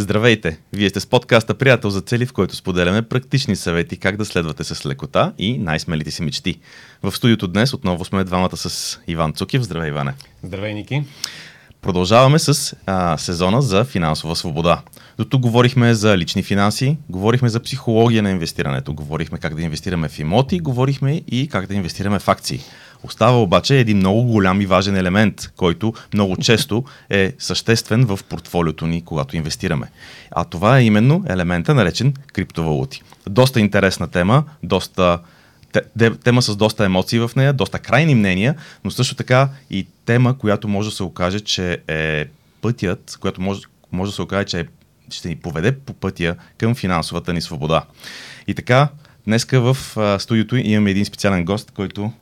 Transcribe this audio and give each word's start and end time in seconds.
Здравейте! 0.00 0.58
Вие 0.72 0.88
сте 0.88 1.00
с 1.00 1.06
подкаста 1.06 1.54
Приятел 1.54 1.90
за 1.90 2.00
цели, 2.00 2.26
в 2.26 2.32
който 2.32 2.56
споделяме 2.56 3.02
практични 3.02 3.56
съвети 3.56 3.96
как 3.96 4.16
да 4.16 4.24
следвате 4.24 4.64
с 4.64 4.86
лекота 4.86 5.32
и 5.38 5.58
най-смелите 5.58 6.10
си 6.10 6.22
мечти. 6.22 6.60
В 7.02 7.12
студиото 7.12 7.48
днес 7.48 7.74
отново 7.74 8.04
сме 8.04 8.24
двамата 8.24 8.56
с 8.56 8.98
Иван 9.06 9.32
Цукив. 9.32 9.62
Здравей, 9.62 9.88
Иване! 9.88 10.14
Здравей, 10.42 10.74
Ники! 10.74 11.04
Продължаваме 11.82 12.38
с 12.38 12.76
а, 12.86 13.18
сезона 13.18 13.62
за 13.62 13.84
финансова 13.84 14.36
свобода. 14.36 14.82
До 15.18 15.24
тук 15.24 15.40
говорихме 15.40 15.94
за 15.94 16.18
лични 16.18 16.42
финанси, 16.42 16.96
говорихме 17.08 17.48
за 17.48 17.60
психология 17.60 18.22
на 18.22 18.30
инвестирането, 18.30 18.94
говорихме 18.94 19.38
как 19.38 19.54
да 19.54 19.62
инвестираме 19.62 20.08
в 20.08 20.18
имоти, 20.18 20.60
говорихме 20.60 21.22
и 21.26 21.48
как 21.48 21.66
да 21.66 21.74
инвестираме 21.74 22.18
в 22.18 22.28
акции. 22.28 22.60
Остава 23.02 23.42
обаче 23.42 23.78
един 23.78 23.96
много 23.96 24.22
голям 24.22 24.60
и 24.60 24.66
важен 24.66 24.96
елемент, 24.96 25.52
който 25.56 25.94
много 26.14 26.36
често 26.36 26.84
е 27.10 27.32
съществен 27.38 28.04
в 28.04 28.20
портфолиото 28.28 28.86
ни, 28.86 29.04
когато 29.04 29.36
инвестираме. 29.36 29.90
А 30.30 30.44
това 30.44 30.78
е 30.78 30.84
именно 30.84 31.24
елемента, 31.28 31.74
наречен 31.74 32.14
криптовалути. 32.32 33.02
Доста 33.28 33.60
интересна 33.60 34.08
тема, 34.08 34.44
доста 34.62 35.18
тема 36.24 36.42
с 36.42 36.56
доста 36.56 36.84
емоции 36.84 37.18
в 37.18 37.30
нея, 37.36 37.52
доста 37.52 37.78
крайни 37.78 38.14
мнения, 38.14 38.54
но 38.84 38.90
също 38.90 39.14
така 39.14 39.48
и 39.70 39.86
тема, 40.04 40.38
която 40.38 40.68
може 40.68 40.88
да 40.88 40.96
се 40.96 41.02
окаже, 41.02 41.40
че 41.40 41.78
е 41.88 42.26
пътят, 42.62 43.16
която 43.20 43.40
може, 43.40 43.60
може 43.92 44.10
да 44.10 44.14
се 44.14 44.22
окаже, 44.22 44.44
че 44.44 44.60
е, 44.60 44.66
ще 45.10 45.28
ни 45.28 45.36
поведе 45.36 45.72
по 45.72 45.92
пътя 45.92 46.36
към 46.58 46.74
финансовата 46.74 47.32
ни 47.32 47.40
свобода. 47.40 47.84
И 48.46 48.54
така, 48.54 48.88
днеска 49.26 49.60
в 49.60 49.96
а, 49.96 50.18
студиото 50.18 50.56
имаме 50.56 50.90
един 50.90 51.04
специален 51.04 51.44
гост, 51.44 51.70
който 51.70 52.12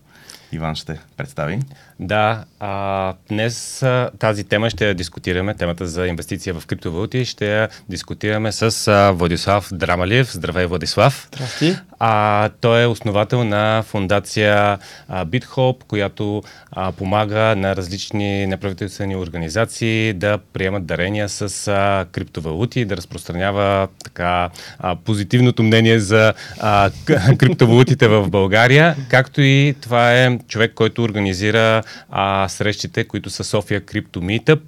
Иван 0.53 0.75
ще 0.75 1.01
представи. 1.17 1.61
Да, 2.01 2.45
а, 2.61 3.15
днес 3.29 3.83
а, 3.83 4.11
тази 4.19 4.45
тема 4.45 4.71
ще 4.71 4.89
я 4.89 4.95
дискутираме, 4.95 5.55
темата 5.55 5.87
за 5.87 6.07
инвестиция 6.07 6.55
в 6.55 6.67
криптовалути, 6.67 7.25
ще 7.25 7.47
я 7.47 7.69
дискутираме 7.89 8.53
с 8.53 8.89
а, 8.89 9.11
Владислав 9.11 9.69
Драмалиев. 9.73 10.33
Здравей, 10.33 10.67
Владислав. 10.67 11.29
Здрасти. 11.35 11.77
А, 11.99 12.49
той 12.61 12.83
е 12.83 12.87
основател 12.87 13.45
на 13.45 13.83
фундация 13.87 14.79
а, 15.09 15.27
BitHop, 15.27 15.85
която 15.85 16.43
а, 16.73 16.93
помага 16.93 17.57
на 17.57 17.77
различни 17.77 18.47
неправителствени 18.47 19.17
организации 19.17 20.13
да 20.13 20.39
приемат 20.53 20.87
дарения 20.87 21.29
с 21.29 21.69
а, 21.69 22.07
криптовалути, 22.13 22.85
да 22.85 22.97
разпространява 22.97 23.89
така 24.05 24.51
а, 24.79 24.97
позитивното 24.97 25.63
мнение 25.63 25.99
за 25.99 26.33
а, 26.61 26.91
криптовалутите 27.39 28.09
в 28.09 28.29
България, 28.29 28.97
както 29.09 29.41
и 29.41 29.75
това 29.81 30.15
е 30.15 30.39
човек, 30.49 30.73
който 30.75 31.03
организира 31.03 31.83
а, 32.11 32.49
срещите, 32.49 33.05
които 33.05 33.31
са 33.31 33.45
София 33.45 33.81
Крипто 33.81 34.21
Meetup. 34.21 34.61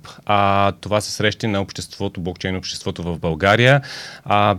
Това 0.80 1.00
са 1.00 1.10
срещи 1.10 1.46
на 1.46 1.60
обществото, 1.60 2.20
блокчейн 2.20 2.56
обществото 2.56 3.02
в 3.02 3.18
България. 3.18 3.80
А, 4.24 4.56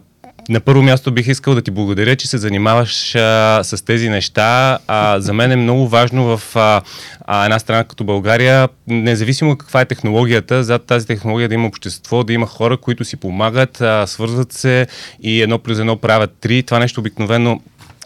на 0.49 0.59
първо 0.59 0.81
място 0.81 1.11
бих 1.11 1.27
искал 1.27 1.55
да 1.55 1.61
ти 1.61 1.71
благодаря, 1.71 2.15
че 2.15 2.27
се 2.27 2.37
занимаваш 2.37 3.15
а, 3.15 3.59
с 3.63 3.85
тези 3.85 4.09
неща. 4.09 4.77
А, 4.87 5.19
за 5.19 5.33
мен 5.33 5.51
е 5.51 5.55
много 5.55 5.87
важно 5.87 6.37
в 6.37 6.55
а, 6.55 6.81
а, 7.21 7.45
една 7.45 7.59
страна 7.59 7.83
като 7.83 8.03
България, 8.03 8.69
независимо 8.87 9.57
каква 9.57 9.81
е 9.81 9.85
технологията, 9.85 10.63
зад 10.63 10.85
тази 10.85 11.07
технология 11.07 11.49
да 11.49 11.55
има 11.55 11.67
общество, 11.67 12.23
да 12.23 12.33
има 12.33 12.47
хора, 12.47 12.77
които 12.77 13.05
си 13.05 13.17
помагат, 13.17 13.81
а, 13.81 14.07
свързват 14.07 14.51
се 14.51 14.87
и 15.23 15.41
едно 15.41 15.59
плюс 15.59 15.79
едно 15.79 15.97
правят 15.97 16.31
три. 16.41 16.63
Това 16.63 16.79
нещо 16.79 16.99
обикновено 16.99 17.59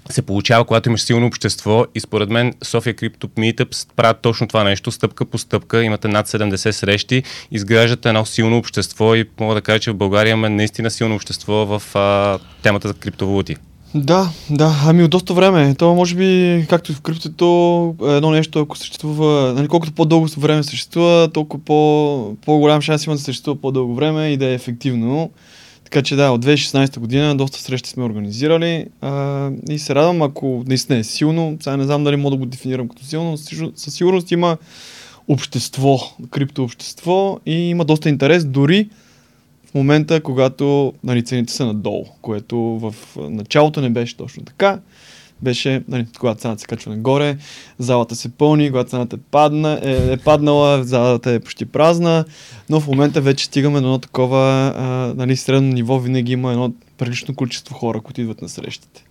се 0.10 0.22
получава, 0.22 0.66
когато 0.66 0.90
имаш 0.90 1.02
силно 1.02 1.28
общество 1.28 1.86
и 1.96 2.00
според 2.00 2.30
мен 2.30 2.54
София 2.64 2.94
Crypto 2.94 3.26
Meetups 3.26 3.88
правят 3.96 4.20
точно 4.22 4.48
това 4.48 4.64
нещо, 4.64 4.92
стъпка 4.92 5.26
по 5.26 5.38
стъпка, 5.38 5.84
имате 5.84 6.08
над 6.08 6.28
70 6.28 6.72
срещи, 6.72 7.24
изграждате 7.52 8.10
едно 8.10 8.26
силно 8.26 8.58
общество 8.58 9.16
и 9.16 9.26
мога 9.40 9.56
да 9.56 9.62
кажа, 9.62 9.80
че 9.80 9.92
в 9.92 9.96
България 9.96 10.32
има 10.32 10.50
наистина 10.50 10.92
силно 10.92 11.16
общество 11.16 11.54
в 11.54 11.96
а, 11.96 12.40
темата 12.62 12.88
за 12.88 12.94
криптовалути. 12.94 13.56
Да, 13.96 14.30
да, 14.50 14.76
ами 14.86 15.04
от 15.04 15.10
доста 15.10 15.34
време. 15.34 15.76
То 15.76 15.96
може 15.96 16.16
би, 16.16 16.66
както 16.70 16.92
и 16.92 16.96
в 16.96 17.02
криптото, 17.02 17.96
едно 18.02 18.32
нещо, 18.32 18.60
ако 18.60 18.78
съществува, 18.78 19.54
нали, 19.54 19.68
колкото 19.68 19.94
по-дълго 19.94 20.28
време 20.38 20.64
съществува, 20.64 21.30
толкова 21.34 21.64
по, 21.64 22.36
по-голям 22.46 22.82
шанс 22.82 23.06
има 23.06 23.16
да 23.16 23.22
съществува 23.22 23.62
по-дълго 23.62 23.96
време 23.96 24.28
и 24.30 24.38
да 24.38 24.46
е 24.46 24.54
ефективно. 24.54 25.32
Така 25.86 26.02
че 26.02 26.16
да, 26.16 26.32
от 26.32 26.46
2016 26.46 27.00
година 27.00 27.38
доста 27.38 27.60
срещи 27.60 27.90
сме 27.90 28.04
организирали 28.04 28.86
а, 29.02 29.52
и 29.70 29.80
се 29.80 29.96
радвам, 29.96 30.22
ако 30.22 30.64
наистина 30.68 31.00
е 31.00 31.04
силно, 31.04 31.58
сега 31.62 31.78
не 31.78 31.84
знам 31.84 32.04
дали 32.04 32.16
мога 32.16 32.32
да 32.32 32.38
го 32.38 32.46
дефинирам 32.46 32.88
като 32.88 33.06
силно, 33.06 33.32
но 33.32 33.38
със 33.76 33.94
сигурност 33.94 34.32
има 34.32 34.58
общество, 35.28 36.00
криптообщество 36.32 37.40
и 37.46 37.70
има 37.70 37.86
доста 37.86 38.10
интерес, 38.10 38.46
дори 38.46 38.90
в 39.66 39.74
момента, 39.74 40.22
когато 40.22 40.94
нали, 41.04 41.26
цените 41.26 41.54
са 41.54 41.66
надолу, 41.66 42.06
което 42.22 42.58
в 42.58 42.96
началото 43.18 43.82
не 43.82 43.90
беше 43.90 44.18
точно 44.18 44.44
така 44.44 44.80
беше, 45.42 45.84
нали, 45.88 46.06
когато 46.20 46.42
цената 46.42 46.62
се 46.62 46.68
качва 46.68 46.92
нагоре, 46.92 47.38
залата 47.80 48.16
се 48.16 48.30
пълни, 48.30 48.70
когато 48.70 48.90
цената 48.90 49.16
е, 49.16 49.20
падна, 49.32 49.80
е, 49.84 50.14
е 50.14 50.18
паднала, 50.18 50.84
залата 50.84 51.32
е 51.32 51.40
почти 51.40 51.66
празна, 51.66 52.26
но 52.70 52.80
в 52.80 52.88
момента 52.88 53.22
вече 53.22 53.46
стигаме 53.46 53.82
до 53.82 53.88
едно 53.88 54.00
такова 54.00 54.74
а, 54.78 55.14
нали, 55.18 55.36
средно 55.36 55.74
ниво, 55.74 56.00
винаги 56.00 56.32
има 56.32 56.52
едно 56.52 56.74
прилично 56.98 57.36
количество 57.36 57.76
хора, 57.76 58.02
които 58.02 58.22
идват 58.22 58.42
на 58.42 58.50
срещите. 58.50 59.04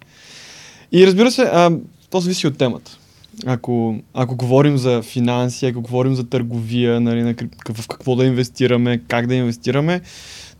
И 0.92 1.06
разбира 1.06 1.30
се, 1.30 1.42
а, 1.42 1.70
то 2.10 2.20
зависи 2.20 2.46
от 2.46 2.58
темата. 2.58 2.98
Ако, 3.46 3.96
ако 4.14 4.36
говорим 4.36 4.78
за 4.78 5.02
финанси, 5.02 5.66
ако 5.66 5.80
говорим 5.80 6.14
за 6.14 6.24
търговия, 6.24 7.00
нали, 7.00 7.22
на, 7.22 7.34
в 7.74 7.88
какво 7.88 8.16
да 8.16 8.24
инвестираме, 8.24 9.00
как 9.08 9.26
да 9.26 9.34
инвестираме, 9.34 10.00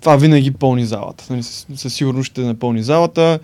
това 0.00 0.16
винаги 0.16 0.50
пълни 0.50 0.86
залата. 0.86 1.26
Нали, 1.30 1.42
със, 1.42 1.66
със 1.74 1.94
сигурност 1.94 2.30
ще 2.30 2.40
напълни 2.40 2.82
залата. 2.82 3.38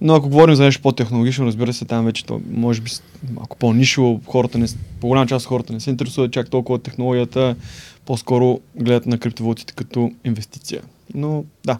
Но 0.00 0.14
ако 0.14 0.28
говорим 0.28 0.54
за 0.54 0.64
нещо 0.64 0.82
по-технологично, 0.82 1.46
разбира 1.46 1.72
се, 1.72 1.84
там 1.84 2.04
вече 2.04 2.24
то, 2.24 2.40
може 2.50 2.80
би 2.80 2.90
малко 3.34 3.56
по-нишово, 3.56 4.20
хората 4.26 4.58
не, 4.58 4.66
по-голяма 5.00 5.26
част 5.26 5.46
от 5.46 5.48
хората 5.48 5.72
не 5.72 5.80
се 5.80 5.90
интересуват 5.90 6.32
чак 6.32 6.50
толкова 6.50 6.76
от 6.76 6.82
технологията, 6.82 7.56
по-скоро 8.06 8.60
гледат 8.76 9.06
на 9.06 9.18
криптовалутите 9.18 9.72
като 9.72 10.12
инвестиция. 10.24 10.82
Но 11.14 11.44
да, 11.64 11.78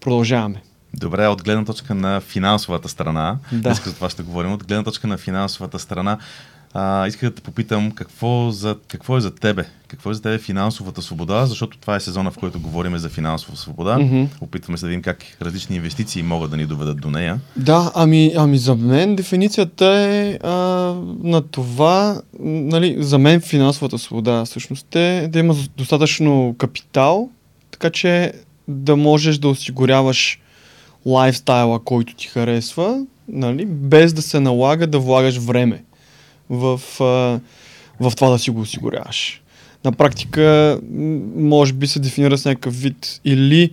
продължаваме. 0.00 0.62
Добре, 0.94 1.26
от 1.26 1.42
гледна 1.42 1.64
точка 1.64 1.94
на 1.94 2.20
финансовата 2.20 2.88
страна, 2.88 3.38
да. 3.52 3.58
днес 3.58 3.84
за 3.84 3.94
това 3.94 4.10
ще 4.10 4.22
говорим, 4.22 4.52
от 4.52 4.66
гледна 4.66 4.84
точка 4.84 5.06
на 5.06 5.18
финансовата 5.18 5.78
страна, 5.78 6.18
а, 6.74 7.06
исках 7.06 7.28
да 7.28 7.34
те 7.34 7.42
попитам 7.42 7.90
какво, 7.90 8.50
за, 8.50 8.76
какво 8.88 9.16
е 9.16 9.20
за 9.20 9.34
тебе? 9.34 9.64
Какво 9.88 10.10
е 10.10 10.14
за 10.14 10.22
тебе 10.22 10.38
финансовата 10.38 11.02
свобода? 11.02 11.46
Защото 11.46 11.78
това 11.78 11.96
е 11.96 12.00
сезона, 12.00 12.30
в 12.30 12.38
който 12.38 12.60
говорим 12.60 12.98
за 12.98 13.08
финансова 13.08 13.56
свобода. 13.56 13.98
Mm-hmm. 13.98 14.28
Опитваме 14.40 14.78
се 14.78 14.84
да 14.84 14.88
видим 14.88 15.02
как 15.02 15.24
различни 15.42 15.76
инвестиции 15.76 16.22
могат 16.22 16.50
да 16.50 16.56
ни 16.56 16.66
доведат 16.66 17.00
до 17.00 17.10
нея. 17.10 17.40
Да, 17.56 17.92
ами, 17.94 18.32
ами 18.36 18.58
за 18.58 18.74
мен 18.74 19.16
дефиницията 19.16 19.86
е 19.86 20.38
а, 20.42 20.50
на 21.22 21.42
това, 21.42 22.22
нали, 22.40 22.96
за 22.98 23.18
мен 23.18 23.40
финансовата 23.40 23.98
свобода 23.98 24.44
всъщност 24.44 24.96
е 24.96 25.28
да 25.32 25.38
има 25.38 25.54
достатъчно 25.76 26.54
капитал, 26.58 27.30
така 27.70 27.90
че 27.90 28.32
да 28.68 28.96
можеш 28.96 29.38
да 29.38 29.48
осигуряваш 29.48 30.40
лайфстайла, 31.06 31.84
който 31.84 32.14
ти 32.14 32.26
харесва, 32.26 33.04
нали, 33.28 33.66
без 33.66 34.12
да 34.12 34.22
се 34.22 34.40
налага 34.40 34.86
да 34.86 34.98
влагаш 34.98 35.36
време 35.36 35.82
в, 36.50 36.80
в 38.00 38.12
това 38.16 38.30
да 38.30 38.38
си 38.38 38.50
го 38.50 38.60
осигуряваш. 38.60 39.42
На 39.84 39.92
практика, 39.92 40.78
може 41.36 41.72
би 41.72 41.86
се 41.86 42.00
дефинира 42.00 42.38
с 42.38 42.44
някакъв 42.44 42.82
вид 42.82 43.20
или 43.24 43.70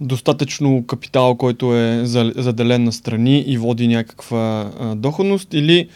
достатъчно 0.00 0.84
капитал, 0.86 1.34
който 1.34 1.76
е 1.76 2.00
заделен 2.36 2.84
на 2.84 2.92
страни 2.92 3.40
и 3.40 3.58
води 3.58 3.88
някаква 3.88 4.70
а, 4.80 4.94
доходност, 4.94 5.54
или 5.54 5.88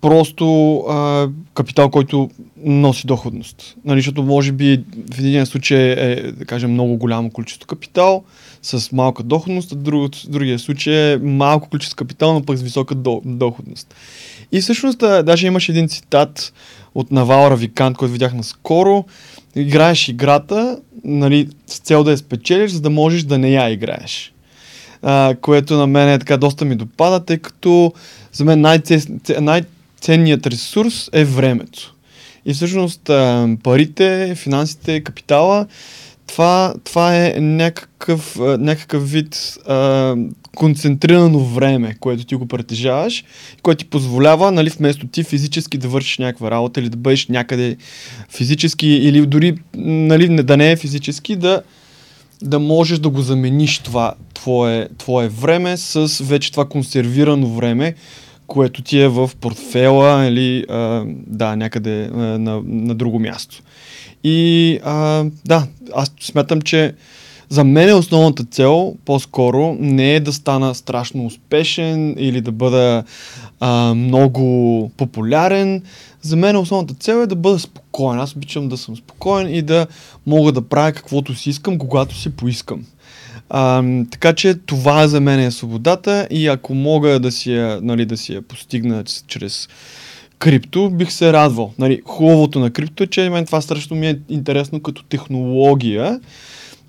просто 0.00 0.76
а, 0.78 1.28
капитал, 1.54 1.90
който 1.90 2.30
носи 2.64 3.06
доходност. 3.06 3.76
Нали, 3.84 3.98
защото 3.98 4.22
може 4.22 4.52
би 4.52 4.84
в 5.14 5.18
един 5.18 5.46
случай 5.46 5.92
е, 5.92 6.32
да 6.32 6.44
кажем, 6.44 6.72
много 6.72 6.96
голямо 6.96 7.30
количество 7.30 7.66
капитал 7.66 8.24
с 8.66 8.92
малка 8.92 9.22
доходност, 9.22 9.72
а 9.72 9.76
в 9.76 10.08
другия 10.28 10.58
случай 10.58 11.12
е 11.12 11.18
малко 11.18 11.68
количество 11.68 11.96
капитал, 11.96 12.34
но 12.34 12.42
пък 12.42 12.56
с 12.56 12.62
висока 12.62 12.94
до, 12.94 13.22
доходност. 13.24 13.94
И 14.52 14.60
всъщност 14.60 14.98
даже 14.98 15.46
имаше 15.46 15.72
един 15.72 15.88
цитат 15.88 16.52
от 16.94 17.10
Навал 17.10 17.50
Равикант, 17.50 17.96
който 17.96 18.12
видях 18.12 18.34
наскоро. 18.34 19.04
Играеш 19.56 20.08
играта, 20.08 20.78
нали, 21.04 21.48
с 21.66 21.78
цел 21.78 22.04
да 22.04 22.10
я 22.10 22.18
спечелиш, 22.18 22.70
за 22.70 22.80
да 22.80 22.90
можеш 22.90 23.22
да 23.22 23.38
не 23.38 23.50
я 23.50 23.70
играеш. 23.70 24.32
А, 25.02 25.34
което 25.40 25.74
на 25.74 25.86
мен 25.86 26.08
е 26.08 26.18
така 26.18 26.36
доста 26.36 26.64
ми 26.64 26.76
допада, 26.76 27.24
тъй 27.24 27.38
като 27.38 27.92
за 28.32 28.44
мен 28.44 28.60
най-ценният 29.40 30.46
ресурс 30.46 31.10
е 31.12 31.24
времето. 31.24 31.94
И 32.46 32.54
всъщност 32.54 33.10
парите, 33.62 34.34
финансите, 34.36 35.00
капитала, 35.00 35.66
това, 36.26 36.74
това 36.84 37.16
е 37.16 37.34
някакъв, 37.40 38.36
някакъв 38.58 39.10
вид 39.10 39.58
а, 39.66 40.16
концентрирано 40.56 41.38
време, 41.38 41.96
което 42.00 42.24
ти 42.24 42.34
го 42.34 42.46
притежаваш, 42.46 43.24
което 43.62 43.84
ти 43.84 43.90
позволява, 43.90 44.52
нали, 44.52 44.70
вместо 44.70 45.06
ти 45.06 45.22
физически 45.24 45.78
да 45.78 45.88
вършиш 45.88 46.18
някаква 46.18 46.50
работа 46.50 46.80
или 46.80 46.88
да 46.88 46.96
бъдеш 46.96 47.26
някъде 47.26 47.76
физически 48.28 48.88
или 48.88 49.26
дори 49.26 49.54
нали, 49.76 50.42
да 50.42 50.56
не 50.56 50.72
е 50.72 50.76
физически, 50.76 51.36
да 51.36 51.62
да 52.42 52.58
можеш 52.58 52.98
да 52.98 53.08
го 53.08 53.20
замениш 53.20 53.78
това 53.78 54.14
твое, 54.34 54.88
твое 54.98 55.28
време 55.28 55.76
с 55.76 56.24
вече 56.24 56.50
това 56.50 56.64
консервирано 56.64 57.48
време, 57.48 57.94
което 58.46 58.82
ти 58.82 59.00
е 59.00 59.08
в 59.08 59.30
портфела 59.40 60.26
или 60.26 60.64
а, 60.68 61.04
да, 61.26 61.56
някъде 61.56 62.04
а, 62.04 62.16
на, 62.16 62.62
на 62.64 62.94
друго 62.94 63.18
място. 63.18 63.62
И 64.24 64.78
а, 64.84 65.24
да, 65.44 65.66
аз 65.94 66.12
смятам, 66.20 66.62
че 66.62 66.94
за 67.48 67.64
мен 67.64 67.88
е 67.88 67.94
основната 67.94 68.44
цел 68.44 68.94
по-скоро 69.04 69.76
не 69.80 70.14
е 70.14 70.20
да 70.20 70.32
стана 70.32 70.74
страшно 70.74 71.26
успешен 71.26 72.14
или 72.18 72.40
да 72.40 72.52
бъда 72.52 73.04
а, 73.60 73.94
много 73.94 74.90
популярен. 74.96 75.82
За 76.22 76.36
мен 76.36 76.56
основната 76.56 76.94
цел 76.94 77.14
е 77.14 77.26
да 77.26 77.36
бъда 77.36 77.58
спокоен. 77.58 78.20
Аз 78.20 78.36
обичам 78.36 78.68
да 78.68 78.76
съм 78.76 78.96
спокоен 78.96 79.54
и 79.54 79.62
да 79.62 79.86
мога 80.26 80.52
да 80.52 80.62
правя 80.62 80.92
каквото 80.92 81.34
си 81.34 81.50
искам, 81.50 81.78
когато 81.78 82.14
си 82.14 82.36
поискам. 82.36 82.84
А, 83.48 83.84
така 84.10 84.32
че 84.32 84.54
това 84.54 85.08
за 85.08 85.20
мен 85.20 85.40
е 85.40 85.50
свободата 85.50 86.26
и 86.30 86.46
ако 86.46 86.74
мога 86.74 87.20
да 87.20 87.32
си 87.32 87.52
я, 87.52 87.78
нали, 87.82 88.06
да 88.06 88.16
си 88.16 88.34
я 88.34 88.42
постигна 88.42 89.04
чрез 89.26 89.68
крипто, 90.38 90.90
бих 90.90 91.12
се 91.12 91.32
радвал. 91.32 91.72
Нали, 91.78 92.02
хубавото 92.04 92.60
на 92.60 92.70
крипто 92.70 93.02
е, 93.02 93.06
че 93.06 93.30
мен 93.30 93.46
това 93.46 93.60
страшно 93.60 93.96
ми 93.96 94.08
е 94.08 94.18
интересно 94.28 94.80
като 94.80 95.02
технология 95.02 96.20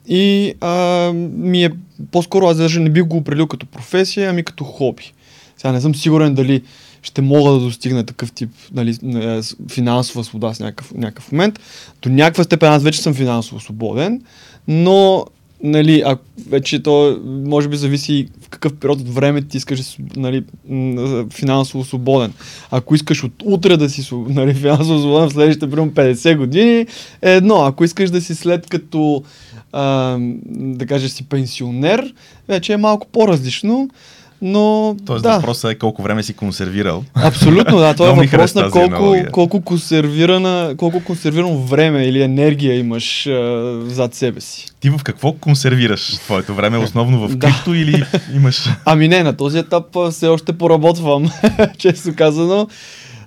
и 0.08 0.54
а, 0.62 1.12
ми 1.14 1.66
е 1.66 1.72
по-скоро 2.12 2.46
аз 2.46 2.58
даже 2.58 2.80
не 2.80 2.90
бих 2.90 3.04
го 3.04 3.18
определил 3.18 3.48
като 3.48 3.66
професия, 3.66 4.30
ами 4.30 4.44
като 4.44 4.64
хоби. 4.64 5.14
Сега 5.58 5.72
не 5.72 5.82
съм 5.82 5.96
сигурен 5.96 6.34
дали 6.34 6.62
ще 7.02 7.22
мога 7.22 7.52
да 7.52 7.60
достигна 7.60 8.06
такъв 8.06 8.32
тип 8.32 8.50
нали, 8.74 8.98
е, 9.16 9.42
финансова 9.72 10.24
свобода 10.24 10.54
с 10.54 10.60
някакъв, 10.60 10.94
някакъв 10.94 11.32
момент. 11.32 11.60
До 12.02 12.10
някаква 12.10 12.44
степен 12.44 12.72
аз 12.72 12.84
вече 12.84 13.02
съм 13.02 13.14
финансово 13.14 13.62
свободен, 13.62 14.22
но 14.68 15.26
нали, 15.64 16.04
а 16.06 16.18
вече 16.50 16.84
то 16.84 17.20
може 17.26 17.68
би 17.68 17.78
зависи 17.78 18.28
в 18.42 18.50
какъв 18.50 18.76
период 18.76 19.00
от 19.02 19.10
време 19.10 19.42
ти 19.42 19.58
искаш 19.58 19.98
нали, 20.16 20.44
финансово 21.34 21.86
свободен. 21.86 22.34
Ако 22.72 22.96
искаш 22.96 23.24
от 23.24 23.34
утре 23.44 23.78
да 23.78 23.90
си 23.90 24.10
нали, 24.30 24.54
финансово 24.54 25.00
свободен 25.00 25.30
в 25.30 25.34
следващите 25.34 25.70
примерно 25.70 25.92
50 25.92 26.38
години, 26.38 26.86
е 27.22 27.36
едно. 27.36 27.56
Ако 27.56 27.84
искаш 27.84 28.10
да 28.10 28.22
си 28.22 28.36
след 28.36 28.68
като 28.68 29.24
а, 29.72 30.18
да 30.50 30.86
кажеш 30.86 31.12
си 31.12 31.24
пенсионер, 31.24 32.14
вече 32.48 32.74
е 32.74 32.78
малко 32.78 33.08
по-различно. 33.08 33.90
Но, 34.42 34.96
Тоест 35.06 35.24
да. 35.24 35.36
въпросът 35.36 35.72
е 35.72 35.76
колко 35.76 36.02
време 36.02 36.24
си 36.24 36.34
консервирал. 36.34 37.04
Абсолютно, 37.14 37.78
да. 37.78 37.94
Това 37.98 38.10
е 38.10 38.14
въпрос 38.14 38.56
на 38.56 38.70
колко, 38.70 39.16
колко, 39.32 39.62
консервирана, 39.62 40.74
колко 40.78 41.04
консервирано 41.04 41.58
време 41.58 42.06
или 42.06 42.22
енергия 42.22 42.78
имаш 42.78 43.28
а, 43.28 43.80
зад 43.86 44.14
себе 44.14 44.42
си. 44.42 44.66
Ти 44.80 44.90
в 44.90 45.00
какво 45.04 45.34
консервираш 45.34 46.18
твоето 46.18 46.56
време? 46.56 46.78
Основно 46.78 47.28
в 47.28 47.28
крипто 47.40 47.72
да. 47.72 47.78
или 47.78 48.04
имаш... 48.36 48.70
Ами 48.86 49.08
не, 49.08 49.24
на 49.24 49.38
този 49.38 49.58
етап 49.58 49.86
все 50.12 50.28
още 50.28 50.54
поработвам, 50.54 51.32
често 51.78 52.16
казано. 52.16 52.68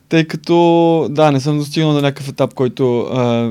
Тъй 0.09 0.25
като, 0.25 1.07
да, 1.11 1.33
не 1.33 1.41
съм 1.41 1.59
достигнал 1.59 1.93
на 1.93 2.01
някакъв 2.03 2.29
етап, 2.29 2.55
който... 2.55 3.01
А, 3.01 3.51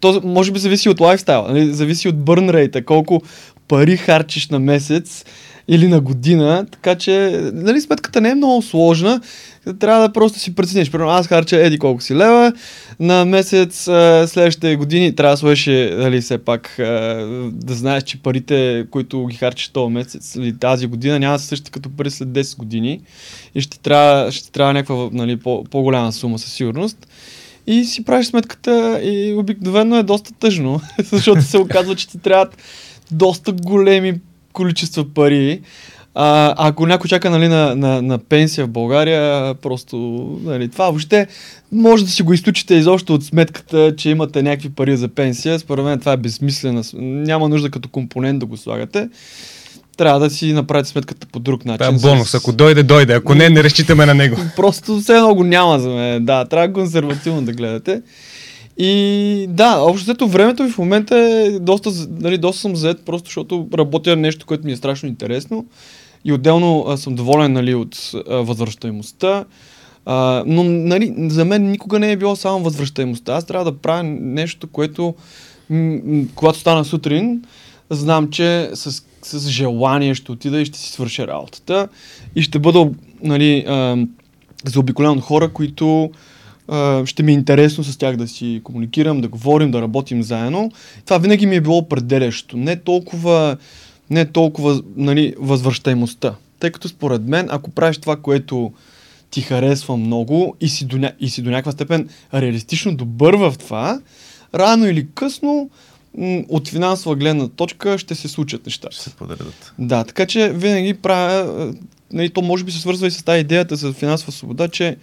то 0.00 0.20
може 0.24 0.52
би 0.52 0.58
зависи 0.58 0.88
от 0.88 1.00
лайфстайл, 1.00 1.46
нали? 1.48 1.74
зависи 1.74 2.08
от 2.08 2.24
бърн 2.24 2.50
рейта, 2.50 2.84
колко 2.84 3.22
пари 3.68 3.96
харчиш 3.96 4.48
на 4.48 4.58
месец 4.58 5.24
или 5.68 5.88
на 5.88 6.00
година, 6.00 6.66
така 6.70 6.94
че 6.94 7.40
нали, 7.52 7.80
сметката 7.80 8.20
не 8.20 8.30
е 8.30 8.34
много 8.34 8.62
сложна. 8.62 9.20
Трябва 9.78 10.08
да 10.08 10.12
просто 10.12 10.38
си 10.38 10.54
прецениш. 10.54 10.90
Примерно 10.90 11.10
аз 11.10 11.26
харча 11.26 11.56
еди 11.56 11.78
колко 11.78 12.02
си 12.02 12.14
лева, 12.14 12.52
на 13.00 13.24
месец 13.24 13.82
следващите 14.26 14.76
години 14.76 15.14
трябва 15.14 15.34
да 15.34 15.36
сложиш 15.36 15.66
нали, 15.96 16.20
все 16.20 16.38
пак 16.38 16.74
да 17.52 17.74
знаеш, 17.74 18.02
че 18.02 18.22
парите, 18.22 18.86
които 18.90 19.26
ги 19.26 19.36
харчиш 19.36 19.68
този 19.68 19.92
месец 19.92 20.34
или 20.34 20.58
тази 20.58 20.86
година 20.86 21.18
няма 21.18 21.34
да 21.34 21.38
са 21.38 21.46
същите 21.46 21.70
като 21.70 21.90
пари 21.90 22.10
след 22.10 22.28
10 22.28 22.56
години 22.56 23.00
и 23.54 23.60
ще 23.60 23.78
трябва, 23.78 24.32
ще 24.32 24.52
трябва 24.52 24.72
някаква 24.72 25.08
нали, 25.12 25.36
по, 25.36 25.64
по-голяма 25.64 26.12
сума 26.12 26.38
със 26.38 26.52
сигурност. 26.52 27.06
И 27.66 27.84
си 27.84 28.04
правиш 28.04 28.26
сметката 28.26 29.00
и 29.02 29.34
обикновено 29.34 29.96
е 29.96 30.02
доста 30.02 30.32
тъжно, 30.32 30.80
защото 31.12 31.42
се 31.42 31.58
оказва, 31.58 31.96
че 31.96 32.08
ти 32.08 32.18
трябват 32.18 32.56
доста 33.10 33.52
големи 33.52 34.20
количества 34.52 35.04
пари. 35.14 35.60
А, 36.14 36.54
ако 36.68 36.86
някой 36.86 37.08
чака 37.08 37.30
нали, 37.30 37.48
на, 37.48 37.76
на, 37.76 38.02
на 38.02 38.18
пенсия 38.18 38.66
в 38.66 38.70
България, 38.70 39.54
просто 39.54 39.96
нали, 40.44 40.68
това 40.68 40.84
въобще 40.84 41.26
може 41.72 42.04
да 42.04 42.10
си 42.10 42.22
го 42.22 42.32
източите 42.32 42.74
изобщо 42.74 43.14
от 43.14 43.24
сметката, 43.24 43.94
че 43.96 44.10
имате 44.10 44.42
някакви 44.42 44.70
пари 44.70 44.96
за 44.96 45.08
пенсия. 45.08 45.58
Според 45.58 45.84
мен 45.84 45.98
това 45.98 46.12
е 46.12 46.16
безсмислено. 46.16 46.82
Няма 47.00 47.48
нужда 47.48 47.70
като 47.70 47.88
компонент 47.88 48.38
да 48.38 48.46
го 48.46 48.56
слагате. 48.56 49.08
Трябва 49.96 50.20
да 50.20 50.30
си 50.30 50.52
направите 50.52 50.88
сметката 50.88 51.26
по 51.26 51.38
друг 51.38 51.64
начин. 51.64 51.98
Това 51.98 52.10
е 52.10 52.14
бонус. 52.14 52.34
Ако 52.34 52.52
дойде, 52.52 52.82
дойде. 52.82 53.14
Ако 53.14 53.34
не, 53.34 53.50
не 53.50 53.64
разчитаме 53.64 54.06
на 54.06 54.14
него. 54.14 54.36
Просто 54.56 55.00
все 55.00 55.16
едно 55.16 55.34
го 55.34 55.44
няма 55.44 55.78
за 55.78 55.88
мен. 55.88 56.24
Да, 56.24 56.44
трябва 56.44 56.72
консервативно 56.72 57.42
да 57.42 57.52
гледате. 57.52 58.02
И 58.82 59.46
да, 59.48 59.76
общо 59.78 60.04
взето 60.04 60.28
времето 60.28 60.62
ми 60.62 60.70
в 60.70 60.78
момента 60.78 61.18
е 61.18 61.50
доста, 61.58 61.90
нали, 62.10 62.38
доста 62.38 62.60
съм 62.60 62.76
заед, 62.76 63.04
просто 63.04 63.26
защото 63.26 63.68
работя 63.74 64.16
нещо, 64.16 64.46
което 64.46 64.66
ми 64.66 64.72
е 64.72 64.76
страшно 64.76 65.08
интересно. 65.08 65.66
И 66.24 66.32
отделно 66.32 66.84
а, 66.88 66.96
съм 66.96 67.14
доволен 67.14 67.52
нали, 67.52 67.74
от 67.74 68.10
а, 68.28 68.36
възвръщаемостта. 68.36 69.44
А, 70.06 70.42
но 70.46 70.64
нали, 70.64 71.14
за 71.18 71.44
мен 71.44 71.70
никога 71.70 71.98
не 71.98 72.12
е 72.12 72.16
било 72.16 72.36
само 72.36 72.64
възвръщаемостта. 72.64 73.34
Аз 73.34 73.44
трябва 73.46 73.72
да 73.72 73.78
правя 73.78 74.02
нещо, 74.20 74.66
което 74.66 75.14
м- 75.70 75.98
м- 76.04 76.24
когато 76.34 76.58
стана 76.58 76.84
сутрин, 76.84 77.44
знам, 77.90 78.30
че 78.30 78.70
с, 78.74 79.02
с 79.22 79.48
желание 79.48 80.14
ще 80.14 80.32
отида 80.32 80.60
и 80.60 80.64
ще 80.64 80.78
си 80.78 80.92
свърша 80.92 81.26
работата. 81.26 81.88
И 82.36 82.42
ще 82.42 82.58
бъда 82.58 82.90
нали, 83.22 83.64
а, 83.68 84.06
заобиколен 84.64 85.10
от 85.10 85.20
хора, 85.20 85.52
които 85.52 86.10
ще 87.04 87.22
ми 87.22 87.32
е 87.32 87.34
интересно 87.34 87.84
с 87.84 87.96
тях 87.96 88.16
да 88.16 88.28
си 88.28 88.60
комуникирам, 88.64 89.20
да 89.20 89.28
говорим, 89.28 89.70
да 89.70 89.82
работим 89.82 90.22
заедно. 90.22 90.70
Това 91.04 91.18
винаги 91.18 91.46
ми 91.46 91.56
е 91.56 91.60
било 91.60 91.78
определящо. 91.78 92.56
Не 92.56 92.76
толкова, 92.76 93.56
не 94.10 94.24
толкова 94.24 94.82
нали, 94.96 95.34
възвръщаемостта. 95.38 96.34
Тъй 96.60 96.70
като 96.70 96.88
според 96.88 97.22
мен, 97.22 97.46
ако 97.50 97.70
правиш 97.70 97.98
това, 97.98 98.16
което 98.16 98.72
ти 99.30 99.40
харесва 99.40 99.96
много 99.96 100.56
и 100.60 100.68
си 100.68 100.84
до, 100.84 101.10
и 101.20 101.30
си 101.30 101.42
до 101.42 101.50
някаква 101.50 101.72
степен 101.72 102.08
реалистично 102.34 102.96
добър 102.96 103.34
в 103.34 103.54
това, 103.58 104.00
рано 104.54 104.86
или 104.86 105.06
късно 105.14 105.70
от 106.48 106.68
финансова 106.68 107.16
гледна 107.16 107.48
точка 107.48 107.98
ще 107.98 108.14
се 108.14 108.28
случат 108.28 108.66
нещата. 108.66 108.94
Ще 108.94 109.04
се 109.04 109.10
подредат. 109.10 109.72
Да, 109.78 110.04
така 110.04 110.26
че 110.26 110.52
винаги 110.52 110.94
правя, 110.94 111.74
нали, 112.12 112.30
то 112.30 112.42
може 112.42 112.64
би 112.64 112.72
се 112.72 112.80
свързва 112.80 113.06
и 113.06 113.10
с 113.10 113.22
тази 113.22 113.40
идеята 113.40 113.76
за 113.76 113.92
финансова 113.92 114.32
свобода, 114.32 114.68
че 114.68 114.96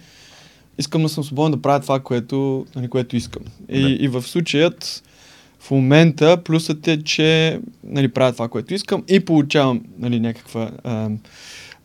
искам 0.78 1.02
да 1.02 1.08
съм 1.08 1.24
свободен 1.24 1.52
да 1.52 1.62
правя 1.62 1.80
това, 1.80 2.00
което, 2.00 2.66
нали, 2.76 2.88
което 2.88 3.16
искам. 3.16 3.42
И, 3.68 3.82
да. 3.82 3.88
и 3.88 4.08
в 4.08 4.22
случаят, 4.22 5.02
в 5.60 5.70
момента, 5.70 6.36
плюсът 6.44 6.88
е, 6.88 7.02
че 7.02 7.60
нали, 7.84 8.08
правя 8.08 8.32
това, 8.32 8.48
което 8.48 8.74
искам 8.74 9.04
и 9.08 9.20
получавам 9.20 9.80
нали, 9.98 10.20
някаква, 10.20 10.70
а, 10.84 11.10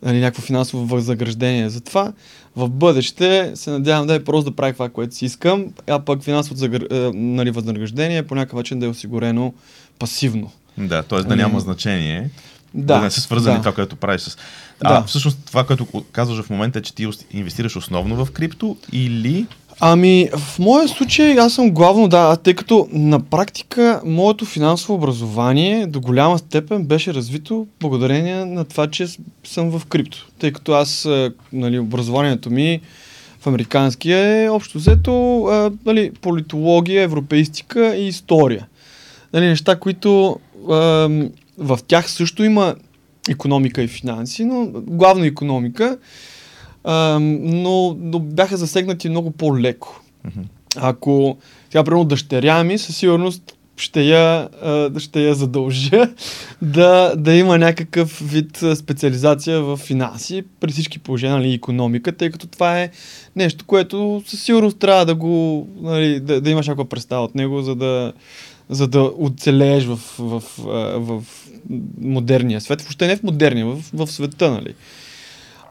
нали, 0.04 0.20
някакво 0.20 0.42
финансово 0.42 0.86
възнаграждение 0.86 1.70
за 1.70 1.82
това. 1.82 2.14
В 2.56 2.70
бъдеще 2.70 3.52
се 3.56 3.72
надявам 3.72 4.08
да 4.08 4.14
е 4.14 4.24
просто 4.24 4.50
да 4.50 4.56
правя 4.56 4.74
това, 4.74 4.90
което 4.90 5.16
си 5.16 5.26
искам, 5.26 5.66
а 5.88 6.00
пък 6.00 6.24
финансовото 6.24 6.88
нали, 7.14 7.52
възнаграждение 7.52 8.24
по 8.24 8.36
някакъв 8.36 8.58
начин 8.58 8.80
да 8.80 8.86
е 8.86 8.90
осигурено 8.90 9.54
пасивно. 10.00 10.52
Да, 10.78 11.04
т.е. 11.04 11.22
да 11.22 11.36
няма 11.36 11.60
значение. 11.60 12.30
Да, 12.74 12.98
да 12.98 13.02
не 13.02 13.12
са 13.12 13.22
свързани 13.22 13.56
да. 13.56 13.62
това, 13.62 13.74
което 13.74 13.96
правиш 13.96 14.22
с. 14.22 14.38
А 14.84 14.94
да. 14.94 15.04
всъщност 15.04 15.38
това, 15.46 15.63
което 15.63 15.88
казваш 16.12 16.46
в 16.46 16.50
момента 16.50 16.80
е, 16.80 16.82
че 16.82 16.96
ти 16.96 17.08
инвестираш 17.32 17.75
основно 17.75 18.25
в 18.25 18.32
крипто 18.32 18.78
или 18.92 19.46
Ами, 19.80 20.30
в 20.38 20.60
моя 20.60 20.88
случай 20.88 21.38
аз 21.40 21.54
съм 21.54 21.72
главно, 21.72 22.08
да, 22.08 22.36
тъй 22.38 22.54
като 22.54 22.88
на 22.92 23.20
практика 23.20 24.02
моето 24.06 24.46
финансово 24.46 24.94
образование 24.94 25.88
до 25.88 26.02
голяма 26.02 26.38
степен 26.38 26.86
беше 26.86 27.13
развито 27.13 27.68
благодарение 27.80 28.46
на 28.46 28.66
това, 28.66 28.88
че 28.88 29.08
съм 29.44 29.80
в 29.80 29.86
крипто. 29.86 30.28
Тъй 30.40 30.52
като 30.52 30.74
аз, 30.74 31.08
нали, 31.54 31.80
образованието 31.80 32.50
ми 32.50 32.82
в 33.40 33.48
американския 33.48 34.44
е 34.44 34.50
общо 34.50 34.78
взето 34.78 35.46
нали, 35.86 36.12
политология, 36.22 37.04
европеистика 37.04 37.96
и 37.96 38.08
история. 38.08 38.68
Нали, 39.34 39.46
неща, 39.46 39.75
които 39.75 40.40
в 41.58 41.80
тях 41.88 42.12
също 42.12 42.44
има 42.44 42.75
економика 43.30 43.84
и 43.84 43.88
финанси, 43.88 44.46
но 44.46 44.65
главно 44.74 45.25
економика, 45.25 45.98
а, 46.84 47.20
но, 47.22 47.98
но 48.00 48.20
бяха 48.20 48.58
засегнати 48.58 49.10
много 49.10 49.32
по-леко. 49.32 50.01
Mm-hmm. 50.27 50.46
Ако 50.75 51.38
сега, 51.70 51.84
примерно, 51.84 52.06
дъщеря 52.06 52.63
ми, 52.63 52.77
със 52.77 52.98
сигурност 52.98 53.58
ще 53.77 54.03
я, 54.03 54.50
ще 54.98 55.22
я 55.22 55.36
задължа 55.36 56.10
да, 56.62 57.13
да 57.18 57.34
има 57.34 57.58
някакъв 57.58 58.22
вид 58.32 58.63
специализация 58.75 59.62
в 59.62 59.77
финанси, 59.77 60.44
при 60.60 60.72
всички 60.72 61.00
положения, 61.00 61.38
нали, 61.38 61.53
економика, 61.53 62.12
тъй 62.12 62.30
като 62.30 62.48
това 62.48 62.82
е 62.82 62.92
нещо, 63.36 63.65
което 63.65 64.24
със 64.27 64.44
сигурност 64.44 64.80
трябва 64.80 65.06
да 65.06 65.15
го, 65.15 65.68
нали, 65.82 66.20
да, 66.20 66.42
да 66.42 66.50
имаш 66.50 66.68
някаква 66.68 66.89
представа 66.89 67.24
от 67.24 67.36
него, 67.36 67.62
за 67.62 67.75
да, 67.75 68.13
за 68.70 68.88
да 68.88 69.12
оцелееш 69.18 69.86
в, 69.86 70.00
в, 70.20 70.44
в, 70.58 71.22
в 71.22 71.24
модерния 72.01 72.62
свет. 72.62 72.82
Въобще 72.82 73.08
не 73.08 73.15
в 73.15 73.24
модерния, 73.24 73.65
в, 73.65 73.84
в 73.93 74.08
света, 74.08 74.51
нали? 74.51 74.74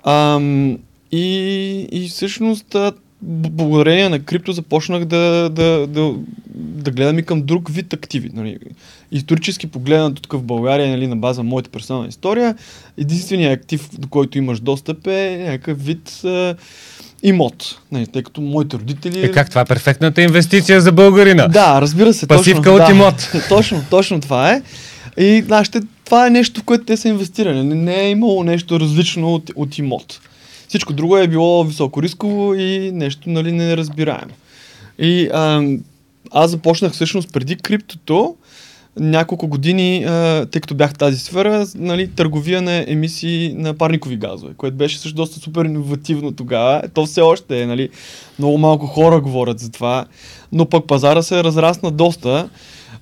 Ам, 0.04 0.78
и, 1.12 1.88
и 1.92 2.08
всъщност 2.08 2.76
благодарение 3.22 4.08
на 4.08 4.24
крипто 4.24 4.52
започнах 4.52 5.04
да, 5.04 5.50
да, 5.50 5.86
да, 5.86 6.14
да 6.54 6.90
гледам 6.90 7.18
и 7.18 7.22
към 7.22 7.42
друг 7.42 7.70
вид 7.70 7.92
активи. 7.92 8.30
Нали. 8.34 8.58
Исторически 9.12 9.66
погледнато 9.66 10.22
тук 10.22 10.32
в 10.32 10.42
България, 10.42 10.88
нали, 10.88 11.06
на 11.06 11.16
база 11.16 11.42
моята 11.42 11.70
персонална 11.70 12.08
история, 12.08 12.54
единственият 12.98 13.60
актив, 13.60 13.88
до 13.98 14.08
който 14.08 14.38
имаш 14.38 14.60
достъп 14.60 15.06
е 15.06 15.44
някакъв 15.48 15.84
вид 15.84 16.20
а, 16.24 16.54
имот. 17.22 17.78
Нали, 17.92 18.06
тъй 18.06 18.22
като 18.22 18.40
моите 18.40 18.76
родители... 18.76 19.24
Е, 19.24 19.32
как 19.32 19.48
това 19.48 19.60
е 19.60 19.64
перфектната 19.64 20.22
инвестиция 20.22 20.80
за 20.80 20.92
българина? 20.92 21.48
Да, 21.48 21.80
разбира 21.80 22.14
се. 22.14 22.26
Пасивка 22.26 22.62
точно, 22.62 22.74
от 22.74 22.86
да, 22.86 22.92
имот. 22.92 23.32
Точно, 23.48 23.84
точно 23.90 24.20
това 24.20 24.52
е. 24.52 24.62
И 25.18 25.44
нашите, 25.48 25.80
това 26.04 26.26
е 26.26 26.30
нещо, 26.30 26.60
в 26.60 26.64
което 26.64 26.84
те 26.84 26.96
са 26.96 27.08
инвестирали. 27.08 27.62
Не, 27.62 27.74
не 27.74 28.00
е 28.00 28.10
имало 28.10 28.44
нещо 28.44 28.80
различно 28.80 29.34
от, 29.34 29.50
от 29.56 29.78
имот. 29.78 30.20
Всичко 30.68 30.92
друго 30.92 31.16
е 31.16 31.28
било 31.28 31.64
високо 31.64 32.02
рисково 32.02 32.54
и 32.54 32.90
нещо 32.92 33.30
нали, 33.30 33.52
неразбираемо. 33.52 34.32
И 34.98 35.28
а, 35.32 35.62
аз 36.30 36.50
започнах 36.50 36.92
всъщност 36.92 37.32
преди 37.32 37.56
криптото, 37.56 38.36
няколко 38.98 39.48
години, 39.48 40.04
а, 40.04 40.46
тъй 40.46 40.60
като 40.60 40.74
бях 40.74 40.90
в 40.90 40.98
тази 40.98 41.18
сфера, 41.18 41.66
нали, 41.74 42.08
търговия 42.08 42.62
на 42.62 42.84
емисии 42.86 43.54
на 43.56 43.74
парникови 43.74 44.16
газове, 44.16 44.54
което 44.56 44.76
беше 44.76 44.98
също 44.98 45.16
доста 45.16 45.40
супер 45.40 45.64
иновативно 45.64 46.32
тогава. 46.32 46.82
То 46.94 47.06
все 47.06 47.20
още 47.20 47.62
е, 47.62 47.66
нали, 47.66 47.88
много 48.38 48.58
малко 48.58 48.86
хора 48.86 49.20
говорят 49.20 49.58
за 49.58 49.70
това, 49.70 50.04
но 50.52 50.66
пък 50.66 50.86
пазара 50.86 51.22
се 51.22 51.44
разрасна 51.44 51.90
доста. 51.90 52.48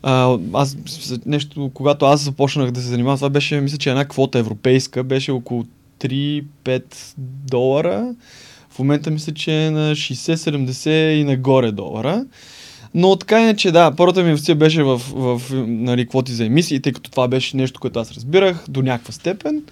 А, 0.03 0.39
аз 0.53 0.77
нещо, 1.27 1.71
когато 1.75 2.07
аз 2.07 2.21
започнах 2.21 2.71
да 2.71 2.81
се 2.81 2.87
занимавам, 2.87 3.19
това 3.19 3.31
беше, 3.31 3.61
мисля, 3.61 3.79
че 3.79 3.91
една 3.91 4.05
квота 4.05 4.39
европейска, 4.39 5.05
беше 5.05 5.31
около 5.31 5.65
3-5 6.01 6.83
долара. 7.51 8.15
В 8.71 8.79
момента 8.79 9.11
мисля, 9.11 9.35
че 9.35 9.67
е 9.67 9.71
на 9.71 9.95
60-70 9.95 11.11
и 11.11 11.25
нагоре 11.25 11.73
долара. 11.73 12.25
Но 12.95 13.17
така 13.17 13.49
е, 13.49 13.57
че 13.57 13.73
да, 13.73 13.93
първата 13.97 14.23
ми 14.23 14.29
инвестиция 14.29 14.57
беше 14.57 14.83
в, 14.83 15.01
в, 15.15 15.43
нали, 15.67 16.07
квоти 16.09 16.33
за 16.33 16.45
емисии, 16.45 16.81
тъй 16.81 16.93
като 16.93 17.11
това 17.11 17.29
беше 17.29 17.57
нещо, 17.57 17.81
което 17.81 17.99
аз 17.99 18.13
разбирах 18.13 18.65
до 18.69 18.83
някаква 18.83 19.13
степен. 19.13 19.63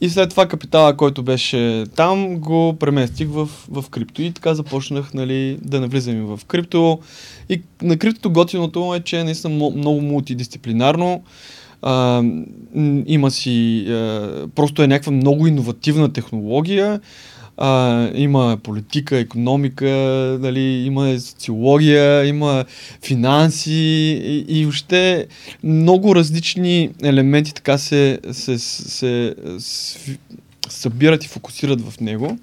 И 0.00 0.08
след 0.10 0.30
това 0.30 0.46
капитала, 0.46 0.96
който 0.96 1.22
беше 1.22 1.84
там, 1.96 2.38
го 2.38 2.76
преместих 2.80 3.28
в, 3.28 3.48
в 3.70 3.84
крипто. 3.90 4.22
И 4.22 4.32
така 4.32 4.54
започнах 4.54 5.14
нали, 5.14 5.58
да 5.62 5.80
навлизам 5.80 6.36
в 6.36 6.44
крипто. 6.44 6.98
И 7.48 7.62
на 7.82 7.96
криптото 7.96 8.30
готиното 8.30 8.94
е, 8.94 9.00
че 9.00 9.24
наистина 9.24 9.70
много 9.76 10.00
мултидисциплинарно. 10.00 11.22
А, 11.82 12.22
има 13.06 13.30
си, 13.30 13.86
а, 13.88 14.48
просто 14.54 14.82
е 14.82 14.86
някаква 14.86 15.12
много 15.12 15.46
иновативна 15.46 16.12
технология. 16.12 17.00
А, 17.56 18.10
има 18.14 18.58
политика, 18.62 19.18
економика, 19.18 19.86
нали, 20.40 20.60
има 20.60 21.18
социология, 21.18 22.26
има 22.26 22.64
финанси 23.04 23.72
и, 24.24 24.44
и 24.48 24.64
въобще 24.64 25.26
много 25.64 26.14
различни 26.14 26.90
елементи 27.02 27.54
така 27.54 27.78
се, 27.78 28.18
се, 28.32 28.58
се, 28.58 29.34
се 29.58 30.18
събират 30.68 31.24
и 31.24 31.28
фокусират 31.28 31.80
в 31.80 32.00
него. 32.00 32.38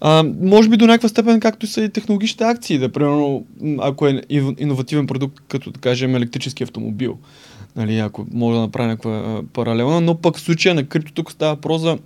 А, 0.00 0.24
може 0.40 0.68
би 0.68 0.76
до 0.76 0.86
някаква 0.86 1.08
степен, 1.08 1.40
както 1.40 1.66
са 1.66 1.82
и 1.82 1.88
технологичните 1.88 2.44
акции, 2.44 2.78
да, 2.78 2.88
примерно, 2.88 3.46
ако 3.78 4.06
е 4.06 4.22
иновативен 4.58 5.06
продукт, 5.06 5.40
като 5.48 5.70
да 5.70 5.80
кажем 5.80 6.16
електрически 6.16 6.62
автомобил 6.62 7.18
нали, 7.78 7.98
ако 7.98 8.26
мога 8.32 8.54
да 8.54 8.60
направя 8.60 8.88
някаква 8.88 9.42
паралелна, 9.52 10.00
но 10.00 10.14
пък 10.14 10.36
в 10.36 10.40
случая 10.40 10.74
на 10.74 10.84
крипто 10.84 11.12
тук 11.12 11.32
става 11.32 11.56
проза 11.56 11.98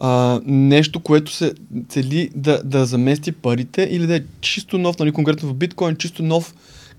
а, 0.00 0.40
нещо, 0.46 1.00
което 1.00 1.32
се 1.32 1.52
цели 1.88 2.30
да, 2.34 2.62
да 2.64 2.86
замести 2.86 3.32
парите 3.32 3.88
или 3.90 4.06
да 4.06 4.16
е 4.16 4.22
чисто 4.40 4.78
нов, 4.78 4.98
нали, 4.98 5.12
конкретно 5.12 5.48
в 5.48 5.54
биткоин, 5.54 5.96
чисто 5.96 6.22
нов 6.22 6.54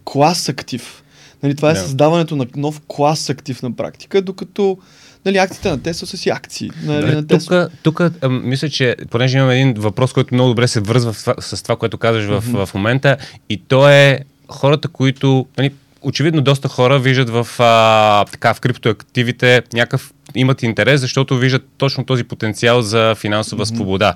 клас 0.05 0.49
актив. 0.49 1.03
Нали, 1.43 1.55
това 1.55 1.71
е 1.71 1.75
yeah. 1.75 1.81
създаването 1.83 2.35
на 2.35 2.45
нов 2.55 2.81
клас 2.87 3.29
актив 3.29 3.61
на 3.63 3.75
практика, 3.75 4.21
докато 4.21 4.77
нали, 5.25 5.37
акциите 5.37 5.69
на 5.69 5.81
Тесла 5.81 6.07
са 6.07 6.17
си 6.17 6.29
акции. 6.29 6.71
Нали, 6.83 7.15
на 7.15 7.27
Тесла. 7.27 7.69
Тук, 7.83 8.01
тук 8.01 8.29
мисля, 8.29 8.69
че 8.69 8.95
понеже 9.09 9.37
имам 9.37 9.49
един 9.49 9.73
въпрос, 9.73 10.13
който 10.13 10.33
много 10.33 10.49
добре 10.49 10.67
се 10.67 10.79
връзва 10.79 11.13
с 11.13 11.21
това, 11.21 11.35
с 11.39 11.63
това 11.63 11.75
което 11.75 11.97
казваш 11.97 12.25
в, 12.25 12.41
mm-hmm. 12.41 12.65
в 12.65 12.73
момента 12.73 13.17
и 13.49 13.57
то 13.57 13.89
е 13.89 14.19
хората, 14.49 14.87
които 14.87 15.45
нали, 15.57 15.71
очевидно 16.01 16.41
доста 16.41 16.67
хора 16.67 16.99
виждат 16.99 17.29
в, 17.29 17.47
а, 17.59 18.25
така, 18.25 18.53
в 18.53 18.59
криптоактивите 18.59 19.61
някакъв 19.73 20.13
имат 20.35 20.63
интерес, 20.63 21.01
защото 21.01 21.37
виждат 21.37 21.63
точно 21.77 22.05
този 22.05 22.23
потенциал 22.23 22.81
за 22.81 23.15
финансова 23.15 23.65
mm-hmm. 23.65 23.75
свобода. 23.75 24.13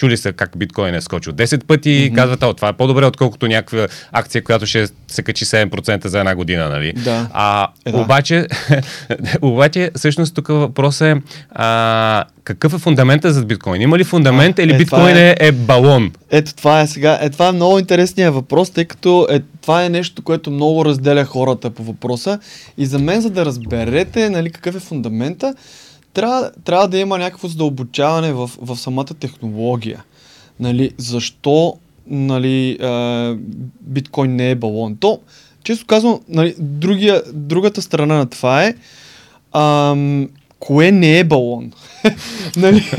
Чули 0.00 0.16
са 0.16 0.32
как 0.32 0.50
биткоин 0.56 0.94
е 0.94 1.00
скочил 1.00 1.32
10 1.32 1.64
пъти 1.64 1.88
mm-hmm. 1.88 2.14
казват, 2.14 2.42
о, 2.42 2.54
това 2.54 2.68
е 2.68 2.72
по-добре, 2.72 3.06
отколкото 3.06 3.48
някаква 3.48 3.88
акция, 4.12 4.44
която 4.44 4.66
ще 4.66 4.86
се 5.08 5.22
качи 5.22 5.44
7% 5.44 6.06
за 6.06 6.18
една 6.18 6.34
година, 6.34 6.68
нали? 6.68 6.92
Да. 6.92 7.28
А, 7.32 7.68
е, 7.84 7.92
да. 7.92 7.98
Обаче, 7.98 8.46
обаче, 9.42 9.90
всъщност 9.96 10.34
тук 10.34 10.48
въпрос 10.48 11.00
е 11.00 11.16
а, 11.50 12.24
какъв 12.44 12.74
е 12.74 12.78
фундамента 12.78 13.32
за 13.32 13.44
биткоин? 13.44 13.82
Има 13.82 13.98
ли 13.98 14.04
фундамент 14.04 14.58
а, 14.58 14.62
или 14.62 14.74
е, 14.74 14.78
биткоин 14.78 15.16
е, 15.16 15.36
е 15.40 15.52
балон? 15.52 16.12
Ето 16.30 16.54
това 16.54 16.80
е 16.80 16.86
сега. 16.86 17.18
Е, 17.22 17.30
това 17.30 17.48
е 17.48 17.52
много 17.52 17.78
интересният 17.78 18.34
въпрос, 18.34 18.70
тъй 18.70 18.84
като 18.84 19.26
е, 19.30 19.40
това 19.60 19.84
е 19.84 19.88
нещо, 19.88 20.22
което 20.22 20.50
много 20.50 20.84
разделя 20.84 21.24
хората 21.24 21.70
по 21.70 21.82
въпроса. 21.82 22.38
И 22.78 22.86
за 22.86 22.98
мен, 22.98 23.20
за 23.20 23.30
да 23.30 23.44
разберете 23.44 24.30
нали, 24.30 24.50
какъв 24.50 24.76
е 24.76 24.80
фундамента, 24.80 25.54
трябва, 26.12 26.50
трябва 26.64 26.88
да 26.88 26.98
има 26.98 27.18
някакво 27.18 27.48
задълбочаване 27.48 28.32
в, 28.32 28.50
в 28.60 28.76
самата 28.76 29.04
технология. 29.04 30.04
Нали, 30.60 30.90
защо 30.98 31.76
нали, 32.06 32.78
а, 32.82 33.36
биткоин 33.80 34.36
не 34.36 34.50
е 34.50 34.54
балон? 34.54 34.96
То, 34.96 35.20
често 35.64 35.86
казвам, 35.86 36.20
нали, 36.28 36.54
другия, 36.58 37.22
другата 37.32 37.82
страна 37.82 38.14
на 38.14 38.26
това 38.26 38.64
е 38.64 38.74
ам, 39.52 40.28
кое 40.60 40.92
не 40.92 41.18
е 41.18 41.24
балон? 41.24 41.72
нали, 42.56 42.90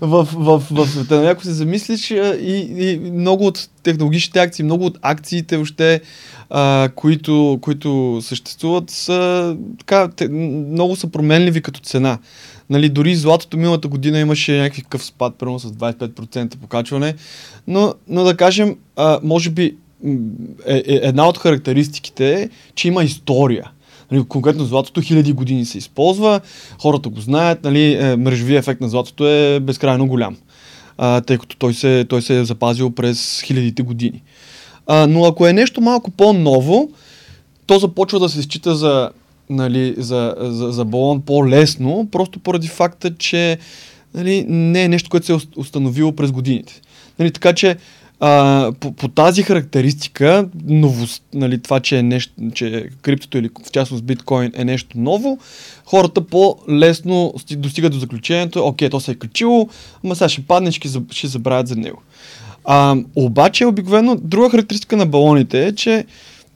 в, 0.00 0.28
в, 0.32 0.62
в 0.70 0.88
света. 0.88 1.16
Нали, 1.16 1.26
ако 1.26 1.42
се 1.42 1.52
замислиш 1.52 2.10
и, 2.10 2.68
и 2.78 3.10
много 3.10 3.46
от 3.46 3.68
технологичните 3.82 4.38
акции, 4.38 4.64
много 4.64 4.84
от 4.86 4.98
акциите 5.02 5.56
въобще, 5.56 6.00
а, 6.50 6.88
които, 6.94 7.58
които 7.62 8.18
съществуват, 8.22 8.90
са 8.90 9.56
така, 9.78 10.08
те, 10.16 10.28
много 10.28 10.96
са 10.96 11.06
променливи 11.06 11.62
като 11.62 11.80
цена. 11.80 12.18
Нали, 12.70 12.88
дори 12.88 13.16
златото 13.16 13.56
миналата 13.56 13.88
година 13.88 14.18
имаше 14.18 14.60
някакъв 14.60 15.04
спад, 15.04 15.34
примерно 15.38 15.58
с 15.58 15.72
25% 15.72 16.56
покачване, 16.56 17.14
но, 17.66 17.94
но 18.08 18.24
да 18.24 18.36
кажем, 18.36 18.76
а, 18.96 19.20
може 19.22 19.50
би 19.50 19.76
е, 20.66 20.76
е, 20.76 20.82
една 20.86 21.28
от 21.28 21.38
характеристиките 21.38 22.42
е, 22.42 22.48
че 22.74 22.88
има 22.88 23.04
история. 23.04 23.70
Нали, 24.14 24.24
конкретно 24.28 24.64
златото 24.64 25.00
хиляди 25.00 25.32
години 25.32 25.64
се 25.64 25.78
използва, 25.78 26.40
хората 26.82 27.08
го 27.08 27.20
знаят, 27.20 27.64
нали, 27.64 27.92
е, 27.92 28.16
мрежовия 28.16 28.58
ефект 28.58 28.80
на 28.80 28.88
златото 28.88 29.28
е 29.28 29.60
безкрайно 29.60 30.06
голям, 30.06 30.36
а, 30.98 31.20
тъй 31.20 31.38
като 31.38 31.56
той 31.56 31.74
се, 31.74 32.06
той 32.08 32.22
се 32.22 32.38
е 32.38 32.44
запазил 32.44 32.90
през 32.90 33.42
хилядите 33.42 33.82
години. 33.82 34.22
А, 34.86 35.06
но 35.06 35.24
ако 35.24 35.46
е 35.46 35.52
нещо 35.52 35.80
малко 35.80 36.10
по-ново, 36.10 36.90
то 37.66 37.78
започва 37.78 38.20
да 38.20 38.28
се 38.28 38.42
счита 38.42 38.74
за, 38.74 39.10
нали, 39.50 39.94
за, 39.98 40.34
за, 40.38 40.72
за 40.72 40.84
балон 40.84 41.20
по-лесно, 41.20 42.08
просто 42.12 42.38
поради 42.38 42.68
факта, 42.68 43.14
че 43.14 43.58
нали, 44.14 44.44
не 44.48 44.82
е 44.82 44.88
нещо, 44.88 45.10
което 45.10 45.26
се 45.26 45.32
е 45.32 45.38
установило 45.56 46.12
през 46.12 46.32
годините. 46.32 46.80
Нали, 47.18 47.30
така 47.30 47.52
че 47.52 47.76
а, 48.20 48.72
по, 48.80 48.92
по 48.92 49.08
тази 49.08 49.42
характеристика, 49.42 50.48
новост, 50.64 51.22
нали, 51.34 51.62
това, 51.62 51.80
че, 51.80 51.98
е 51.98 52.02
нещо, 52.02 52.32
че 52.54 52.88
криптото 53.02 53.38
или 53.38 53.50
в 53.66 53.70
частност 53.70 54.04
биткоин 54.04 54.52
е 54.54 54.64
нещо 54.64 54.98
ново, 54.98 55.38
хората 55.84 56.20
по-лесно 56.20 57.34
достигат 57.50 57.92
до 57.92 57.98
заключението, 57.98 58.66
окей, 58.66 58.90
то 58.90 59.00
се 59.00 59.10
е 59.10 59.14
качило, 59.14 59.68
ама 60.04 60.16
сега 60.16 60.28
ще 60.28 60.42
падне, 60.42 60.72
ще, 60.72 60.88
ще 61.10 61.26
забравят 61.26 61.68
за 61.68 61.76
него. 61.76 62.02
А, 62.64 62.96
обаче, 63.16 63.66
обикновено, 63.66 64.16
друга 64.16 64.50
характеристика 64.50 64.96
на 64.96 65.06
балоните 65.06 65.66
е, 65.66 65.74
че 65.74 66.04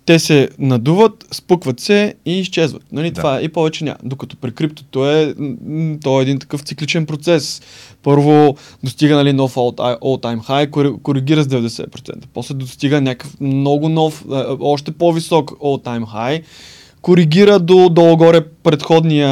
те 0.08 0.18
се 0.18 0.48
надуват, 0.58 1.24
спукват 1.32 1.80
се 1.80 2.14
и 2.26 2.40
изчезват. 2.40 2.82
Нали? 2.92 3.10
Да. 3.10 3.14
Това 3.14 3.38
е 3.38 3.42
и 3.42 3.48
повече 3.48 3.84
няма. 3.84 3.96
Докато 4.04 4.36
при 4.36 4.52
криптото 4.52 5.10
е, 5.10 5.34
то 6.02 6.20
е 6.20 6.22
един 6.22 6.38
такъв 6.38 6.60
цикличен 6.60 7.06
процес. 7.06 7.62
Първо 8.02 8.56
достига 8.84 9.16
нали, 9.16 9.32
нов 9.32 9.54
all-time 9.54 10.40
high, 10.40 11.00
коригира 11.02 11.42
с 11.42 11.48
90%. 11.48 12.24
После 12.34 12.54
достига 12.54 13.00
някакъв 13.00 13.40
много 13.40 13.88
нов, 13.88 14.24
още 14.60 14.90
по-висок 14.90 15.50
all-time 15.50 16.04
high, 16.04 16.42
коригира 17.02 17.58
до 17.58 17.88
долу-горе 17.88 18.40
предходния 18.62 19.28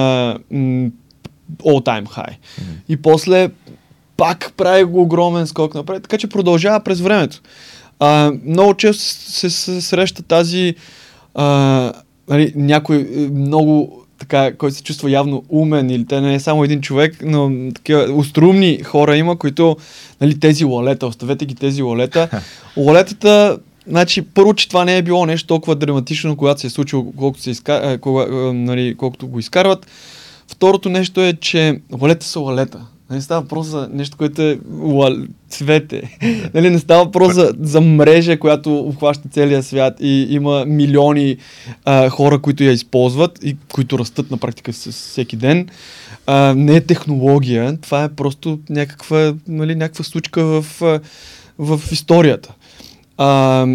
all-time 1.62 2.04
high. 2.04 2.37
Mm-hmm. 2.37 2.76
И 2.88 2.96
после 2.96 3.50
пак 4.16 4.52
прави 4.56 4.85
го 4.85 5.02
огромен 5.02 5.46
скок 5.46 5.75
напред, 5.75 6.02
така 6.02 6.18
че 6.18 6.26
продължава 6.26 6.80
през 6.80 7.00
времето. 7.00 7.40
А, 7.99 8.32
много 8.44 8.75
често 8.75 9.04
се, 9.04 9.50
се 9.50 9.80
среща 9.80 10.23
тази 10.23 10.75
а, 11.35 11.92
нали, 12.28 12.52
някой 12.56 12.96
е, 12.96 13.28
много 13.30 14.02
така, 14.18 14.56
който 14.56 14.76
се 14.76 14.82
чувства 14.82 15.11
явно 15.11 15.44
умен 15.49 15.90
или 15.90 16.06
те 16.06 16.20
не 16.20 16.35
е 16.35 16.40
само 16.40 16.64
един 16.64 16.80
човек, 16.80 17.16
но 17.25 17.73
такива 17.75 18.12
острумни 18.14 18.82
хора 18.82 19.16
има, 19.16 19.37
които 19.37 19.76
нали, 20.20 20.40
тези 20.40 20.64
лалета, 20.64 21.06
оставете 21.06 21.46
ги 21.46 21.54
тези 21.54 21.82
лалета. 21.82 22.28
Лалетата 22.76 23.58
Значи, 23.88 24.23
първо, 24.23 24.54
че 24.54 24.68
това 24.68 24.85
не 24.85 24.96
е 24.96 25.02
било 25.02 25.26
нещо 25.26 25.46
толкова 25.46 25.75
драматично, 25.75 26.37
когато 26.37 26.61
се 26.61 26.66
е 26.66 26.70
случило, 26.70 27.12
колкото, 27.16 27.42
се 27.42 27.50
изка... 27.50 27.99
кога, 28.00 28.26
нали, 28.52 28.94
колкото 28.96 29.26
го 29.26 29.38
изкарват. 29.38 29.87
Второто 30.49 30.88
нещо 30.88 31.20
е, 31.20 31.32
че 31.32 31.80
лалета 32.00 32.26
са 32.26 32.40
лалета. 32.40 32.87
Не 33.10 33.20
става 33.20 33.40
въпрос 33.40 33.66
за 33.66 33.88
нещо, 33.92 34.16
което 34.16 34.42
е 34.42 34.58
уа, 34.80 35.16
цвете. 35.48 36.18
нали, 36.54 36.70
не 36.70 36.78
става 36.78 37.04
въпрос 37.04 37.34
за, 37.34 37.52
за 37.60 37.80
мрежа, 37.80 38.38
която 38.38 38.78
обхваща 38.78 39.28
целия 39.28 39.62
свят 39.62 39.96
и 40.00 40.26
има 40.30 40.64
милиони 40.64 41.36
а, 41.84 42.08
хора, 42.08 42.38
които 42.38 42.64
я 42.64 42.72
използват 42.72 43.44
и 43.44 43.56
които 43.72 43.98
растат 43.98 44.30
на 44.30 44.36
практика 44.36 44.72
с 44.72 44.92
всеки 44.92 45.36
ден. 45.36 45.68
А, 46.26 46.54
не 46.56 46.76
е 46.76 46.80
технология, 46.80 47.78
това 47.80 48.04
е 48.04 48.08
просто 48.08 48.58
някаква, 48.70 49.34
нали, 49.48 49.75
някаква 49.75 50.04
случка 50.04 50.44
в, 50.44 50.82
в 51.58 51.80
историята. 51.92 52.54
А, 53.18 53.66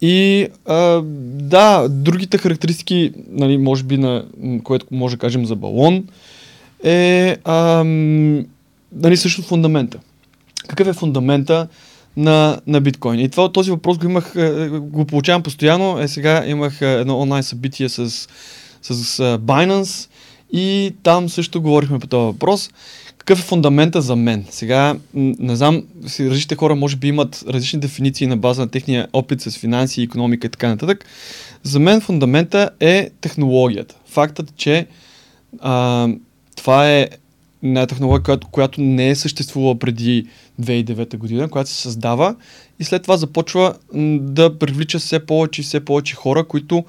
и 0.00 0.48
а, 0.66 1.02
да, 1.40 1.88
другите 1.88 2.38
характеристики, 2.38 3.12
нали, 3.30 3.58
може 3.58 3.84
би, 3.84 3.98
на, 3.98 4.24
което 4.64 4.86
може 4.90 5.16
да 5.16 5.20
кажем 5.20 5.46
за 5.46 5.56
балон, 5.56 6.04
е 6.84 7.36
а, 7.44 7.84
нали, 8.94 9.16
също 9.16 9.42
фундамента. 9.42 9.98
Какъв 10.68 10.88
е 10.88 10.92
фундамента 10.92 11.68
на, 12.16 12.60
на 12.66 12.80
биткоин? 12.80 13.20
И 13.20 13.28
това, 13.28 13.52
този 13.52 13.70
въпрос 13.70 13.98
го 13.98 14.04
имах, 14.04 14.32
е, 14.36 14.68
го 14.68 15.04
получавам 15.04 15.42
постоянно. 15.42 15.98
Е, 15.98 16.08
сега 16.08 16.44
имах 16.46 16.80
е, 16.80 16.92
едно 16.92 17.20
онлайн 17.20 17.42
събитие 17.42 17.88
с, 17.88 18.10
с, 18.10 18.28
с 18.82 19.38
Binance 19.38 20.08
и 20.52 20.94
там 21.02 21.28
също 21.28 21.62
говорихме 21.62 21.98
по 21.98 22.06
този 22.06 22.24
въпрос. 22.24 22.70
Какъв 23.18 23.38
е 23.38 23.42
фундамента 23.42 24.02
за 24.02 24.16
мен? 24.16 24.44
Сега, 24.50 24.96
не 25.14 25.56
знам, 25.56 25.82
различните 26.04 26.56
хора 26.56 26.74
може 26.74 26.96
би 26.96 27.08
имат 27.08 27.44
различни 27.48 27.80
дефиниции 27.80 28.26
на 28.26 28.36
база 28.36 28.62
на 28.62 28.68
техния 28.68 29.08
опит 29.12 29.40
с 29.40 29.58
финанси, 29.58 30.02
економика 30.02 30.46
и 30.46 30.50
така 30.50 30.68
нататък. 30.68 31.04
За 31.62 31.80
мен 31.80 32.00
фундамента 32.00 32.70
е 32.80 33.10
технологията. 33.20 33.94
Фактът, 34.06 34.56
че 34.56 34.86
а, 35.60 36.08
това 36.56 36.90
е 36.90 37.08
една 37.64 37.86
технология, 37.86 38.24
която, 38.24 38.48
която 38.48 38.80
не 38.80 39.08
е 39.08 39.16
съществувала 39.16 39.78
преди 39.78 40.26
2009 40.62 41.16
година, 41.16 41.48
която 41.48 41.70
се 41.70 41.82
създава 41.82 42.36
и 42.80 42.84
след 42.84 43.02
това 43.02 43.16
започва 43.16 43.74
да 44.20 44.58
привлича 44.58 44.98
все 44.98 45.26
повече 45.26 45.60
и 45.60 45.64
все 45.64 45.84
повече 45.84 46.14
хора, 46.14 46.44
които 46.44 46.84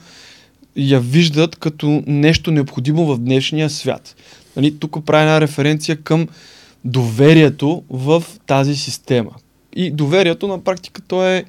я 0.78 1.00
виждат 1.00 1.56
като 1.56 2.04
нещо 2.08 2.52
необходимо 2.52 3.06
в 3.06 3.18
днешния 3.18 3.70
свят. 3.70 4.16
Нали, 4.56 4.80
тук 4.80 5.06
правя 5.06 5.22
една 5.22 5.42
референция 5.42 5.98
към 5.98 6.28
доверието 6.86 7.84
в 7.90 8.24
тази 8.46 8.76
система. 8.76 9.32
И 9.76 9.92
доверието 9.92 10.48
на 10.48 10.64
практика 10.64 11.02
то 11.02 11.28
е 11.28 11.46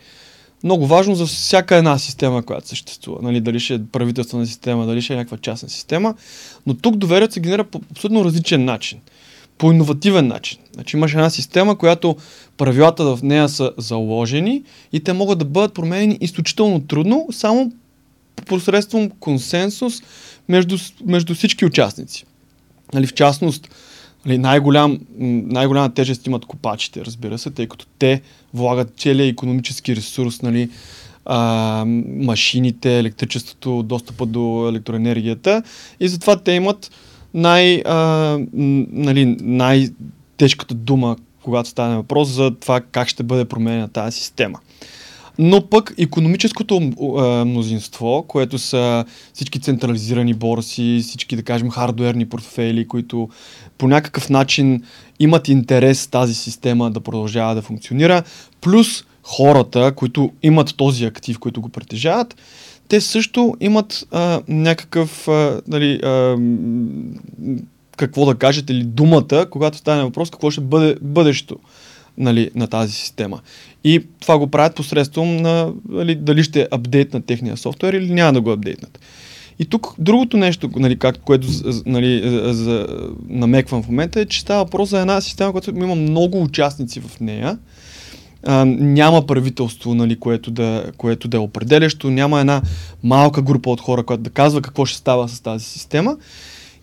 много 0.65 0.87
важно 0.87 1.15
за 1.15 1.27
всяка 1.27 1.77
една 1.77 1.99
система, 1.99 2.43
която 2.43 2.69
съществува. 2.69 3.23
Нали, 3.23 3.41
дали 3.41 3.61
ще 3.61 3.75
е 3.75 3.81
правителствена 3.93 4.47
система, 4.47 4.87
дали 4.87 5.03
ще 5.03 5.13
е 5.13 5.17
някаква 5.17 5.39
частна 5.39 5.69
система. 5.69 6.15
Но 6.67 6.75
тук 6.75 6.97
доверието 6.97 7.35
се 7.35 7.41
генерира 7.41 7.65
по 7.65 7.81
абсолютно 7.91 8.25
различен 8.25 8.65
начин. 8.65 8.99
По 9.59 9.73
иновативен 9.73 10.27
начин. 10.27 10.59
Значи 10.75 10.97
имаш 10.97 11.13
една 11.13 11.31
система, 11.31 11.79
която 11.79 12.17
правилата 12.57 13.17
в 13.17 13.23
нея 13.23 13.49
са 13.49 13.73
заложени 13.79 14.63
и 14.93 15.01
те 15.01 15.13
могат 15.13 15.39
да 15.39 15.45
бъдат 15.45 15.75
променени 15.75 16.19
изключително 16.21 16.81
трудно, 16.81 17.27
само 17.31 17.73
посредством 18.47 19.11
консенсус 19.11 20.03
между, 20.49 20.79
между 21.07 21.35
всички 21.35 21.65
участници. 21.65 22.25
Нали, 22.95 23.07
в 23.07 23.15
частност, 23.15 23.69
нали, 24.27 24.39
най-голям, 24.39 24.99
най-голяма 25.19 25.95
тежест 25.95 26.27
имат 26.27 26.45
копачите, 26.45 27.05
разбира 27.05 27.39
се, 27.39 27.51
тъй 27.51 27.67
като 27.67 27.87
те 27.99 28.23
влагат 28.55 28.93
целият 28.99 29.33
економически 29.33 29.97
ресурс, 29.97 30.43
нали, 30.43 30.71
а, 31.25 31.85
машините, 32.07 32.99
електричеството, 32.99 33.83
достъпа 33.83 34.27
до 34.27 34.69
електроенергията 34.69 35.63
и 36.01 36.09
затова 36.09 36.37
те 36.37 36.53
имат 36.53 36.91
най, 37.37 37.83
а, 37.85 38.39
нали, 38.53 39.37
най-тежката 39.41 40.75
дума, 40.75 41.17
когато 41.43 41.69
стане 41.69 41.97
въпрос 41.97 42.29
за 42.29 42.51
това 42.51 42.81
как 42.81 43.09
ще 43.09 43.23
бъде 43.23 43.45
променена 43.45 43.89
тази 43.89 44.19
система. 44.19 44.59
Но 45.39 45.67
пък 45.67 45.95
економическото 45.99 46.81
мнозинство, 47.47 48.25
което 48.29 48.59
са 48.59 49.05
всички 49.33 49.61
централизирани 49.61 50.35
борси, 50.35 51.01
всички, 51.03 51.37
да 51.37 51.43
кажем, 51.43 51.71
хардуерни 51.71 52.29
портфели, 52.29 52.89
които 52.89 53.29
по 53.79 53.89
някакъв 53.89 54.31
начин 54.31 54.83
имат 55.21 55.49
интерес 55.49 56.07
тази 56.07 56.35
система 56.35 56.91
да 56.91 57.01
продължава 57.01 57.55
да 57.55 57.63
функционира, 57.63 58.23
плюс 58.61 59.05
хората, 59.23 59.93
които 59.97 60.33
имат 60.43 60.75
този 60.77 61.05
актив, 61.05 61.39
които 61.39 61.61
го 61.61 61.69
притежават, 61.69 62.37
те 62.89 63.01
също 63.01 63.55
имат 63.61 64.07
а, 64.11 64.41
някакъв, 64.49 65.29
а, 65.29 65.61
нали, 65.69 66.01
а, 66.05 66.37
какво 67.97 68.27
да 68.27 68.35
кажете, 68.35 68.73
или 68.73 68.85
думата, 68.85 69.47
когато 69.51 69.79
стане 69.79 70.03
въпрос 70.03 70.31
какво 70.31 70.51
ще 70.51 70.61
бъде 70.61 70.97
бъдещето 71.03 71.59
нали, 72.19 72.51
на 72.55 72.67
тази 72.67 72.93
система. 72.93 73.41
И 73.85 74.03
това 74.21 74.39
го 74.39 74.47
правят 74.47 74.75
посредством 74.75 75.37
на 75.37 75.73
нали, 75.89 76.15
дали 76.15 76.43
ще 76.43 76.69
апдейтнат 76.71 77.25
техния 77.25 77.57
софтуер 77.57 77.93
или 77.93 78.13
няма 78.13 78.33
да 78.33 78.41
го 78.41 78.51
апдейтнат. 78.51 78.99
И 79.59 79.65
тук 79.65 79.95
другото 79.99 80.37
нещо, 80.37 80.71
нали, 80.77 80.99
как, 80.99 81.19
което 81.19 81.49
нали, 81.87 82.23
за, 82.55 82.87
намеквам 83.29 83.83
в 83.83 83.89
момента 83.89 84.21
е, 84.21 84.27
че 84.27 84.41
става 84.41 84.65
въпрос 84.65 84.89
за 84.89 85.01
една 85.01 85.21
система, 85.21 85.53
която 85.53 85.71
има 85.71 85.95
много 85.95 86.43
участници 86.43 87.01
в 87.01 87.21
нея. 87.21 87.59
А, 88.47 88.65
няма 88.65 89.27
правителство, 89.27 89.95
нали, 89.95 90.17
което, 90.17 90.51
да, 90.51 90.93
което 90.97 91.29
да 91.29 91.37
е 91.37 91.41
определящо, 91.41 92.11
няма 92.11 92.41
една 92.41 92.63
малка 93.03 93.43
група 93.43 93.71
от 93.71 93.81
хора, 93.81 94.05
която 94.05 94.23
да 94.23 94.31
казва 94.31 94.63
какво 94.63 94.87
ще 94.87 94.99
става 94.99 95.29
с 95.29 95.41
тази 95.41 95.65
система. 95.65 96.17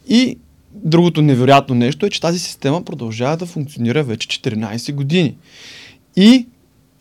И 0.07 0.37
другото 0.73 1.21
невероятно 1.21 1.75
нещо 1.75 2.05
е, 2.05 2.09
че 2.09 2.21
тази 2.21 2.39
система 2.39 2.81
продължава 2.81 3.37
да 3.37 3.45
функционира 3.45 4.03
вече 4.03 4.27
14 4.27 4.93
години. 4.93 5.35
И 6.15 6.47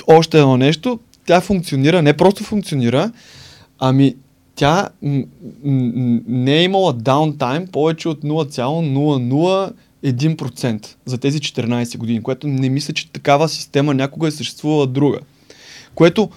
още 0.07 0.39
едно 0.39 0.57
нещо, 0.57 0.99
тя 1.27 1.41
функционира, 1.41 2.03
не 2.03 2.17
просто 2.17 2.45
функционира, 2.45 3.13
ами 3.79 4.15
тя 4.55 4.89
м- 5.03 5.23
м- 5.65 6.21
не 6.27 6.57
е 6.57 6.63
имала 6.63 6.93
даунтайм 6.93 7.67
повече 7.67 8.09
от 8.09 8.25
0,001% 10.05 10.87
за 11.05 11.19
тези 11.19 11.39
14 11.41 11.97
години, 11.97 12.23
което 12.23 12.47
не 12.47 12.69
мисля, 12.69 12.95
че 12.95 13.13
такава 13.13 13.49
система 13.49 13.95
някога 13.95 14.29
е 14.29 14.31
съществувала 14.31 14.87
друга. 14.87 15.19
Което 15.95 16.31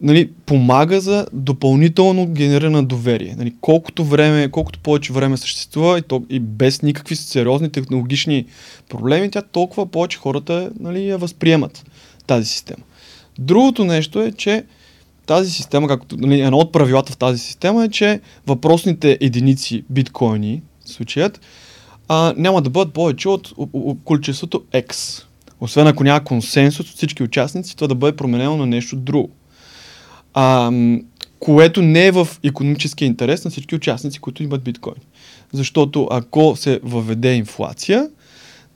нали, 0.00 0.30
помага 0.46 1.00
за 1.00 1.26
допълнително 1.32 2.26
генериране 2.26 2.76
на 2.76 2.84
доверие. 2.84 3.34
Нали, 3.38 3.54
колкото 3.60 4.04
време, 4.04 4.50
колкото 4.50 4.78
повече 4.78 5.12
време 5.12 5.36
съществува 5.36 5.98
и, 5.98 6.02
то, 6.02 6.22
и 6.30 6.40
без 6.40 6.82
никакви 6.82 7.16
сериозни 7.16 7.70
технологични 7.70 8.46
проблеми, 8.88 9.30
тя 9.30 9.42
толкова 9.42 9.86
повече 9.86 10.18
хората 10.18 10.70
нали, 10.80 11.08
я 11.08 11.18
възприемат 11.18 11.84
тази 12.26 12.46
система. 12.46 12.82
Другото 13.38 13.84
нещо 13.84 14.22
е, 14.22 14.32
че 14.32 14.64
тази 15.26 15.50
система, 15.50 15.88
както 15.88 16.16
нали, 16.16 16.40
едно 16.40 16.58
от 16.58 16.72
правилата 16.72 17.12
в 17.12 17.16
тази 17.16 17.38
система 17.38 17.84
е, 17.84 17.88
че 17.88 18.20
въпросните 18.46 19.18
единици 19.20 19.84
биткоини, 19.90 20.62
случаят, 20.84 21.40
а, 22.08 22.34
няма 22.36 22.62
да 22.62 22.70
бъдат 22.70 22.94
повече 22.94 23.28
от, 23.28 23.52
от, 23.56 23.70
от 23.72 23.98
количеството 24.04 24.62
X. 24.74 25.22
Освен 25.60 25.86
ако 25.86 26.04
няма 26.04 26.24
консенсус 26.24 26.90
от 26.90 26.96
всички 26.96 27.22
участници, 27.22 27.76
това 27.76 27.88
да 27.88 27.94
бъде 27.94 28.16
променено 28.16 28.56
на 28.56 28.66
нещо 28.66 28.96
друго 28.96 29.30
а, 30.36 30.72
което 31.38 31.82
не 31.82 32.06
е 32.06 32.12
в 32.12 32.28
економическия 32.42 33.06
интерес 33.06 33.44
на 33.44 33.50
всички 33.50 33.74
участници, 33.74 34.18
които 34.18 34.42
имат 34.42 34.62
биткоин. 34.62 34.94
Защото 35.52 36.08
ако 36.10 36.56
се 36.56 36.80
въведе 36.82 37.34
инфлация, 37.34 38.08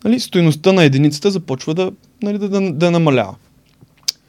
нали, 0.04 0.20
стоеността 0.20 0.72
на 0.72 0.84
единицата 0.84 1.30
започва 1.30 1.74
да, 1.74 1.92
нали, 2.22 2.38
да, 2.38 2.48
да, 2.48 2.72
да 2.72 2.90
намалява. 2.90 3.34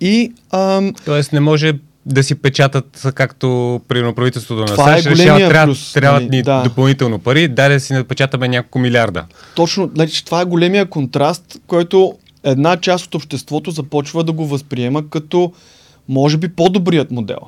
И, 0.01 0.31
ам... 0.51 0.93
Тоест 1.05 1.33
не 1.33 1.39
може 1.39 1.73
да 2.05 2.23
си 2.23 2.35
печатат 2.35 3.07
както 3.15 3.81
при 3.87 4.13
правителството 4.13 4.61
на 4.61 4.67
Това 4.67 4.85
САЩ, 4.85 5.05
е 5.05 5.09
решава, 5.09 5.39
трябва, 5.39 5.75
трябват 5.93 6.23
нали, 6.23 6.35
ни 6.35 6.43
да. 6.43 6.63
допълнително 6.63 7.19
пари, 7.19 7.47
дай 7.47 7.69
да 7.69 7.79
си 7.79 7.93
напечатаме 7.93 8.47
няколко 8.47 8.79
милиарда. 8.79 9.25
Точно, 9.55 9.91
значи, 9.95 10.25
това 10.25 10.41
е 10.41 10.45
големия 10.45 10.85
контраст, 10.85 11.61
който 11.67 12.13
една 12.43 12.77
част 12.77 13.05
от 13.05 13.15
обществото 13.15 13.71
започва 13.71 14.23
да 14.23 14.31
го 14.31 14.47
възприема 14.47 15.09
като 15.09 15.51
може 16.09 16.37
би 16.37 16.47
по-добрият 16.47 17.11
модел. 17.11 17.39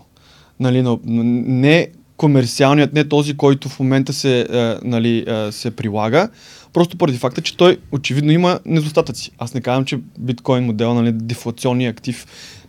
Нали, 0.59 0.97
не 1.03 1.87
комерциалният, 2.17 2.93
не 2.93 3.03
този, 3.03 3.37
който 3.37 3.69
в 3.69 3.79
момента 3.79 4.13
се, 4.13 4.39
е, 4.39 4.75
нали, 4.87 5.25
е, 5.27 5.51
се 5.51 5.71
прилага, 5.71 6.29
просто 6.73 6.97
поради 6.97 7.17
факта, 7.17 7.41
че 7.41 7.57
той 7.57 7.77
очевидно 7.91 8.31
има 8.31 8.59
недостатъци. 8.65 9.31
Аз 9.37 9.53
не 9.53 9.61
казвам, 9.61 9.85
че 9.85 9.99
биткоин 10.19 10.65
модел, 10.65 10.93
нали, 10.93 11.11
дефлационния 11.11 11.91
актив 11.91 12.25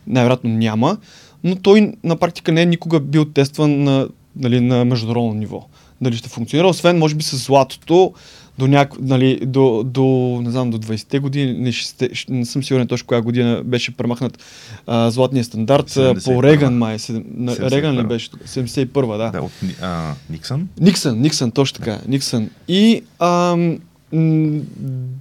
най-вероятно 0.06 0.50
няма, 0.50 0.96
но 1.44 1.57
той 1.57 1.92
на 2.04 2.16
практика 2.16 2.52
не 2.52 2.62
е 2.62 2.66
никога 2.66 3.00
бил 3.00 3.24
тестван 3.24 3.83
на 3.83 4.09
нали, 4.37 4.61
на 4.61 4.85
международно 4.85 5.35
ниво. 5.35 5.66
Дали 6.00 6.16
ще 6.16 6.28
функционира, 6.28 6.68
освен 6.68 6.98
може 6.98 7.14
би 7.14 7.24
с 7.24 7.37
златото 7.37 8.12
до, 8.59 8.66
няко, 8.66 8.96
нали, 9.00 9.40
до, 9.46 9.83
до, 9.87 10.04
не 10.42 10.50
знам, 10.50 10.70
до 10.70 10.78
20-те 10.78 11.18
години, 11.18 11.52
не, 11.52 11.72
ще, 11.72 12.11
не 12.28 12.46
съм 12.46 12.64
сигурен 12.64 12.87
точно 12.87 13.07
коя 13.07 13.20
година 13.20 13.62
беше 13.64 13.96
премахнат 13.96 14.38
а, 14.87 15.11
златния 15.11 15.44
стандарт 15.44 15.90
70, 15.90 16.24
по 16.24 16.42
Реган 16.42 16.78
май. 16.78 16.98
70, 16.98 17.70
Реган 17.70 17.98
ли 17.98 18.02
беше? 18.02 18.30
71 18.30 19.16
да. 19.16 19.30
Да, 19.30 19.42
от 19.42 19.52
а, 19.83 20.14
Никсън? 20.30 20.68
Никсън, 20.80 21.20
Никсън, 21.20 21.50
точно 21.50 21.78
така. 21.78 21.90
Да. 21.90 22.00
Никсън. 22.09 22.50
И 22.68 23.02
м- 23.20 24.61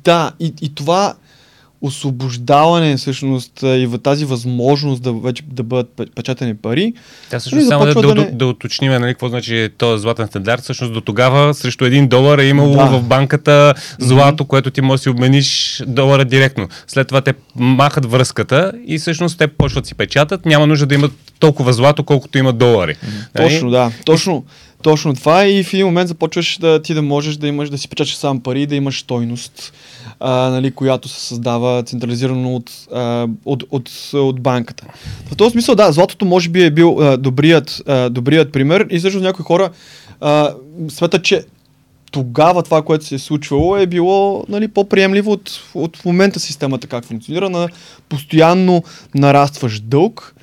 да, 0.04 0.32
и, 0.40 0.54
и 0.62 0.76
това 0.76 1.16
освобождаване 1.84 2.98
всъщност 2.98 3.62
и 3.64 3.86
в 3.86 3.98
тази 3.98 4.26
възможност 4.26 5.04
да 5.04 5.14
вече 5.14 5.44
да 5.48 5.64
бъдат 5.64 6.02
печатани 6.16 6.56
пари. 6.56 6.94
Тя 7.30 7.40
всъщност 7.40 7.68
само 7.68 7.86
да, 7.86 7.94
да, 7.94 8.02
да, 8.02 8.16
не... 8.16 8.32
да 8.32 8.46
уточним 8.46 8.92
нали, 8.92 9.14
какво 9.14 9.30
значи 9.30 9.70
този 9.78 10.02
златен 10.02 10.28
стандарт. 10.28 10.62
Всъщност 10.62 10.94
до 10.94 11.02
тогава 11.02 11.54
срещу 11.54 11.86
един 11.86 12.08
долар 12.08 12.38
е 12.38 12.46
имало 12.46 12.76
да. 12.76 12.86
в 12.86 13.04
банката 13.04 13.74
злато, 14.00 14.44
mm-hmm. 14.44 14.48
което 14.48 14.72
ти 14.72 14.82
можеш 14.82 15.00
да 15.00 15.04
си 15.04 15.10
обмениш 15.10 15.82
долара 15.88 16.26
директно. 16.26 16.68
След 16.88 17.08
това 17.08 17.22
те 17.22 17.34
махат 17.56 18.12
връзката 18.12 18.72
и 18.88 18.98
всъщност 18.98 19.38
те 19.38 19.48
почват 19.48 19.86
си 19.86 19.96
печатат. 19.96 20.46
Няма 20.46 20.68
нужда 20.68 20.86
да 20.86 20.96
имат 20.96 21.12
толкова 21.40 21.74
злато, 21.74 22.04
колкото 22.04 22.38
имат 22.38 22.58
долари. 22.58 22.96
Mm-hmm. 22.96 23.38
Точно, 23.38 23.70
да. 23.70 23.92
Точно. 24.06 24.46
Точно 24.84 25.16
това 25.16 25.48
и 25.48 25.64
в 25.64 25.74
един 25.74 25.86
момент 25.86 26.08
започваш 26.08 26.58
да 26.62 26.82
ти 26.82 26.94
да 26.94 27.02
можеш 27.02 27.36
да 27.36 27.48
имаш, 27.48 27.70
да 27.70 27.78
си 27.78 27.90
печаташ 27.90 28.16
сам 28.16 28.40
пари, 28.40 28.66
да 28.66 28.76
имаш 28.76 29.00
стойност, 29.00 29.74
а, 30.26 30.50
нали, 30.50 30.72
която 30.72 31.08
се 31.08 31.20
създава 31.20 31.84
централизирано 31.84 32.56
от, 32.56 32.72
а, 32.94 33.28
от, 33.46 33.64
от, 33.72 33.92
от 34.14 34.42
банката. 34.42 34.86
В 35.26 35.36
този 35.36 35.52
смисъл, 35.52 35.76
да, 35.76 35.92
златото 35.92 36.26
може 36.26 36.50
би 36.50 36.64
е 36.64 36.72
бил 36.72 36.98
а, 37.02 37.18
добрият, 37.18 37.82
а, 37.88 38.10
добрият 38.10 38.52
пример 38.52 38.88
и 38.90 39.00
също 39.00 39.20
някои 39.20 39.46
хора 39.46 39.70
смятат, 40.90 41.24
че 41.24 41.46
тогава 42.12 42.64
това, 42.64 42.82
което 42.82 43.06
се 43.06 43.16
е 43.16 43.20
случвало, 43.20 43.78
е 43.78 43.86
било 43.86 44.46
нали, 44.50 44.68
по-приемливо 44.68 45.32
от, 45.32 45.62
от 45.74 46.06
момента 46.06 46.40
системата 46.40 46.88
как 46.88 47.06
функционира 47.06 47.50
на 47.50 47.70
постоянно 48.10 48.84
нарастващ 49.16 49.84
дълг 49.84 50.36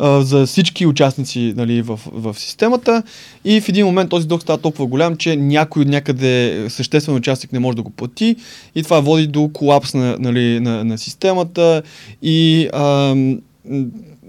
за 0.00 0.46
всички 0.46 0.86
участници 0.86 1.54
нали, 1.56 1.82
в, 1.82 2.00
в 2.12 2.34
системата 2.38 3.02
и 3.44 3.60
в 3.60 3.68
един 3.68 3.86
момент 3.86 4.10
този 4.10 4.28
дълг 4.28 4.42
става 4.42 4.58
толкова 4.58 4.86
голям, 4.86 5.16
че 5.16 5.36
някой 5.36 5.82
от 5.82 5.88
някъде 5.88 6.66
съществен 6.68 7.14
участник 7.14 7.52
не 7.52 7.58
може 7.58 7.76
да 7.76 7.82
го 7.82 7.90
плати 7.90 8.36
и 8.74 8.82
това 8.82 9.00
води 9.00 9.26
до 9.26 9.50
колапс 9.52 9.94
на, 9.94 10.16
нали, 10.18 10.60
на, 10.60 10.84
на 10.84 10.98
системата 10.98 11.82
и 12.22 12.68
а, 12.72 13.14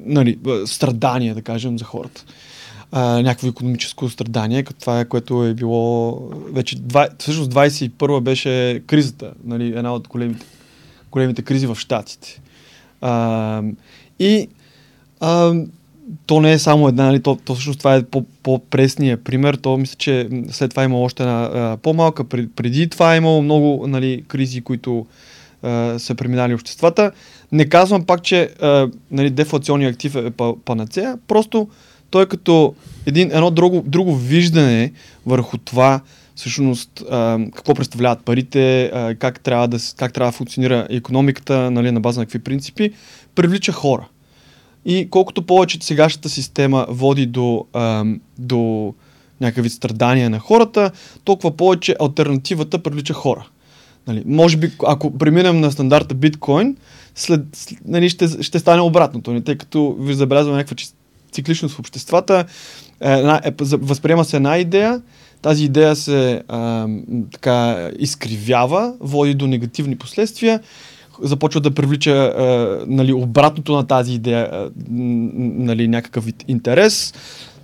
нали, 0.05 0.39
страдания, 0.65 1.35
да 1.35 1.41
кажем, 1.41 1.79
за 1.79 1.85
хората. 1.85 2.25
А, 2.91 3.21
някакво 3.21 3.47
економическо 3.47 4.09
страдание, 4.09 4.63
като 4.63 4.79
това 4.79 4.99
е, 4.99 5.05
което 5.05 5.45
е 5.45 5.53
било 5.53 6.19
вече, 6.53 6.75
два, 6.79 7.07
всъщност 7.19 7.51
21 7.51 8.21
беше 8.21 8.83
кризата, 8.87 9.33
нали, 9.43 9.67
една 9.67 9.93
от 9.93 10.07
големите, 10.07 10.45
големите 11.11 11.41
кризи 11.41 11.67
в 11.67 11.75
Штатите. 11.75 12.41
А, 13.01 13.61
и 14.19 14.47
а, 15.21 15.53
то 16.25 16.41
не 16.41 16.51
е 16.51 16.59
само 16.59 16.87
една, 16.87 17.05
нали, 17.05 17.21
то, 17.21 17.37
то 17.45 17.53
всъщност 17.53 17.79
това 17.79 17.95
е 17.95 18.03
по, 18.03 18.25
по-пресния 18.43 19.23
пример. 19.23 19.55
То 19.55 19.77
мисля, 19.77 19.95
че 19.97 20.29
след 20.49 20.69
това 20.69 20.83
има 20.83 20.99
още 20.99 21.23
една 21.23 21.43
а, 21.43 21.77
по-малка. 21.77 22.23
Преди 22.55 22.89
това 22.89 23.13
е 23.13 23.17
имало 23.17 23.41
много 23.41 23.87
нали, 23.87 24.23
кризи, 24.27 24.61
които 24.61 25.05
а, 25.63 25.99
са 25.99 26.15
преминали 26.15 26.53
обществата. 26.53 27.11
Не 27.51 27.65
казвам 27.65 28.05
пак, 28.05 28.23
че 28.23 28.49
а, 28.61 28.89
нали, 29.11 29.29
дефлационният 29.29 29.93
актив 29.93 30.15
е 30.15 30.31
панацея, 30.65 31.17
просто 31.27 31.67
той 32.09 32.23
е 32.23 32.25
като 32.25 32.75
един, 33.05 33.31
едно 33.31 33.51
друго, 33.51 33.83
друго 33.85 34.15
виждане 34.15 34.91
върху 35.25 35.57
това, 35.57 36.01
всъщност 36.35 37.03
а, 37.11 37.39
какво 37.55 37.73
представляват 37.73 38.25
парите, 38.25 38.85
а, 38.85 39.15
как, 39.15 39.39
трябва 39.39 39.67
да, 39.67 39.77
как 39.97 40.13
трябва 40.13 40.31
да 40.31 40.37
функционира 40.37 40.87
економиката, 40.89 41.71
нали, 41.71 41.91
на 41.91 41.99
база 41.99 42.19
на 42.19 42.25
какви 42.25 42.39
принципи, 42.39 42.91
привлича 43.35 43.71
хора. 43.71 44.07
И 44.85 45.07
колкото 45.09 45.45
повече 45.45 45.77
сегашната 45.81 46.29
система 46.29 46.85
води 46.89 47.25
до, 47.25 47.65
а, 47.73 48.05
до 48.37 48.93
някакви 49.41 49.69
страдания 49.69 50.29
на 50.29 50.39
хората, 50.39 50.91
толкова 51.23 51.57
повече 51.57 51.95
альтернативата 51.99 52.79
привлича 52.79 53.13
хора. 53.13 53.47
Нали, 54.07 54.23
може 54.25 54.57
би, 54.57 54.71
ако 54.87 55.17
преминем 55.17 55.59
на 55.59 55.71
стандарта 55.71 56.15
биткоин, 56.15 56.77
след, 57.15 57.41
нали, 57.85 58.09
ще, 58.09 58.43
ще 58.43 58.59
стане 58.59 58.81
обратното, 58.81 59.31
нали, 59.31 59.43
тъй 59.43 59.57
като 59.57 59.95
ви 59.99 60.13
забелязваме 60.13 60.57
някаква 60.57 60.75
цикличност 61.31 61.75
в 61.75 61.79
обществата, 61.79 62.45
една, 62.99 63.41
е, 63.43 63.51
възприема 63.59 64.25
се 64.25 64.37
една 64.37 64.57
идея, 64.57 65.01
тази 65.41 65.65
идея 65.65 65.95
се 65.95 66.43
а, 66.47 66.87
така 67.31 67.89
изкривява, 67.99 68.93
води 68.99 69.33
до 69.33 69.47
негативни 69.47 69.95
последствия 69.95 70.59
започва 71.21 71.61
да 71.61 71.71
привлича 71.71 72.11
а, 72.11 72.79
нали, 72.87 73.13
обратното 73.13 73.73
на 73.73 73.87
тази 73.87 74.13
идея, 74.13 74.49
а, 74.51 74.69
нали, 74.89 75.87
някакъв 75.87 76.25
интерес. 76.47 77.13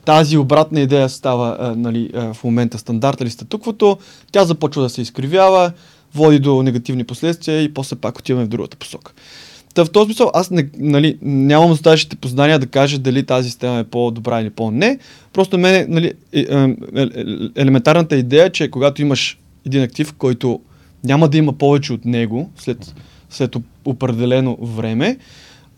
Тази 0.06 0.38
обратна 0.38 0.80
идея 0.80 1.10
става 1.10 1.58
а, 1.60 1.76
нали, 1.76 2.10
а, 2.15 2.34
в 2.34 2.43
момента 2.43 2.78
стандарта 2.78 3.24
или 3.24 3.32
статуквото, 3.32 3.98
тя 4.32 4.46
започва 4.46 4.82
да 4.82 4.89
се 4.89 5.02
изкривява, 5.02 5.72
води 6.15 6.39
до 6.39 6.63
негативни 6.63 7.04
последствия 7.04 7.62
и 7.63 7.74
после 7.74 7.96
пак 7.96 8.17
отиваме 8.20 8.46
в 8.46 8.50
другата 8.50 8.78
посока. 8.78 9.13
Та 9.74 9.86
в 9.86 9.89
този 9.89 10.06
смисъл 10.06 10.32
аз 10.34 10.52
не, 10.52 10.70
нали, 10.78 11.17
нямам 11.22 11.70
достатъчните 11.70 12.15
познания 12.15 12.60
да 12.60 12.67
кажа 12.67 13.00
дали 13.00 13.24
тази 13.24 13.50
система 13.50 13.80
е 13.80 13.84
по-добра 13.84 14.41
или 14.41 14.50
по-не. 14.50 15.00
Просто 15.34 15.58
мен 15.58 15.86
нали, 15.89 16.13
е, 16.34 16.39
е, 16.39 16.76
е, 16.96 17.08
елементарната 17.56 18.15
идея 18.15 18.46
е, 18.46 18.50
че 18.50 18.72
когато 18.72 19.02
имаш 19.02 19.38
един 19.65 19.84
актив, 19.84 20.13
който 20.13 20.60
няма 21.04 21.28
да 21.28 21.38
има 21.38 21.54
повече 21.54 21.93
от 21.93 22.06
него 22.06 22.50
след 22.58 22.96
след 23.29 23.55
определено 23.85 24.57
време, 24.61 25.17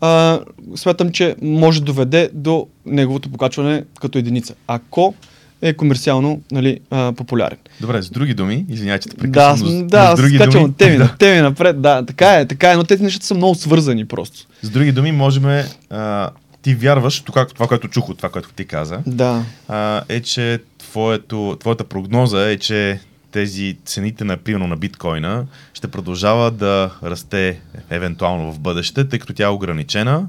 а, 0.00 0.40
смятам, 0.76 1.10
че 1.10 1.36
може 1.42 1.80
да 1.80 1.84
доведе 1.84 2.30
до 2.32 2.66
неговото 2.86 3.30
покачване 3.30 3.84
като 4.00 4.18
единица. 4.18 4.54
Ако 4.66 5.14
е 5.62 5.72
комерциално 5.72 6.40
нали, 6.52 6.80
а, 6.90 7.12
популярен. 7.12 7.58
Добре, 7.80 8.02
с 8.02 8.10
други 8.10 8.34
думи, 8.34 8.64
извинявайте, 8.68 9.08
да, 9.26 9.56
но, 9.58 9.84
да, 9.84 10.16
с 10.16 10.20
други 10.20 10.38
думи, 10.38 10.74
теми, 10.74 10.96
да. 10.98 11.14
теми 11.18 11.40
напред, 11.40 11.82
да, 11.82 12.06
така 12.06 12.34
е, 12.34 12.46
така 12.46 12.72
е, 12.72 12.76
но 12.76 12.84
тези 12.84 13.02
нещата 13.02 13.26
са 13.26 13.34
много 13.34 13.54
свързани 13.54 14.04
просто. 14.04 14.46
С 14.62 14.70
други 14.70 14.92
думи, 14.92 15.12
можем, 15.12 15.44
а, 15.90 16.30
ти 16.62 16.74
вярваш, 16.74 17.20
това, 17.20 17.46
това, 17.46 17.66
което 17.66 17.88
чух 17.88 18.08
от 18.08 18.16
това, 18.16 18.28
което 18.28 18.52
ти 18.52 18.64
каза, 18.64 18.98
да. 19.06 19.44
а, 19.68 20.02
е, 20.08 20.20
че 20.20 20.58
твоето, 20.78 21.56
твоята 21.60 21.84
прогноза 21.84 22.50
е, 22.50 22.56
че 22.56 23.00
тези 23.32 23.76
цените 23.84 24.24
на 24.24 24.36
примерно 24.36 24.66
на 24.66 24.76
биткоина 24.76 25.46
ще 25.74 25.88
продължава 25.88 26.50
да 26.50 26.90
расте 27.02 27.60
евентуално 27.90 28.52
в 28.52 28.58
бъдеще, 28.58 29.08
тъй 29.08 29.18
като 29.18 29.32
тя 29.32 29.44
е 29.44 29.48
ограничена, 29.48 30.26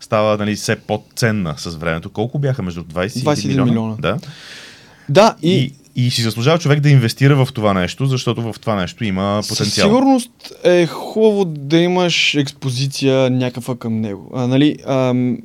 става 0.00 0.38
нали, 0.38 0.56
все 0.56 0.76
по-ценна 0.76 1.54
с 1.58 1.76
времето. 1.76 2.10
Колко 2.10 2.38
бяха 2.38 2.62
между 2.62 2.82
20 2.84 3.06
21 3.06 3.46
милиона? 3.46 3.64
милиона. 3.64 3.96
Да. 3.98 4.18
Да, 5.08 5.36
и... 5.42 5.56
и 5.56 5.72
и 5.98 6.10
си 6.10 6.22
заслужава 6.22 6.58
човек 6.58 6.80
да 6.80 6.90
инвестира 6.90 7.44
в 7.44 7.52
това 7.52 7.74
нещо, 7.74 8.06
защото 8.06 8.52
в 8.52 8.54
това 8.60 8.74
нещо 8.74 9.04
има 9.04 9.42
потенциал. 9.48 9.66
Със 9.66 9.74
сигурност 9.74 10.52
е 10.64 10.86
хубаво 10.86 11.44
да 11.44 11.76
имаш 11.76 12.34
експозиция 12.34 13.30
някаква 13.30 13.76
към 13.76 14.00
него. 14.00 14.30
А, 14.34 14.46
нали, 14.46 14.76
ам, 14.86 15.38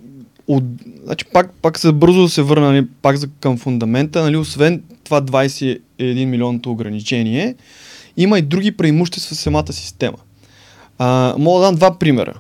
от, 0.48 0.64
значи 1.04 1.26
пак, 1.26 1.52
пак 1.62 1.80
се 1.80 1.92
бързо 1.92 2.22
да 2.22 2.30
се 2.30 2.42
върна 2.42 2.72
нали, 2.72 2.88
пак 3.02 3.18
за, 3.18 3.28
към 3.40 3.58
фундамента. 3.58 4.22
Нали, 4.22 4.38
освен 4.38 4.84
това 5.12 5.22
21 5.22 6.26
милионното 6.26 6.72
ограничение, 6.72 7.56
има 8.18 8.40
и 8.40 8.42
други 8.42 8.72
преимущества 8.78 9.36
в 9.36 9.40
самата 9.40 9.74
система. 9.74 10.18
А, 10.98 11.36
мога 11.38 11.60
да 11.60 11.66
дам 11.66 11.76
два 11.76 12.00
примера. 12.00 12.40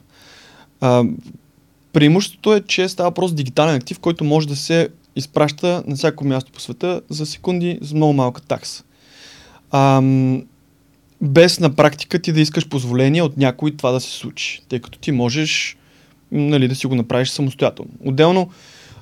А, 0.81 1.03
преимуществото 1.93 2.53
е, 2.55 2.62
че 2.62 2.89
става 2.89 3.12
просто 3.12 3.36
дигитален 3.36 3.75
актив, 3.75 3.99
който 3.99 4.23
може 4.23 4.47
да 4.47 4.55
се 4.55 4.89
изпраща 5.15 5.84
на 5.88 5.95
всяко 5.95 6.25
място 6.25 6.51
по 6.51 6.60
света 6.60 7.01
за 7.10 7.25
секунди 7.25 7.79
с 7.81 7.93
много 7.93 8.13
малка 8.13 8.41
такса. 8.41 8.84
А, 9.71 10.01
без 11.21 11.60
на 11.60 11.75
практика 11.75 12.19
ти 12.19 12.31
да 12.31 12.41
искаш 12.41 12.67
позволение 12.67 13.21
от 13.21 13.38
някой 13.38 13.71
това 13.71 13.91
да 13.91 13.99
се 13.99 14.12
случи, 14.12 14.62
тъй 14.69 14.79
като 14.79 14.99
ти 14.99 15.12
можеш 15.12 15.77
нали, 16.31 16.67
да 16.67 16.75
си 16.75 16.88
го 16.88 16.95
направиш 16.95 17.29
самостоятелно. 17.29 17.91
Отделно, 18.05 18.49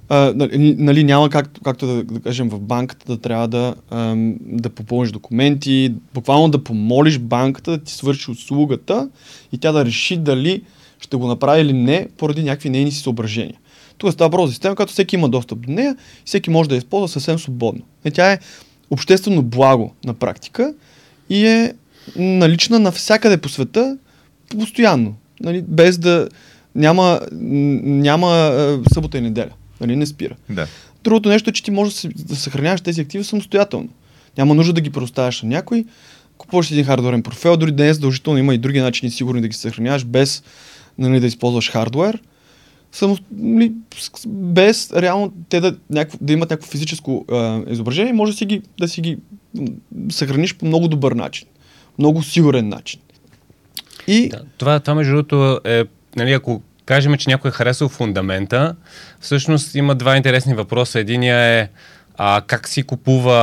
а, 0.10 0.34
нали, 0.36 0.76
нали, 0.78 1.04
няма 1.04 1.30
как, 1.30 1.50
както 1.64 1.88
да, 1.88 2.04
да 2.04 2.20
кажем 2.20 2.50
в 2.50 2.60
банката 2.60 3.06
да 3.16 3.22
трябва 3.22 3.48
да, 3.48 3.76
а, 3.90 4.16
да 4.42 4.70
попълниш 4.70 5.12
документи, 5.12 5.94
буквално 6.14 6.50
да 6.50 6.64
помолиш 6.64 7.20
банката 7.20 7.72
да 7.72 7.84
ти 7.84 7.94
свърши 7.94 8.32
услугата 8.32 9.10
и 9.52 9.58
тя 9.58 9.72
да 9.72 9.86
реши 9.86 10.18
дали 10.18 10.62
ще 11.00 11.18
го 11.18 11.28
направи 11.28 11.62
или 11.62 11.74
не, 11.74 12.08
поради 12.18 12.44
някакви 12.44 12.70
нейни 12.70 12.92
си 12.92 13.02
съображения. 13.02 13.56
Тук 13.98 14.14
става 14.14 14.30
въпрос 14.30 14.50
система, 14.50 14.76
която 14.76 14.94
всеки 14.94 15.16
има 15.16 15.30
достъп 15.30 15.60
до 15.60 15.72
нея, 15.72 15.96
всеки 16.26 16.50
може 16.50 16.70
да 16.70 16.76
я 16.76 16.80
използва 16.80 17.08
съвсем 17.08 17.40
свободно. 17.40 17.82
И 18.06 18.12
тя 18.12 18.32
е 18.32 18.40
обществено 18.90 19.44
благо 19.44 19.94
на 20.06 20.14
практика 20.14 20.74
и 21.30 21.48
е 21.48 21.74
налична 22.16 22.80
навсякъде 22.80 23.38
по 23.38 23.50
света 23.50 23.98
постоянно, 24.60 25.16
нали, 25.42 25.62
без 25.62 25.98
да, 25.98 26.30
няма, 26.76 27.20
няма 27.32 28.30
събота 28.94 29.18
и 29.18 29.22
неделя. 29.22 29.52
Нали, 29.82 29.96
не 29.96 30.06
спира. 30.06 30.36
Да. 30.50 30.68
другото 31.04 31.30
нещо 31.30 31.50
е, 31.50 31.54
че 31.54 31.64
ти 31.64 31.72
можеш 31.72 32.08
да, 32.16 32.36
съхраняваш 32.36 32.82
тези 32.82 33.02
активи 33.02 33.24
самостоятелно. 33.24 33.90
Няма 34.38 34.56
нужда 34.56 34.74
да 34.74 34.82
ги 34.82 34.90
предоставяш 34.90 35.42
на 35.42 35.50
някой. 35.50 35.86
Купуваш 36.38 36.72
един 36.72 36.86
хардуерен 36.86 37.24
портфел, 37.24 37.58
дори 37.58 37.72
да 37.72 37.84
не 37.84 37.90
е 37.90 37.94
задължително, 37.94 38.40
има 38.40 38.54
и 38.54 38.58
други 38.58 38.80
начини 38.80 39.12
сигурни 39.12 39.42
да 39.42 39.48
ги 39.48 39.56
съхраняваш 39.56 40.06
без 40.06 40.44
нали, 40.98 41.20
да 41.20 41.28
използваш 41.28 41.72
хардуер. 41.72 42.22
Само, 42.92 43.18
нали, 43.32 43.72
с- 44.00 44.28
без 44.28 44.94
реално 44.94 45.34
те 45.50 45.60
да, 45.60 45.76
някакво, 45.90 46.18
да 46.22 46.34
имат 46.34 46.50
някакво 46.50 46.72
физическо 46.72 47.26
а, 47.32 47.62
изображение, 47.70 48.14
може 48.14 48.32
да 48.32 48.38
си 48.38 48.46
ги, 48.46 48.62
да 48.80 48.88
си 48.88 49.02
ги 49.02 49.18
съхраниш 50.12 50.56
по 50.56 50.66
много 50.66 50.88
добър 50.88 51.12
начин. 51.12 51.48
Много 52.00 52.24
сигурен 52.24 52.70
начин. 52.70 53.00
И 54.08 54.30
Да, 54.30 54.42
това, 54.58 54.80
това 54.80 54.96
между 54.96 55.14
другото 55.14 55.60
е, 55.66 55.84
нали, 56.16 56.32
ако 56.34 56.62
кажем, 56.90 57.18
че 57.18 57.30
някой 57.30 57.50
е 57.50 57.52
харесал 57.52 57.90
фундамента, 57.90 58.76
всъщност 59.20 59.76
има 59.76 59.96
два 59.96 60.18
интересни 60.18 60.54
въпроса. 60.54 61.00
Единия 61.00 61.38
е 61.38 61.68
а, 62.22 62.42
как 62.48 62.68
си 62.68 62.84
купува 62.84 63.40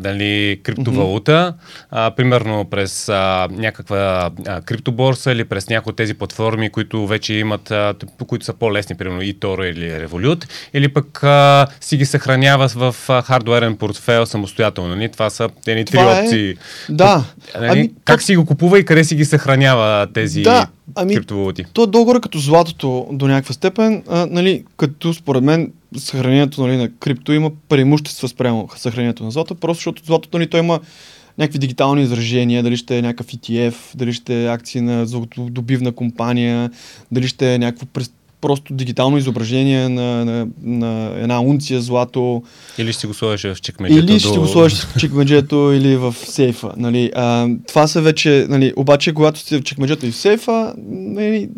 нали, 0.00 0.60
криптовалута, 0.62 1.54
а, 1.90 2.10
примерно 2.10 2.64
през 2.64 3.08
а, 3.08 3.48
някаква 3.50 4.30
а, 4.46 4.60
криптоборса 4.60 5.32
или 5.32 5.44
през 5.44 5.68
някои 5.68 5.90
от 5.90 5.96
тези 5.96 6.14
платформи, 6.14 6.70
които 6.70 7.06
вече 7.06 7.34
имат, 7.34 7.70
а, 7.70 7.94
които 8.26 8.44
са 8.44 8.52
по-лесни, 8.52 8.96
примерно 8.96 9.22
eToro 9.22 9.64
или 9.64 10.06
Revolut, 10.06 10.44
или 10.74 10.88
пък 10.88 11.24
а, 11.24 11.66
си 11.80 11.96
ги 11.96 12.04
съхранява 12.04 12.68
в 12.68 12.96
а, 13.08 13.22
хардуерен 13.22 13.76
портфел 13.76 14.26
самостоятелно. 14.26 14.96
Нали? 14.96 15.08
Това 15.08 15.30
са 15.30 15.48
едни 15.66 15.84
три 15.84 15.98
е- 15.98 16.04
опции. 16.04 16.54
да, 16.88 17.24
Нали? 17.60 17.68
ами, 17.70 17.90
как 18.04 18.18
то- 18.20 18.24
си 18.24 18.36
го 18.36 18.46
купува 18.46 18.78
и 18.78 18.84
къде 18.84 19.04
си 19.04 19.14
ги 19.14 19.24
съхранява 19.24 20.06
тези 20.14 20.42
Да, 20.42 20.66
ами, 20.94 21.14
криптовалути? 21.14 21.64
То 21.72 21.82
е 21.82 21.86
долу-горе 21.86 22.20
като 22.20 22.38
златото 22.38 23.06
до 23.12 23.26
някаква 23.28 23.54
степен, 23.54 24.02
а, 24.08 24.26
нали, 24.30 24.64
като 24.76 25.14
според 25.14 25.42
мен 25.42 25.72
съхранението 25.96 26.66
нали, 26.66 26.76
на 26.76 26.88
крипто 26.88 27.32
има 27.32 27.50
преимущества 27.68 28.28
спрямо 28.28 28.68
съхранението 28.76 29.24
на 29.24 29.30
злато, 29.30 29.54
просто 29.54 29.78
защото 29.78 30.04
златото 30.04 30.38
нали, 30.38 30.50
то 30.50 30.56
има 30.56 30.80
някакви 31.38 31.58
дигитални 31.58 32.02
изражения, 32.02 32.62
дали 32.62 32.76
ще 32.76 32.98
е 32.98 33.02
някакъв 33.02 33.26
ETF, 33.26 33.74
дали 33.94 34.12
ще 34.12 34.44
е 34.44 34.48
акции 34.48 34.80
на 34.80 35.06
златодобивна 35.06 35.92
компания, 35.92 36.70
дали 37.12 37.28
ще 37.28 37.54
е 37.54 37.58
някакво 37.58 37.86
просто 38.40 38.74
дигитално 38.74 39.18
изображение 39.18 39.88
на, 39.88 40.24
на, 40.24 40.48
на 40.62 41.12
една 41.16 41.40
унция 41.40 41.80
злато. 41.80 42.42
Или 42.78 42.92
ще 42.92 43.06
го 43.06 43.14
сложиш 43.14 43.56
в 43.56 43.60
чекмеджето 43.60 44.12
Или 44.12 44.20
ще 44.20 44.28
до... 44.28 44.40
го 44.40 44.46
сложиш 44.46 44.78
в 44.78 44.98
чекмеджето 44.98 45.72
или 45.74 45.96
в 45.96 46.14
сейфа. 46.24 46.72
Нали. 46.76 47.10
А, 47.14 47.48
това 47.68 47.86
са 47.86 48.00
вече, 48.00 48.46
нали, 48.48 48.72
обаче 48.76 49.14
когато 49.14 49.40
сте 49.40 49.58
в 49.58 49.62
чекмеджето 49.62 50.06
и 50.06 50.10
в 50.10 50.16
сейфа, 50.16 50.74
нали, 50.88 51.48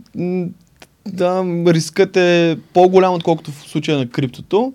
да, 1.12 1.44
рискът 1.66 2.16
е 2.16 2.56
по-голям, 2.72 3.14
отколкото 3.14 3.50
в 3.50 3.64
случая 3.68 3.98
на 3.98 4.08
криптото, 4.08 4.72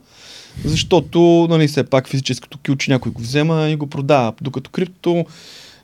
защото, 0.65 1.47
нали, 1.49 1.67
все 1.67 1.83
пак 1.83 2.09
физическото 2.09 2.57
ключ 2.65 2.87
някой 2.87 3.11
го 3.11 3.21
взема 3.21 3.69
и 3.69 3.75
го 3.75 3.87
продава, 3.87 4.33
докато 4.41 4.69
криптото 4.69 5.25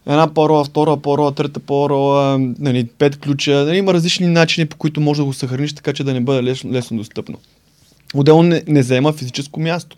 една 0.07 0.33
парола, 0.33 0.63
втора 0.63 0.97
парола, 0.97 1.31
трета 1.31 1.59
парола, 1.59 2.37
нали, 2.59 2.87
пет 2.97 3.19
ключа, 3.19 3.65
нали, 3.65 3.77
има 3.77 3.93
различни 3.93 4.27
начини, 4.27 4.65
по 4.65 4.77
които 4.77 5.01
може 5.01 5.21
да 5.21 5.25
го 5.25 5.33
съхраниш, 5.33 5.73
така 5.73 5.93
че 5.93 6.03
да 6.03 6.13
не 6.13 6.21
бъде 6.21 6.43
лесно, 6.43 6.71
лесно 6.71 6.97
достъпно. 6.97 7.37
Отделно 8.13 8.43
не, 8.43 8.63
не 8.67 8.83
заема 8.83 9.13
физическо 9.13 9.59
място. 9.59 9.97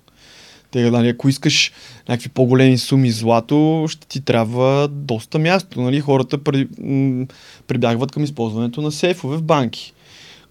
Те, 0.71 0.91
нали, 0.91 1.09
ако 1.09 1.29
искаш 1.29 1.71
някакви 2.09 2.29
по-големи 2.29 2.77
суми 2.77 3.11
злато, 3.11 3.85
ще 3.89 4.07
ти 4.07 4.21
трябва 4.21 4.87
доста 4.87 5.39
място. 5.39 5.81
Нали? 5.81 5.99
Хората 5.99 6.37
при, 6.37 6.67
м- 6.79 7.25
прибягват 7.67 8.11
към 8.11 8.23
използването 8.23 8.81
на 8.81 8.91
сейфове 8.91 9.37
в 9.37 9.43
банки, 9.43 9.93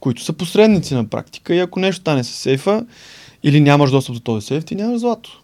които 0.03 0.23
са 0.23 0.33
посредници 0.33 0.95
на 0.95 1.05
практика 1.05 1.55
и 1.55 1.59
ако 1.59 1.81
нещо 1.81 2.01
стане 2.01 2.25
с 2.25 2.29
сейфа 2.29 2.87
или 3.43 3.61
нямаш 3.61 3.91
достъп 3.91 4.15
до 4.15 4.21
този 4.21 4.47
сейф, 4.47 4.65
ти 4.65 4.75
нямаш 4.75 5.01
злато. 5.01 5.43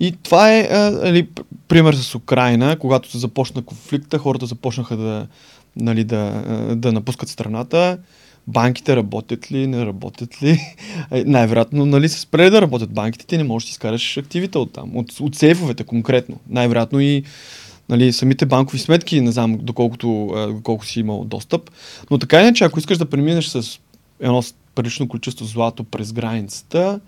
И 0.00 0.14
това 0.22 0.56
е 0.56 0.68
нали, 0.92 1.28
пример 1.68 1.94
с 1.94 2.14
Украина, 2.14 2.76
когато 2.78 3.10
се 3.10 3.18
започна 3.18 3.62
конфликта, 3.62 4.18
хората 4.18 4.46
започнаха 4.46 4.96
да, 4.96 5.26
нали, 5.76 6.04
да, 6.04 6.42
да 6.76 6.92
напускат 6.92 7.28
страната. 7.28 7.98
Банките 8.48 8.96
работят 8.96 9.52
ли, 9.52 9.66
не 9.66 9.86
работят 9.86 10.42
ли? 10.42 10.60
Е, 11.10 11.24
Най-вероятно, 11.24 11.86
нали, 11.86 12.08
са 12.08 12.20
спрели 12.20 12.50
да 12.50 12.62
работят 12.62 12.92
банките, 12.92 13.26
ти 13.26 13.36
не 13.36 13.44
можеш 13.44 13.68
да 13.68 13.70
изкараш 13.70 14.16
активите 14.16 14.58
от 14.58 14.72
там, 14.72 14.96
от, 14.96 15.20
от 15.20 15.34
сейфовете 15.34 15.84
конкретно. 15.84 16.40
Най-вероятно 16.48 17.00
и 17.00 17.22
нали, 17.88 18.12
самите 18.12 18.46
банкови 18.46 18.78
сметки, 18.78 19.20
не 19.20 19.32
знам 19.32 19.58
доколкото, 19.62 20.34
доколко 20.54 20.86
си 20.86 21.00
имал 21.00 21.24
достъп. 21.24 21.70
Но 22.10 22.18
така 22.18 22.40
иначе, 22.40 22.64
ако 22.64 22.78
искаш 22.78 22.98
да 22.98 23.06
преминеш 23.06 23.46
с 23.46 23.78
едно 24.20 24.42
прилично 24.74 25.08
количество 25.08 25.44
злато 25.44 25.84
през 25.84 26.12
границата, 26.12 27.00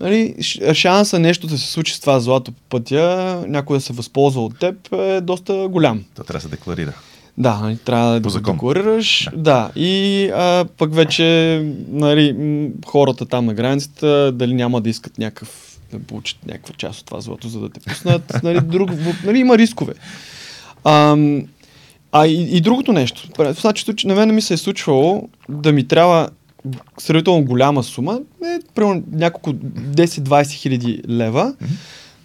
нали, 0.00 0.34
шанса 0.74 1.18
нещо 1.18 1.46
да 1.46 1.58
се 1.58 1.72
случи 1.72 1.94
с 1.94 2.00
това 2.00 2.20
злато 2.20 2.52
по 2.52 2.60
пътя, 2.68 3.44
някой 3.48 3.76
да 3.76 3.80
се 3.80 3.92
възползва 3.92 4.44
от 4.44 4.58
теб 4.58 4.92
е 4.92 5.20
доста 5.20 5.68
голям. 5.70 6.04
То 6.14 6.24
трябва 6.24 6.38
да 6.38 6.42
се 6.42 6.48
декларира. 6.48 6.92
Да, 7.38 7.58
нали, 7.58 7.76
трябва 7.76 8.20
да 8.20 8.30
закон. 8.30 8.54
декларираш. 8.54 9.28
Да. 9.32 9.38
да. 9.38 9.70
И 9.80 10.28
а, 10.34 10.64
пък 10.78 10.94
вече 10.94 11.58
нали, 11.88 12.36
хората 12.86 13.26
там 13.26 13.46
на 13.46 13.54
границата, 13.54 14.32
дали 14.32 14.54
няма 14.54 14.80
да 14.80 14.90
искат 14.90 15.18
някакъв 15.18 15.78
да 15.92 15.98
получат 15.98 16.46
някаква 16.46 16.74
част 16.74 17.00
от 17.00 17.06
това 17.06 17.20
злато, 17.20 17.48
за 17.48 17.60
да 17.60 17.68
те 17.68 17.80
пуснат. 17.80 18.32
нали, 18.42 18.60
друг, 18.60 18.90
нали, 19.24 19.38
има 19.38 19.58
рискове. 19.58 19.92
Ам, 20.84 21.42
а 22.12 22.26
и, 22.26 22.56
и 22.56 22.60
другото 22.60 22.92
нещо. 22.92 23.28
Значи, 23.60 23.84
случай, 23.84 24.08
на 24.08 24.14
мен 24.14 24.34
ми 24.34 24.42
се 24.42 24.54
е 24.54 24.56
случвало 24.56 25.28
да 25.48 25.72
ми 25.72 25.88
трябва 25.88 26.28
сравнително 26.98 27.44
голяма 27.44 27.82
сума, 27.82 28.20
е, 28.44 28.58
примерно 28.74 29.02
няколко 29.12 29.52
10-20 29.52 30.52
хиляди 30.52 31.02
лева, 31.08 31.54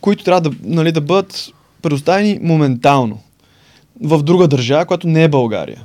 които 0.01 0.23
трябва 0.23 0.49
да, 0.49 0.55
нали, 0.63 0.91
да 0.91 1.01
бъдат 1.01 1.49
предоставени 1.81 2.39
моментално 2.41 3.19
в 4.03 4.23
друга 4.23 4.47
държава, 4.47 4.85
която 4.85 5.07
не 5.07 5.23
е 5.23 5.27
България. 5.27 5.81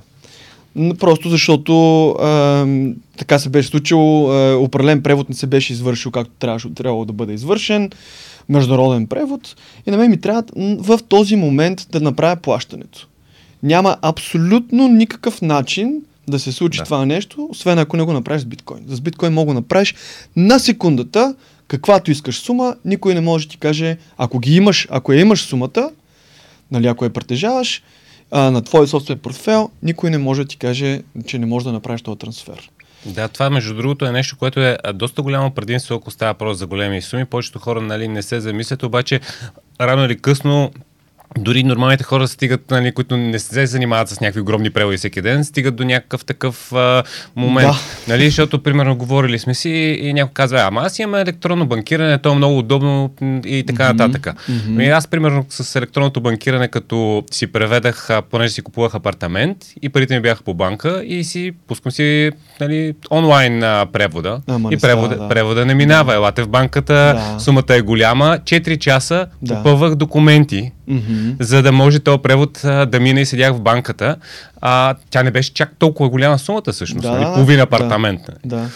Просто 0.98 1.28
защото 1.28 2.08
а, 2.10 2.66
така 3.18 3.38
се 3.38 3.48
беше 3.48 3.68
случило, 3.68 4.30
а, 4.30 4.56
определен 4.56 5.02
превод 5.02 5.28
не 5.28 5.34
се 5.34 5.46
беше 5.46 5.72
извършил 5.72 6.10
както 6.10 6.32
трябваше, 6.38 6.74
трябвало 6.74 7.04
да 7.04 7.12
бъде 7.12 7.32
извършен, 7.32 7.90
международен 8.48 9.06
превод 9.06 9.56
и 9.86 9.90
на 9.90 9.96
мен 9.96 10.10
ми 10.10 10.20
трябва 10.20 10.44
в 10.78 10.98
този 11.08 11.36
момент 11.36 11.86
да 11.90 12.00
направя 12.00 12.36
плащането. 12.36 13.08
Няма 13.62 13.96
абсолютно 14.02 14.88
никакъв 14.88 15.42
начин 15.42 16.02
да 16.28 16.38
се 16.38 16.52
случи 16.52 16.78
Да. 16.78 16.84
това 16.84 17.06
нещо, 17.06 17.48
освен 17.50 17.78
ако 17.78 17.96
не 17.96 18.02
го 18.02 18.12
направиш 18.12 18.42
с 18.42 18.44
биткоин. 18.44 18.84
С 18.88 19.00
биткоин 19.00 19.32
мога 19.32 19.54
да 19.54 19.60
направиш 19.60 19.94
на 20.36 20.58
секундата, 20.58 21.34
каквато 21.68 22.10
искаш 22.10 22.38
сума, 22.38 22.76
никой 22.84 23.14
не 23.14 23.20
може 23.20 23.46
да 23.46 23.50
ти 23.50 23.56
каже, 23.56 23.96
ако 24.18 24.38
ги 24.38 24.56
имаш, 24.56 24.86
ако 24.90 25.12
я 25.12 25.20
имаш 25.20 25.42
сумата, 25.42 25.90
нали, 26.70 26.86
ако 26.86 27.04
я 27.04 27.12
притежаваш, 27.12 27.82
а, 28.30 28.50
на 28.50 28.62
твой 28.62 28.88
собствен 28.88 29.18
портфел, 29.18 29.70
никой 29.82 30.10
не 30.10 30.18
може 30.18 30.42
да 30.42 30.48
ти 30.48 30.56
каже, 30.56 31.02
че 31.26 31.38
не 31.38 31.46
може 31.46 31.64
да 31.64 31.72
направиш 31.72 32.02
този 32.02 32.18
трансфер. 32.18 32.70
Да, 33.06 33.28
това 33.28 33.50
между 33.50 33.74
другото 33.74 34.04
е 34.04 34.12
нещо, 34.12 34.36
което 34.38 34.60
е 34.60 34.78
доста 34.94 35.22
голямо 35.22 35.50
предимство, 35.50 35.94
ако 35.94 36.10
става 36.10 36.34
просто 36.34 36.58
за 36.58 36.66
големи 36.66 37.02
суми. 37.02 37.24
Повечето 37.24 37.58
хора 37.58 37.80
нали, 37.80 38.08
не 38.08 38.22
се 38.22 38.40
замислят, 38.40 38.82
обаче 38.82 39.20
рано 39.80 40.04
или 40.04 40.18
късно 40.18 40.70
дори 41.38 41.64
нормалните 41.64 42.04
хора 42.04 42.28
стигат, 42.28 42.70
нали, 42.70 42.92
които 42.92 43.16
не 43.16 43.38
се 43.38 43.66
занимават 43.66 44.08
с 44.08 44.20
някакви 44.20 44.40
огромни 44.40 44.70
преводи 44.70 44.96
всеки 44.96 45.22
ден, 45.22 45.44
стигат 45.44 45.76
до 45.76 45.84
някакъв 45.84 46.24
такъв 46.24 46.72
а, 46.72 47.02
момент. 47.36 47.68
Да. 47.68 47.78
Нали, 48.08 48.24
защото, 48.24 48.62
примерно, 48.62 48.96
говорили 48.96 49.38
сме 49.38 49.54
си 49.54 49.70
и 50.00 50.12
някой 50.12 50.32
казва, 50.34 50.60
ама 50.60 50.80
аз 50.80 50.98
имам 50.98 51.20
електронно 51.20 51.66
банкиране, 51.66 52.18
то 52.18 52.32
е 52.32 52.34
много 52.34 52.58
удобно 52.58 53.10
и 53.46 53.64
така 53.66 53.92
нататък. 53.92 54.34
мгм. 54.48 54.80
И 54.80 54.88
аз, 54.88 55.06
примерно, 55.06 55.46
с 55.48 55.76
електронното 55.76 56.20
банкиране, 56.20 56.68
като 56.68 57.24
си 57.30 57.46
преведах, 57.46 58.08
понеже 58.30 58.52
си 58.52 58.62
купувах 58.62 58.94
апартамент 58.94 59.56
и 59.82 59.88
парите 59.88 60.14
ми 60.14 60.20
бяха 60.20 60.42
по 60.42 60.54
банка 60.54 61.02
и 61.04 61.24
си 61.24 61.52
пускам 61.68 61.92
си 61.92 62.30
нали, 62.60 62.94
онлайн 63.10 63.62
а, 63.62 63.86
превода. 63.92 64.40
Ама 64.46 64.68
и 64.72 64.78
става, 64.78 64.92
превода, 64.94 65.16
да. 65.16 65.28
превода 65.28 65.66
не 65.66 65.74
минава. 65.74 66.14
Елате 66.14 66.42
в 66.42 66.48
банката, 66.48 66.92
Да. 66.94 67.40
сумата 67.40 67.64
е 67.70 67.80
голяма. 67.80 68.38
4 68.44 68.78
часа 68.78 69.26
Да. 69.42 69.54
попълвах 69.54 69.94
документи, 69.94 70.72
За 71.40 71.62
да 71.62 71.72
може 71.72 72.00
този 72.00 72.22
превод 72.22 72.64
а, 72.64 72.86
да 72.86 73.00
мине 73.00 73.20
и 73.20 73.26
седях 73.26 73.52
в 73.54 73.60
банката. 73.60 74.16
А, 74.60 74.94
тя 75.10 75.22
не 75.22 75.30
беше 75.30 75.54
чак 75.54 75.72
толкова 75.78 76.08
голяма 76.08 76.38
сумата, 76.38 76.72
всъщност. 76.72 77.02
Да, 77.02 77.10
нали, 77.10 77.24
да, 77.24 77.34
половина 77.34 77.56
да. 77.56 77.62
апартамент. 77.62 78.20
Да. 78.44 78.68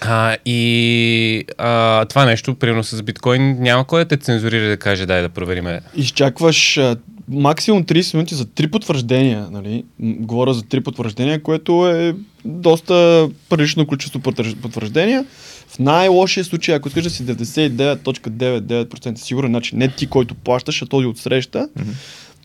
А, 0.00 0.36
и 0.44 1.44
а, 1.58 2.04
това 2.04 2.24
нещо, 2.24 2.54
примерно 2.54 2.84
с 2.84 3.02
биткоин, 3.02 3.56
няма 3.60 3.84
кой 3.84 4.00
да 4.04 4.08
те 4.08 4.16
цензурира 4.16 4.68
да 4.68 4.76
каже, 4.76 5.06
дай 5.06 5.22
да 5.22 5.28
провериме. 5.28 5.80
изчакваш 5.94 6.80
максимум 7.28 7.84
30 7.84 8.14
минути 8.14 8.34
за 8.34 8.44
три 8.44 8.70
потвърждения, 8.70 9.48
нали? 9.50 9.84
Говоря 10.00 10.54
за 10.54 10.62
три 10.62 10.80
потвърждения, 10.80 11.42
което 11.42 11.88
е 11.88 12.14
доста 12.44 13.28
прилично 13.48 13.86
количество 13.86 14.18
потвърж- 14.20 14.56
потвърждения. 14.56 15.26
В 15.68 15.78
най-лошия 15.78 16.44
случай, 16.44 16.74
ако 16.74 16.88
искаш 16.88 17.04
да 17.04 17.10
си 17.10 17.24
99.99% 17.24 19.14
сигурен, 19.16 19.50
значи 19.50 19.76
не 19.76 19.88
ти, 19.88 20.06
който 20.06 20.34
плащаш, 20.34 20.82
а 20.82 20.86
този 20.86 21.06
отсреща, 21.06 21.68
Мгм. 21.78 21.90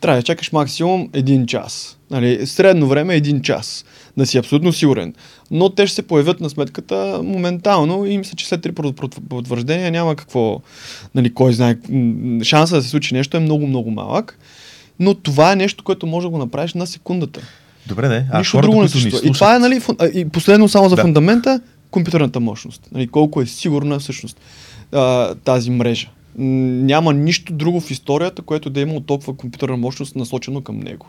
трябва 0.01 0.17
да 0.19 0.23
чакаш 0.23 0.51
максимум 0.51 1.09
един 1.13 1.45
час. 1.45 1.97
Нали, 2.11 2.47
средно 2.47 2.87
време 2.87 3.13
е 3.13 3.17
един 3.17 3.41
час. 3.41 3.85
Да 4.17 4.25
си 4.25 4.37
абсолютно 4.37 4.73
сигурен. 4.73 5.13
Но 5.51 5.69
те 5.69 5.87
ще 5.87 5.95
се 5.95 6.01
появят 6.01 6.39
на 6.39 6.49
сметката 6.49 7.19
моментално 7.23 8.05
и 8.05 8.17
мисля, 8.17 8.35
че 8.35 8.47
след 8.47 8.61
три 8.61 8.71
потвърждения 9.29 9.91
няма 9.91 10.15
какво, 10.15 10.61
нали, 11.15 11.33
кой 11.33 11.53
знае. 11.53 11.77
Шанса 12.43 12.75
да 12.75 12.81
се 12.83 12.89
случи 12.89 13.13
нещо 13.13 13.37
е 13.37 13.39
много, 13.39 13.67
много 13.67 13.91
малък. 13.91 14.39
Но 15.01 15.13
това 15.13 15.51
е 15.51 15.55
нещо, 15.55 15.83
което 15.83 16.07
може 16.07 16.25
да 16.25 16.29
го 16.29 16.37
направиш 16.37 16.73
на 16.73 16.87
секундата. 16.87 17.41
Добре, 17.87 18.09
не. 18.09 18.27
А 18.31 18.37
Нищо 18.39 18.61
друго 18.61 18.81
не 18.81 18.89
съществува. 18.89 19.29
И 19.29 19.31
това 19.33 19.55
е, 19.55 19.59
нали, 19.59 19.79
фун... 19.79 19.95
и 20.13 20.29
последно 20.29 20.69
само 20.69 20.89
за 20.89 20.95
да. 20.95 21.01
фундамента, 21.01 21.61
компютърната 21.91 22.39
мощност. 22.39 22.87
Нали, 22.91 23.07
колко 23.07 23.41
е 23.41 23.45
сигурна 23.45 23.99
всъщност 23.99 24.41
а, 24.91 25.35
тази 25.35 25.69
мрежа. 25.71 26.09
Няма 26.37 27.13
нищо 27.13 27.53
друго 27.53 27.81
в 27.81 27.91
историята, 27.91 28.41
което 28.41 28.69
да 28.69 28.79
е 28.79 28.83
има 28.83 29.01
толкова 29.01 29.33
компютърна 29.37 29.77
мощност 29.77 30.15
насочено 30.15 30.61
към 30.61 30.79
него. 30.79 31.07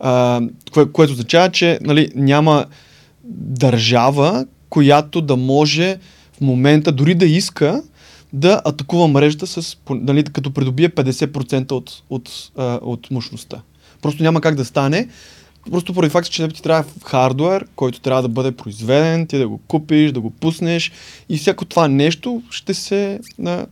А, 0.00 0.40
кое, 0.72 0.92
което 0.92 1.12
означава, 1.12 1.50
че 1.50 1.78
нали, 1.82 2.08
няма 2.14 2.66
държава, 3.24 4.46
която 4.68 5.20
да 5.20 5.36
може 5.36 5.96
в 6.32 6.40
момента, 6.40 6.92
дори 6.92 7.14
да 7.14 7.26
иска, 7.26 7.82
да 8.32 8.62
атакува 8.64 9.08
мрежата, 9.08 9.46
с, 9.46 9.76
нали, 9.90 10.24
като 10.24 10.50
придобие 10.50 10.88
50% 10.88 11.72
от, 11.72 12.02
от, 12.10 12.50
от, 12.56 12.80
от 12.82 13.10
мощността. 13.10 13.60
Просто 14.02 14.22
няма 14.22 14.40
как 14.40 14.54
да 14.54 14.64
стане. 14.64 15.08
Просто 15.70 15.94
поради 15.94 16.10
факта, 16.10 16.30
че 16.30 16.48
ти 16.48 16.62
трябва 16.62 16.84
хардуер, 17.04 17.66
който 17.76 18.00
трябва 18.00 18.22
да 18.22 18.28
бъде 18.28 18.52
произведен, 18.52 19.26
ти 19.26 19.38
да 19.38 19.48
го 19.48 19.58
купиш, 19.58 20.12
да 20.12 20.20
го 20.20 20.30
пуснеш 20.30 20.92
и 21.28 21.38
всяко 21.38 21.64
това 21.64 21.88
нещо 21.88 22.42
ще 22.50 22.74
се, 22.74 23.20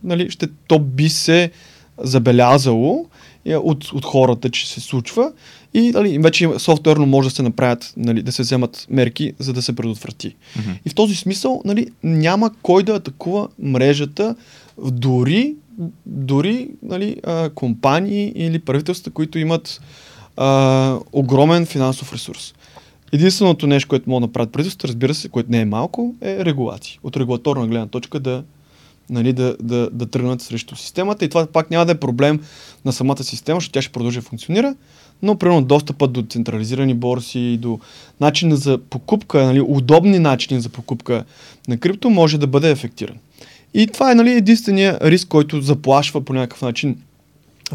нали, 0.03 0.29
ще, 0.29 0.47
то 0.67 0.79
би 0.79 1.09
се 1.09 1.51
забелязало 1.97 3.05
е, 3.45 3.55
от, 3.55 3.83
от 3.93 4.05
хората, 4.05 4.49
че 4.49 4.69
се 4.69 4.79
случва 4.79 5.31
и 5.73 5.91
нали, 5.91 6.19
вече 6.19 6.49
софтуерно 6.57 7.05
може 7.05 7.29
да 7.29 7.35
се 7.35 7.43
направят, 7.43 7.93
нали, 7.97 8.21
да 8.21 8.31
се 8.31 8.41
вземат 8.41 8.87
мерки, 8.89 9.33
за 9.39 9.53
да 9.53 9.61
се 9.61 9.75
предотврати. 9.75 10.27
Mm-hmm. 10.27 10.79
И 10.85 10.89
в 10.89 10.95
този 10.95 11.15
смисъл 11.15 11.61
нали, 11.65 11.87
няма 12.03 12.51
кой 12.61 12.83
да 12.83 12.95
атакува 12.95 13.47
мрежата, 13.59 14.35
дори, 14.85 15.55
дори 16.05 16.69
нали, 16.83 17.17
а, 17.23 17.49
компании 17.49 18.33
или 18.35 18.59
правителства, 18.59 19.11
които 19.11 19.39
имат 19.39 19.81
а, 20.37 20.99
огромен 21.11 21.65
финансов 21.65 22.13
ресурс. 22.13 22.53
Единственото 23.11 23.67
нещо, 23.67 23.89
което 23.89 24.09
могат 24.09 24.21
да 24.21 24.27
направят 24.27 24.51
правителството, 24.51 24.87
разбира 24.87 25.13
се, 25.13 25.29
което 25.29 25.51
не 25.51 25.59
е 25.61 25.65
малко, 25.65 26.15
е 26.21 26.45
регулации. 26.45 26.99
От 27.03 27.17
регулаторна 27.17 27.67
гледна 27.67 27.87
точка 27.87 28.19
да, 28.19 28.43
нали, 29.09 29.33
да, 29.33 29.55
да, 29.61 29.89
да 29.91 30.05
тръгнат 30.05 30.41
срещу 30.41 30.75
системата. 30.75 31.25
И 31.25 31.29
това 31.29 31.45
пак 31.45 31.71
няма 31.71 31.85
да 31.85 31.91
е 31.91 31.99
проблем 31.99 32.39
на 32.85 32.93
самата 32.93 33.23
система, 33.23 33.59
защото 33.59 33.73
тя 33.73 33.81
ще 33.81 33.91
продължи 33.91 34.19
да 34.19 34.25
функционира, 34.25 34.75
но 35.21 35.35
примерно 35.35 35.61
достъпът 35.61 36.11
до 36.11 36.21
централизирани 36.21 36.93
борси 36.93 37.57
до 37.61 37.79
начина 38.19 38.55
за 38.55 38.77
покупка, 38.77 39.45
нали, 39.45 39.61
удобни 39.61 40.19
начини 40.19 40.61
за 40.61 40.69
покупка 40.69 41.23
на 41.67 41.77
крипто 41.77 42.09
може 42.09 42.37
да 42.37 42.47
бъде 42.47 42.71
ефектиран. 42.71 43.15
И 43.73 43.87
това 43.87 44.11
е 44.11 44.15
нали, 44.15 44.31
единствения 44.31 44.97
риск, 45.01 45.27
който 45.27 45.61
заплашва 45.61 46.21
по 46.21 46.33
някакъв 46.33 46.61
начин 46.61 46.97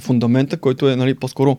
фундамента, 0.01 0.57
който 0.57 0.89
е 0.89 0.97
нали, 0.97 1.15
по-скоро 1.15 1.59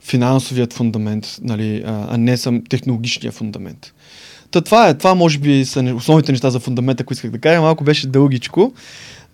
финансовият 0.00 0.72
фундамент, 0.72 1.38
нали, 1.42 1.82
а 1.86 2.16
не 2.18 2.36
съм 2.36 2.62
технологичния 2.68 3.32
фундамент. 3.32 3.93
Та 4.54 4.60
това 4.60 4.88
е, 4.88 4.94
това 4.94 5.14
може 5.14 5.38
би 5.38 5.64
са 5.64 5.94
основните 5.96 6.32
неща 6.32 6.50
за 6.50 6.60
фундамента, 6.60 7.04
които 7.04 7.18
исках 7.18 7.30
да 7.30 7.38
кажа. 7.38 7.60
Малко 7.60 7.84
беше 7.84 8.06
дългичко, 8.06 8.72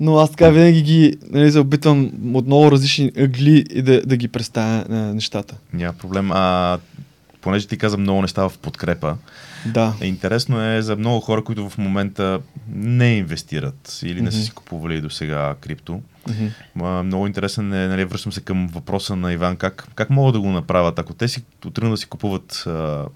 но 0.00 0.18
аз 0.18 0.30
така 0.30 0.50
винаги 0.50 0.82
ги 0.82 1.16
нали, 1.30 1.52
се 1.52 1.58
опитвам 1.58 2.10
от 2.34 2.46
много 2.46 2.70
различни 2.70 3.12
ъгли 3.18 3.64
и 3.70 3.82
да, 3.82 4.00
да 4.00 4.16
ги 4.16 4.28
представя 4.28 4.84
а, 4.90 4.94
нещата. 4.94 5.54
Няма 5.72 5.92
проблем. 5.92 6.30
А, 6.32 6.78
понеже 7.40 7.66
ти 7.66 7.78
каза 7.78 7.96
много 7.96 8.22
неща 8.22 8.48
в 8.48 8.58
подкрепа, 8.58 9.16
да. 9.66 9.94
Интересно 10.02 10.64
е 10.64 10.82
за 10.82 10.96
много 10.96 11.20
хора, 11.20 11.44
които 11.44 11.68
в 11.68 11.78
момента 11.78 12.40
не 12.74 13.16
инвестират 13.16 14.00
или 14.04 14.20
не 14.20 14.30
mm-hmm. 14.30 14.34
са 14.34 14.44
си 14.44 14.50
купували 14.50 15.00
до 15.00 15.10
сега 15.10 15.54
крипто. 15.60 16.00
Mm-hmm. 16.28 17.02
Много 17.02 17.26
интересен 17.26 17.72
е, 17.72 17.88
нали, 17.88 18.04
връщам 18.04 18.32
се 18.32 18.40
към 18.40 18.68
въпроса 18.68 19.16
на 19.16 19.32
Иван, 19.32 19.56
как, 19.56 19.88
как 19.94 20.10
могат 20.10 20.32
да 20.32 20.40
го 20.40 20.50
направят? 20.50 20.98
Ако 20.98 21.14
те 21.14 21.28
си 21.28 21.44
тръгнат 21.74 21.92
да 21.92 21.96
си 21.96 22.06
купуват, 22.06 22.62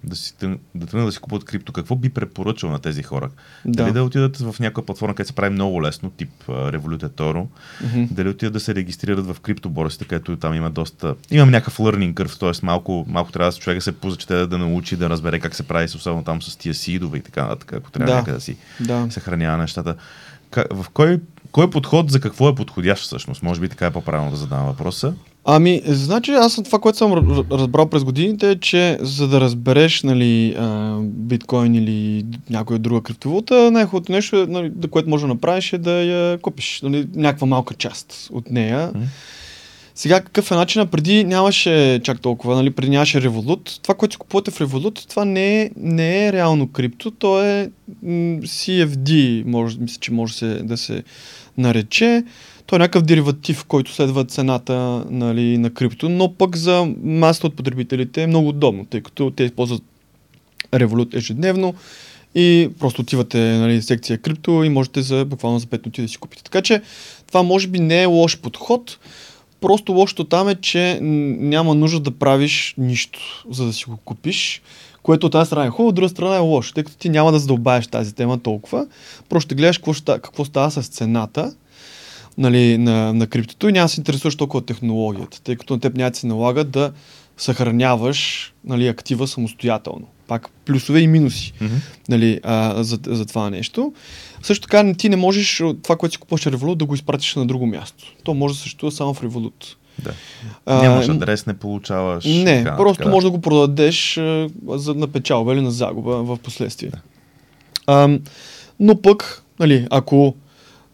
да, 0.05 0.17
си, 0.17 0.35
да 0.75 0.87
тръгнат 0.87 1.09
да 1.09 1.13
си 1.13 1.19
купуват 1.19 1.45
крипто, 1.45 1.73
какво 1.73 1.97
би 1.97 2.09
препоръчал 2.09 2.71
на 2.71 2.79
тези 2.79 3.03
хора? 3.03 3.31
Да. 3.65 3.83
Дали 3.83 3.93
да 3.93 4.05
отидат 4.05 4.37
в 4.37 4.61
някаква 4.61 4.87
платформа, 4.87 5.15
където 5.15 5.29
се 5.29 5.35
прави 5.35 5.51
много 5.51 5.83
лесно, 5.83 6.11
тип 6.11 6.31
Revolut 6.49 7.09
Toro, 7.09 7.47
mm-hmm. 7.83 8.09
дали 8.11 8.29
отидат 8.29 8.53
да 8.53 8.61
се 8.61 8.75
регистрират 8.75 9.27
в 9.27 9.41
криптоборсите, 9.41 10.05
където 10.05 10.37
там 10.37 10.55
има 10.55 10.71
доста... 10.71 11.15
Имам 11.31 11.51
някакъв 11.51 11.79
learning 11.79 12.15
curve, 12.15 12.41
т.е. 12.41 12.67
малко, 12.67 13.07
малко 13.09 13.33
трябва 13.33 13.51
да 13.51 13.59
човека 13.59 13.81
се 13.81 13.93
позачете 13.93 14.47
да 14.47 14.59
научи, 14.59 14.97
да 14.97 15.11
разбере 15.11 15.41
как 15.41 15.55
се 15.55 15.63
прави, 15.63 15.85
особено 15.85 16.25
там 16.25 16.43
с 16.43 16.57
тия 16.57 16.75
сидове 16.75 17.19
и 17.19 17.23
така 17.23 17.43
нататък, 17.43 17.73
ако 17.73 17.91
трябва 17.91 18.13
да. 18.13 18.19
някъде 18.19 18.37
да 18.37 18.41
си 18.41 18.57
да. 18.81 19.07
съхранява 19.11 19.59
нещата. 19.59 19.95
В 20.71 20.87
кой 20.93 21.21
кой 21.55 21.71
подход 21.71 22.11
за 22.11 22.21
какво 22.21 22.49
е 22.49 22.55
подходящ 22.55 23.03
всъщност? 23.03 23.43
Може 23.43 23.61
би 23.61 23.69
така 23.69 23.87
е 23.87 23.91
по-правилно 23.91 24.31
да 24.31 24.37
задам 24.37 24.67
въпроса. 24.67 25.15
Ами, 25.45 25.83
значи 25.87 26.33
аз 26.33 26.61
това, 26.65 26.79
което 26.79 26.99
съм 26.99 27.13
разбрал 27.53 27.89
през 27.89 28.05
годините 28.05 28.51
е, 28.51 28.61
че 28.61 28.99
за 29.01 29.29
да 29.29 29.41
разбереш 29.41 30.03
нали, 30.03 30.57
биткоин 31.01 31.75
или 31.75 32.25
някоя 32.51 32.79
друга 32.79 33.01
криптовалута, 33.01 33.71
най-хубавото 33.71 34.13
нещо, 34.13 34.47
нали, 34.49 34.73
което 34.91 35.11
може 35.11 35.23
да 35.23 35.29
направиш 35.29 35.73
е 35.73 35.79
да 35.79 35.91
я 35.91 36.39
купиш. 36.39 36.81
Нали, 36.83 37.09
някаква 37.15 37.47
малка 37.47 37.75
част 37.75 38.29
от 38.33 38.51
нея. 38.51 38.93
Mm. 38.93 39.01
Сега 39.95 40.21
какъв 40.21 40.51
е 40.51 40.55
начинът? 40.55 40.91
Преди 40.91 41.25
нямаше 41.25 42.01
чак 42.05 42.21
толкова, 42.21 42.55
нали? 42.57 42.71
преди 42.71 42.91
нямаше 42.91 43.21
Revolut. 43.21 43.83
Това, 43.83 43.95
което 43.95 44.13
си 44.13 44.19
купувате 44.19 44.51
в 44.51 44.59
Revolut, 44.59 45.09
това 45.09 45.25
не 45.25 45.63
е, 45.63 45.71
не 45.77 46.27
е 46.27 46.33
реално 46.33 46.73
крипто, 46.73 47.11
то 47.11 47.45
е 47.45 47.71
CFD, 48.41 49.45
може, 49.47 49.79
мисля, 49.81 50.01
че 50.01 50.13
може 50.13 50.47
да 50.47 50.77
се 50.77 51.03
нарече. 51.59 52.25
Той 52.67 52.77
е 52.77 52.81
някакъв 52.81 53.03
дериватив, 53.03 53.65
който 53.65 53.93
следва 53.93 54.25
цената 54.25 55.05
нали, 55.11 55.59
на 55.59 55.71
крипто, 55.71 56.09
но 56.09 56.35
пък 56.35 56.57
за 56.57 56.95
масата 57.03 57.47
от 57.47 57.57
потребителите 57.57 58.23
е 58.23 58.27
много 58.27 58.49
удобно, 58.49 58.85
тъй 58.85 59.01
като 59.01 59.31
те 59.31 59.45
използват 59.45 59.83
Revolut 60.73 61.17
ежедневно 61.17 61.75
и 62.35 62.71
просто 62.79 63.03
отивате 63.03 63.39
нали, 63.39 63.83
секция 63.83 64.19
крипто 64.19 64.65
и 64.65 64.69
можете 64.69 65.03
за, 65.03 65.25
буквално 65.25 65.59
за 65.59 65.67
5 65.67 65.87
минути 65.87 66.03
да 66.03 66.09
си 66.09 66.17
купите. 66.17 66.43
Така 66.43 66.63
че 66.63 66.83
това 67.27 67.43
може 67.43 67.69
би 67.69 67.81
не 67.81 68.03
е 68.03 68.07
лош 68.07 68.39
подход, 68.39 68.99
просто 69.61 69.93
лошото 69.93 70.25
там 70.25 70.49
е, 70.49 70.55
че 70.55 70.99
няма 71.01 71.75
нужда 71.75 72.01
да 72.01 72.11
правиш 72.11 72.75
нищо, 72.79 73.45
за 73.51 73.67
да 73.67 73.73
си 73.73 73.85
го 73.85 73.97
купиш 73.97 74.63
което 75.05 75.27
от 75.27 75.33
тази 75.33 75.47
страна 75.47 75.67
е 75.67 75.71
хубаво, 75.71 75.89
от 75.89 75.95
друга 75.95 76.09
страна 76.09 76.37
е 76.37 76.39
лошо, 76.39 76.75
тъй 76.75 76.85
като 76.85 76.97
ти 76.97 77.09
няма 77.09 77.33
да 77.33 77.39
задълбаеш 77.39 77.87
тази 77.87 78.15
тема 78.15 78.39
толкова. 78.39 78.87
Просто 79.29 79.47
ще 79.49 79.55
гледаш 79.55 79.79
какво, 79.79 79.93
ще, 79.93 80.13
какво 80.13 80.45
става 80.45 80.71
с 80.71 80.89
цената 80.89 81.55
нали, 82.39 82.79
на, 82.79 83.13
на 83.13 83.27
криптото 83.27 83.69
и 83.69 83.73
няма 83.73 83.85
да 83.85 83.89
се 83.89 84.01
интересуваш 84.01 84.37
толкова 84.37 84.59
от 84.59 84.67
технологията, 84.67 85.43
тъй 85.43 85.57
като 85.57 85.75
на 85.75 85.81
теб 85.81 85.97
няма 85.97 86.11
да 86.11 86.17
се 86.17 86.27
налага 86.27 86.65
да 86.65 86.93
съхраняваш 87.37 88.53
нали, 88.65 88.89
актива 88.89 89.27
самостоятелно. 89.27 90.07
Пак 90.27 90.51
плюсове 90.65 91.01
и 91.01 91.07
минуси 91.07 91.53
mm-hmm. 91.61 91.81
нали, 92.09 92.41
а, 92.43 92.85
за, 92.85 92.99
за 93.07 93.27
това 93.27 93.51
нещо. 93.51 93.93
Също 94.43 94.63
така 94.63 94.95
ти 94.95 95.09
не 95.09 95.17
можеш 95.17 95.63
това, 95.83 95.97
което 95.97 96.13
си 96.13 96.19
купуваш 96.19 96.43
Revolut, 96.43 96.75
да 96.75 96.85
го 96.85 96.95
изпратиш 96.95 97.35
на 97.35 97.47
друго 97.47 97.67
място. 97.67 98.05
То 98.23 98.35
може 98.35 98.55
да 98.55 98.61
съществува 98.61 98.93
само 98.93 99.15
в 99.15 99.23
Revolut. 99.23 99.75
Да. 100.03 100.13
А, 100.67 100.83
Нямаш 100.83 101.09
адрес, 101.09 101.47
не 101.47 101.55
получаваш. 101.55 102.25
Не, 102.25 102.65
така, 102.65 102.77
просто 102.77 102.99
така. 102.99 103.11
може 103.11 103.27
да 103.27 103.31
го 103.31 103.41
продадеш 103.41 104.17
а, 104.17 104.49
за, 104.69 104.95
на 104.95 105.07
печалба 105.07 105.53
или 105.53 105.61
на 105.61 105.71
загуба 105.71 106.23
в 106.23 106.39
последствие. 106.43 106.91
Да. 106.91 106.99
А, 107.87 108.19
но 108.81 109.03
пък, 109.03 109.43
нали, 109.61 109.87
ако 109.91 110.35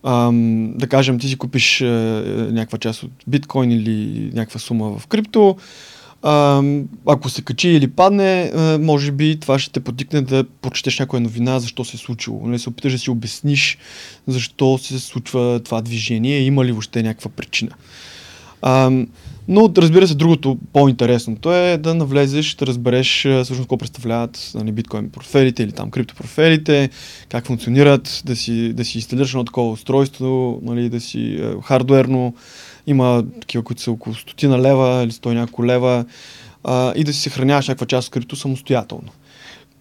ам, 0.06 0.72
да 0.76 0.86
кажем, 0.86 1.18
ти 1.18 1.28
си 1.28 1.36
купиш 1.36 1.80
а, 1.80 1.86
някаква 2.52 2.78
част 2.78 3.02
от 3.02 3.12
биткоин 3.26 3.70
или 3.70 4.30
някаква 4.34 4.60
сума 4.60 4.98
в 4.98 5.06
крипто, 5.06 5.56
а, 6.22 6.62
ако 7.06 7.28
се 7.28 7.42
качи 7.42 7.68
или 7.68 7.90
падне, 7.90 8.50
а, 8.54 8.78
може 8.78 9.12
би 9.12 9.40
това 9.40 9.58
ще 9.58 9.72
те 9.72 9.80
потикне 9.80 10.20
да 10.20 10.44
прочетеш 10.62 10.98
някоя 10.98 11.20
новина, 11.20 11.60
защо 11.60 11.84
се 11.84 11.96
е 11.96 12.00
случило. 12.00 12.46
Нали, 12.46 12.58
се 12.58 12.68
опиташ 12.68 12.92
да 12.92 12.98
си 12.98 13.11
обясниш 13.11 13.78
защо 14.26 14.78
се 14.78 14.98
случва 14.98 15.61
това 15.64 15.80
движение, 15.80 16.40
има 16.40 16.64
ли 16.64 16.72
въобще 16.72 17.03
някаква 17.03 17.30
причина. 17.30 17.70
А, 18.62 18.90
но 19.48 19.72
разбира 19.76 20.08
се, 20.08 20.14
другото 20.14 20.58
по-интересното 20.72 21.52
е 21.52 21.78
да 21.78 21.94
навлезеш, 21.94 22.54
да 22.54 22.66
разбереш 22.66 23.18
всъщност 23.20 23.61
какво 23.61 23.76
представляват 23.76 24.50
нали, 24.54 24.72
биткоин 24.72 25.11
портфелите 25.11 25.62
или 25.62 25.72
там 25.72 25.90
криптопрофелите, 25.90 26.90
как 27.28 27.46
функционират, 27.46 28.22
да 28.24 28.36
си, 28.36 28.72
да 28.72 28.84
си 28.84 28.98
инсталираш 28.98 29.30
едно 29.30 29.44
такова 29.44 29.70
устройство, 29.70 30.61
нали, 30.62 30.88
да 30.88 31.00
си 31.00 31.34
е, 31.34 31.54
хардуерно, 31.62 32.34
има 32.86 33.24
такива, 33.40 33.64
които 33.64 33.82
са 33.82 33.90
около 33.90 34.14
стотина 34.14 34.58
лева 34.58 35.02
или 35.04 35.12
сто 35.12 35.32
няколко 35.32 35.64
лева 35.64 36.04
а, 36.64 36.92
и 36.96 37.04
да 37.04 37.12
си 37.12 37.20
съхраняваш 37.20 37.68
някаква 37.68 37.86
част 37.86 38.08
от 38.08 38.12
крипто 38.12 38.36
самостоятелно. 38.36 39.08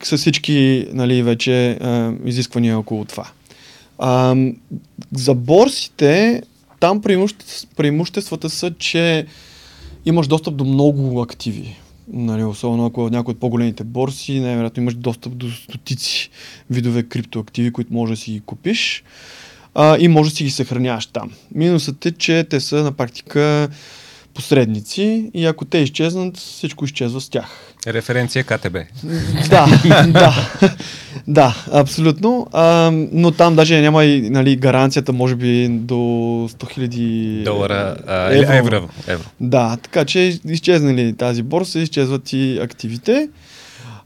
С 0.03 0.17
всички 0.17 0.87
нали, 0.93 1.23
вече 1.23 1.71
а, 1.71 2.13
изисквания 2.25 2.79
около 2.79 3.05
това. 3.05 3.27
А, 3.99 4.35
за 5.13 5.33
борсите 5.33 6.41
там 6.79 7.01
преимуществата 7.75 8.49
са, 8.49 8.73
че 8.79 9.25
имаш 10.05 10.27
достъп 10.27 10.55
до 10.55 10.65
много 10.65 11.21
активи. 11.21 11.75
Нали, 12.13 12.43
особено 12.43 12.85
ако 12.85 13.09
някои 13.09 13.31
от 13.31 13.39
по-големите 13.39 13.83
борси, 13.83 14.39
най-вероятно 14.39 14.83
имаш 14.83 14.95
достъп 14.95 15.37
до 15.37 15.51
стотици 15.51 16.29
видове 16.69 17.03
криптоактиви, 17.03 17.71
които 17.71 17.93
може 17.93 18.13
да 18.13 18.17
си 18.17 18.31
ги 18.31 18.39
купиш 18.39 19.03
а, 19.75 19.97
и 19.97 20.07
може 20.07 20.29
да 20.29 20.35
си 20.35 20.43
ги 20.43 20.51
съхраняваш 20.51 21.05
там. 21.05 21.31
Минусът 21.55 22.05
е, 22.05 22.11
че 22.11 22.43
те 22.49 22.59
са 22.59 22.83
на 22.83 22.91
практика 22.91 23.69
посредници 24.33 25.31
и 25.33 25.45
ако 25.45 25.65
те 25.65 25.77
изчезнат, 25.77 26.37
всичко 26.37 26.85
изчезва 26.85 27.21
с 27.21 27.29
тях. 27.29 27.73
Референция 27.87 28.43
КТБ. 28.43 28.77
Да, 29.49 29.67
да, 30.07 30.33
да, 31.27 31.65
абсолютно. 31.73 32.47
А, 32.53 32.91
но 32.93 33.31
там 33.31 33.55
даже 33.55 33.81
няма 33.81 34.03
и 34.05 34.29
нали, 34.29 34.55
гаранцията, 34.55 35.13
може 35.13 35.35
би, 35.35 35.67
до 35.69 35.95
100 35.95 36.71
хиляди 36.73 37.41
долара, 37.45 37.95
а, 38.07 38.33
евро. 38.33 38.53
евро. 38.53 38.89
евро. 39.07 39.23
Да, 39.39 39.77
така 39.83 40.05
че 40.05 40.39
изчезнали 40.45 41.13
тази 41.13 41.43
борса, 41.43 41.79
изчезват 41.79 42.33
и 42.33 42.59
активите. 42.61 43.29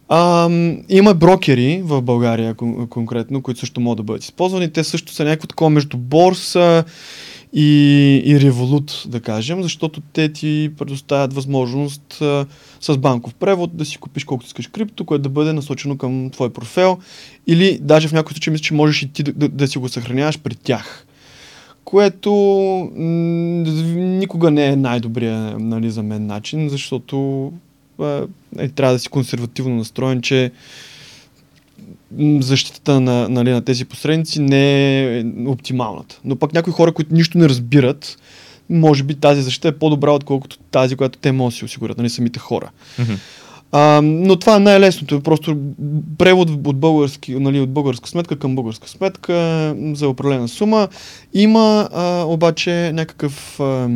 А, 0.09 0.49
има 0.89 1.13
брокери 1.13 1.81
в 1.83 2.01
България 2.01 2.55
кон- 2.55 2.89
конкретно, 2.89 3.41
които 3.41 3.59
също 3.59 3.81
могат 3.81 3.97
да 3.97 4.03
бъдат 4.03 4.23
използвани. 4.23 4.71
Те 4.71 4.83
също 4.83 5.13
са 5.13 5.23
някакво 5.23 5.47
такова 5.47 5.69
между 5.69 5.97
борса 5.97 6.83
и, 7.53 8.21
и 8.25 8.35
Revolut, 8.35 9.07
да 9.07 9.19
кажем, 9.19 9.63
защото 9.63 10.01
те 10.13 10.33
ти 10.33 10.71
предоставят 10.77 11.33
възможност 11.33 12.21
а, 12.21 12.45
с 12.81 12.97
банков 12.97 13.33
превод 13.35 13.77
да 13.77 13.85
си 13.85 13.97
купиш 13.97 14.23
колкото 14.23 14.47
искаш 14.47 14.67
крипто, 14.67 15.05
което 15.05 15.21
да 15.21 15.29
бъде 15.29 15.53
насочено 15.53 15.97
към 15.97 16.29
твой 16.29 16.49
профил 16.49 16.97
или 17.47 17.79
даже 17.81 18.07
в 18.07 18.13
някои 18.13 18.33
случаи 18.33 18.51
мисля, 18.51 18.63
че 18.63 18.73
можеш 18.73 19.01
и 19.01 19.13
ти 19.13 19.23
да, 19.23 19.33
да, 19.33 19.49
да 19.49 19.67
си 19.67 19.77
го 19.77 19.89
съхраняваш 19.89 20.39
при 20.39 20.55
тях. 20.55 21.05
Което 21.83 22.31
м- 22.95 23.69
никога 23.97 24.51
не 24.51 24.65
е 24.65 24.75
най-добрият 24.75 25.59
нали, 25.59 25.91
за 25.91 26.03
мен 26.03 26.25
начин, 26.25 26.69
защото 26.69 27.51
а, 27.99 28.27
е, 28.57 28.69
трябва 28.69 28.93
да 28.93 28.99
си 28.99 29.09
консервативно 29.09 29.75
настроен, 29.75 30.21
че 30.21 30.51
защитата 32.39 32.99
на, 32.99 33.29
нали, 33.29 33.51
на 33.51 33.61
тези 33.61 33.85
посредници 33.85 34.41
не 34.41 35.03
е 35.19 35.25
оптималната. 35.47 36.19
Но 36.25 36.35
пък 36.35 36.53
някои 36.53 36.73
хора, 36.73 36.91
които 36.91 37.13
нищо 37.13 37.37
не 37.37 37.49
разбират, 37.49 38.17
може 38.69 39.03
би 39.03 39.15
тази 39.15 39.41
защита 39.41 39.67
е 39.67 39.71
по-добра, 39.71 40.11
отколкото 40.11 40.57
тази, 40.71 40.95
която 40.95 41.19
те 41.19 41.31
могат 41.31 41.53
да 41.53 41.57
си 41.57 41.65
осигурят, 41.65 41.97
нали, 41.97 42.09
самите 42.09 42.39
хора. 42.39 42.69
А, 43.75 44.01
но 44.03 44.35
това 44.35 44.55
е 44.55 44.59
най-лесното. 44.59 45.21
Просто 45.21 45.57
превод 46.17 46.49
от, 46.49 46.77
български, 46.77 47.35
нали, 47.35 47.59
от 47.59 47.69
българска 47.69 48.09
сметка 48.09 48.35
към 48.35 48.55
българска 48.55 48.89
сметка 48.89 49.75
за 49.93 50.07
определена 50.07 50.47
сума. 50.47 50.87
Има 51.33 51.89
а, 51.93 52.23
обаче 52.27 52.91
някакъв, 52.93 53.59
а, 53.59 53.89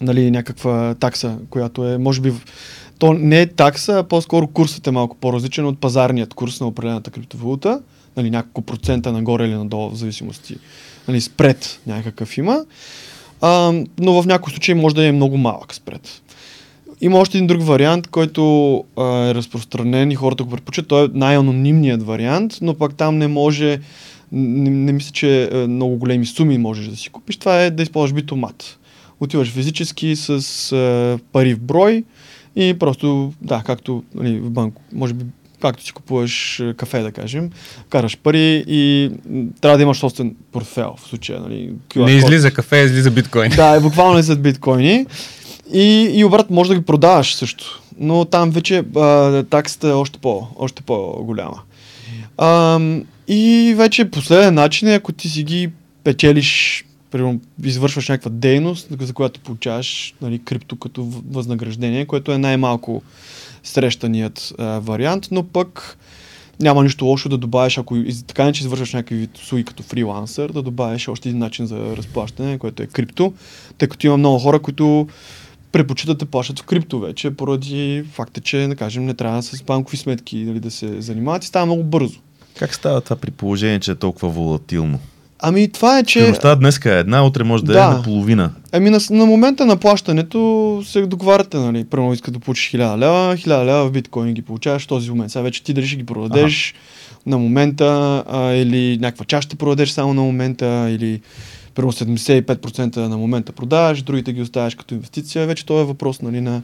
нали, 0.00 0.30
някаква 0.30 0.94
такса, 0.94 1.36
която 1.50 1.88
е, 1.88 1.98
може 1.98 2.20
би, 2.20 2.32
то 2.98 3.12
не 3.12 3.40
е 3.40 3.46
такса, 3.46 3.98
а 3.98 4.02
по-скоро 4.02 4.46
курсът 4.46 4.86
е 4.86 4.90
малко 4.90 5.16
по-различен 5.16 5.66
от 5.66 5.78
пазарният 5.78 6.34
курс 6.34 6.60
на 6.60 6.66
определената 6.66 7.10
криптовалута. 7.10 7.80
Нали, 8.16 8.30
няколко 8.30 8.62
процента 8.62 9.12
нагоре 9.12 9.44
или 9.44 9.54
надолу, 9.54 9.90
в 9.90 9.94
зависимости. 9.94 10.56
Нали, 11.08 11.20
спред 11.20 11.80
някакъв 11.86 12.38
има. 12.38 12.64
А, 13.40 13.72
но 13.98 14.22
в 14.22 14.26
някои 14.26 14.52
случаи 14.52 14.74
може 14.74 14.94
да 14.94 15.06
е 15.06 15.12
много 15.12 15.36
малък 15.36 15.74
спред. 15.74 16.22
Има 17.00 17.18
още 17.18 17.38
един 17.38 17.46
друг 17.46 17.62
вариант, 17.62 18.08
който 18.08 18.76
а, 18.96 19.28
е 19.28 19.34
разпространен 19.34 20.10
и 20.10 20.14
хората 20.14 20.44
го 20.44 20.50
предпочитат. 20.50 20.88
Той 20.88 21.04
е 21.04 21.08
най-анонимният 21.14 22.02
вариант, 22.02 22.58
но 22.60 22.74
пак 22.74 22.94
там 22.94 23.18
не 23.18 23.28
може, 23.28 23.80
не, 24.32 24.70
не 24.70 24.92
мисля, 24.92 25.12
че 25.12 25.48
е, 25.52 25.66
много 25.66 25.96
големи 25.96 26.26
суми 26.26 26.58
можеш 26.58 26.86
да 26.86 26.96
си 26.96 27.10
купиш. 27.10 27.36
Това 27.36 27.62
е 27.62 27.70
да 27.70 27.82
използваш 27.82 28.12
битомат. 28.12 28.78
Отиваш 29.20 29.50
физически 29.50 30.16
с 30.16 30.30
а, 30.72 31.18
пари 31.32 31.54
в 31.54 31.60
брой 31.60 32.04
и 32.56 32.74
просто, 32.78 33.32
да, 33.42 33.62
както 33.66 34.02
нали, 34.14 34.38
в 34.38 34.50
банк, 34.50 34.74
може 34.92 35.14
би 35.14 35.24
както 35.60 35.84
си 35.84 35.92
купуваш 35.92 36.60
а, 36.60 36.74
кафе, 36.74 37.00
да 37.00 37.12
кажем, 37.12 37.50
караш 37.88 38.16
пари 38.16 38.64
и 38.68 39.10
трябва 39.60 39.78
да 39.78 39.82
имаш 39.82 39.98
собствен 39.98 40.36
портфел 40.52 40.94
в 40.98 41.08
случая. 41.08 41.40
Нали, 41.40 41.72
QR 41.88 42.04
Не 42.04 42.12
излиза 42.12 42.50
кафе, 42.50 42.76
излиза 42.76 43.10
биткоин. 43.10 43.50
Да, 43.56 43.76
е 43.76 43.80
буквално 43.80 44.22
след 44.22 44.42
биткоини. 44.42 45.06
И, 45.72 46.10
и 46.14 46.24
обратно 46.24 46.54
може 46.54 46.68
да 46.68 46.76
ги 46.76 46.84
продаваш 46.84 47.34
също. 47.34 47.82
Но 47.98 48.24
там 48.24 48.50
вече 48.50 48.84
а, 48.96 49.42
таксата 49.42 49.88
е 49.88 49.92
още, 49.92 50.18
по, 50.18 50.46
още 50.56 50.82
по-голяма. 50.82 51.60
А, 52.38 52.80
и 53.28 53.74
вече 53.76 54.10
последен 54.10 54.54
начин 54.54 54.88
е, 54.88 54.94
ако 54.94 55.12
ти 55.12 55.28
си 55.28 55.42
ги 55.42 55.70
печелиш, 56.04 56.84
примерно 57.10 57.40
извършваш 57.64 58.08
някаква 58.08 58.30
дейност, 58.30 58.88
за 59.00 59.12
която 59.12 59.40
получаваш 59.40 60.14
нали, 60.22 60.38
крипто 60.38 60.76
като 60.76 61.04
възнаграждение, 61.30 62.06
което 62.06 62.32
е 62.32 62.38
най-малко 62.38 63.02
срещаният 63.62 64.52
а, 64.58 64.78
вариант, 64.78 65.28
но 65.30 65.44
пък 65.44 65.98
няма 66.60 66.84
нищо 66.84 67.04
лошо 67.04 67.28
да 67.28 67.38
добавиш, 67.38 67.78
ако 67.78 67.96
така 68.26 68.44
не 68.44 68.52
че 68.52 68.62
извършваш 68.62 68.92
някакви 68.92 69.28
услуги 69.34 69.64
като 69.64 69.82
фрилансър, 69.82 70.52
да 70.52 70.62
добавиш 70.62 71.08
още 71.08 71.28
един 71.28 71.38
начин 71.38 71.66
за 71.66 71.96
разплащане, 71.96 72.58
което 72.58 72.82
е 72.82 72.86
крипто, 72.86 73.32
тъй 73.78 73.88
като 73.88 74.06
има 74.06 74.16
много 74.16 74.38
хора, 74.38 74.58
които 74.58 75.08
предпочитат 75.72 76.18
да 76.18 76.26
плащат 76.26 76.60
в 76.60 76.62
крипто 76.62 77.00
вече, 77.00 77.30
поради 77.30 78.04
факта, 78.12 78.40
че, 78.40 78.66
да 78.66 78.76
кажем, 78.76 79.04
не 79.04 79.14
трябва 79.14 79.42
с 79.42 79.62
банкови 79.62 79.96
сметки 79.96 80.36
нали, 80.36 80.60
да 80.60 80.70
се 80.70 81.00
занимават 81.00 81.44
и 81.44 81.46
става 81.46 81.66
много 81.66 81.84
бързо. 81.84 82.20
Как 82.58 82.74
става 82.74 83.00
това 83.00 83.16
при 83.16 83.30
положение, 83.30 83.80
че 83.80 83.90
е 83.90 83.94
толкова 83.94 84.28
волатилно? 84.28 84.98
Ами 85.40 85.68
това 85.68 85.98
е, 85.98 86.04
че... 86.04 86.18
Стойността 86.18 86.54
днеска 86.54 86.94
е 86.94 86.98
една, 86.98 87.26
утре 87.26 87.44
може 87.44 87.64
да, 87.64 87.72
Да. 87.72 87.84
е 87.84 87.96
наполовина. 87.96 88.50
Ами 88.72 88.90
на, 88.90 88.98
на 89.10 89.26
момента 89.26 89.66
на 89.66 89.76
плащането 89.76 90.82
се 90.86 91.00
договаряте, 91.00 91.56
нали? 91.56 91.84
Примерно 91.84 92.12
искаш 92.12 92.32
да 92.32 92.38
получиш 92.38 92.70
1000 92.72 92.98
лева, 92.98 93.36
1000 93.36 93.64
лева 93.64 93.88
в 93.88 93.92
биткоин 93.92 94.34
ги 94.34 94.42
получаваш 94.42 94.84
в 94.84 94.88
този 94.88 95.10
момент. 95.10 95.32
Сега 95.32 95.42
вече 95.42 95.62
ти 95.62 95.72
дали 95.72 95.86
ще 95.86 95.96
ги 95.96 96.06
продадеш 96.06 96.74
на 97.26 97.38
момента 97.38 98.24
а, 98.28 98.52
или 98.52 98.98
някаква 99.00 99.24
част 99.24 99.46
ще 99.46 99.56
продадеш 99.56 99.90
само 99.90 100.14
на 100.14 100.22
момента 100.22 100.88
или 100.90 101.20
примерно 101.74 101.92
75% 101.92 102.96
на 102.96 103.18
момента 103.18 103.52
продаваш, 103.52 104.02
другите 104.02 104.32
ги 104.32 104.42
оставяш 104.42 104.74
като 104.74 104.94
инвестиция. 104.94 105.46
Вече 105.46 105.66
това 105.66 105.80
е 105.80 105.84
въпрос 105.84 106.22
нали, 106.22 106.40
на... 106.40 106.62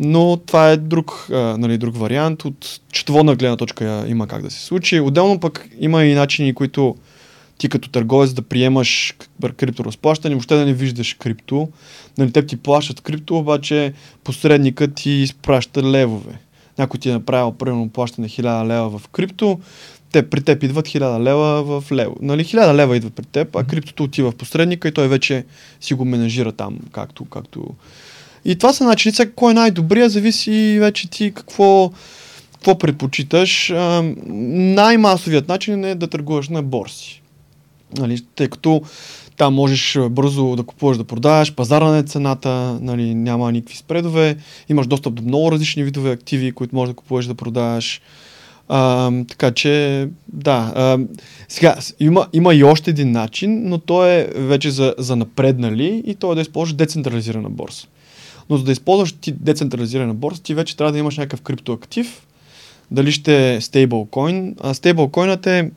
Но 0.00 0.36
това 0.36 0.70
е 0.70 0.76
друг, 0.76 1.28
а, 1.32 1.36
нали, 1.36 1.78
друг 1.78 1.96
вариант. 1.96 2.44
От 2.44 2.80
четоводна 2.92 3.36
гледна 3.36 3.56
точка 3.56 4.04
има 4.08 4.26
как 4.26 4.42
да 4.42 4.50
се 4.50 4.64
случи. 4.64 5.00
Отделно 5.00 5.40
пък 5.40 5.68
има 5.80 6.04
и 6.04 6.14
начини, 6.14 6.54
които 6.54 6.96
ти 7.58 7.68
като 7.68 7.88
търговец 7.88 8.32
да 8.32 8.42
приемаш 8.42 9.14
крипторазплащане, 9.56 10.34
въобще 10.34 10.54
да 10.54 10.66
не 10.66 10.72
виждаш 10.72 11.14
крипто. 11.14 11.68
Нали, 12.18 12.32
теб 12.32 12.48
ти 12.48 12.56
плащат 12.56 13.00
крипто, 13.00 13.38
обаче 13.38 13.92
посредникът 14.24 14.94
ти 14.94 15.10
изпраща 15.10 15.82
левове. 15.82 16.38
Някой 16.78 17.00
ти 17.00 17.10
е 17.10 17.12
направил 17.12 17.52
примерно 17.52 17.88
плащане 17.88 18.28
1000 18.28 18.66
лева 18.66 18.98
в 18.98 19.08
крипто, 19.08 19.60
те 20.12 20.30
при 20.30 20.40
теб 20.40 20.62
идват 20.62 20.88
1000 20.88 21.22
лева 21.22 21.80
в 21.80 21.92
лево. 21.92 22.16
Нали, 22.20 22.44
1000 22.44 22.74
лева 22.74 22.96
идват 22.96 23.14
при 23.14 23.24
теб, 23.24 23.56
а 23.56 23.64
криптото 23.64 24.04
отива 24.04 24.30
в 24.30 24.36
посредника 24.36 24.88
и 24.88 24.92
той 24.92 25.08
вече 25.08 25.44
си 25.80 25.94
го 25.94 26.04
менажира 26.04 26.52
там, 26.52 26.78
както, 26.92 27.24
както... 27.24 27.74
И 28.44 28.56
това 28.56 28.72
са 28.72 28.84
начини, 28.84 29.14
сега 29.14 29.30
кой 29.36 29.50
е 29.50 29.54
най-добрия, 29.54 30.08
зависи 30.08 30.78
вече 30.80 31.10
ти 31.10 31.32
какво, 31.34 31.92
какво 32.52 32.78
предпочиташ. 32.78 33.72
Най-масовият 34.26 35.48
начин 35.48 35.84
е 35.84 35.94
да 35.94 36.06
търгуваш 36.06 36.48
на 36.48 36.62
борси. 36.62 37.22
Нали, 37.98 38.20
тъй 38.34 38.48
като 38.48 38.82
там 39.36 39.54
можеш 39.54 39.98
бързо 40.10 40.56
да 40.56 40.62
купуваш, 40.62 40.96
да 40.98 41.04
продаваш, 41.04 41.54
пазара 41.54 41.96
е 41.96 42.02
цената, 42.02 42.78
нали, 42.82 43.14
няма 43.14 43.52
никакви 43.52 43.76
спредове, 43.76 44.36
имаш 44.68 44.86
достъп 44.86 45.14
до 45.14 45.22
много 45.22 45.52
различни 45.52 45.84
видове 45.84 46.10
активи, 46.10 46.52
които 46.52 46.74
можеш 46.74 46.92
да 46.92 46.96
купуваш, 46.96 47.26
да 47.26 47.34
продаваш. 47.34 48.00
А, 48.68 49.12
така 49.28 49.50
че, 49.50 50.08
да. 50.32 50.72
А, 50.74 50.98
сега, 51.48 51.76
има, 52.00 52.26
има 52.32 52.54
и 52.54 52.64
още 52.64 52.90
един 52.90 53.12
начин, 53.12 53.68
но 53.68 53.78
той 53.78 54.10
е 54.10 54.26
вече 54.34 54.70
за, 54.70 54.94
за 54.98 55.16
напреднали 55.16 56.02
и 56.06 56.14
то 56.14 56.32
е 56.32 56.34
да 56.34 56.40
използваш 56.40 56.72
децентрализирана 56.72 57.50
борса. 57.50 57.86
Но 58.50 58.56
за 58.56 58.64
да 58.64 58.72
използваш 58.72 59.12
ти 59.12 59.32
децентрализирана 59.32 60.14
борса, 60.14 60.42
ти 60.42 60.54
вече 60.54 60.76
трябва 60.76 60.92
да 60.92 60.98
имаш 60.98 61.16
някакъв 61.16 61.40
криптоактив, 61.40 62.26
дали 62.90 63.12
ще 63.12 63.54
е 63.54 63.60
стейблкоин. 63.60 64.56
А 64.60 64.74
стейблкоинът 64.74 65.46
е 65.46 65.70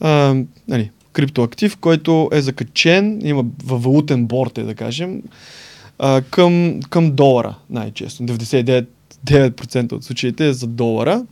а, 0.00 0.36
нали, 0.68 0.90
криптоактив, 1.14 1.76
който 1.76 2.28
е 2.32 2.40
закачен, 2.40 3.20
има 3.24 3.44
във 3.64 3.82
валутен 3.82 4.26
борт, 4.26 4.58
е 4.58 4.62
да 4.62 4.74
кажем, 4.74 5.22
а, 5.98 6.22
към, 6.30 6.80
към 6.90 7.12
долара 7.12 7.54
най-често. 7.70 8.22
99% 8.22 8.86
9% 9.24 9.92
от 9.92 10.04
случаите 10.04 10.46
е 10.48 10.52
за 10.52 10.66
долара, 10.66 11.26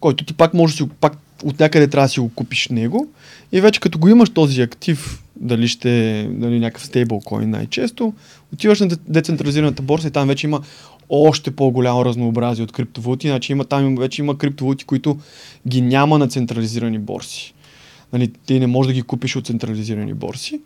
който 0.00 0.24
ти 0.24 0.34
пак 0.34 0.52
си 0.68 0.88
пак 1.00 1.16
от 1.44 1.60
някъде 1.60 1.88
трябва 1.88 2.04
да 2.04 2.08
си 2.08 2.20
го 2.20 2.30
купиш 2.34 2.68
него 2.68 3.08
и 3.52 3.60
вече 3.60 3.80
като 3.80 3.98
го 3.98 4.08
имаш 4.08 4.30
този 4.30 4.62
актив, 4.62 5.22
дали 5.36 5.68
ще 5.68 6.20
е 6.20 6.24
дали 6.24 6.60
някакъв 6.60 6.86
стейблкоин 6.86 7.50
най-често, 7.50 8.12
отиваш 8.52 8.80
на 8.80 8.88
де- 8.88 8.96
децентрализираната 9.08 9.82
борса 9.82 10.08
и 10.08 10.10
там 10.10 10.28
вече 10.28 10.46
има 10.46 10.60
още 11.08 11.50
по-голямо 11.50 12.04
разнообразие 12.04 12.64
от 12.64 12.72
криптовалути, 12.72 13.28
значи 13.28 13.52
има, 13.52 13.64
там 13.64 13.96
вече 13.96 14.22
има 14.22 14.38
криптовалути, 14.38 14.84
които 14.84 15.18
ги 15.68 15.80
няма 15.80 16.18
на 16.18 16.28
централизирани 16.28 16.98
борси. 16.98 17.54
Нали, 18.12 18.32
ти 18.46 18.60
не 18.60 18.66
можеш 18.66 18.86
да 18.86 18.94
ги 18.94 19.02
купиш 19.02 19.36
от 19.36 19.46
централизирани 19.46 20.14
борси. 20.14 20.60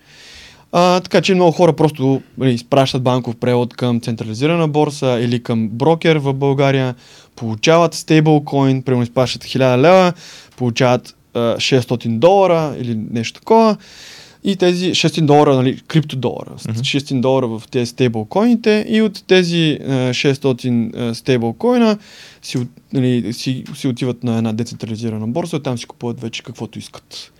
А, 0.72 1.00
така 1.00 1.20
че 1.20 1.34
много 1.34 1.52
хора 1.52 1.72
просто 1.72 2.22
нали, 2.38 2.52
изпращат 2.52 3.02
банков 3.02 3.36
превод 3.36 3.76
към 3.76 4.00
централизирана 4.00 4.68
борса 4.68 5.18
или 5.20 5.42
към 5.42 5.68
брокер 5.68 6.16
в 6.16 6.34
България, 6.34 6.94
получават 7.36 7.94
стейблкоин, 7.94 8.82
примерно 8.82 9.02
изпращат 9.02 9.44
1000 9.44 9.76
лева, 9.76 10.12
получават 10.56 11.16
а, 11.34 11.38
600 11.38 12.18
долара 12.18 12.76
или 12.80 12.98
нещо 13.10 13.40
такова. 13.40 13.76
И 14.44 14.56
тези 14.56 14.90
600 14.90 15.20
долара, 15.20 15.54
нали, 15.54 15.80
криптодолара, 15.88 16.50
mm-hmm. 16.50 16.98
600 16.98 17.20
долара 17.20 17.46
в 17.46 17.62
тези 17.70 17.86
стейблкоините 17.86 18.86
и 18.88 19.02
от 19.02 19.24
тези 19.26 19.78
а, 19.82 19.90
600 19.90 21.12
стейблкоина 21.12 21.98
си, 22.42 22.58
нали, 22.92 23.32
си, 23.32 23.64
си 23.74 23.88
отиват 23.88 24.24
на 24.24 24.38
една 24.38 24.52
децентрализирана 24.52 25.26
борса, 25.26 25.62
там 25.62 25.78
си 25.78 25.86
купуват 25.86 26.20
вече 26.20 26.42
каквото 26.42 26.78
искат. 26.78 27.32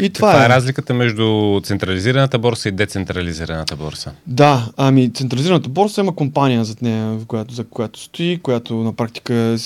И 0.00 0.10
това 0.10 0.28
Каква 0.28 0.42
е. 0.42 0.46
е 0.46 0.48
разликата 0.48 0.94
между 0.94 1.60
централизираната 1.64 2.38
борса 2.38 2.68
и 2.68 2.72
децентрализираната 2.72 3.76
борса? 3.76 4.12
Да, 4.26 4.68
ами 4.76 5.12
централизираната 5.12 5.68
борса 5.68 6.00
има 6.00 6.14
компания 6.14 6.64
зад 6.64 6.82
нея, 6.82 7.18
която, 7.26 7.54
за 7.54 7.64
която 7.64 8.00
стои, 8.00 8.38
която 8.42 8.74
на 8.74 8.92
практика 8.92 9.56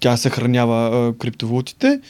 тя 0.00 0.16
съхранява 0.16 1.08
а, 1.08 1.18
криптовалутите 1.18 2.00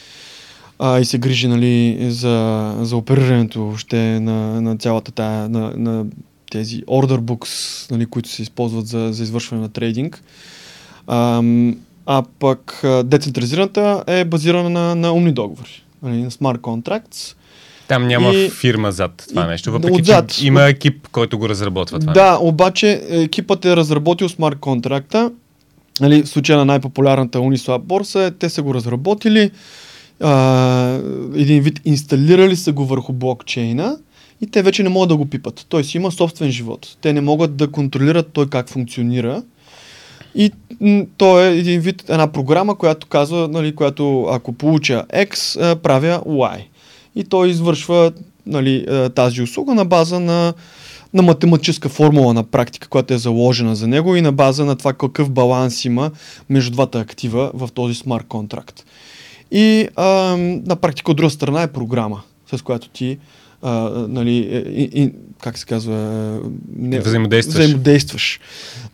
а, 0.79 0.99
и 0.99 1.05
се 1.05 1.19
грижи 1.19 1.49
нали, 1.49 2.07
за, 2.11 2.75
за 2.81 2.97
оперирането 2.97 3.61
въобще 3.61 4.21
на, 4.21 4.61
на 4.61 4.77
цялата 4.77 5.13
тая, 5.13 5.49
на, 5.49 5.73
на 5.77 6.07
тези 6.51 6.83
order 6.83 7.19
books, 7.19 7.91
нали, 7.91 8.07
които 8.07 8.29
се 8.29 8.43
използват 8.43 8.87
за, 8.87 9.13
за 9.13 9.23
извършване 9.23 9.63
на 9.63 9.69
трейдинг. 9.69 10.23
А, 11.07 11.43
а 12.07 12.23
пък 12.39 12.85
децентрализираната 13.05 14.05
е 14.07 14.25
базирана 14.25 14.71
на, 14.71 14.95
на 14.95 15.13
умни 15.13 15.33
договори, 15.33 15.83
нали, 16.03 16.23
на 16.23 16.31
smart 16.31 16.59
contracts, 16.59 17.35
там 17.89 18.07
няма 18.07 18.35
и, 18.35 18.51
фирма 18.51 18.93
зад 18.93 19.25
това 19.29 19.45
и, 19.45 19.47
нещо, 19.47 19.73
въпреки 19.73 20.01
отзад, 20.01 20.35
че 20.35 20.47
има 20.47 20.63
екип, 20.63 21.09
който 21.09 21.39
го 21.39 21.49
разработва 21.49 21.99
това. 21.99 22.13
Да, 22.13 22.31
нещо. 22.31 22.47
обаче 22.47 23.03
екипът 23.11 23.65
е 23.65 23.77
разработил 23.77 24.29
смарт 24.29 24.59
контракта. 24.59 25.31
Нали, 26.01 26.23
в 26.23 26.29
случая 26.29 26.59
на 26.59 26.65
най-популярната 26.65 27.39
Uniswap 27.39 27.79
борса, 27.79 28.33
те 28.39 28.49
са 28.49 28.63
го 28.63 28.75
разработили, 28.75 29.51
а, 30.21 31.01
един 31.35 31.63
вид 31.63 31.81
инсталирали 31.85 32.57
са 32.57 32.73
го 32.73 32.87
върху 32.87 33.13
блокчейна 33.13 33.97
и 34.41 34.47
те 34.47 34.63
вече 34.63 34.83
не 34.83 34.89
могат 34.89 35.09
да 35.09 35.17
го 35.17 35.27
пипат. 35.27 35.67
Той 35.69 35.85
си 35.85 35.97
има 35.97 36.13
собствен 36.13 36.51
живот. 36.51 36.97
Те 37.01 37.13
не 37.13 37.21
могат 37.21 37.57
да 37.57 37.71
контролират 37.71 38.29
той 38.33 38.47
как 38.47 38.69
функционира. 38.69 39.43
И 40.35 40.53
то 41.17 41.41
е 41.41 41.57
един 41.57 41.81
вид, 41.81 42.05
една 42.09 42.33
програма, 42.33 42.79
която 42.79 43.07
казва, 43.07 43.49
нали, 43.49 43.75
която 43.75 44.23
ако 44.23 44.53
получа 44.53 45.05
X, 45.15 45.75
правя 45.75 46.23
Y 46.27 46.65
и 47.19 47.25
той 47.25 47.49
извършва 47.49 48.13
нали, 48.47 48.87
е, 48.89 49.09
тази 49.09 49.43
услуга 49.43 49.75
на 49.75 49.85
база 49.85 50.21
на, 50.21 50.55
на 51.15 51.23
математическа 51.23 51.89
формула 51.89 52.35
на 52.35 52.45
практика, 52.45 52.89
която 52.89 53.15
е 53.15 53.19
заложена 53.19 53.77
за 53.77 53.87
него 53.87 54.17
и 54.17 54.21
на 54.21 54.33
база 54.33 54.65
на 54.65 54.77
това 54.77 54.93
какъв 54.93 55.31
баланс 55.31 55.85
има 55.85 56.11
между 56.51 56.71
двата 56.71 57.01
актива 57.01 57.51
в 57.55 57.69
този 57.75 57.95
смарт 57.95 58.25
контракт. 58.29 58.85
И 59.51 59.89
а, 59.97 60.07
на 60.67 60.77
практика 60.77 61.11
от 61.11 61.17
друга 61.17 61.31
страна 61.31 61.63
е 61.63 61.73
програма, 61.73 62.23
с 62.53 62.63
която 62.63 62.89
ти 62.89 63.19
а, 63.63 63.91
нали, 64.09 64.31
и, 64.77 65.03
и, 65.03 65.13
как 65.43 65.59
се 65.59 65.67
казва, 65.67 65.95
не, 66.77 67.01
взаимодействаш. 67.01 67.65
взаимодействаш. 67.65 68.41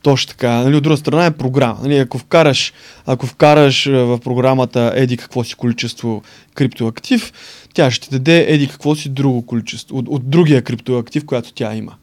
Точно 0.03 0.31
така. 0.31 0.51
Нали, 0.51 0.77
от 0.77 0.83
друга 0.83 0.97
страна 0.97 1.27
е 1.27 1.31
програма. 1.31 1.79
Нали, 1.83 1.97
ако, 1.97 2.19
вкараш, 2.19 2.73
ако 3.07 3.27
вкараш 3.27 3.87
в 3.87 4.19
програмата 4.25 4.93
еди 4.95 5.17
какво 5.17 5.45
си 5.45 5.55
количество 5.55 6.23
криптоактив, 6.55 7.33
тя 7.75 7.91
ще 7.91 8.11
даде 8.11 8.45
еди 8.49 8.69
какво 8.69 8.95
си 8.95 9.09
друго 9.09 9.47
количество, 9.47 9.97
от, 9.99 10.09
от 10.09 10.31
другия 10.31 10.63
криптоактив, 10.63 11.27
която 11.27 11.53
тя 11.53 11.75
има. 11.75 11.95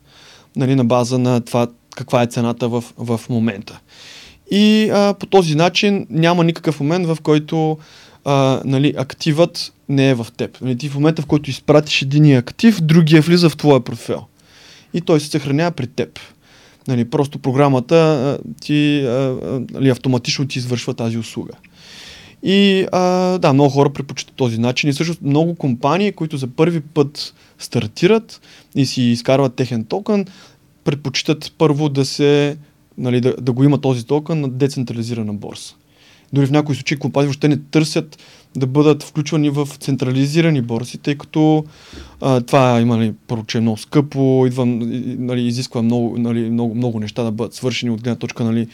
Нали, 0.55 0.75
на 0.75 0.85
база 0.85 1.19
на 1.19 1.41
това 1.41 1.67
каква 1.95 2.21
е 2.21 2.27
цената 2.27 2.69
в, 2.69 2.83
в 2.97 3.21
момента. 3.29 3.79
И 4.51 4.89
а, 4.93 5.13
по 5.13 5.25
този 5.25 5.55
начин 5.55 6.07
няма 6.09 6.43
никакъв 6.43 6.79
момент, 6.79 7.07
в 7.07 7.17
който 7.23 7.77
а, 8.25 8.61
нали, 8.65 8.93
активът 8.97 9.73
не 9.89 10.09
е 10.09 10.15
в 10.15 10.27
теб. 10.37 10.61
Нали, 10.61 10.77
ти 10.77 10.89
в 10.89 10.95
момента, 10.95 11.21
в 11.21 11.25
който 11.25 11.49
изпратиш 11.49 12.01
единия 12.01 12.39
актив, 12.39 12.81
другия 12.81 13.21
влиза 13.21 13.49
в 13.49 13.57
твоя 13.57 13.79
профил. 13.79 14.25
И 14.93 15.01
той 15.01 15.19
се 15.19 15.27
съхранява 15.27 15.71
при 15.71 15.87
теб. 15.87 16.19
Нали, 16.87 17.09
просто 17.09 17.39
програмата 17.39 17.95
а, 17.95 18.49
ти 18.61 19.05
а, 19.05 19.09
а, 19.09 19.61
нали, 19.71 19.89
автоматично 19.89 20.47
ти 20.47 20.59
извършва 20.59 20.93
тази 20.93 21.17
услуга. 21.17 21.53
И 22.43 22.87
а, 22.91 23.37
да, 23.37 23.53
много 23.53 23.69
хора 23.69 23.89
предпочитат 23.89 24.35
този 24.35 24.57
начин 24.57 24.89
и 24.89 24.93
също 24.93 25.15
много 25.21 25.55
компании, 25.55 26.11
които 26.11 26.37
за 26.37 26.47
първи 26.47 26.81
път 26.81 27.33
стартират 27.59 28.41
и 28.75 28.85
си 28.85 29.01
изкарват 29.01 29.55
техен 29.55 29.85
токен, 29.85 30.25
предпочитат 30.83 31.53
първо 31.57 31.89
да 31.89 32.05
се, 32.05 32.57
нали, 32.97 33.21
да, 33.21 33.35
да 33.41 33.51
го 33.51 33.63
има 33.63 33.81
този 33.81 34.05
токен 34.05 34.41
на 34.41 34.49
децентрализирана 34.49 35.33
борса. 35.33 35.75
Дори 36.33 36.45
в 36.45 36.51
някои 36.51 36.75
случаи 36.75 36.99
компании 36.99 37.27
въобще 37.27 37.47
не 37.47 37.57
търсят 37.57 38.17
да 38.55 38.67
бъдат 38.67 39.03
включвани 39.03 39.49
в 39.49 39.67
централизирани 39.79 40.61
борси, 40.61 40.97
тъй 40.97 41.15
като 41.15 41.65
а, 42.21 42.41
това 42.41 42.81
има 42.81 42.97
нали, 42.97 43.13
първо, 43.27 43.43
че 43.45 43.57
е 43.57 43.61
много 43.61 43.77
скъпо, 43.77 44.43
идва, 44.47 44.65
нали, 44.65 45.41
изисква 45.41 45.81
много, 45.81 46.17
нали, 46.17 46.49
много, 46.49 46.75
много 46.75 46.99
неща 46.99 47.23
да 47.23 47.31
бъдат 47.31 47.53
свършени 47.53 47.91
от 47.91 48.01
гледна 48.01 48.15
точка 48.15 48.43
нали, 48.43 48.67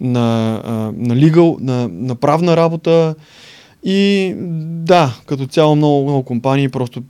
на, 0.00 0.60
а, 0.64 0.72
на 0.96 1.16
legal, 1.16 1.60
на, 1.60 1.88
на 1.88 2.14
правна 2.14 2.56
работа. 2.56 3.14
И 3.84 4.32
да, 4.84 5.14
като 5.26 5.46
цяло 5.46 5.76
много, 5.76 6.04
много 6.04 6.22
компании 6.22 6.68
просто 6.68 7.02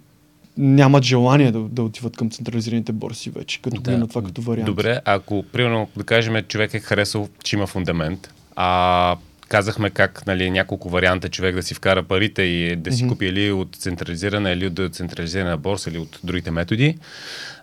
нямат 0.58 1.04
желание 1.04 1.52
да, 1.52 1.60
да 1.60 1.82
отиват 1.82 2.16
към 2.16 2.30
централизираните 2.30 2.92
борси 2.92 3.30
вече, 3.30 3.62
като 3.62 3.80
да. 3.80 4.06
това 4.06 4.22
като 4.22 4.42
вариант. 4.42 4.66
Добре, 4.66 5.00
ако, 5.04 5.44
примерно, 5.52 5.88
да 5.96 6.04
кажем, 6.04 6.42
човек 6.48 6.74
е 6.74 6.80
харесал, 6.80 7.28
че 7.44 7.56
има 7.56 7.66
фундамент, 7.66 8.28
а 8.56 9.16
казахме 9.50 9.90
как 9.90 10.26
нали, 10.26 10.50
няколко 10.50 10.88
варианта 10.88 11.28
човек 11.28 11.54
да 11.54 11.62
си 11.62 11.74
вкара 11.74 12.02
парите 12.02 12.42
и 12.42 12.76
да 12.76 12.92
си 12.92 13.04
mm-hmm. 13.04 13.08
купи 13.08 13.26
или 13.26 13.52
от 13.52 13.76
централизирана, 13.76 14.50
или 14.50 14.66
от 14.66 14.74
децентрализирана 14.74 15.56
борса, 15.56 15.90
или 15.90 15.98
от 15.98 16.18
другите 16.24 16.50
методи. 16.50 16.98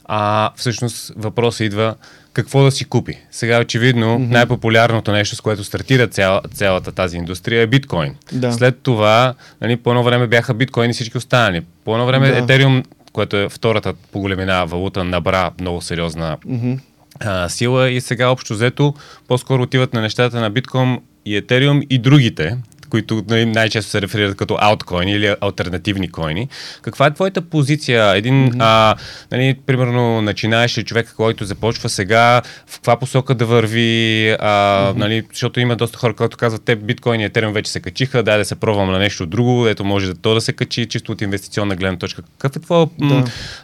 А 0.05 0.51
всъщност 0.55 1.13
въпросът 1.15 1.59
идва 1.59 1.95
какво 2.33 2.63
да 2.63 2.71
си 2.71 2.85
купи. 2.85 3.17
Сега 3.31 3.61
очевидно 3.61 4.05
mm-hmm. 4.05 4.31
най-популярното 4.31 5.11
нещо, 5.11 5.35
с 5.35 5.41
което 5.41 5.63
стартира 5.63 6.07
цял, 6.07 6.41
цялата 6.53 6.91
тази 6.91 7.17
индустрия 7.17 7.61
е 7.61 7.67
биткоин. 7.67 8.15
Да. 8.31 8.53
След 8.53 8.79
това, 8.83 9.33
нали, 9.61 9.77
по 9.77 9.89
едно 9.89 10.03
време 10.03 10.27
бяха 10.27 10.53
биткоин 10.53 10.89
и 10.89 10.93
всички 10.93 11.17
останали. 11.17 11.61
По 11.85 11.93
едно 11.93 12.05
време 12.05 12.31
да. 12.31 12.37
Етериум, 12.37 12.83
което 13.13 13.37
е 13.37 13.49
втората 13.49 13.93
по 14.11 14.19
големина 14.19 14.65
валута, 14.65 15.03
набра 15.03 15.51
много 15.61 15.81
сериозна 15.81 16.37
mm-hmm. 16.47 16.79
а, 17.19 17.49
сила 17.49 17.89
и 17.89 18.01
сега 18.01 18.27
общо 18.29 18.53
взето 18.53 18.93
по-скоро 19.27 19.63
отиват 19.63 19.93
на 19.93 20.01
нещата 20.01 20.41
на 20.41 20.49
биткоин 20.49 20.99
и 21.27 21.41
Ethereum 21.41 21.87
и 21.89 21.97
другите, 21.97 22.57
които 22.89 23.23
нали, 23.29 23.45
най-често 23.45 23.91
се 23.91 24.01
реферират 24.01 24.37
като 24.37 24.57
ауткоини 24.59 25.11
или 25.11 25.35
альтернативни 25.41 26.11
койни. 26.11 26.47
Каква 26.81 27.05
е 27.05 27.13
твоята 27.13 27.41
позиция? 27.41 28.15
Един, 28.15 28.33
mm-hmm. 28.33 28.57
а, 28.59 28.95
нали, 29.31 29.55
примерно, 29.65 30.21
начинаеш 30.21 30.77
ли 30.77 30.83
човек, 30.83 31.13
който 31.17 31.45
започва 31.45 31.89
сега, 31.89 32.41
в 32.67 32.75
каква 32.75 32.99
посока 32.99 33.35
да 33.35 33.45
върви, 33.45 34.29
а, 34.29 34.47
mm-hmm. 34.47 34.97
нали, 34.97 35.23
защото 35.33 35.59
има 35.59 35.75
доста 35.75 35.97
хора, 35.97 36.13
които 36.13 36.37
казват, 36.37 36.63
те 36.65 36.75
биткоини 36.75 37.23
и 37.23 37.25
етериум 37.25 37.53
вече 37.53 37.71
се 37.71 37.79
качиха, 37.79 38.23
дай 38.23 38.37
да 38.37 38.45
се 38.45 38.55
пробвам 38.55 38.91
на 38.91 38.99
нещо 38.99 39.25
друго, 39.25 39.67
ето 39.67 39.85
може 39.85 40.07
да 40.07 40.15
то 40.15 40.33
да 40.33 40.41
се 40.41 40.53
качи, 40.53 40.85
чисто 40.85 41.11
от 41.11 41.21
инвестиционна 41.21 41.75
гледна 41.75 41.97
точка. 41.97 42.21
Какъв 42.37 42.55
е 42.55 42.65
това? 42.65 42.87
Да. 42.99 43.23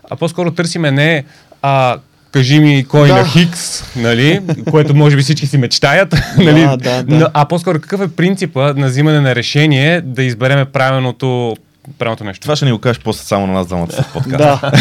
А 0.09 0.15
по-скоро 0.15 0.51
търсиме 0.51 0.91
не 0.91 1.23
а, 1.61 1.97
кажи 2.33 2.59
ми 2.59 2.85
кой 2.87 3.07
да. 3.07 3.15
на 3.15 3.25
Хикс, 3.25 3.83
нали, 3.95 4.41
което 4.71 4.95
може 4.95 5.15
би 5.15 5.21
всички 5.21 5.47
си 5.47 5.57
мечтаят, 5.57 6.15
нали, 6.37 6.61
да, 6.61 6.77
да, 6.77 7.03
да. 7.03 7.29
а 7.33 7.45
по-скоро 7.45 7.79
какъв 7.79 8.01
е 8.01 8.07
принципа 8.07 8.73
на 8.73 8.87
взимане 8.87 9.19
на 9.19 9.35
решение 9.35 10.01
да 10.01 10.23
избереме 10.23 10.65
правилното 10.65 11.55
правилното 11.99 12.23
нещо. 12.23 12.41
Това 12.41 12.55
ще 12.55 12.65
ни 12.65 12.71
го 12.71 12.77
кажеш 12.77 13.01
после 13.03 13.23
само 13.23 13.47
на 13.47 13.53
нас 13.53 13.67
двамата 13.67 13.91
с 13.91 14.13
подкаст. 14.13 14.37
Да. 14.37 14.71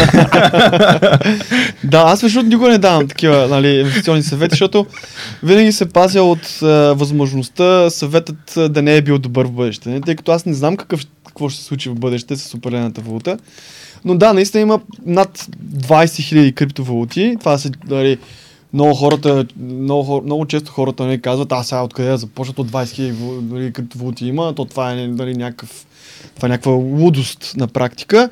да, 1.84 1.98
аз 1.98 2.20
защото 2.20 2.46
никога 2.46 2.68
не 2.68 2.78
давам 2.78 3.08
такива 3.08 3.48
нали, 3.48 3.68
инвестиционни 3.68 4.22
съвети, 4.22 4.52
защото 4.52 4.86
винаги 5.42 5.72
се 5.72 5.88
пазя 5.88 6.22
от 6.22 6.62
е, 6.62 6.66
възможността 6.94 7.90
съветът 7.90 8.54
да 8.68 8.82
не 8.82 8.96
е 8.96 9.02
бил 9.02 9.18
добър 9.18 9.46
в 9.46 9.52
бъдеще. 9.52 10.00
Тъй 10.00 10.16
като 10.16 10.32
аз 10.32 10.46
не 10.46 10.54
знам 10.54 10.76
какъв, 10.76 11.06
какво 11.26 11.48
ще 11.48 11.60
се 11.60 11.66
случи 11.66 11.88
в 11.88 11.94
бъдеще 11.94 12.36
с 12.36 12.54
определената 12.54 13.00
валута. 13.00 13.38
Но 14.04 14.14
да, 14.14 14.32
наистина 14.32 14.62
има 14.62 14.80
над 15.06 15.38
20 15.38 16.04
000 16.04 16.54
криптовалути. 16.54 17.36
Това 17.40 17.58
са, 17.58 17.70
нали, 17.88 18.18
много 18.72 18.94
хората, 18.94 19.46
много, 19.60 20.22
много 20.24 20.46
често 20.46 20.72
хората 20.72 21.06
нали, 21.06 21.20
казват, 21.20 21.52
аз 21.52 21.68
сега 21.68 21.82
откъде 21.82 22.08
да 22.08 22.16
започнат 22.16 22.58
от 22.58 22.70
20 22.70 22.84
000 22.84 23.40
нали, 23.52 23.72
криптовалути 23.72 24.26
има, 24.26 24.54
то 24.54 24.64
това 24.64 24.92
е 24.92 25.06
нали, 25.06 25.36
някакъв, 25.36 25.86
това 26.36 26.46
е 26.46 26.48
някаква 26.48 26.72
лудост 26.72 27.54
на 27.56 27.68
практика. 27.68 28.30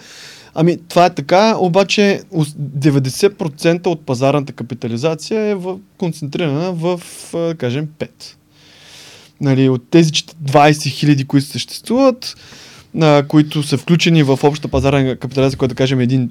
Ами, 0.55 0.79
това 0.89 1.07
е 1.07 1.15
така, 1.15 1.57
обаче 1.59 2.21
90% 2.35 3.87
от 3.87 4.07
пазарната 4.07 4.53
капитализация 4.53 5.41
е 5.41 5.55
в, 5.55 5.79
концентрирана 5.99 6.73
в, 6.73 7.01
кажем, 7.59 7.89
5. 7.99 8.09
Нали, 9.41 9.69
от 9.69 9.91
тези 9.91 10.13
20 10.13 10.33
000, 10.43 11.27
които 11.27 11.47
съществуват, 11.47 12.37
а, 13.01 13.23
които 13.29 13.63
са 13.63 13.79
включени 13.79 14.23
в 14.23 14.39
обща 14.43 14.69
пазарна 14.69 15.17
капитализация, 15.17 15.59
която 15.59 15.75
да 15.75 15.79
кажем 15.79 16.01
един, 16.01 16.31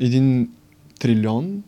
един 0.00 0.48
трилион, 1.00 1.62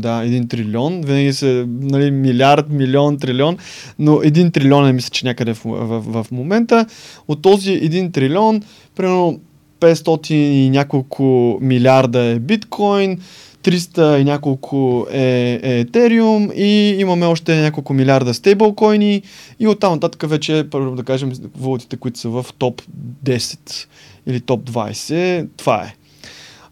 Да, 0.00 0.22
един 0.24 0.48
трилион. 0.48 1.02
Винаги 1.02 1.32
се, 1.32 1.64
нали, 1.68 2.10
милиард, 2.10 2.70
милион, 2.70 3.18
трилион, 3.18 3.56
но 3.98 4.20
един 4.22 4.50
трилион 4.50 4.88
е 4.88 4.92
мисля, 4.92 5.10
че 5.10 5.26
някъде 5.26 5.54
в, 5.54 5.64
в, 5.64 6.22
в 6.22 6.30
момента. 6.30 6.86
От 7.28 7.42
този 7.42 7.72
един 7.72 8.12
трилион, 8.12 8.62
примерно 8.96 9.40
500 9.80 10.32
и 10.32 10.70
няколко 10.70 11.58
милиарда 11.62 12.20
е 12.20 12.38
биткоин, 12.38 13.20
300 13.66 14.20
и 14.20 14.24
няколко 14.24 15.06
е, 15.10 15.60
е 15.62 15.84
Ethereum 15.84 16.54
и 16.54 17.00
имаме 17.00 17.26
още 17.26 17.60
няколко 17.60 17.92
милиарда 17.94 18.34
стейблкоини 18.34 19.22
и 19.60 19.68
оттам 19.68 19.92
нататък 19.92 20.30
вече, 20.30 20.66
първо 20.70 20.96
да 20.96 21.02
кажем, 21.02 21.32
валутите, 21.58 21.96
които 21.96 22.18
са 22.18 22.28
в 22.28 22.46
топ 22.58 22.82
10 23.24 23.86
или 24.26 24.40
топ 24.40 24.70
20, 24.70 25.48
това 25.56 25.82
е. 25.82 25.94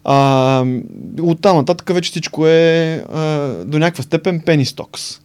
А, 0.03 0.65
оттам 1.21 1.57
нататък 1.57 1.93
вече 1.93 2.11
всичко 2.11 2.47
е 2.47 3.03
а, 3.13 3.49
до 3.65 3.79
някаква 3.79 4.03
степен 4.03 4.41
stocks. 4.41 5.19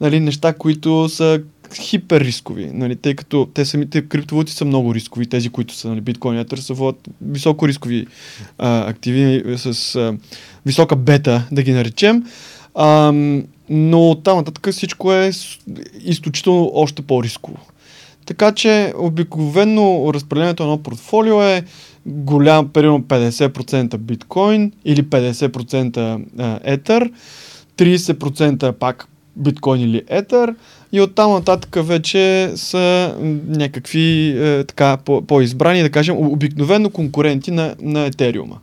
Нали, 0.00 0.20
неща, 0.20 0.52
които 0.52 1.08
са 1.08 1.40
хиперрискови, 1.74 2.70
нали, 2.72 2.96
тъй 2.96 3.14
като 3.14 3.48
те 3.54 3.64
самите 3.64 4.02
криптовалути 4.02 4.52
са 4.52 4.64
много 4.64 4.94
рискови, 4.94 5.26
тези, 5.26 5.48
които 5.50 5.74
са 5.74 5.88
нали, 5.88 6.00
биткоин 6.00 6.38
етър, 6.38 6.58
са 6.58 6.74
водят 6.74 7.08
високо 7.22 7.68
рискови 7.68 8.06
а, 8.58 8.90
активи 8.90 9.44
с 9.56 9.94
а, 9.96 10.14
висока 10.66 10.96
бета, 10.96 11.46
да 11.52 11.62
ги 11.62 11.72
наречем. 11.72 12.24
А, 12.74 13.12
но 13.70 14.14
там 14.24 14.36
нататък 14.36 14.72
всичко 14.72 15.12
е 15.12 15.30
изключително 16.04 16.70
още 16.74 17.02
по-рисково. 17.02 17.58
Така 18.26 18.52
че 18.52 18.92
обикновено 18.96 20.10
разпределението 20.14 20.62
на 20.62 20.72
едно 20.72 20.82
портфолио 20.82 21.42
е 21.42 21.64
голям, 22.06 22.68
примерно 22.68 23.02
50% 23.02 23.96
биткоин 23.96 24.72
или 24.84 25.04
50% 25.04 26.60
етър, 26.64 27.10
30% 27.76 28.72
пак 28.72 29.08
биткоин 29.36 29.80
или 29.80 30.02
етър 30.08 30.54
и 30.92 31.00
оттам 31.00 31.32
нататък 31.32 31.76
вече 31.86 32.52
са 32.56 33.14
някакви 33.46 34.36
е, 34.38 34.64
така 34.64 34.96
по- 34.96 35.22
по-избрани, 35.22 35.82
да 35.82 35.90
кажем, 35.90 36.16
обикновено 36.18 36.90
конкуренти 36.90 37.50
на, 37.50 37.76
на 37.82 38.06
етериума. 38.06 38.58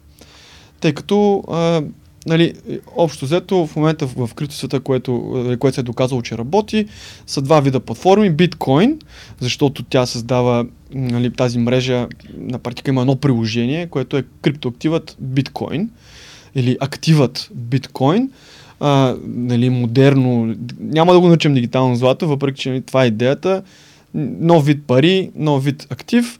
Тъй 0.79 0.93
като 0.93 1.43
е, 1.53 1.81
нали, 2.25 2.53
общо 2.95 3.25
взето 3.25 3.67
в 3.67 3.75
момента 3.75 4.07
в, 4.07 4.27
в 4.27 4.33
криптосвета, 4.33 4.79
което, 4.79 5.43
е, 5.51 5.57
което 5.57 5.75
се 5.75 5.81
е 5.81 5.83
доказало, 5.83 6.21
че 6.21 6.37
работи, 6.37 6.85
са 7.27 7.41
два 7.41 7.59
вида 7.59 7.79
платформи. 7.79 8.29
Биткоин, 8.29 8.99
защото 9.39 9.83
тя 9.83 10.05
създава 10.05 10.65
нали, 10.93 11.33
тази 11.33 11.59
мрежа, 11.59 12.07
на 12.37 12.59
практика 12.59 12.91
има 12.91 13.01
едно 13.01 13.15
приложение, 13.15 13.87
което 13.87 14.17
е 14.17 14.23
криптоактивът 14.41 15.17
биткоин 15.19 15.89
или 16.55 16.77
активът 16.79 17.49
биткоин, 17.53 18.29
а, 18.79 19.15
нали, 19.27 19.69
модерно, 19.69 20.55
няма 20.79 21.13
да 21.13 21.19
го 21.19 21.27
наричам 21.27 21.53
дигитално 21.53 21.95
злато, 21.95 22.27
въпреки 22.27 22.61
че 22.61 22.69
нали, 22.69 22.81
това 22.81 23.03
е 23.03 23.07
идеята, 23.07 23.63
нов 24.13 24.65
вид 24.65 24.83
пари, 24.87 25.31
нов 25.35 25.63
вид 25.63 25.87
актив, 25.89 26.39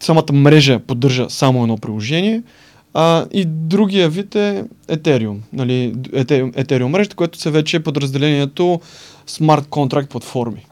самата 0.00 0.32
мрежа 0.32 0.78
поддържа 0.78 1.26
само 1.30 1.62
едно 1.62 1.76
приложение, 1.76 2.42
а, 2.94 3.26
и 3.32 3.44
другия 3.44 4.08
вид 4.08 4.34
е 4.34 4.64
Ethereum, 4.88 5.36
нали, 5.52 5.94
Ethereum, 5.96 6.64
Ethereum 6.64 7.14
което 7.14 7.38
се 7.38 7.50
вече 7.50 7.76
е 7.76 7.82
подразделението 7.82 8.80
Smart 9.28 9.66
Contract 9.66 10.06
платформи 10.06 10.66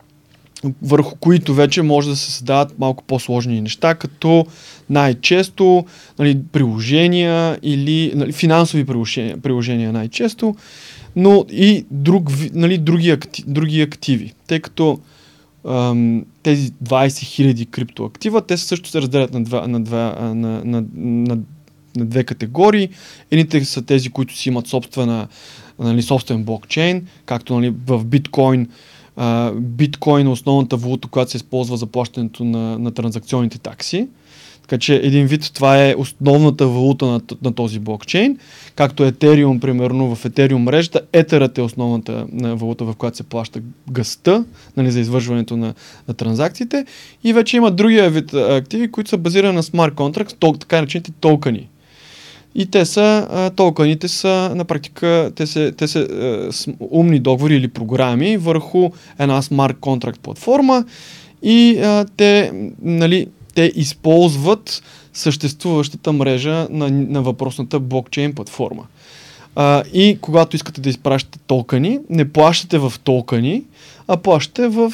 върху 0.83 1.17
които 1.17 1.55
вече 1.55 1.83
може 1.83 2.09
да 2.09 2.17
се 2.17 2.33
създават 2.33 2.79
малко 2.79 3.05
по-сложни 3.05 3.61
неща, 3.61 3.95
като 3.95 4.47
най-често 4.91 5.85
нали, 6.19 6.39
приложения 6.53 7.59
или 7.63 8.13
нали, 8.15 8.33
финансови 8.33 8.85
приложения, 8.85 9.37
приложения 9.37 9.93
най-често, 9.93 10.57
но 11.17 11.45
и 11.51 11.85
друг, 11.91 12.31
нали, 12.53 12.79
други, 12.79 13.11
активи, 13.11 13.51
други 13.51 13.83
активи, 13.83 14.33
тъй 14.47 14.61
като 14.61 15.01
ам, 15.69 16.25
тези 16.43 16.71
20 16.71 16.75
000 16.85 17.71
криптоактива, 17.71 18.41
те 18.41 18.57
също 18.57 18.89
се 18.89 19.03
разделят 19.03 19.35
на, 19.35 19.45
два, 19.45 19.69
на, 19.69 19.81
два, 19.81 20.17
на, 20.21 20.65
на, 20.65 20.85
на, 20.95 21.39
на 21.97 22.05
две 22.05 22.25
категории. 22.25 22.89
Едните 23.31 23.65
са 23.65 23.83
тези, 23.83 24.11
които 24.11 24.37
си 24.37 24.49
имат 24.49 24.67
собствена, 24.67 25.29
нали, 25.79 26.03
собствен 26.03 26.45
блокчейн, 26.45 27.07
както 27.27 27.55
нали, 27.55 27.75
в 27.87 28.05
биткоин 28.05 28.69
биткоин 29.55 30.27
е 30.27 30.31
основната 30.31 30.77
валута, 30.77 31.09
която 31.09 31.31
се 31.31 31.37
използва 31.37 31.77
за 31.77 31.87
плащането 31.87 32.45
на, 32.45 32.79
на 32.79 32.91
транзакционните 32.91 33.59
такси. 33.59 34.09
Така 34.65 34.79
че 34.79 34.95
един 34.95 35.27
вид 35.27 35.51
това 35.55 35.85
е 35.85 35.95
основната 35.99 36.67
валута 36.67 37.07
на, 37.07 37.21
на 37.43 37.55
този 37.55 37.79
блокчейн, 37.79 38.39
както 38.77 39.03
Ethereum, 39.03 39.61
примерно 39.61 40.15
в 40.15 40.25
Ethereum 40.25 40.57
мрежата, 40.57 41.01
Етерът 41.13 41.59
е 41.59 41.63
основната 41.63 42.27
на 42.33 42.57
валута, 42.57 42.85
в 42.85 42.95
която 42.95 43.17
се 43.17 43.23
плаща 43.23 43.61
гъста 43.91 44.45
нали, 44.77 44.91
за 44.91 45.01
извършването 45.01 45.57
на, 45.57 45.75
на 46.09 46.15
транзакциите. 46.15 46.87
И 47.25 47.33
вече 47.33 47.57
има 47.57 47.71
другия 47.71 48.11
вид 48.11 48.35
активи, 48.35 48.91
които 48.91 49.11
са 49.11 49.19
базирани 49.19 49.55
на 49.55 49.63
смарт 49.63 49.95
контракт, 49.95 50.37
така 50.61 50.77
наречените 50.77 51.13
токени. 51.21 51.69
И 52.55 52.67
те 52.67 52.85
са, 52.85 53.29
а, 53.31 53.51
токените 53.51 54.09
са 54.09 54.53
на 54.55 54.65
практика, 54.65 55.33
те 55.35 55.47
са, 55.47 55.73
те 55.77 55.89
са 55.89 56.09
умни 56.91 57.19
договори 57.19 57.57
или 57.57 57.69
програми 57.69 58.37
върху 58.37 58.91
една 59.19 59.43
смарт 59.43 59.77
контракт 59.81 60.21
платформа 60.21 60.85
и 61.43 61.81
те, 62.17 62.53
нали, 62.83 63.27
те 63.55 63.73
използват 63.75 64.83
съществуващата 65.13 66.13
мрежа 66.13 66.67
на, 66.71 66.91
на 66.91 67.23
въпросната 67.23 67.81
блокчейн 67.81 68.35
платформа. 68.35 68.87
А, 69.57 69.83
и 69.93 70.19
когато 70.21 70.57
искате 70.57 70.81
да 70.81 70.89
изпращате 70.89 71.39
токени, 71.47 71.99
не 72.11 72.33
плащате 72.33 72.79
в 72.79 72.93
токени, 73.05 73.63
а 74.09 74.17
плащате 74.17 74.69
в 74.69 74.93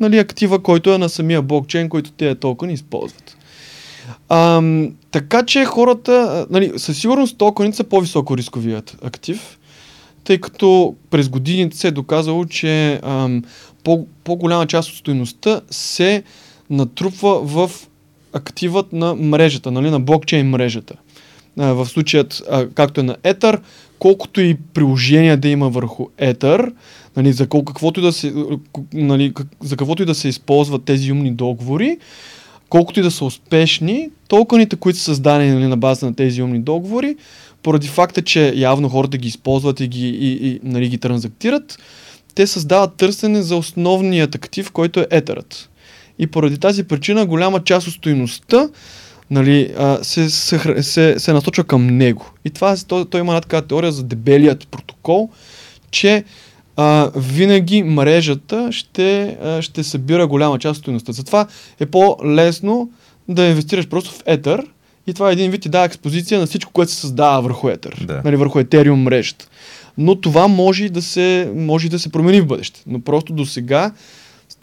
нали, 0.00 0.18
актива, 0.18 0.62
който 0.62 0.92
е 0.92 0.98
на 0.98 1.08
самия 1.08 1.42
блокчейн, 1.42 1.88
който 1.88 2.10
тези 2.10 2.34
токени 2.34 2.72
използват. 2.72 3.36
Ам, 4.28 4.94
така 5.10 5.46
че 5.46 5.64
хората, 5.64 6.46
нали, 6.50 6.72
със 6.76 6.98
сигурност 7.00 7.38
токените 7.38 7.76
са 7.76 7.84
по-високо 7.84 8.36
рисковият 8.36 8.96
актив, 9.02 9.58
тъй 10.24 10.38
като 10.38 10.94
през 11.10 11.28
годините 11.28 11.76
се 11.76 11.88
е 11.88 11.90
доказало, 11.90 12.44
че 12.44 13.00
ам, 13.02 13.42
по, 13.84 14.06
по-голяма 14.24 14.66
част 14.66 14.90
от 14.90 14.96
стоеността 14.96 15.60
се 15.70 16.22
натрупва 16.70 17.40
в 17.44 17.70
активът 18.32 18.92
на 18.92 19.14
мрежата, 19.14 19.70
нали, 19.70 19.90
на 19.90 20.00
блокчейн 20.00 20.48
мрежата. 20.48 20.94
А, 21.58 21.72
в 21.72 21.86
случаят, 21.86 22.42
както 22.74 23.00
е 23.00 23.04
на 23.04 23.16
Ether, 23.16 23.60
колкото 23.98 24.40
и 24.40 24.56
приложения 24.74 25.36
да 25.36 25.48
има 25.48 25.68
върху 25.68 26.06
Ether, 26.18 26.72
нали, 27.16 27.32
за, 27.32 27.46
каквото 27.46 28.00
и 28.00 28.02
да 28.02 28.12
се, 28.12 28.34
нали, 28.94 29.32
за 29.60 29.76
каквото 29.76 30.02
и 30.02 30.06
да 30.06 30.14
се 30.14 30.28
използват 30.28 30.84
тези 30.84 31.12
умни 31.12 31.30
договори, 31.30 31.98
колкото 32.68 33.00
и 33.00 33.02
да 33.02 33.10
са 33.10 33.24
успешни, 33.24 34.10
токените, 34.28 34.76
които 34.76 34.98
са 34.98 35.04
създадени 35.04 35.50
нали, 35.52 35.66
на 35.66 35.76
база 35.76 36.06
на 36.06 36.14
тези 36.14 36.42
умни 36.42 36.58
договори, 36.58 37.16
поради 37.62 37.88
факта, 37.88 38.22
че 38.22 38.52
явно 38.56 38.88
хората 38.88 39.18
ги 39.18 39.28
използват 39.28 39.80
и 39.80 39.88
ги, 39.88 40.08
и, 40.08 40.48
и, 40.48 40.60
нали, 40.62 40.88
ги 40.88 40.98
транзактират, 40.98 41.78
те 42.34 42.46
създават 42.46 42.94
търсене 42.94 43.42
за 43.42 43.56
основният 43.56 44.34
актив, 44.34 44.70
който 44.70 45.00
е 45.00 45.06
етерът. 45.10 45.69
И 46.20 46.26
поради 46.26 46.58
тази 46.58 46.84
причина 46.84 47.26
голяма 47.26 47.64
част 47.64 47.86
от 47.86 47.94
стоиността 47.94 48.68
нали, 49.30 49.74
се, 50.02 50.30
се, 50.30 50.82
се, 50.82 51.14
се 51.18 51.32
насочва 51.32 51.64
към 51.64 51.86
него. 51.86 52.30
И 52.44 52.50
това, 52.50 52.76
той, 52.88 53.04
той 53.04 53.20
има 53.20 53.32
една 53.32 53.40
така 53.40 53.62
теория 53.62 53.92
за 53.92 54.02
дебелият 54.02 54.68
протокол, 54.68 55.30
че 55.90 56.24
а, 56.76 57.10
винаги 57.16 57.82
мрежата 57.82 58.68
ще, 58.72 59.36
а, 59.42 59.62
ще 59.62 59.84
събира 59.84 60.26
голяма 60.26 60.58
част 60.58 60.78
от 60.78 60.82
стоеността. 60.82 61.12
Затова 61.12 61.46
е 61.80 61.86
по-лесно 61.86 62.90
да 63.28 63.46
инвестираш 63.46 63.88
просто 63.88 64.10
в 64.10 64.22
етър 64.26 64.66
и 65.06 65.14
това 65.14 65.30
е 65.30 65.32
един 65.32 65.50
вид 65.50 65.64
и 65.64 65.68
дава 65.68 65.84
експозиция 65.84 66.40
на 66.40 66.46
всичко, 66.46 66.72
което 66.72 66.92
се 66.92 67.00
създава 67.00 67.42
върху 67.42 67.68
етър, 67.68 68.04
да. 68.06 68.22
нали, 68.24 68.36
върху 68.36 68.58
етериум 68.58 69.02
мрежата. 69.02 69.48
Но 69.98 70.20
това 70.20 70.48
може 70.48 70.88
да 70.88 71.02
се, 71.02 71.52
може 71.56 71.88
да 71.88 71.98
се 71.98 72.12
промени 72.12 72.40
в 72.40 72.46
бъдеще. 72.46 72.82
Но 72.86 73.00
просто 73.00 73.32
до 73.32 73.46
сега 73.46 73.92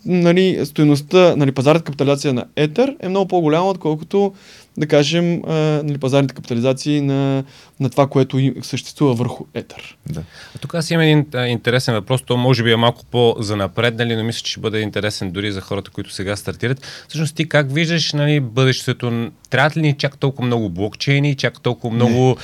нали, 0.07 0.65
стоеността, 0.65 1.35
нали, 1.35 1.51
пазарната 1.51 1.85
капитализация 1.85 2.33
на 2.33 2.45
Етер 2.55 2.95
е 2.99 3.09
много 3.09 3.27
по-голяма, 3.27 3.69
отколкото 3.69 4.33
да 4.77 4.87
кажем, 4.87 5.41
нали, 5.83 5.97
пазарните 5.97 6.35
капитализации 6.35 7.01
на, 7.01 7.43
на 7.79 7.89
това, 7.89 8.07
което 8.07 8.51
съществува 8.61 9.13
върху 9.13 9.45
Етер. 9.53 9.97
Да. 10.09 10.23
А 10.55 10.57
тук 10.57 10.75
аз 10.75 10.91
имам 10.91 11.03
един 11.03 11.25
а, 11.33 11.47
интересен 11.47 11.93
въпрос, 11.93 12.21
то 12.21 12.37
може 12.37 12.63
би 12.63 12.71
е 12.71 12.75
малко 12.75 13.05
по-занапред, 13.05 13.95
нали, 13.97 14.15
но 14.15 14.23
мисля, 14.23 14.41
че 14.43 14.51
ще 14.51 14.59
бъде 14.59 14.79
интересен 14.79 15.31
дори 15.31 15.51
за 15.51 15.61
хората, 15.61 15.91
които 15.91 16.13
сега 16.13 16.35
стартират. 16.35 16.85
Всъщност 17.07 17.35
ти 17.35 17.49
как 17.49 17.73
виждаш 17.73 18.13
нали, 18.13 18.39
бъдещето? 18.39 19.31
Трябва 19.49 19.79
ли 19.79 19.81
ни 19.81 19.97
чак 19.97 20.17
толкова 20.17 20.45
много 20.45 20.69
блокчейни, 20.69 21.35
чак 21.35 21.61
толкова 21.61 21.95
много 21.95 22.37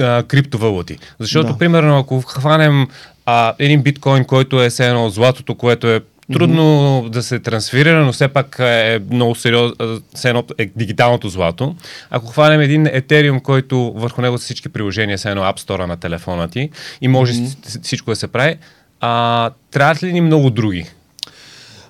а, 0.00 0.22
криптовалути? 0.22 0.98
Защото, 1.18 1.52
да. 1.52 1.58
примерно, 1.58 1.98
ако 1.98 2.20
хванем 2.20 2.86
а, 3.26 3.54
един 3.58 3.82
биткоин, 3.82 4.24
който 4.24 4.62
е 4.62 4.70
все 4.70 4.88
едно 4.88 5.10
златото, 5.10 5.54
което 5.54 5.86
е 5.86 6.00
трудно 6.32 6.62
mm-hmm. 6.62 7.08
да 7.08 7.22
се 7.22 7.38
трансферира, 7.38 8.04
но 8.04 8.12
все 8.12 8.28
пак 8.28 8.56
е 8.58 9.00
много 9.10 9.34
сериозно, 9.34 9.74
едно 10.24 10.44
е 10.58 10.70
дигиталното 10.76 11.28
злато. 11.28 11.76
Ако 12.10 12.26
хванем 12.26 12.60
един 12.60 12.86
Ethereum, 12.86 13.42
който 13.42 13.92
върху 13.96 14.22
него 14.22 14.38
са 14.38 14.44
всички 14.44 14.68
приложения, 14.68 15.18
са 15.18 15.30
едно 15.30 15.42
App 15.42 15.60
Store 15.60 15.86
на 15.86 15.96
телефона 15.96 16.48
ти 16.48 16.70
и 17.00 17.08
може 17.08 17.32
mm-hmm. 17.32 17.82
всичко 17.82 18.10
да 18.10 18.16
се 18.16 18.28
прави, 18.28 18.56
а, 19.00 19.50
трябват 19.70 20.02
ли 20.02 20.12
ни 20.12 20.20
много 20.20 20.50
други? 20.50 20.86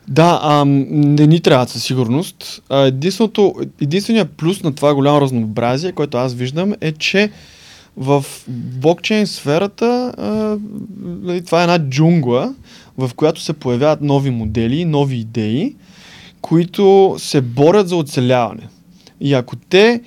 Да, 0.09 0.41
а, 0.43 0.65
не 0.65 1.27
ни 1.27 1.41
трябва 1.41 1.69
със 1.69 1.85
сигурност. 1.85 2.63
Единственото, 2.71 3.55
единственият 3.81 4.33
плюс 4.37 4.63
на 4.63 4.75
това 4.75 4.95
голямо 4.95 5.21
разнообразие, 5.21 5.93
което 5.93 6.19
аз 6.19 6.35
виждам, 6.35 6.75
е, 6.81 6.93
че 6.93 7.31
в 7.97 8.25
блокчейн 8.49 9.27
сферата 9.27 10.15
а, 10.19 10.57
нали, 11.03 11.45
това 11.45 11.61
е 11.61 11.63
една 11.63 11.79
джунгла, 11.79 12.55
в 12.99 13.11
която 13.17 13.41
се 13.41 13.53
появяват 13.53 14.01
нови 14.01 14.31
модели, 14.31 14.85
нови 14.85 15.17
идеи, 15.17 15.77
които 16.41 17.17
се 17.19 17.41
борят 17.41 17.89
за 17.89 17.97
оцеляване. 17.97 18.69
И 19.21 19.35
ако 19.35 19.57
те 19.57 20.01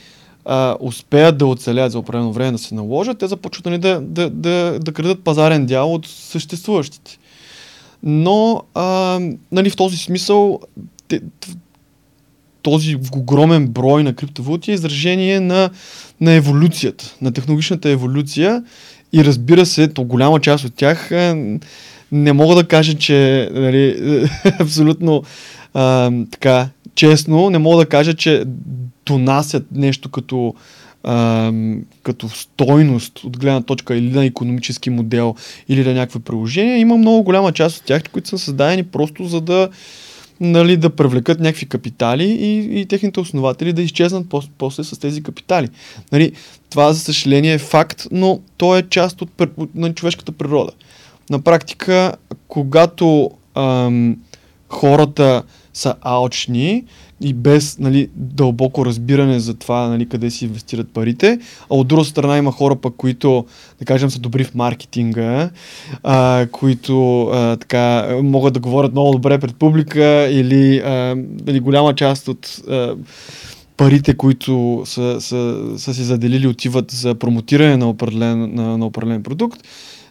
а, 0.46 0.78
успеят 0.80 1.38
да 1.38 1.46
оцелят 1.46 1.92
за 1.92 2.00
определено 2.00 2.34
време 2.34 2.52
да 2.52 2.58
се 2.58 2.76
наложат, 2.76 3.18
те 3.18 3.28
започват 3.28 3.66
нали, 3.66 3.78
да, 3.78 4.02
да, 4.02 4.30
да, 4.30 4.80
да 4.80 4.94
крадат 4.94 5.24
пазарен 5.24 5.66
дял 5.66 5.94
от 5.94 6.08
съществуващите. 6.08 7.18
Но 8.04 8.62
а, 8.74 9.20
нали, 9.52 9.70
в 9.70 9.76
този 9.76 9.98
смисъл 9.98 10.60
те, 11.08 11.22
този 12.62 12.98
огромен 13.16 13.68
брой 13.68 14.04
на 14.04 14.16
криптовалути 14.16 14.72
е 14.72 14.74
изражение 14.74 15.40
на, 15.40 15.70
на 16.22 16.32
еволюцията, 16.32 17.16
на 17.22 17.32
технологичната 17.32 17.90
еволюция 17.90 18.64
и 19.14 19.26
разбира 19.26 19.66
се, 19.66 19.88
то 19.88 20.04
голяма 20.04 20.40
част 20.40 20.66
от 20.66 20.74
тях 20.76 21.12
е, 21.12 21.60
не 22.12 22.34
мога 22.34 22.56
да 22.56 22.64
кажа, 22.64 22.94
че 22.94 23.50
нали, 23.54 24.28
абсолютно 24.60 25.24
а, 25.74 26.12
така 26.32 26.70
честно, 26.96 27.50
не 27.50 27.58
мога 27.58 27.78
да 27.78 27.86
кажа, 27.86 28.14
че 28.14 28.44
донасят 29.06 29.66
нещо 29.72 30.10
като, 30.10 30.54
като 32.04 32.30
стойност 32.30 33.24
от 33.24 33.38
гледна 33.40 33.62
точка 33.62 33.96
или 33.96 34.10
на 34.10 34.26
економически 34.26 34.90
модел, 34.90 35.36
или 35.70 35.86
на 35.86 35.94
някакви 35.94 36.20
приложения. 36.20 36.78
Има 36.78 36.98
много 36.98 37.24
голяма 37.24 37.52
част 37.52 37.78
от 37.78 37.84
тях, 37.84 38.04
които 38.12 38.30
са 38.30 38.38
създадени 38.38 38.84
просто 38.84 39.26
за 39.26 39.42
да 39.42 39.70
нали, 40.40 40.78
да 40.78 40.90
привлекат 40.90 41.40
някакви 41.40 41.66
капитали 41.66 42.24
и, 42.24 42.82
и 42.82 42.86
техните 42.86 43.20
основатели 43.20 43.74
да 43.74 43.82
изчезнат 43.82 44.30
пос, 44.30 44.50
после 44.58 44.84
с 44.84 45.00
тези 45.00 45.24
капитали. 45.24 45.70
Нали, 46.12 46.32
това, 46.70 46.94
за 46.94 47.00
съжаление, 47.00 47.54
е 47.54 47.58
факт, 47.58 48.08
но 48.12 48.40
то 48.58 48.78
е 48.78 48.84
част 48.90 49.22
от, 49.22 49.30
от 49.58 49.76
на 49.76 49.94
човешката 49.94 50.32
природа. 50.32 50.72
На 51.32 51.40
практика, 51.40 52.14
когато 52.48 53.32
ам, 53.56 54.18
хората 54.70 55.44
са 55.74 55.96
алчни 56.02 56.84
и 57.22 57.34
без 57.34 57.80
нали, 57.80 58.10
дълбоко 58.16 58.86
разбиране 58.86 59.40
за 59.40 59.54
това 59.54 59.88
нали, 59.88 60.10
къде 60.10 60.30
си 60.30 60.46
инвестират 60.46 60.90
парите, 60.94 61.40
а 61.72 61.76
от 61.76 61.88
друга 61.88 62.06
страна 62.06 62.38
има 62.38 62.52
хора 62.52 62.76
пък, 62.76 62.96
които, 62.98 63.46
да 63.80 63.86
кажем, 63.86 64.10
са 64.10 64.20
добри 64.20 64.44
в 64.44 64.56
маркетинга, 64.56 65.50
а, 66.04 66.48
които 66.52 67.24
а, 67.24 67.58
така, 67.58 68.16
могат 68.24 68.54
да 68.54 68.60
говорят 68.60 68.92
много 68.92 69.12
добре 69.12 69.40
пред 69.40 69.56
публика 69.56 70.28
или, 70.32 70.78
а, 70.78 71.16
или 71.48 71.60
голяма 71.60 71.96
част 71.96 72.28
от 72.28 72.62
а, 72.70 72.96
парите, 73.78 74.14
които 74.14 74.84
са, 74.86 75.22
са, 75.22 75.70
са 75.78 75.94
си 75.94 76.04
заделили, 76.04 76.48
отиват 76.48 76.92
за 76.92 77.16
промотиране 77.16 77.78
на 77.78 77.90
определен, 77.90 78.56
на, 78.56 78.78
на 78.78 78.86
определен 78.86 79.24
продукт 79.24 79.62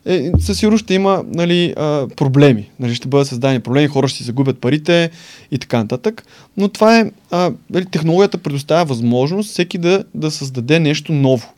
е, 0.06 0.30
със 0.38 0.58
сигурност 0.58 0.84
ще 0.84 0.94
има 0.94 1.22
нали, 1.26 1.74
проблеми. 2.16 2.70
Нали, 2.80 2.94
ще 2.94 3.08
бъдат 3.08 3.28
създадени 3.28 3.60
проблеми, 3.60 3.88
хора 3.88 4.08
ще 4.08 4.18
си 4.18 4.24
загубят 4.24 4.58
парите 4.58 5.10
и 5.50 5.58
така 5.58 5.78
нататък. 5.78 6.26
Но 6.56 6.68
това 6.68 6.98
е, 6.98 7.10
а, 7.30 7.52
нали, 7.70 7.86
технологията 7.86 8.38
предоставя 8.38 8.84
възможност 8.84 9.50
всеки 9.50 9.78
да, 9.78 10.04
да 10.14 10.30
създаде 10.30 10.80
нещо 10.80 11.12
ново. 11.12 11.48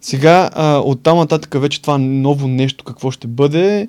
Сега, 0.00 0.50
а, 0.54 0.78
от 0.78 1.02
там 1.02 1.18
нататък 1.18 1.60
вече 1.60 1.82
това 1.82 1.98
ново 1.98 2.48
нещо 2.48 2.84
какво 2.84 3.10
ще 3.10 3.26
бъде, 3.26 3.88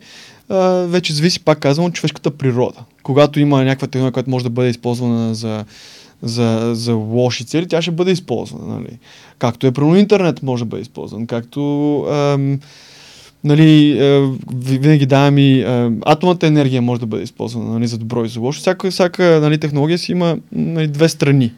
а, 0.49 0.57
вече 0.69 1.13
зависи, 1.13 1.39
пак 1.39 1.59
казвам, 1.59 1.85
от 1.85 1.93
човешката 1.93 2.31
природа. 2.31 2.79
Когато 3.03 3.39
има 3.39 3.63
някаква 3.63 3.87
технология, 3.87 4.13
която 4.13 4.29
може 4.29 4.43
да 4.43 4.49
бъде 4.49 4.69
използвана 4.69 5.35
за, 5.35 5.65
за, 6.21 6.71
за 6.75 6.93
лоши 6.93 7.45
цели, 7.45 7.67
тя 7.67 7.81
ще 7.81 7.91
бъде 7.91 8.11
използвана. 8.11 8.75
Нали? 8.75 8.99
Както 9.39 9.67
е 9.67 9.71
про 9.71 9.95
интернет 9.95 10.43
може 10.43 10.63
да 10.63 10.69
бъде 10.69 10.81
използван, 10.81 11.27
както... 11.27 11.61
Ам, 12.11 12.59
нали, 13.45 13.99
е, 13.99 14.29
винаги 14.55 15.05
давам 15.05 15.37
и 15.37 15.61
е, 15.61 15.91
атомната 16.05 16.47
енергия 16.47 16.81
може 16.81 16.99
да 16.99 17.07
бъде 17.07 17.23
използвана 17.23 17.73
нали, 17.73 17.87
за 17.87 17.97
добро 17.97 18.25
и 18.25 18.29
за 18.29 18.39
лошо. 18.39 18.59
Всяка, 18.59 18.91
всяка 18.91 19.39
нали, 19.41 19.57
технология 19.57 19.97
си 19.97 20.11
има 20.11 20.37
нали, 20.51 20.87
две 20.87 21.09
страни. 21.09 21.53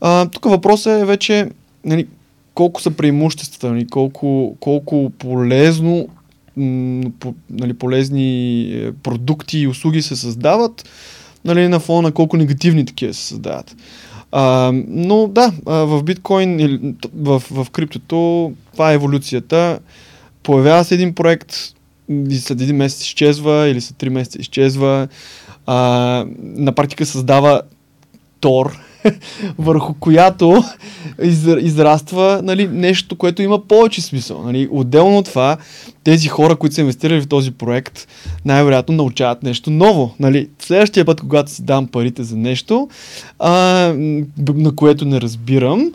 А, 0.00 0.28
тук 0.28 0.44
въпросът 0.44 1.02
е 1.02 1.04
вече 1.04 1.48
нали, 1.84 2.06
колко 2.54 2.82
са 2.82 2.90
преимуществата, 2.90 3.72
нали, 3.72 3.86
колко, 3.86 4.56
колко 4.60 5.12
полезно 5.18 6.08
по, 7.20 7.34
нали, 7.50 7.74
полезни 7.74 8.62
е, 8.62 8.92
продукти 8.92 9.58
и 9.58 9.68
услуги 9.68 10.02
се 10.02 10.16
създават, 10.16 10.88
нали, 11.44 11.68
на 11.68 11.80
фона 11.80 12.02
на 12.02 12.12
колко 12.12 12.36
негативни 12.36 12.86
такива 12.86 13.14
се 13.14 13.26
създават. 13.26 13.76
А, 14.32 14.72
но 14.88 15.28
да, 15.28 15.52
в 15.66 16.02
биткоин 16.02 16.96
в, 17.14 17.42
в 17.50 17.70
криптото 17.70 18.52
това 18.72 18.90
е 18.90 18.94
еволюцията 18.94 19.78
появява 20.44 20.84
се 20.84 20.94
един 20.94 21.14
проект 21.14 21.56
и 22.30 22.36
след 22.36 22.60
един 22.60 22.76
месец 22.76 23.02
изчезва 23.02 23.68
или 23.68 23.80
след 23.80 23.96
три 23.96 24.10
месеца 24.10 24.38
изчезва. 24.40 25.08
А, 25.66 25.76
на 26.38 26.72
практика 26.72 27.06
създава 27.06 27.62
Тор, 28.40 28.78
върху 29.58 29.94
която 29.94 30.64
из, 31.22 31.46
израства 31.60 32.40
нали, 32.42 32.68
нещо, 32.68 33.16
което 33.16 33.42
има 33.42 33.66
повече 33.68 34.00
смисъл. 34.00 34.42
Нали. 34.42 34.68
Отделно 34.70 35.18
от 35.18 35.24
това, 35.24 35.56
тези 36.04 36.28
хора, 36.28 36.56
които 36.56 36.74
са 36.74 36.80
инвестирали 36.80 37.20
в 37.20 37.28
този 37.28 37.50
проект, 37.50 38.08
най-вероятно 38.44 38.94
научават 38.94 39.42
нещо 39.42 39.70
ново. 39.70 40.14
Нали. 40.20 40.48
Следващия 40.58 41.04
път, 41.04 41.20
когато 41.20 41.50
си 41.50 41.62
дам 41.62 41.86
парите 41.86 42.22
за 42.22 42.36
нещо, 42.36 42.88
а, 43.38 43.50
на 44.54 44.76
което 44.76 45.04
не 45.04 45.20
разбирам, 45.20 45.92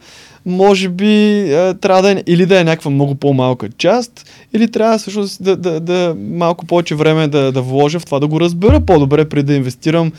може 0.49 0.89
би 0.89 1.43
а, 1.53 1.73
трябва 1.73 2.01
да 2.01 2.11
е, 2.11 2.23
или 2.27 2.45
да 2.45 2.59
е 2.59 2.63
някаква 2.63 2.91
много 2.91 3.15
по-малка 3.15 3.69
част, 3.77 4.29
или 4.53 4.71
трябва 4.71 4.97
всъщност 4.97 5.43
да, 5.43 5.55
да, 5.55 5.79
да 5.79 6.15
малко 6.19 6.65
повече 6.65 6.95
време 6.95 7.27
да, 7.27 7.51
да 7.51 7.61
вложа 7.61 7.99
в 7.99 8.05
това 8.05 8.19
да 8.19 8.27
го 8.27 8.39
разбера 8.39 8.79
по-добре, 8.79 9.29
преди 9.29 9.45
да 9.47 9.53
инвестирам. 9.53 10.11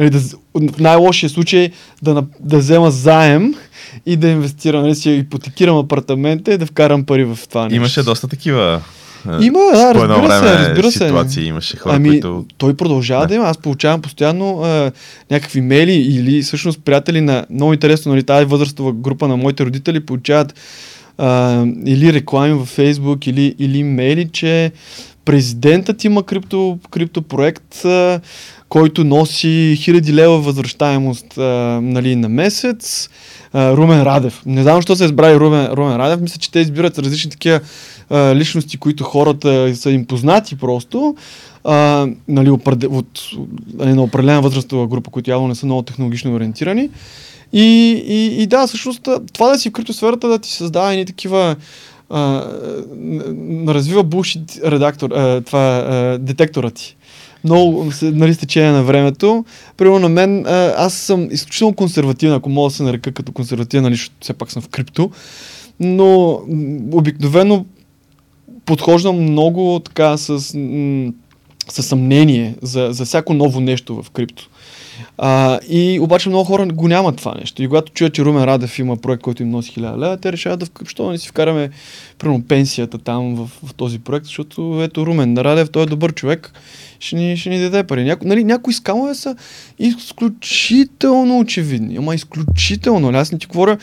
Или 0.00 0.10
да, 0.10 0.18
в 0.54 0.78
най-лошия 0.78 1.30
случай 1.30 1.70
да, 2.02 2.24
да 2.40 2.58
взема 2.58 2.90
заем 2.90 3.54
и 4.06 4.16
да 4.16 4.28
инвестирам, 4.28 4.82
нали, 4.82 4.94
си 4.94 5.10
ипотекирам 5.10 5.76
апартамента 5.76 6.52
и 6.52 6.58
да 6.58 6.66
вкарам 6.66 7.04
пари 7.04 7.24
в 7.24 7.38
това 7.48 7.62
нещо. 7.62 7.76
Имаше 7.76 8.02
доста 8.02 8.28
такива 8.28 8.82
има, 9.40 9.58
да, 9.72 9.94
разбира 9.94 10.38
се, 10.38 10.58
разбира 10.58 10.92
се. 10.92 10.98
ситуации 10.98 11.46
имаше 11.46 11.76
хора, 11.76 11.94
ами, 11.96 12.08
които... 12.08 12.44
той 12.58 12.74
продължава 12.74 13.22
да. 13.22 13.28
да 13.28 13.34
има. 13.34 13.44
Аз 13.44 13.58
получавам 13.58 14.02
постоянно 14.02 14.62
а, 14.62 14.92
някакви 15.30 15.60
мейли 15.60 15.92
или 15.92 16.42
всъщност 16.42 16.80
приятели 16.84 17.20
на... 17.20 17.46
Много 17.50 17.72
интересно, 17.72 18.12
нали, 18.12 18.22
тази 18.22 18.44
възрастова 18.44 18.92
група 18.92 19.28
на 19.28 19.36
моите 19.36 19.64
родители 19.64 20.00
получават 20.00 20.54
а, 21.18 21.64
или 21.86 22.12
реклами 22.12 22.54
във 22.54 22.68
Фейсбук, 22.68 23.26
или, 23.26 23.54
или 23.58 23.82
мейли, 23.82 24.28
че 24.32 24.72
президентът 25.24 26.04
има 26.04 26.22
крипто, 26.22 26.78
криптопроект, 26.90 27.84
а, 27.84 28.20
който 28.68 29.04
носи 29.04 29.78
хиляди 29.80 30.14
лева 30.14 30.38
възвръщаемост 30.38 31.38
а, 31.38 31.42
нали, 31.82 32.16
на 32.16 32.28
месец. 32.28 33.08
А, 33.52 33.76
Румен 33.76 34.02
Радев. 34.02 34.42
Не 34.46 34.62
знам, 34.62 34.76
защо 34.76 34.96
се 34.96 35.04
е 35.04 35.06
избрали 35.06 35.36
Румен, 35.36 35.66
Румен 35.66 35.96
Радев. 35.96 36.20
Мисля, 36.20 36.38
че 36.38 36.50
те 36.50 36.60
избират 36.60 36.98
различни 36.98 37.30
такива 37.30 37.60
личности, 38.12 38.76
които 38.76 39.04
хората 39.04 39.76
са 39.76 39.90
им 39.90 40.06
познати 40.06 40.56
просто. 40.56 41.16
А, 41.64 42.08
нали, 42.28 42.50
от, 42.50 42.66
от, 42.84 43.20
нали, 43.74 43.92
на 43.92 44.02
определена 44.02 44.42
възрастова 44.42 44.86
група, 44.86 45.10
които 45.10 45.30
явно 45.30 45.48
не 45.48 45.54
са 45.54 45.66
много 45.66 45.82
технологично 45.82 46.34
ориентирани. 46.34 46.90
И, 47.52 47.92
и, 48.06 48.42
и 48.42 48.46
да, 48.46 48.66
всъщност 48.66 49.08
това 49.32 49.48
да 49.48 49.58
си 49.58 49.68
в 49.68 49.72
криптосферата 49.72 50.28
да 50.28 50.38
ти 50.38 50.52
създава 50.52 50.92
едни 50.92 51.06
такива 51.06 51.56
а, 52.10 52.44
развива 53.68 54.02
булшит 54.02 54.60
редактор, 54.64 55.10
а, 55.10 55.40
това 55.40 55.60
а, 55.60 56.18
детектора 56.18 56.70
ти. 56.70 56.96
Много 57.44 57.92
нали, 58.02 58.34
с 58.34 58.38
течение 58.38 58.70
на 58.70 58.82
времето. 58.82 59.44
Примерно 59.76 59.98
на 59.98 60.08
мен, 60.08 60.46
аз 60.76 60.94
съм 60.94 61.28
изключително 61.30 61.74
консервативен, 61.74 62.34
ако 62.34 62.50
мога 62.50 62.70
да 62.70 62.74
се 62.74 62.82
нарека 62.82 63.12
като 63.12 63.32
консервативен, 63.32 63.82
нали, 63.82 63.96
все 64.20 64.32
пак 64.32 64.52
съм 64.52 64.62
в 64.62 64.68
крипто. 64.68 65.10
Но 65.80 66.40
обикновено 66.92 67.64
подхождам 68.66 69.22
много 69.22 69.80
така 69.84 70.16
с, 70.16 70.54
м- 70.54 71.12
съмнение 71.68 72.54
за, 72.62 72.88
за 72.90 73.04
всяко 73.04 73.34
ново 73.34 73.60
нещо 73.60 74.02
в 74.02 74.10
крипто. 74.10 74.48
А, 75.18 75.60
и 75.68 76.00
обаче 76.00 76.28
много 76.28 76.44
хора 76.44 76.66
го 76.66 76.88
нямат 76.88 77.16
това 77.16 77.34
нещо. 77.34 77.62
И 77.62 77.68
когато 77.68 77.92
чуят, 77.92 78.14
че 78.14 78.24
Румен 78.24 78.44
Радев 78.44 78.78
има 78.78 78.96
проект, 78.96 79.22
който 79.22 79.42
им 79.42 79.50
носи 79.50 79.72
1000 79.72 79.98
лева, 79.98 80.16
те 80.16 80.32
решават 80.32 80.60
да 80.60 80.66
вкъп, 80.66 80.96
да 80.96 81.10
не 81.10 81.18
си 81.18 81.28
вкараме 81.28 81.70
примерно, 82.18 82.42
пенсията 82.42 82.98
там 82.98 83.34
в, 83.34 83.50
в, 83.64 83.74
този 83.74 83.98
проект, 83.98 84.26
защото 84.26 84.80
ето 84.82 85.06
Румен 85.06 85.38
Радев, 85.38 85.70
той 85.70 85.82
е 85.82 85.86
добър 85.86 86.14
човек, 86.14 86.52
ще 87.00 87.16
ни, 87.16 87.36
ще 87.36 87.50
ни 87.50 87.60
даде 87.60 87.84
пари. 87.84 88.04
Няко, 88.04 88.26
нали, 88.28 88.44
някои 88.44 88.74
скамове 88.74 89.14
са 89.14 89.36
изключително 89.78 91.38
очевидни, 91.38 91.96
ама 91.96 92.14
изключително. 92.14 93.10
Нали, 93.10 93.20
аз 93.20 93.32
не 93.32 93.38
ти 93.38 93.46
говоря, 93.46 93.78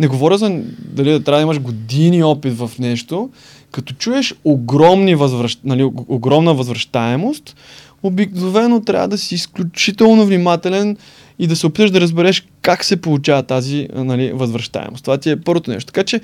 не 0.00 0.06
говоря 0.08 0.38
за 0.38 0.62
дали 0.78 1.10
да 1.10 1.24
трябва 1.24 1.38
да 1.38 1.42
имаш 1.42 1.60
години 1.60 2.22
опит 2.22 2.58
в 2.58 2.70
нещо, 2.78 3.30
като 3.70 3.94
чуеш 3.94 4.34
огромни 4.44 5.14
възвръщ... 5.14 5.60
нали, 5.64 5.82
огромна 6.08 6.54
възвръщаемост, 6.54 7.56
обикновено 8.02 8.80
трябва 8.80 9.08
да 9.08 9.18
си 9.18 9.34
изключително 9.34 10.26
внимателен 10.26 10.96
и 11.38 11.46
да 11.46 11.56
се 11.56 11.66
опиташ 11.66 11.90
да 11.90 12.00
разбереш 12.00 12.46
как 12.62 12.84
се 12.84 12.96
получава 12.96 13.42
тази 13.42 13.88
нали, 13.94 14.32
възвръщаемост. 14.32 15.04
Това 15.04 15.18
ти 15.18 15.30
е 15.30 15.40
първото 15.40 15.70
нещо. 15.70 15.92
Така 15.92 16.04
че 16.04 16.20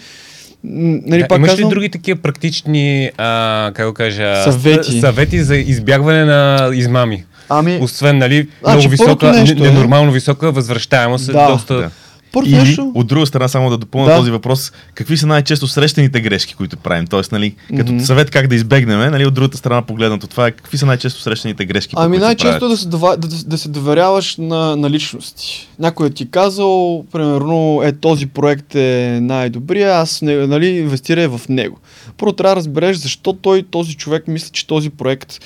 Нали, 0.66 1.22
да, 1.22 1.28
пак 1.28 1.38
имаш 1.38 1.50
казвам... 1.50 1.68
ли 1.68 1.74
други 1.74 1.90
такива 1.90 2.20
практични, 2.22 3.10
а, 3.16 3.72
как 3.74 3.86
го 3.86 3.94
кажа, 3.94 4.42
съвети. 4.42 5.00
съвети 5.00 5.42
за 5.42 5.56
избягване 5.56 6.24
на 6.24 6.70
измами? 6.74 7.24
Ами, 7.48 7.78
Освен, 7.82 8.18
нали, 8.18 8.48
много 8.62 8.80
значи, 8.80 8.88
висока, 8.88 9.32
нещо, 9.32 9.62
ненормално 9.62 10.12
висока 10.12 10.52
възвръщаемост, 10.52 11.32
да. 11.32 11.46
доста... 11.46 11.74
Да. 11.74 11.90
Първо 12.34 12.48
Или, 12.48 12.56
нещо... 12.56 12.92
от 12.94 13.06
друга 13.06 13.26
страна, 13.26 13.48
само 13.48 13.70
да 13.70 13.78
допълня 13.78 14.08
да. 14.08 14.16
този 14.16 14.30
въпрос, 14.30 14.72
какви 14.94 15.16
са 15.16 15.26
най-често 15.26 15.68
срещаните 15.68 16.20
грешки, 16.20 16.54
които 16.54 16.76
правим? 16.76 17.06
Тоест, 17.06 17.32
нали, 17.32 17.54
като 17.76 17.92
mm-hmm. 17.92 18.04
съвет 18.04 18.30
как 18.30 18.46
да 18.46 18.54
избегнем, 18.54 19.10
нали, 19.10 19.26
от 19.26 19.34
другата 19.34 19.56
страна 19.56 19.82
погледнато 19.82 20.26
това 20.26 20.46
е, 20.46 20.50
какви 20.50 20.78
са 20.78 20.86
най-често 20.86 21.20
срещаните 21.20 21.64
грешки? 21.64 21.94
Ами 21.98 22.18
най-често 22.18 22.68
да 22.68 22.76
се, 22.76 22.88
да, 22.88 23.16
да 23.46 23.58
се 23.58 23.68
доверяваш 23.68 24.36
на, 24.36 24.76
на 24.76 24.90
личности. 24.90 25.68
Някой 25.78 26.06
е 26.06 26.10
ти 26.10 26.30
казал, 26.30 27.04
примерно, 27.12 27.80
е 27.84 27.92
този 27.92 28.26
проект 28.26 28.74
е 28.74 29.18
най-добрия, 29.22 29.94
аз 29.94 30.22
нали, 30.22 30.66
инвестирай 30.66 31.26
в 31.26 31.40
него. 31.48 31.78
Първо 32.16 32.32
трябва 32.32 32.54
да 32.54 32.58
разбереш 32.58 32.96
защо 32.96 33.32
той, 33.32 33.62
този 33.62 33.94
човек, 33.94 34.28
мисли, 34.28 34.50
че 34.52 34.66
този 34.66 34.90
проект 34.90 35.40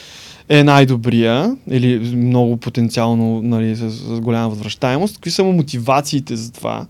е 0.49 0.65
най-добрия 0.65 1.57
или 1.71 2.17
много 2.17 2.57
потенциално 2.57 3.43
нали, 3.43 3.77
с, 3.77 3.91
с 3.91 4.21
голяма 4.21 4.49
възвръщаемост. 4.49 5.15
Какви 5.15 5.31
са 5.31 5.45
му 5.45 5.53
мотивациите 5.53 6.37
за 6.37 6.53
това? 6.53 6.87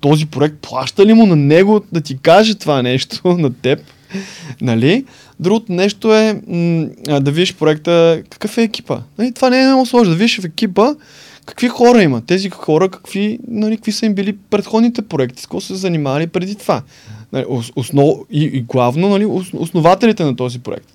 Този 0.00 0.26
проект 0.26 0.56
плаща 0.62 1.06
ли 1.06 1.14
му 1.14 1.26
на 1.26 1.36
него 1.36 1.80
да 1.92 2.00
ти 2.00 2.18
каже 2.18 2.54
това 2.54 2.82
нещо 2.82 3.28
на 3.38 3.54
теб? 3.54 3.80
нали? 4.60 5.04
Другото 5.40 5.72
нещо 5.72 6.14
е 6.14 6.40
м- 6.48 7.20
да 7.20 7.30
видиш 7.30 7.54
проекта, 7.54 8.22
какъв 8.30 8.58
е 8.58 8.62
екипа. 8.62 9.00
Нали? 9.18 9.32
Това 9.32 9.50
не 9.50 9.62
е 9.62 9.66
много 9.66 9.86
сложно. 9.86 10.12
Да 10.12 10.18
видиш 10.18 10.40
в 10.40 10.44
екипа 10.44 10.94
какви 11.46 11.68
хора 11.68 12.02
има. 12.02 12.20
Тези 12.20 12.50
хора 12.50 12.88
какви, 12.88 13.38
нали, 13.48 13.76
какви 13.76 13.92
са 13.92 14.06
им 14.06 14.14
били 14.14 14.36
предходните 14.50 15.02
проекти, 15.02 15.42
с 15.42 15.46
какво 15.46 15.60
са 15.60 15.66
се 15.66 15.74
занимавали 15.74 16.26
преди 16.26 16.54
това. 16.54 16.82
Нали, 17.32 17.44
основ, 17.76 18.14
и, 18.30 18.44
и 18.44 18.60
главно 18.60 19.08
нали, 19.08 19.26
основателите 19.52 20.24
на 20.24 20.36
този 20.36 20.58
проект 20.58 20.92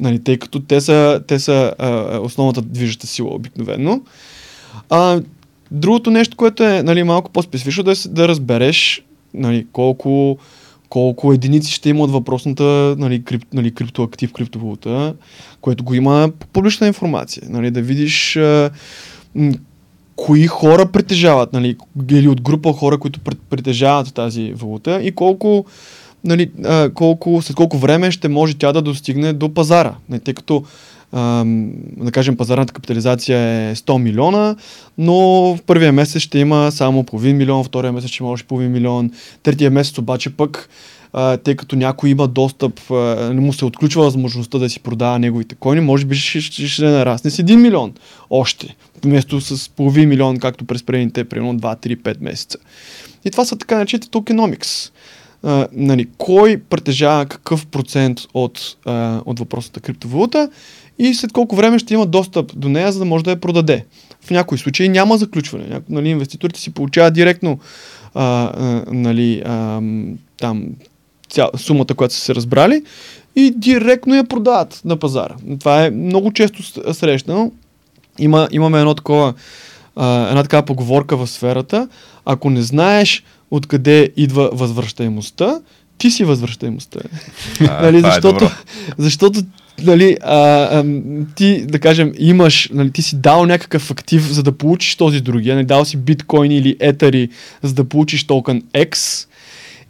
нали, 0.00 0.24
тъй 0.24 0.38
като 0.38 0.60
те 0.60 0.80
са, 0.80 1.22
те 1.26 1.38
са 1.38 1.74
а, 1.78 2.18
основната 2.18 2.62
движеща 2.62 3.06
сила 3.06 3.34
обикновено. 3.34 4.00
А, 4.90 5.20
другото 5.70 6.10
нещо, 6.10 6.36
което 6.36 6.64
е 6.64 6.82
нали, 6.82 7.02
малко 7.02 7.30
по-специфично, 7.30 7.82
да, 7.82 7.92
е, 7.92 7.94
да 8.08 8.28
разбереш 8.28 9.04
нали, 9.34 9.66
колко, 9.72 10.38
колко 10.88 11.32
единици 11.32 11.72
ще 11.72 11.88
има 11.88 12.04
от 12.04 12.10
въпросната 12.10 12.94
нали, 12.98 13.24
крип, 13.24 13.44
нали, 13.52 13.74
криптоактив, 13.74 14.32
криптовалута, 14.32 15.14
което 15.60 15.84
го 15.84 15.94
има 15.94 16.30
публична 16.52 16.86
информация. 16.86 17.42
Нали, 17.48 17.70
да 17.70 17.82
видиш 17.82 18.36
а, 18.36 18.70
кои 20.16 20.46
хора 20.46 20.86
притежават, 20.86 21.52
нали, 21.52 21.76
или 22.10 22.28
от 22.28 22.40
група 22.40 22.72
хора, 22.72 22.98
които 22.98 23.20
притежават 23.50 24.14
тази 24.14 24.52
валута 24.52 25.02
и 25.02 25.12
колко 25.12 25.64
нали, 26.24 26.50
а, 26.64 26.90
колко, 26.90 27.42
след 27.42 27.56
колко 27.56 27.78
време 27.78 28.10
ще 28.10 28.28
може 28.28 28.54
тя 28.54 28.72
да 28.72 28.82
достигне 28.82 29.32
до 29.32 29.54
пазара. 29.54 29.94
Не, 30.08 30.18
тъй 30.18 30.34
като 30.34 30.64
а, 31.12 31.44
да 31.96 32.12
кажем, 32.12 32.36
пазарната 32.36 32.72
капитализация 32.72 33.38
е 33.38 33.76
100 33.76 33.98
милиона, 33.98 34.56
но 34.98 35.14
в 35.56 35.58
първия 35.66 35.92
месец 35.92 36.22
ще 36.22 36.38
има 36.38 36.72
само 36.72 37.04
половин 37.04 37.36
милион, 37.36 37.64
втория 37.64 37.92
месец 37.92 38.10
ще 38.10 38.22
има 38.22 38.32
още 38.32 38.46
половин 38.46 38.72
милион, 38.72 39.10
третия 39.42 39.70
месец 39.70 39.98
обаче 39.98 40.30
пък 40.30 40.68
тъй 41.44 41.56
като 41.56 41.76
някой 41.76 42.10
има 42.10 42.28
достъп, 42.28 42.80
не 43.32 43.40
му 43.40 43.52
се 43.52 43.64
отключва 43.64 44.02
възможността 44.04 44.58
да 44.58 44.70
си 44.70 44.80
продава 44.80 45.18
неговите 45.18 45.54
койни, 45.54 45.80
може 45.80 46.04
би 46.04 46.16
ще, 46.16 46.40
ще, 46.40 46.68
ще 46.68 46.84
нарасне 46.84 47.30
с 47.30 47.36
1 47.36 47.56
милион 47.56 47.92
още, 48.30 48.76
вместо 49.04 49.40
с 49.40 49.68
половин 49.68 50.08
милион, 50.08 50.38
както 50.38 50.64
през 50.64 50.82
предните, 50.82 51.24
примерно 51.24 51.58
2, 51.58 51.86
3, 51.86 51.96
5 51.96 52.16
месеца. 52.20 52.58
И 53.24 53.30
това 53.30 53.44
са 53.44 53.56
така 53.56 53.76
наречените 53.76 54.10
токеномикс 54.10 54.92
а, 55.42 55.68
нали, 55.72 56.08
кой 56.18 56.62
притежава 56.70 57.26
какъв 57.26 57.66
процент 57.66 58.20
от, 58.34 58.76
а, 58.84 59.20
от 59.24 59.38
въпросната 59.38 59.80
криптовалута 59.80 60.50
и 60.98 61.14
след 61.14 61.32
колко 61.32 61.56
време 61.56 61.78
ще 61.78 61.94
има 61.94 62.06
достъп 62.06 62.52
до 62.56 62.68
нея, 62.68 62.92
за 62.92 62.98
да 62.98 63.04
може 63.04 63.24
да 63.24 63.30
я 63.30 63.40
продаде. 63.40 63.84
В 64.20 64.30
някои 64.30 64.58
случаи 64.58 64.88
няма 64.88 65.16
заключване. 65.16 65.66
Няко, 65.66 65.86
нали, 65.88 66.08
инвеститорите 66.08 66.60
си 66.60 66.70
получават 66.70 67.14
директно 67.14 67.58
а, 68.14 68.22
а, 68.24 68.84
нали, 68.92 69.42
а, 69.46 69.80
там, 70.38 70.66
ця, 71.28 71.48
сумата, 71.56 71.94
която 71.96 72.14
са 72.14 72.20
се 72.20 72.34
разбрали 72.34 72.82
и 73.36 73.50
директно 73.56 74.14
я 74.14 74.24
продават 74.24 74.80
на 74.84 74.96
пазара. 74.96 75.34
Това 75.60 75.84
е 75.84 75.90
много 75.90 76.32
често 76.32 76.62
срещано. 76.94 77.52
Има, 78.18 78.48
имаме 78.50 78.78
едно 78.78 78.94
такова, 78.94 79.34
а, 79.96 80.28
една 80.28 80.42
такава 80.42 80.62
поговорка 80.62 81.16
в 81.16 81.26
сферата. 81.26 81.88
Ако 82.24 82.50
не 82.50 82.62
знаеш 82.62 83.24
откъде 83.50 84.10
идва 84.16 84.50
възвръщаемостта, 84.52 85.60
ти 85.98 86.10
си 86.10 86.24
възвръщаемостта. 86.24 87.00
А, 87.68 87.82
нали, 87.82 87.96
е 87.96 88.00
защото, 88.00 88.44
е 88.44 88.50
защото 88.98 89.42
нали, 89.82 90.16
а, 90.22 90.38
а, 90.38 90.84
ти, 91.34 91.66
да 91.66 91.78
кажем, 91.78 92.12
имаш, 92.18 92.68
нали, 92.72 92.90
ти 92.90 93.02
си 93.02 93.16
дал 93.16 93.46
някакъв 93.46 93.90
актив, 93.90 94.32
за 94.32 94.42
да 94.42 94.52
получиш 94.52 94.96
този 94.96 95.20
другия, 95.20 95.54
нали, 95.54 95.66
дал 95.66 95.84
си 95.84 95.96
биткоини 95.96 96.56
или 96.56 96.76
етери, 96.80 97.28
за 97.62 97.74
да 97.74 97.84
получиш 97.84 98.24
токен 98.24 98.62
X, 98.74 99.26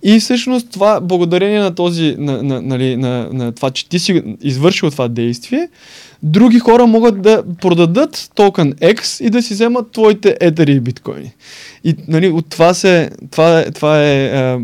и 0.02 0.20
всъщност 0.20 0.70
това, 0.70 1.00
благодарение 1.00 1.60
на 1.60 1.74
този, 1.74 2.16
на, 2.18 2.42
на, 2.42 2.62
нали, 2.62 2.96
на, 2.96 3.28
на 3.32 3.52
това, 3.52 3.70
че 3.70 3.88
ти 3.88 3.98
си 3.98 4.22
извършил 4.40 4.90
това 4.90 5.08
действие, 5.08 5.68
други 6.22 6.58
хора 6.58 6.86
могат 6.86 7.22
да 7.22 7.42
продадат 7.60 8.30
токен 8.34 8.72
X 8.72 9.24
и 9.24 9.30
да 9.30 9.42
си 9.42 9.54
вземат 9.54 9.92
твоите 9.92 10.36
етери 10.40 10.72
и 10.72 10.80
биткоини. 10.80 11.32
И 11.84 11.94
нали, 12.08 12.28
от 12.28 12.46
това, 12.50 12.74
се, 12.74 13.10
това, 13.30 13.64
това 13.74 14.04
е 14.04 14.26
а, 14.26 14.60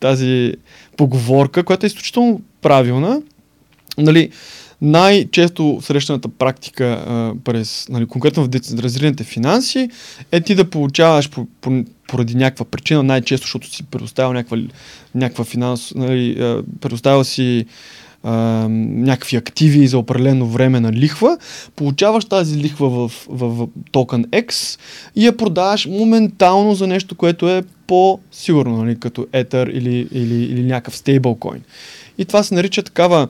тази 0.00 0.54
поговорка, 0.96 1.62
която 1.62 1.86
е 1.86 1.88
изключително 1.88 2.40
правилна. 2.62 3.22
Нали, 3.98 4.30
най-често 4.82 5.78
срещаната 5.82 6.28
практика 6.28 6.84
а, 6.84 7.32
през, 7.44 7.86
нали, 7.88 8.06
конкретно 8.06 8.44
в 8.44 8.48
децентрализираните 8.48 9.24
финанси 9.24 9.88
е 10.32 10.40
ти 10.40 10.54
да 10.54 10.70
получаваш 10.70 11.30
по, 11.30 11.46
по, 11.60 11.84
поради 12.08 12.34
някаква 12.34 12.64
причина, 12.64 13.02
най-често, 13.02 13.44
защото 13.44 13.74
си 13.74 13.82
предоставил 13.82 14.32
някаква, 14.32 14.58
някаква 15.14 15.44
финанс, 15.44 15.94
нали, 15.94 16.36
предоставил 16.80 17.24
си 17.24 17.66
а, 18.22 18.32
някакви 18.68 19.36
активи 19.36 19.86
за 19.86 19.98
определено 19.98 20.46
време 20.46 20.80
на 20.80 20.92
лихва, 20.92 21.38
получаваш 21.76 22.24
тази 22.24 22.56
лихва 22.56 22.90
в, 22.90 23.26
в, 23.28 23.48
в 23.48 23.68
токен 23.90 24.24
X 24.24 24.80
и 25.16 25.26
я 25.26 25.36
продаваш 25.36 25.86
моментално 25.86 26.74
за 26.74 26.86
нещо, 26.86 27.14
което 27.14 27.48
е 27.48 27.62
по-сигурно, 27.86 28.76
нали, 28.76 29.00
като 29.00 29.22
Ether 29.22 29.70
или, 29.70 30.08
или, 30.12 30.44
или 30.44 30.62
някакъв 30.62 30.96
стейблкоин. 30.96 31.62
И 32.18 32.24
това 32.24 32.42
се 32.42 32.54
нарича 32.54 32.82
такава 32.82 33.28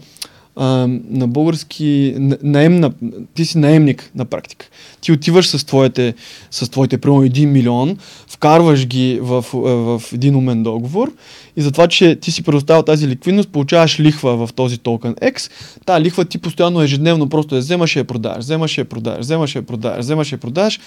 на 0.56 1.28
български 1.28 2.14
наемна, 2.42 2.92
ти 3.34 3.44
си 3.44 3.58
наемник 3.58 4.10
на 4.14 4.24
практика. 4.24 4.66
Ти 5.00 5.12
отиваш 5.12 5.48
с 5.48 5.64
твоите, 5.64 6.14
с 6.50 6.70
твоите 6.70 6.98
примерно 6.98 7.22
1 7.22 7.46
милион, 7.46 7.98
вкарваш 8.28 8.86
ги 8.86 9.18
в, 9.22 9.44
в, 9.52 9.98
в 9.98 10.12
един 10.12 10.36
умен 10.36 10.62
договор 10.62 11.12
и 11.56 11.62
за 11.62 11.72
това, 11.72 11.88
че 11.88 12.16
ти 12.16 12.32
си 12.32 12.42
предоставил 12.42 12.82
тази 12.82 13.08
ликвидност, 13.08 13.48
получаваш 13.48 14.00
лихва 14.00 14.46
в 14.46 14.52
този 14.52 14.78
токен 14.78 15.14
X. 15.14 15.50
Та 15.86 16.00
лихва 16.00 16.24
ти 16.24 16.38
постоянно 16.38 16.82
ежедневно 16.82 17.28
просто 17.28 17.54
я 17.54 17.60
вземаш 17.60 17.96
и 17.96 17.98
я 17.98 18.04
продаваш, 18.04 18.38
вземаш 18.38 18.78
и 18.78 18.80
я 18.80 18.84
продаваш, 18.84 19.20
вземаш 19.20 19.54
и 19.54 19.58
я 19.58 19.62
продаваш, 19.66 19.98
вземаш 19.98 20.32
и 20.32 20.34
я 20.34 20.38
продаваш, 20.38 20.80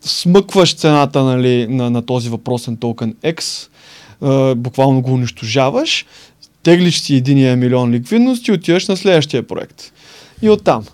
смъкваш 0.00 0.74
цената 0.74 1.22
нали, 1.24 1.66
на, 1.68 1.90
на 1.90 2.02
този 2.02 2.28
въпросен 2.28 2.76
токен 2.76 3.14
X, 3.14 3.68
буквално 4.54 5.00
го 5.00 5.12
унищожаваш 5.12 6.06
теглиш 6.62 7.00
си 7.00 7.16
единия 7.16 7.56
милион 7.56 7.90
ликвидност 7.90 8.48
и 8.48 8.52
отиваш 8.52 8.88
на 8.88 8.96
следващия 8.96 9.42
проект. 9.42 9.92
И 10.42 10.50
оттам 10.50 10.84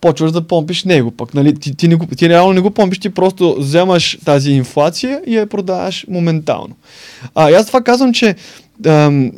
почваш 0.00 0.32
да 0.32 0.46
помпиш 0.46 0.84
него. 0.84 1.10
Пък, 1.10 1.34
нали, 1.34 1.54
ти, 1.54 1.76
ти, 1.76 1.88
не 1.88 1.98
ти 2.16 2.28
реално 2.28 2.52
не 2.52 2.60
го 2.60 2.70
помпиш, 2.70 2.98
ти 2.98 3.10
просто 3.10 3.56
вземаш 3.58 4.18
тази 4.24 4.50
инфлация 4.50 5.20
и 5.26 5.36
я 5.36 5.46
продаваш 5.46 6.06
моментално. 6.08 6.76
А, 7.34 7.50
аз 7.50 7.66
това 7.66 7.80
казвам, 7.80 8.12
че 8.12 8.34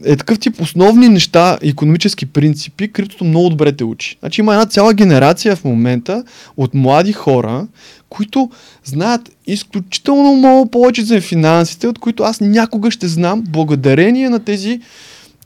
е 0.05 0.17
такъв 0.17 0.39
тип 0.39 0.61
основни 0.61 1.09
неща, 1.09 1.59
економически 1.63 2.27
принципи, 2.27 2.93
криптото 2.93 3.25
много 3.25 3.49
добре 3.49 3.73
те 3.73 3.85
учи. 3.85 4.17
Значи 4.21 4.41
има 4.41 4.53
една 4.53 4.67
цяла 4.67 4.95
генерация 4.95 5.57
в 5.57 5.65
момента 5.65 6.25
от 6.57 6.75
млади 6.75 7.13
хора, 7.13 7.67
които 8.09 8.51
знаят 8.85 9.31
изключително 9.47 10.37
много 10.37 10.71
повече 10.71 11.03
за 11.05 11.21
финансите, 11.21 11.89
от 11.89 11.99
които 11.99 12.23
аз 12.23 12.41
някога 12.41 12.91
ще 12.91 13.09
знам, 13.09 13.45
благодарение 13.49 14.31
на 14.31 14.39
тези 14.39 14.81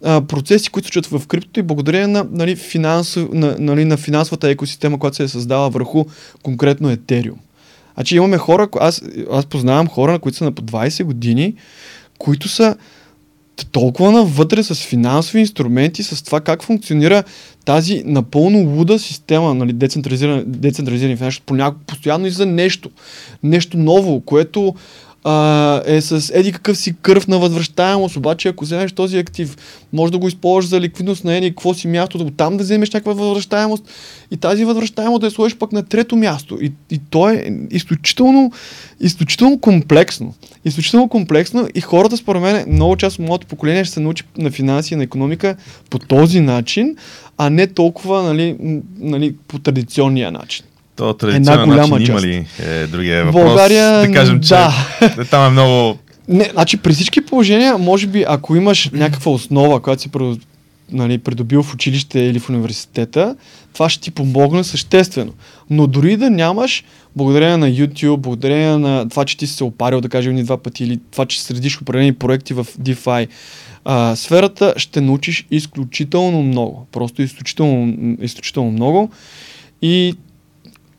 а, 0.05 0.21
процеси, 0.21 0.71
които 0.71 0.93
се 0.93 1.19
в 1.19 1.27
криптото 1.27 1.61
и 1.61 1.63
благодарение 1.63 2.07
на, 2.07 2.27
нали, 2.31 2.57
финансов, 2.57 3.29
на, 3.33 3.57
нали, 3.59 3.85
на 3.85 3.97
финансовата 3.97 4.49
екосистема, 4.49 4.99
която 4.99 5.17
се 5.17 5.23
е 5.23 5.29
създала 5.29 5.71
върху 5.71 6.05
конкретно 6.43 6.91
Етериум. 6.91 7.39
Значи 7.95 8.17
имаме 8.17 8.39
хора, 8.39 8.69
аз, 8.81 9.03
аз 9.33 9.47
познавам 9.47 9.89
хора, 9.89 10.19
които 10.19 10.39
са 10.39 10.45
на 10.45 10.53
по 10.53 10.63
20 10.63 11.05
години, 11.05 11.55
които 12.19 12.49
са 12.49 12.77
толкова 13.73 14.13
навътре 14.13 14.63
с 14.63 14.75
финансови 14.75 15.41
инструменти, 15.41 16.03
с 16.03 16.25
това 16.25 16.41
как 16.41 16.63
функционира 16.63 17.23
тази 17.65 18.03
напълно 18.07 18.59
луда 18.59 18.99
система, 18.99 19.55
нали, 19.55 19.73
децентрализирана, 19.73 20.45
децентрализирани 20.47 21.17
финанси, 21.17 21.43
понякога 21.47 21.85
постоянно 21.87 22.27
и 22.27 22.31
за 22.31 22.47
нещо. 22.47 22.91
Нещо 23.43 23.77
ново, 23.77 24.21
което 24.21 24.75
а, 25.25 25.83
е 25.87 26.01
с 26.01 26.33
еди 26.35 26.53
какъв 26.53 26.79
си 26.79 26.95
кръв 27.03 27.29
на 27.29 27.39
възвръщаемост, 27.39 28.17
обаче 28.17 28.49
ако 28.49 28.65
вземеш 28.65 28.93
този 28.93 29.19
актив, 29.19 29.57
може 29.93 30.13
да 30.13 30.19
го 30.19 30.29
използваш 30.29 30.69
за 30.69 30.81
ликвидност 30.81 31.25
на 31.25 31.35
еди 31.35 31.51
какво 31.51 31.75
си 31.75 31.89
място, 31.89 32.19
да 32.19 32.31
там 32.31 32.57
да 32.57 32.65
вземеш 32.65 32.91
някаква 32.91 33.13
възвръщаемост 33.13 33.85
и 34.31 34.37
тази 34.37 34.65
възвръщаемост 34.65 35.21
да 35.21 35.27
я 35.27 35.31
сложиш 35.31 35.57
пък 35.59 35.73
на 35.73 35.83
трето 35.83 36.17
място. 36.17 36.59
И, 36.61 36.73
и 36.91 37.01
то 37.11 37.29
е 37.29 37.51
изключително, 37.71 38.53
изключително 39.01 39.59
комплексно. 39.59 40.35
Изключително 40.65 41.09
комплексно 41.09 41.69
и 41.75 41.81
хората, 41.81 42.17
според 42.17 42.43
мен, 42.43 42.65
много 42.69 42.97
част 42.97 43.19
от 43.19 43.27
моето 43.27 43.47
поколение 43.47 43.85
ще 43.85 43.95
се 43.95 44.01
научи 44.01 44.25
на 44.39 44.51
финанси 44.51 44.95
и 44.95 44.97
на 44.97 45.03
економика 45.03 45.57
по 45.91 45.99
този 45.99 46.41
начин, 46.41 46.97
а 47.39 47.51
не 47.51 47.67
толкова 47.67 48.23
нали, 48.23 48.57
нали, 48.99 49.35
по 49.49 49.59
традиционния 49.59 50.33
начин. 50.33 50.65
То 51.03 51.15
традиционен 51.15 51.69
голяма 51.69 51.99
начин 51.99 52.07
част. 52.07 52.25
има 52.25 52.33
ли 52.33 52.47
е 52.59 52.87
другия 52.87 53.25
въпрос? 53.25 53.45
България, 53.45 54.01
да 54.01 54.13
кажем, 54.13 54.41
че 54.41 54.49
да. 54.49 54.73
там 55.31 55.47
е 55.47 55.51
много... 55.51 55.99
Не, 56.29 56.45
значи 56.53 56.77
при 56.77 56.93
всички 56.93 57.21
положения, 57.21 57.79
може 57.79 58.07
би, 58.07 58.25
ако 58.29 58.57
имаш 58.57 58.91
някаква 58.93 59.33
основа, 59.33 59.81
която 59.81 60.03
си 60.03 60.11
нали, 60.93 61.19
придобил 61.19 61.63
в 61.63 61.75
училище 61.75 62.21
или 62.21 62.39
в 62.39 62.49
университета, 62.49 63.37
това 63.73 63.89
ще 63.89 64.03
ти 64.03 64.11
помогне 64.11 64.65
съществено. 64.65 65.33
Но 65.71 65.87
дори 65.87 66.17
да 66.17 66.31
нямаш, 66.31 66.85
благодарение 67.17 67.57
на 67.57 67.69
YouTube, 67.71 68.17
благодарение 68.17 68.79
на 68.79 69.09
това, 69.09 69.25
че 69.25 69.37
ти 69.37 69.47
си 69.47 69.55
се 69.55 69.65
опарил, 69.65 70.01
да 70.01 70.09
кажем, 70.09 70.35
ни 70.35 70.45
два 70.45 70.57
пъти, 70.57 70.85
или 70.85 71.01
това, 71.11 71.27
че 71.27 71.43
следиш 71.43 71.81
определени 71.81 72.13
проекти 72.13 72.55
в 72.55 72.65
DeFi, 72.65 73.29
а, 73.85 74.17
сферата 74.17 74.75
ще 74.77 75.01
научиш 75.01 75.47
изключително 75.51 76.43
много. 76.43 76.87
Просто 76.93 77.23
изключително, 77.23 78.17
изключително 78.21 78.71
много. 78.71 79.11
И 79.83 80.15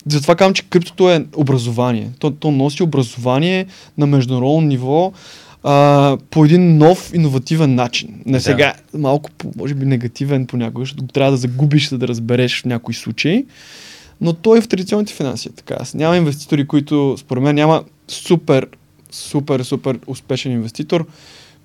затова 0.07 0.35
казвам, 0.35 0.53
че 0.53 0.63
криптото 0.63 1.11
е 1.11 1.25
образование. 1.35 2.09
То, 2.19 2.31
то 2.31 2.51
носи 2.51 2.83
образование 2.83 3.65
на 3.97 4.07
международно 4.07 4.61
ниво 4.61 5.13
а, 5.63 6.17
по 6.29 6.45
един 6.45 6.77
нов, 6.77 7.11
иновативен 7.13 7.75
начин. 7.75 8.21
Не 8.25 8.37
да. 8.37 8.41
сега, 8.41 8.73
малко, 8.93 9.29
може 9.57 9.73
би, 9.73 9.85
негативен 9.85 10.47
понякога, 10.47 10.81
защото 10.81 11.07
трябва 11.07 11.31
да 11.31 11.37
загубиш, 11.37 11.89
за 11.89 11.97
да 11.97 12.07
разбереш 12.07 12.61
в 12.61 12.65
някои 12.65 12.93
случаи. 12.93 13.45
Но 14.21 14.33
той 14.33 14.57
е 14.57 14.61
в 14.61 14.67
традиционните 14.67 15.13
финанси. 15.13 15.49
Така. 15.55 15.75
Аз 15.79 15.93
няма 15.93 16.17
инвеститори, 16.17 16.67
които, 16.67 17.15
според 17.17 17.43
мен, 17.43 17.55
няма 17.55 17.83
супер, 18.07 18.67
супер, 19.11 19.59
супер 19.59 19.99
успешен 20.07 20.51
инвеститор, 20.51 21.05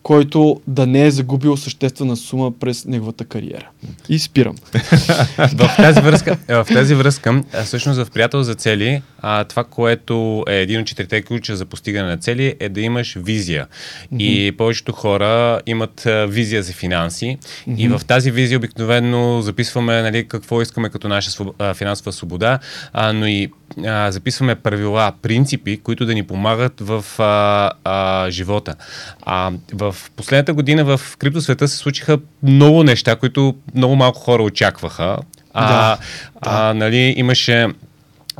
който 0.02 0.60
да 0.66 0.86
не 0.86 1.06
е 1.06 1.10
загубил 1.10 1.56
съществена 1.56 2.16
сума 2.16 2.52
през 2.60 2.84
неговата 2.84 3.24
кариера. 3.24 3.68
И 4.08 4.18
спирам. 4.18 4.56
в 5.36 5.74
тази 5.76 6.00
връзка, 6.00 6.38
в 6.48 6.66
тази 6.72 6.94
връзка 6.94 7.42
всъщност 7.64 8.00
в 8.00 8.10
приятел 8.10 8.42
за 8.42 8.54
цели, 8.54 9.02
а, 9.20 9.44
това, 9.44 9.64
което 9.64 10.44
е 10.48 10.56
един 10.56 10.80
от 10.80 10.86
четирите 10.86 11.22
ключа 11.22 11.56
за 11.56 11.66
постигане 11.66 12.08
на 12.08 12.16
цели, 12.16 12.54
е 12.60 12.68
да 12.68 12.80
имаш 12.80 13.16
визия. 13.20 13.66
Mm-hmm. 13.66 14.18
И 14.18 14.52
повечето 14.52 14.92
хора 14.92 15.60
имат 15.66 16.06
а, 16.06 16.26
визия 16.26 16.62
за 16.62 16.72
финанси. 16.72 17.38
Mm-hmm. 17.40 17.76
И 17.76 17.88
в 17.88 18.00
тази 18.06 18.30
визия 18.30 18.58
обикновено 18.58 19.42
записваме 19.42 20.02
нали, 20.02 20.28
какво 20.28 20.62
искаме 20.62 20.90
като 20.90 21.08
наша 21.08 21.30
своб... 21.30 21.54
а, 21.58 21.74
финансова 21.74 22.12
свобода, 22.12 22.58
а, 22.92 23.12
но 23.12 23.26
и 23.26 23.50
а, 23.86 24.12
записваме 24.12 24.54
правила, 24.54 25.12
принципи, 25.22 25.80
които 25.82 26.06
да 26.06 26.14
ни 26.14 26.22
помагат 26.22 26.80
в 26.80 27.04
а, 27.18 27.70
а, 27.84 28.30
живота. 28.30 28.74
А, 29.22 29.52
в 29.72 29.96
последната 30.16 30.54
година 30.54 30.84
в 30.84 31.00
криптосвета 31.18 31.68
се 31.68 31.76
случиха 31.76 32.18
много 32.42 32.82
неща, 32.82 33.16
които 33.16 33.54
много 33.74 33.96
малко 33.96 34.20
хора 34.20 34.42
очакваха. 34.42 35.16
А, 35.54 35.68
да, 35.68 35.98
а, 36.40 36.68
да. 36.68 36.74
нали, 36.74 37.14
имаше 37.16 37.66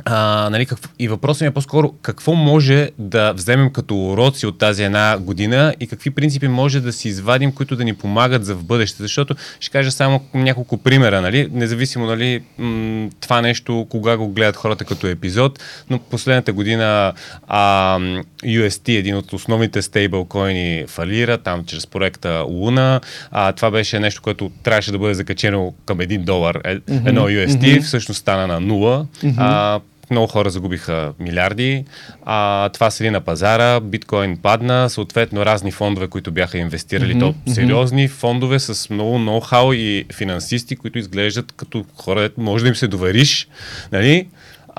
а, 0.05 0.49
нали, 0.51 0.65
какво, 0.65 0.89
и 0.99 1.07
въпросът 1.07 1.41
ми 1.41 1.47
е 1.47 1.51
по-скоро 1.51 1.93
какво 2.01 2.35
може 2.35 2.89
да 2.97 3.33
вземем 3.33 3.69
като 3.73 3.97
уроци 3.97 4.45
от 4.45 4.57
тази 4.57 4.83
една 4.83 5.17
година 5.17 5.75
и 5.79 5.87
какви 5.87 6.11
принципи 6.11 6.47
може 6.47 6.79
да 6.79 6.93
си 6.93 7.07
извадим, 7.07 7.51
които 7.51 7.75
да 7.75 7.83
ни 7.83 7.93
помагат 7.93 8.45
за 8.45 8.55
в 8.55 8.63
бъдеще. 8.63 9.03
Защото 9.03 9.35
ще 9.59 9.71
кажа 9.71 9.91
само 9.91 10.21
няколко 10.33 10.77
примера, 10.77 11.21
нали? 11.21 11.49
независимо 11.51 12.05
нали, 12.05 12.43
м- 12.57 13.09
това 13.21 13.41
нещо, 13.41 13.87
кога 13.89 14.17
го 14.17 14.29
гледат 14.29 14.55
хората 14.55 14.85
като 14.85 15.07
епизод, 15.07 15.59
но 15.89 15.99
последната 15.99 16.53
година 16.53 17.13
а, 17.47 17.99
UST, 18.43 18.97
един 18.97 19.15
от 19.15 19.33
основните 19.33 19.81
стейблкоини, 19.81 20.85
фалира 20.87 21.37
там 21.37 21.63
чрез 21.65 21.87
проекта 21.87 22.45
Луна. 22.47 23.01
А, 23.31 23.51
това 23.51 23.71
беше 23.71 23.99
нещо, 23.99 24.21
което 24.21 24.51
трябваше 24.63 24.91
да 24.91 24.99
бъде 24.99 25.13
закачено 25.13 25.73
към 25.85 25.97
1 25.97 26.23
долар. 26.23 26.55
Е, 26.65 26.71
едно 27.05 27.21
UST 27.27 27.47
mm-hmm. 27.47 27.81
всъщност 27.81 28.19
стана 28.19 28.47
на 28.47 28.61
0. 28.61 29.05
Mm-hmm. 29.23 29.33
А, 29.37 29.79
много 30.11 30.27
хора 30.27 30.49
загубиха 30.49 31.13
милиарди, 31.19 31.85
а, 32.25 32.69
това 32.69 32.91
седи 32.91 33.09
на 33.09 33.21
пазара, 33.21 33.79
биткоин 33.79 34.37
падна, 34.37 34.89
съответно 34.89 35.45
разни 35.45 35.71
фондове, 35.71 36.07
които 36.07 36.31
бяха 36.31 36.57
инвестирали, 36.57 37.15
mm-hmm, 37.15 37.33
то 37.45 37.51
сериозни 37.51 38.09
mm-hmm. 38.09 38.11
фондове 38.11 38.59
с 38.59 38.89
много 38.89 39.17
ноу-хау 39.17 39.75
и 39.75 40.05
финансисти, 40.13 40.75
които 40.75 40.99
изглеждат 40.99 41.51
като 41.51 41.85
хора, 41.95 42.29
може 42.37 42.63
да 42.63 42.69
им 42.69 42.75
се 42.75 42.87
довериш, 42.87 43.47
нали? 43.91 44.27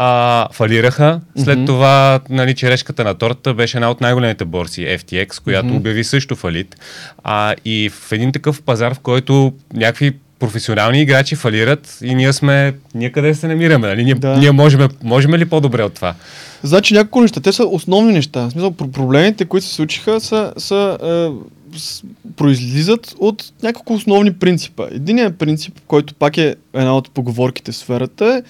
а, 0.03 0.49
фалираха. 0.53 1.21
След 1.37 1.59
mm-hmm. 1.59 1.67
това, 1.67 2.21
нали, 2.31 2.55
черешката 2.55 3.05
на 3.05 3.15
торта 3.15 3.55
беше 3.55 3.77
една 3.77 3.91
от 3.91 4.01
най-големите 4.01 4.45
борси, 4.45 4.81
FTX, 4.81 5.43
която 5.43 5.69
mm-hmm. 5.69 5.77
обяви 5.77 6.05
също 6.05 6.37
фалит. 6.37 6.77
А, 7.25 7.55
и 7.65 7.91
в 7.93 8.13
един 8.13 8.33
такъв 8.33 8.63
пазар, 8.63 8.95
в 8.95 8.99
който 8.99 9.53
някакви 9.75 10.13
професионални 10.41 11.03
играчи 11.03 11.37
фалират 11.37 11.99
и 12.03 12.15
ние 12.15 12.33
сме, 12.33 12.75
ние 12.95 13.13
къде 13.13 13.35
се 13.35 13.49
намираме, 13.49 13.89
нали? 13.89 14.05
Ние, 14.05 14.15
да. 14.15 14.37
ние 14.37 14.51
можем, 14.51 14.89
можем 15.03 15.35
ли 15.35 15.45
по-добре 15.45 15.83
от 15.83 15.95
това? 15.95 16.15
Значи 16.63 16.95
няколко 16.95 17.21
неща, 17.21 17.41
те 17.41 17.53
са 17.53 17.65
основни 17.67 18.13
неща. 18.13 18.47
В 18.47 18.51
смисъл, 18.51 18.71
проблемите, 18.73 19.45
които 19.45 19.67
се 19.67 19.75
случиха, 19.75 20.21
са, 20.21 20.53
са 20.57 20.99
е, 21.03 21.79
с, 21.79 22.03
произлизат 22.37 23.15
от 23.19 23.53
няколко 23.63 23.95
основни 23.95 24.33
принципа. 24.33 24.87
Единият 24.91 25.39
принцип, 25.39 25.81
който 25.87 26.15
пак 26.15 26.39
е 26.39 26.57
една 26.75 26.97
от 26.97 27.11
поговорките 27.11 27.73
в 27.73 27.77
сферата 27.77 28.27
е 28.37 28.43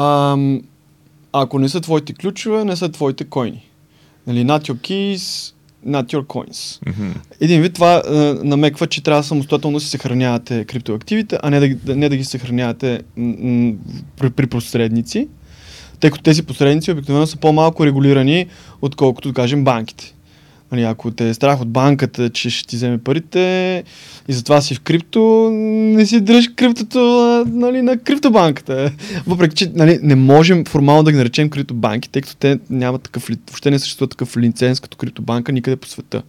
ам, 0.00 0.62
ако 1.32 1.58
не 1.58 1.68
са 1.68 1.80
твоите 1.80 2.12
ключове, 2.12 2.64
не 2.64 2.76
са 2.76 2.88
твоите 2.88 3.24
койни. 3.24 3.62
Нали, 4.26 4.44
not 4.44 4.72
your 4.72 4.76
keys, 4.76 5.52
not 5.86 6.12
your 6.12 6.26
coins. 6.26 6.80
Mm-hmm. 6.84 7.16
Един 7.40 7.62
вид 7.62 7.74
това 7.74 8.02
е, 8.06 8.10
намеква, 8.44 8.86
че 8.86 9.02
трябва 9.02 9.22
самостоятелно 9.22 9.76
да 9.76 9.84
си 9.84 9.90
съхранявате 9.90 10.64
криптоактивите, 10.64 11.38
а 11.42 11.50
не 11.50 11.68
да, 11.68 11.96
не 11.96 12.08
да 12.08 12.16
ги 12.16 12.24
съхранявате 12.24 13.00
м- 13.16 13.72
при, 14.16 14.30
при 14.30 14.46
посредници, 14.46 15.28
тъй 16.00 16.10
като 16.10 16.22
тези 16.22 16.42
посредници 16.42 16.92
обикновено 16.92 17.26
са 17.26 17.36
по-малко 17.36 17.86
регулирани, 17.86 18.46
отколкото, 18.82 19.28
да 19.28 19.34
кажем, 19.34 19.64
банките. 19.64 20.15
Нали, 20.72 20.82
ако 20.82 21.10
те 21.10 21.28
е 21.28 21.34
страх 21.34 21.60
от 21.60 21.68
банката, 21.68 22.30
че 22.30 22.50
ще 22.50 22.68
ти 22.68 22.76
вземе 22.76 22.98
парите 22.98 23.84
и 24.28 24.32
затова 24.32 24.60
си 24.60 24.74
в 24.74 24.80
крипто, 24.80 25.50
не 25.52 26.06
си 26.06 26.20
дръж 26.20 26.48
криптото 26.56 26.98
нали, 27.48 27.82
на 27.82 27.98
криптобанката. 27.98 28.92
Въпреки, 29.26 29.54
че 29.54 29.70
нали, 29.74 29.98
не 30.02 30.14
можем 30.14 30.64
формално 30.64 31.02
да 31.02 31.12
ги 31.12 31.18
наречем 31.18 31.50
криптобанки, 31.50 32.10
тъй 32.10 32.22
като 32.22 32.36
те 32.36 32.58
нямат 32.70 33.02
такъв, 33.02 33.28
въобще 33.48 33.70
не 33.70 33.78
съществува 33.78 34.08
такъв 34.08 34.36
лиценз 34.36 34.80
като 34.80 34.96
криптобанка 34.96 35.52
никъде 35.52 35.76
по 35.76 35.88
света. 35.88 36.22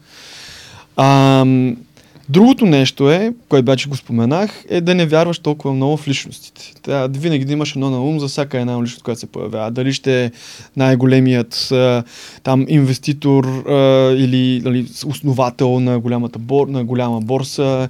Ам, 0.98 1.78
Другото 2.30 2.66
нещо 2.66 3.12
е, 3.12 3.34
което 3.50 3.72
вече 3.72 3.90
го 3.90 3.96
споменах, 3.96 4.66
е 4.70 4.82
да 4.82 4.96
не 4.96 5.06
вярваш 5.06 5.40
толкова 5.40 5.74
много 5.74 5.98
в 5.98 6.08
личностите. 6.08 6.74
Трябва 6.84 7.08
винаги 7.08 7.46
да 7.46 7.54
имаш 7.54 7.72
едно 7.72 7.90
на 7.90 8.04
ум 8.04 8.20
за 8.20 8.28
всяка 8.28 8.60
една 8.60 8.84
личност, 8.84 9.04
която 9.04 9.20
се 9.20 9.26
появява. 9.26 9.72
Дали 9.72 9.94
ще 9.94 10.26
е 10.26 10.32
най-големият 10.76 11.74
там 12.44 12.66
инвеститор 12.70 13.64
или 14.18 14.62
нали, 14.66 14.88
основател 15.06 15.80
на, 15.80 16.00
голямата 16.00 16.40
бор, 16.40 16.68
на 16.68 16.84
голяма 16.84 17.22
борса 17.22 17.90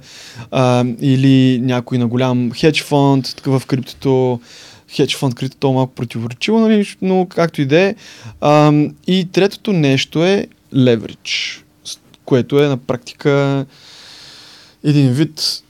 или 1.00 1.60
някой 1.62 1.98
на 1.98 2.06
голям 2.06 2.50
хедж 2.52 2.82
фонд, 2.82 3.40
в 3.46 3.62
криптото 3.66 4.40
хедж 4.96 5.16
фонд 5.16 5.34
криптото 5.34 5.72
малко 5.72 5.94
противоречиво, 5.94 6.58
нали, 6.58 6.96
но 7.02 7.26
както 7.26 7.62
и 7.62 7.66
да 7.66 7.80
е. 7.80 7.94
И 9.06 9.28
третото 9.32 9.72
нещо 9.72 10.24
е 10.24 10.46
leverage, 10.74 11.62
което 12.24 12.62
е 12.62 12.68
на 12.68 12.76
практика 12.76 13.66
един 14.84 15.12
вид 15.12 15.62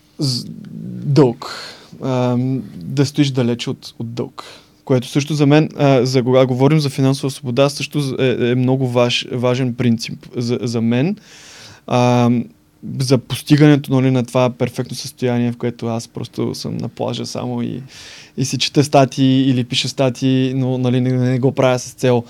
дълг. 1.04 1.74
А, 2.02 2.36
да 2.74 3.06
стоиш 3.06 3.30
далече 3.30 3.70
от, 3.70 3.94
от 3.98 4.14
дълг. 4.14 4.44
Което 4.84 5.09
също 5.09 5.34
за 5.34 5.46
мен, 5.46 5.68
а, 5.76 6.06
за 6.06 6.22
кога 6.22 6.46
говорим 6.46 6.80
за 6.80 6.90
финансова 6.90 7.30
свобода, 7.30 7.68
също 7.68 8.16
е, 8.18 8.50
е 8.50 8.54
много 8.54 8.88
важ, 8.88 9.26
важен 9.32 9.74
принцип 9.74 10.26
за, 10.36 10.59
за 10.62 10.80
мен. 10.80 11.16
А, 11.86 12.30
за 12.98 13.18
постигането 13.18 13.94
нали, 13.94 14.11
на 14.11 14.24
това 14.24 14.50
перфектно 14.50 14.96
състояние, 14.96 15.52
в 15.52 15.56
което 15.56 15.86
аз 15.86 16.09
просто 16.09 16.54
съм 16.54 16.76
на 16.76 16.88
плажа 16.88 17.26
само 17.26 17.62
и, 17.62 17.82
и 18.36 18.44
си 18.44 18.59
чета 18.59 18.84
статии 18.84 19.50
или 19.50 19.64
пиша 19.64 19.88
статии, 19.88 20.52
но 20.56 20.78
нали, 20.78 21.00
не, 21.00 21.12
не 21.12 21.38
го 21.38 21.52
правя 21.52 21.78
с 21.78 21.92
цел 21.92 22.24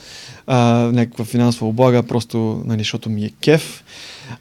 а, 0.47 0.59
някаква 0.93 1.25
финансова 1.25 1.69
облага, 1.69 2.03
просто 2.03 2.63
нали, 2.67 2.79
защото 2.79 3.11
ми 3.11 3.25
е 3.25 3.31
кеф. 3.41 3.85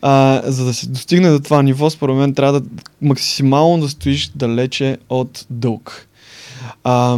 А, 0.02 0.42
за 0.46 0.66
да 0.66 0.74
се 0.74 0.88
достигне 0.88 1.30
до 1.30 1.40
това 1.40 1.62
ниво, 1.62 1.90
според 1.90 2.16
мен 2.16 2.34
трябва 2.34 2.60
да 2.60 2.68
максимално 3.02 3.84
да 3.84 3.90
стоиш 3.90 4.32
далече 4.36 4.98
от 5.10 5.46
дълг. 5.50 6.08
А, 6.84 7.18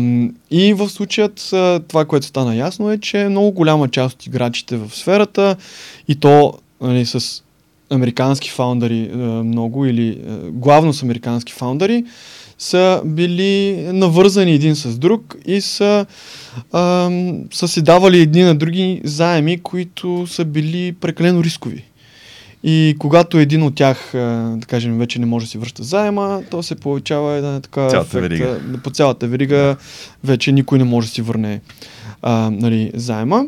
и 0.51 0.73
в 0.73 0.89
случаят 0.89 1.49
това, 1.87 2.05
което 2.05 2.25
стана 2.25 2.55
ясно 2.55 2.91
е, 2.91 2.97
че 2.97 3.17
много 3.17 3.51
голяма 3.51 3.89
част 3.89 4.15
от 4.15 4.25
играчите 4.25 4.77
в 4.77 4.89
сферата 4.95 5.55
и 6.07 6.15
то 6.15 6.53
нали, 6.81 7.05
с 7.05 7.43
американски 7.89 8.49
фаундъри 8.49 9.11
много 9.43 9.85
или 9.85 10.21
главно 10.51 10.93
с 10.93 11.03
американски 11.03 11.53
фаундъри, 11.53 12.03
са 12.57 13.01
били 13.05 13.83
навързани 13.93 14.51
един 14.51 14.75
с 14.75 14.97
друг 14.97 15.35
и 15.45 15.61
са, 15.61 16.05
а, 16.71 17.11
са 17.51 17.67
си 17.67 17.81
давали 17.81 18.19
едни 18.19 18.43
на 18.43 18.55
други 18.55 19.01
заеми, 19.03 19.59
които 19.59 20.27
са 20.27 20.45
били 20.45 20.91
прекалено 20.91 21.43
рискови. 21.43 21.83
И 22.63 22.95
когато 22.99 23.39
един 23.39 23.63
от 23.63 23.75
тях, 23.75 24.09
да 24.13 24.65
кажем, 24.67 24.97
вече 24.97 25.19
не 25.19 25.25
може 25.25 25.45
да 25.45 25.49
си 25.49 25.57
връща 25.57 25.83
заема, 25.83 26.41
то 26.51 26.63
се 26.63 26.75
получава 26.75 27.33
една 27.33 27.59
така 27.59 27.89
цялата 27.89 28.17
ефект, 28.17 28.21
верига. 28.21 28.59
по 28.83 28.89
цялата 28.89 29.27
верига, 29.27 29.75
вече 30.23 30.51
никой 30.51 30.77
не 30.77 30.83
може 30.83 31.07
да 31.07 31.13
си 31.13 31.21
върне 31.21 31.61
а, 32.21 32.49
нали, 32.53 32.91
заема. 32.95 33.45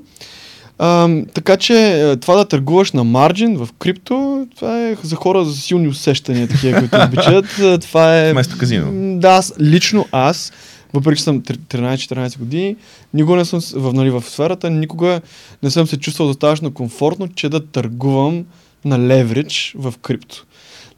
А, 0.78 1.09
така 1.34 1.57
че 1.57 2.16
това 2.22 2.36
да 2.36 2.45
търгуваш 2.45 2.91
на 2.91 3.03
марджин 3.03 3.57
в 3.57 3.70
крипто, 3.80 4.47
това 4.55 4.88
е 4.88 4.95
за 5.03 5.16
хора 5.16 5.45
за 5.45 5.55
силни 5.55 5.88
усещания, 5.88 6.47
такива, 6.47 6.80
които 6.80 6.97
обичат. 7.07 7.45
Това 7.82 8.20
е... 8.20 8.32
Вместо 8.32 8.57
казино. 8.57 9.20
Да, 9.20 9.30
аз, 9.30 9.53
лично 9.59 10.05
аз, 10.12 10.51
въпреки 10.93 11.18
че 11.18 11.24
съм 11.24 11.41
13-14 11.41 12.39
години, 12.39 12.76
никога 13.14 13.38
не 13.38 13.45
съм 13.45 13.59
в, 13.76 13.93
нали, 13.93 14.09
в 14.09 14.24
сферата, 14.28 14.70
никога 14.70 15.22
не 15.64 15.72
съм 15.72 15.88
се 15.88 15.97
чувствал 15.97 16.28
достатъчно 16.28 16.72
комфортно, 16.72 17.28
че 17.28 17.49
да 17.49 17.66
търгувам 17.66 18.45
на 18.86 18.99
леверидж 18.99 19.75
в 19.77 19.93
крипто. 20.01 20.45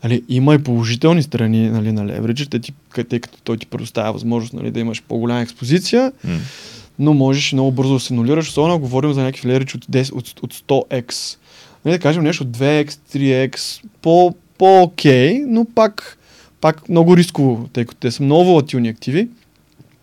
Нали, 0.03 0.23
има 0.29 0.55
и 0.55 0.63
положителни 0.63 1.23
страни 1.23 1.69
нали, 1.69 1.91
на 1.91 2.05
леверидж, 2.05 2.47
тъй, 2.47 2.59
тъй 3.09 3.19
като 3.19 3.37
той 3.43 3.57
ти 3.57 3.65
предоставя 3.65 4.13
възможност 4.13 4.53
нали, 4.53 4.71
да 4.71 4.79
имаш 4.79 5.03
по-голяма 5.07 5.41
експозиция. 5.41 6.11
Mm 6.27 6.39
но 6.99 7.13
можеш 7.13 7.53
много 7.53 7.71
бързо 7.71 7.93
да 7.93 7.99
се 7.99 8.13
нулираш, 8.13 8.47
особено 8.47 8.79
говорим 8.79 9.13
за 9.13 9.21
някакви 9.21 9.49
леричи 9.49 9.77
от, 9.77 9.85
10, 9.85 10.13
от, 10.13 10.39
от 10.43 10.53
100x. 10.53 11.37
Нали, 11.85 11.95
да 11.95 11.99
кажем 11.99 12.23
нещо 12.23 12.43
от 12.43 12.49
2x, 12.49 12.89
3x, 12.89 13.83
по, 14.01 14.35
по-окей, 14.57 15.43
но 15.47 15.65
пак, 15.65 16.17
пак 16.61 16.89
много 16.89 17.17
рисково, 17.17 17.69
тъй 17.73 17.85
като 17.85 17.99
те 17.99 18.11
са 18.11 18.23
много 18.23 18.45
волатилни 18.45 18.89
активи. 18.89 19.27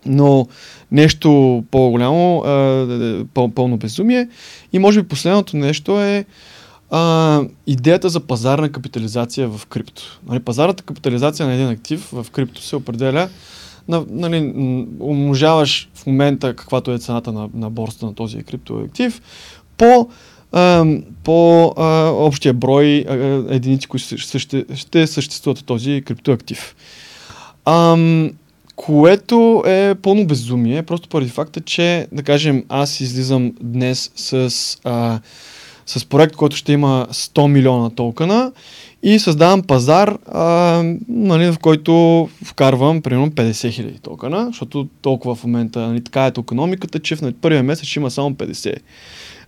Но 0.05 0.47
нещо 0.91 1.63
по-голямо, 1.71 2.43
пълно 3.33 3.77
безумие. 3.77 4.27
И 4.73 4.79
може 4.79 5.01
би 5.01 5.07
последното 5.07 5.57
нещо 5.57 6.01
е 6.01 6.25
а, 6.91 7.41
идеята 7.67 8.09
за 8.09 8.19
пазарна 8.19 8.71
капитализация 8.71 9.49
в 9.49 9.65
крипто. 9.65 10.19
Нали, 10.27 10.39
пазарната 10.39 10.83
капитализация 10.83 11.47
на 11.47 11.53
един 11.53 11.67
актив 11.69 12.09
в 12.11 12.25
крипто 12.31 12.61
се 12.61 12.75
определя 12.75 13.29
на, 13.87 14.05
нали, 14.09 14.53
умножаваш 14.99 15.89
в 15.95 16.05
момента 16.05 16.55
каквато 16.55 16.91
е 16.91 16.99
цената 16.99 17.31
на, 17.31 17.49
на 17.53 17.69
борста 17.69 18.05
на 18.05 18.15
този 18.15 18.43
криптоактив 18.43 19.21
по, 19.77 20.09
а, 20.51 20.85
по 21.23 21.73
а, 21.77 22.09
общия 22.09 22.53
брой 22.53 23.05
а, 23.09 23.13
единици, 23.49 23.87
които 23.87 24.17
ще, 24.17 24.65
ще 24.75 25.07
съществуват 25.07 25.65
този 25.65 26.03
криптоактив. 26.05 26.75
А, 27.65 27.97
което 28.75 29.63
е 29.65 29.95
пълно 30.01 30.27
безумие, 30.27 30.83
просто 30.83 31.09
поради 31.09 31.29
факта, 31.29 31.61
че, 31.61 32.07
да 32.11 32.23
кажем, 32.23 32.63
аз 32.69 32.99
излизам 32.99 33.53
днес 33.61 34.11
с, 34.15 34.51
а, 34.83 35.19
с 35.91 36.05
проект, 36.05 36.35
който 36.35 36.55
ще 36.55 36.73
има 36.73 37.07
100 37.11 37.47
милиона 37.47 37.89
токена 37.89 38.51
и 39.03 39.19
създавам 39.19 39.61
пазар, 39.61 40.17
а, 40.31 40.83
нали, 41.07 41.51
в 41.51 41.59
който 41.59 42.29
вкарвам 42.45 43.01
примерно 43.01 43.31
50 43.31 43.71
хиляди 43.71 43.99
токена, 43.99 44.45
защото 44.45 44.87
толкова 45.01 45.35
в 45.35 45.43
момента, 45.43 45.79
нали, 45.79 46.03
така 46.03 46.25
е 46.25 46.31
економиката, 46.39 46.99
че 46.99 47.15
в 47.15 47.33
първия 47.41 47.63
месец 47.63 47.85
ще 47.85 47.99
има 47.99 48.11
само 48.11 48.31
50. 48.31 48.75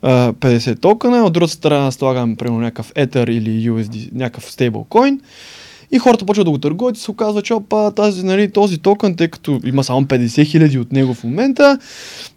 50 0.04 0.80
токена, 0.82 1.24
от 1.26 1.34
другата 1.34 1.54
страна 1.54 1.92
слагам 1.92 2.36
примерно 2.36 2.60
някакъв 2.60 2.94
Ether 2.94 3.30
или 3.30 3.70
USD, 3.70 4.10
някакъв 4.14 4.52
стейблкоин. 4.52 5.22
И 5.94 6.00
хората 6.00 6.26
почват 6.26 6.46
да 6.46 6.52
го 6.52 6.58
търгуват 6.58 6.98
и 6.98 7.00
се 7.00 7.12
оказва, 7.12 7.42
че 7.42 7.54
опа, 7.54 7.92
тази, 7.92 8.26
нали, 8.26 8.52
този 8.52 8.78
токен, 8.78 9.16
тъй 9.16 9.28
като 9.28 9.60
има 9.66 9.84
само 9.84 10.02
50 10.02 10.46
хиляди 10.46 10.80
от 10.80 10.92
него 10.92 11.14
в 11.14 11.24
момента 11.24 11.80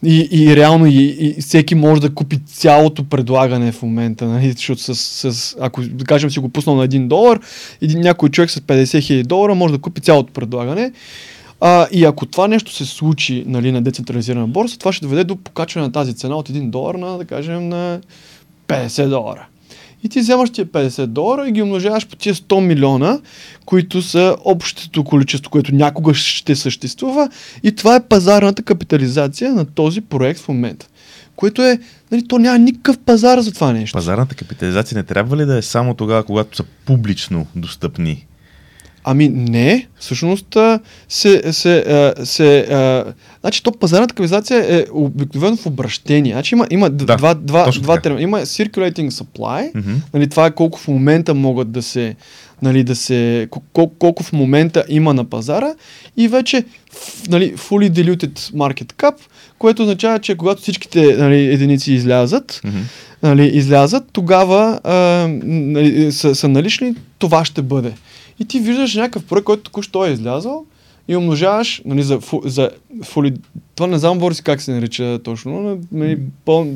и, 0.05 0.29
и 0.33 0.57
реално 0.57 0.87
и, 0.87 1.17
и 1.21 1.41
всеки 1.41 1.75
може 1.75 2.01
да 2.01 2.15
купи 2.15 2.39
цялото 2.47 3.05
предлагане 3.05 3.73
в 3.73 3.83
момента, 3.83 4.27
нали, 4.27 4.53
защото 4.53 4.83
с, 4.83 4.95
с, 5.33 5.57
ако 5.61 5.83
да 5.83 6.05
кажем 6.05 6.31
си 6.31 6.39
го 6.39 6.49
пуснал 6.49 6.77
на 6.77 6.89
1 6.89 7.09
долар, 7.09 7.41
един 7.83 8.01
някой 8.01 8.29
човек 8.29 8.51
с 8.51 8.61
50 8.61 9.03
хиляди 9.03 9.23
долара 9.23 9.55
може 9.55 9.75
да 9.75 9.81
купи 9.81 10.01
цялото 10.01 10.33
предлагане. 10.33 10.93
А, 11.61 11.87
и 11.93 12.05
ако 12.05 12.27
това 12.27 12.49
нещо 12.49 12.73
се 12.73 12.85
случи 12.85 13.45
нали, 13.47 13.73
на 13.73 13.83
децентрализирана 13.83 14.47
борса, 14.47 14.79
това 14.79 14.93
ще 14.93 15.07
доведе 15.07 15.25
до 15.25 15.37
покачване 15.37 15.87
на 15.87 15.93
тази 15.93 16.15
цена 16.15 16.37
от 16.37 16.49
1 16.49 16.71
долар 16.71 16.95
на, 16.95 17.19
да 17.19 17.25
кажем, 17.25 17.69
на 17.69 18.01
50 18.69 19.09
долара. 19.09 19.47
И 20.03 20.09
ти 20.09 20.21
вземаш 20.21 20.51
тия 20.51 20.67
50 20.67 21.07
долара 21.07 21.49
и 21.49 21.53
ги 21.53 21.63
умножаваш 21.63 22.07
по 22.07 22.17
тия 22.17 22.35
100 22.35 22.61
милиона, 22.61 23.21
които 23.65 24.03
са 24.03 24.37
общото 24.45 25.05
количество, 25.05 25.51
което 25.51 25.75
някога 25.75 26.15
ще 26.15 26.57
съществува. 26.57 27.29
И 27.63 27.73
това 27.73 27.97
е 27.97 28.07
пазарната 28.09 28.63
капитализация 28.63 29.55
на 29.55 29.65
този 29.65 30.01
проект 30.01 30.41
в 30.41 30.49
момента. 30.49 30.87
Което 31.37 31.63
е, 31.63 31.79
нали, 32.13 32.29
то 32.29 32.39
няма 32.39 32.59
никакъв 32.59 32.99
пазар 32.99 33.39
за 33.39 33.53
това 33.53 33.73
нещо. 33.73 33.97
Пазарната 33.97 34.35
капитализация 34.35 34.97
не 34.97 35.03
трябва 35.03 35.37
ли 35.37 35.47
да 35.47 35.57
е 35.57 35.63
само 35.63 35.95
тогава, 35.95 36.23
когато 36.25 36.57
са 36.57 36.65
публично 36.85 37.47
достъпни 37.57 38.27
Ами 39.09 39.29
не, 39.29 39.87
всъщност 39.99 40.57
се, 41.09 41.53
се, 41.53 41.53
се, 41.53 42.15
се 42.25 42.69
значи 43.47 43.63
то 43.63 43.73
пазарната 43.73 44.15
капитализация 44.15 44.77
е 44.77 44.85
обикновено 44.93 45.57
в 45.57 45.67
обращение. 45.67 46.33
Значи 46.33 46.55
има, 46.55 46.67
има 46.71 46.91
да, 46.91 47.17
два, 47.17 47.35
два, 47.35 47.71
два 47.83 48.01
термина. 48.01 48.23
Има 48.23 48.41
circulating 48.41 49.11
supply, 49.11 49.73
mm-hmm. 49.73 49.97
нали, 50.15 50.29
това 50.29 50.47
е 50.47 50.51
колко 50.51 50.79
в 50.79 50.89
момента 50.89 51.35
могат 51.35 51.71
да 51.71 51.83
се, 51.83 52.17
нали, 52.63 52.85
да 52.85 52.97
се 52.97 53.49
колко, 53.51 53.95
колко 53.99 54.23
в 54.23 54.33
момента 54.33 54.85
има 54.89 55.15
на 55.15 55.25
пазара 55.25 55.75
и 56.17 56.29
вече 56.29 56.65
нали, 57.29 57.57
fully 57.57 57.91
diluted 57.91 58.39
market 58.39 58.93
cap, 58.95 59.15
което 59.59 59.83
означава, 59.83 60.19
че 60.19 60.37
когато 60.37 60.63
всичките 60.63 61.17
нали, 61.17 61.47
единици 61.47 61.93
излязат, 61.93 62.53
mm-hmm. 62.53 62.83
нали, 63.23 63.47
излязат, 63.47 64.05
тогава 64.13 64.81
а, 64.85 64.95
нали, 65.45 66.13
са, 66.13 66.35
са 66.35 66.49
налични, 66.49 66.95
това 67.19 67.45
ще 67.45 67.63
бъде. 67.63 67.93
И 68.41 68.45
ти 68.45 68.61
виждаш 68.61 68.95
някакъв 68.95 69.25
проект, 69.25 69.45
който 69.45 69.63
току-що 69.63 70.07
е 70.07 70.11
излязъл 70.11 70.65
и 71.09 71.17
умножаваш 71.17 71.83
нали, 71.85 72.03
за, 72.03 72.21
фу, 72.21 72.41
за 72.45 72.71
фули... 73.05 73.35
Това 73.75 73.87
не 73.87 73.99
знам 73.99 74.19
Борис 74.19 74.41
как 74.41 74.63
се 74.63 74.73
нарича 74.73 75.19
точно, 75.25 75.61
но 75.61 75.79
нали, 75.93 76.19
пъл... 76.45 76.67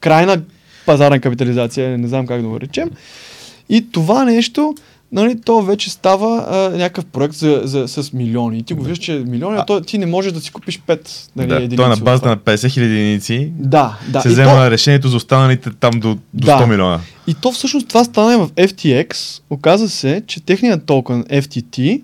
крайна 0.00 0.42
пазарна 0.86 1.20
капитализация, 1.20 1.98
не 1.98 2.08
знам 2.08 2.26
как 2.26 2.42
да 2.42 2.48
го 2.48 2.60
речем. 2.60 2.90
И 3.68 3.90
това 3.92 4.24
нещо, 4.24 4.74
нали, 5.12 5.40
то 5.40 5.62
вече 5.62 5.90
става 5.90 6.46
а, 6.50 6.76
някакъв 6.76 7.04
проект 7.04 7.34
за, 7.34 7.60
за, 7.64 7.88
с 7.88 8.12
милиони. 8.12 8.58
И 8.58 8.62
ти 8.62 8.74
го 8.74 8.82
виждаш, 8.82 8.98
че 8.98 9.12
милиони, 9.12 9.56
а 9.60 9.64
то, 9.64 9.80
ти 9.80 9.98
не 9.98 10.06
можеш 10.06 10.32
да 10.32 10.40
си 10.40 10.52
купиш 10.52 10.80
пет 10.86 11.30
нали, 11.36 11.48
да, 11.48 11.54
единици. 11.54 11.76
Той 11.76 11.86
е 11.86 11.88
на 11.88 11.96
базата 11.96 12.28
на 12.28 12.36
50 12.36 12.70
хиляди 12.70 12.94
единици. 12.94 13.52
Да, 13.58 13.98
да. 14.08 14.20
Се 14.20 14.28
и 14.28 14.32
взема 14.32 14.54
то... 14.54 14.70
решението 14.70 15.08
за 15.08 15.16
останалите 15.16 15.70
там 15.80 16.00
до, 16.00 16.08
до 16.34 16.46
да. 16.46 16.58
100 16.58 16.68
милиона. 16.68 17.00
И 17.26 17.34
то 17.34 17.52
всъщност 17.52 17.88
това 17.88 18.04
стане 18.04 18.36
в 18.36 18.48
FTX. 18.48 19.40
Оказа 19.50 19.88
се, 19.88 20.22
че 20.26 20.40
техният 20.40 20.86
токен 20.86 21.24
FTT, 21.24 22.02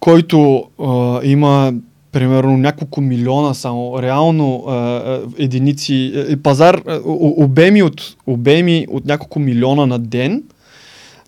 който 0.00 0.64
а, 0.78 1.20
има 1.24 1.72
примерно 2.12 2.56
няколко 2.56 3.00
милиона 3.00 3.54
само, 3.54 4.02
реално 4.02 4.64
а, 4.68 5.20
единици, 5.38 6.12
а, 6.16 6.36
пазар, 6.36 6.82
а, 6.86 7.00
обеми, 7.04 7.82
от, 7.82 8.16
обеми 8.26 8.86
от 8.90 9.04
няколко 9.04 9.38
милиона 9.38 9.86
на 9.86 9.98
ден, 9.98 10.42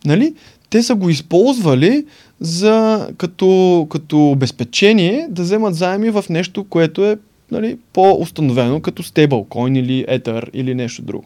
нали? 0.04 0.34
те 0.70 0.82
са 0.82 0.94
го 0.94 1.10
използвали 1.10 2.06
за, 2.40 3.08
като, 3.16 3.86
като 3.90 4.30
обезпечение 4.30 5.26
да 5.30 5.42
вземат 5.42 5.74
заеми 5.74 6.10
в 6.10 6.24
нещо, 6.30 6.64
което 6.64 7.04
е 7.06 7.16
нали, 7.50 7.78
по-установено 7.92 8.80
като 8.80 9.02
стейблкоин 9.02 9.76
или 9.76 10.04
етер 10.08 10.50
или 10.54 10.74
нещо 10.74 11.02
друго. 11.02 11.24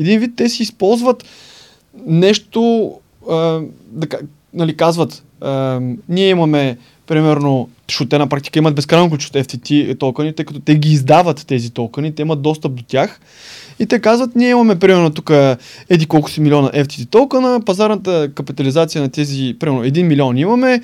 Един 0.00 0.20
вид 0.20 0.30
те 0.36 0.48
си 0.48 0.62
използват 0.62 1.24
нещо, 2.06 2.92
а, 3.30 3.60
да, 3.90 4.06
нали, 4.54 4.76
казват, 4.76 5.23
ние 6.08 6.28
имаме, 6.28 6.76
примерно, 7.06 7.68
защото 7.88 8.08
те 8.08 8.18
на 8.18 8.26
практика 8.26 8.58
имат 8.58 8.74
безкрайно 8.74 9.04
от 9.04 9.20
FTT 9.20 9.98
токени, 9.98 10.32
тъй 10.32 10.44
като 10.44 10.60
те 10.60 10.74
ги 10.74 10.92
издават 10.92 11.46
тези 11.46 11.70
токени, 11.70 12.14
те 12.14 12.22
имат 12.22 12.42
достъп 12.42 12.74
до 12.74 12.82
тях. 12.82 13.20
И 13.78 13.86
те 13.86 14.00
казват, 14.00 14.36
ние 14.36 14.50
имаме 14.50 14.78
примерно 14.78 15.10
тук 15.10 15.30
еди 15.88 16.06
колко 16.06 16.30
си 16.30 16.40
милиона 16.40 16.70
FTT 16.70 17.10
токена, 17.10 17.60
пазарната 17.66 18.30
капитализация 18.34 19.02
на 19.02 19.08
тези, 19.08 19.56
примерно 19.60 19.84
1 19.84 20.02
милион 20.02 20.38
имаме, 20.38 20.80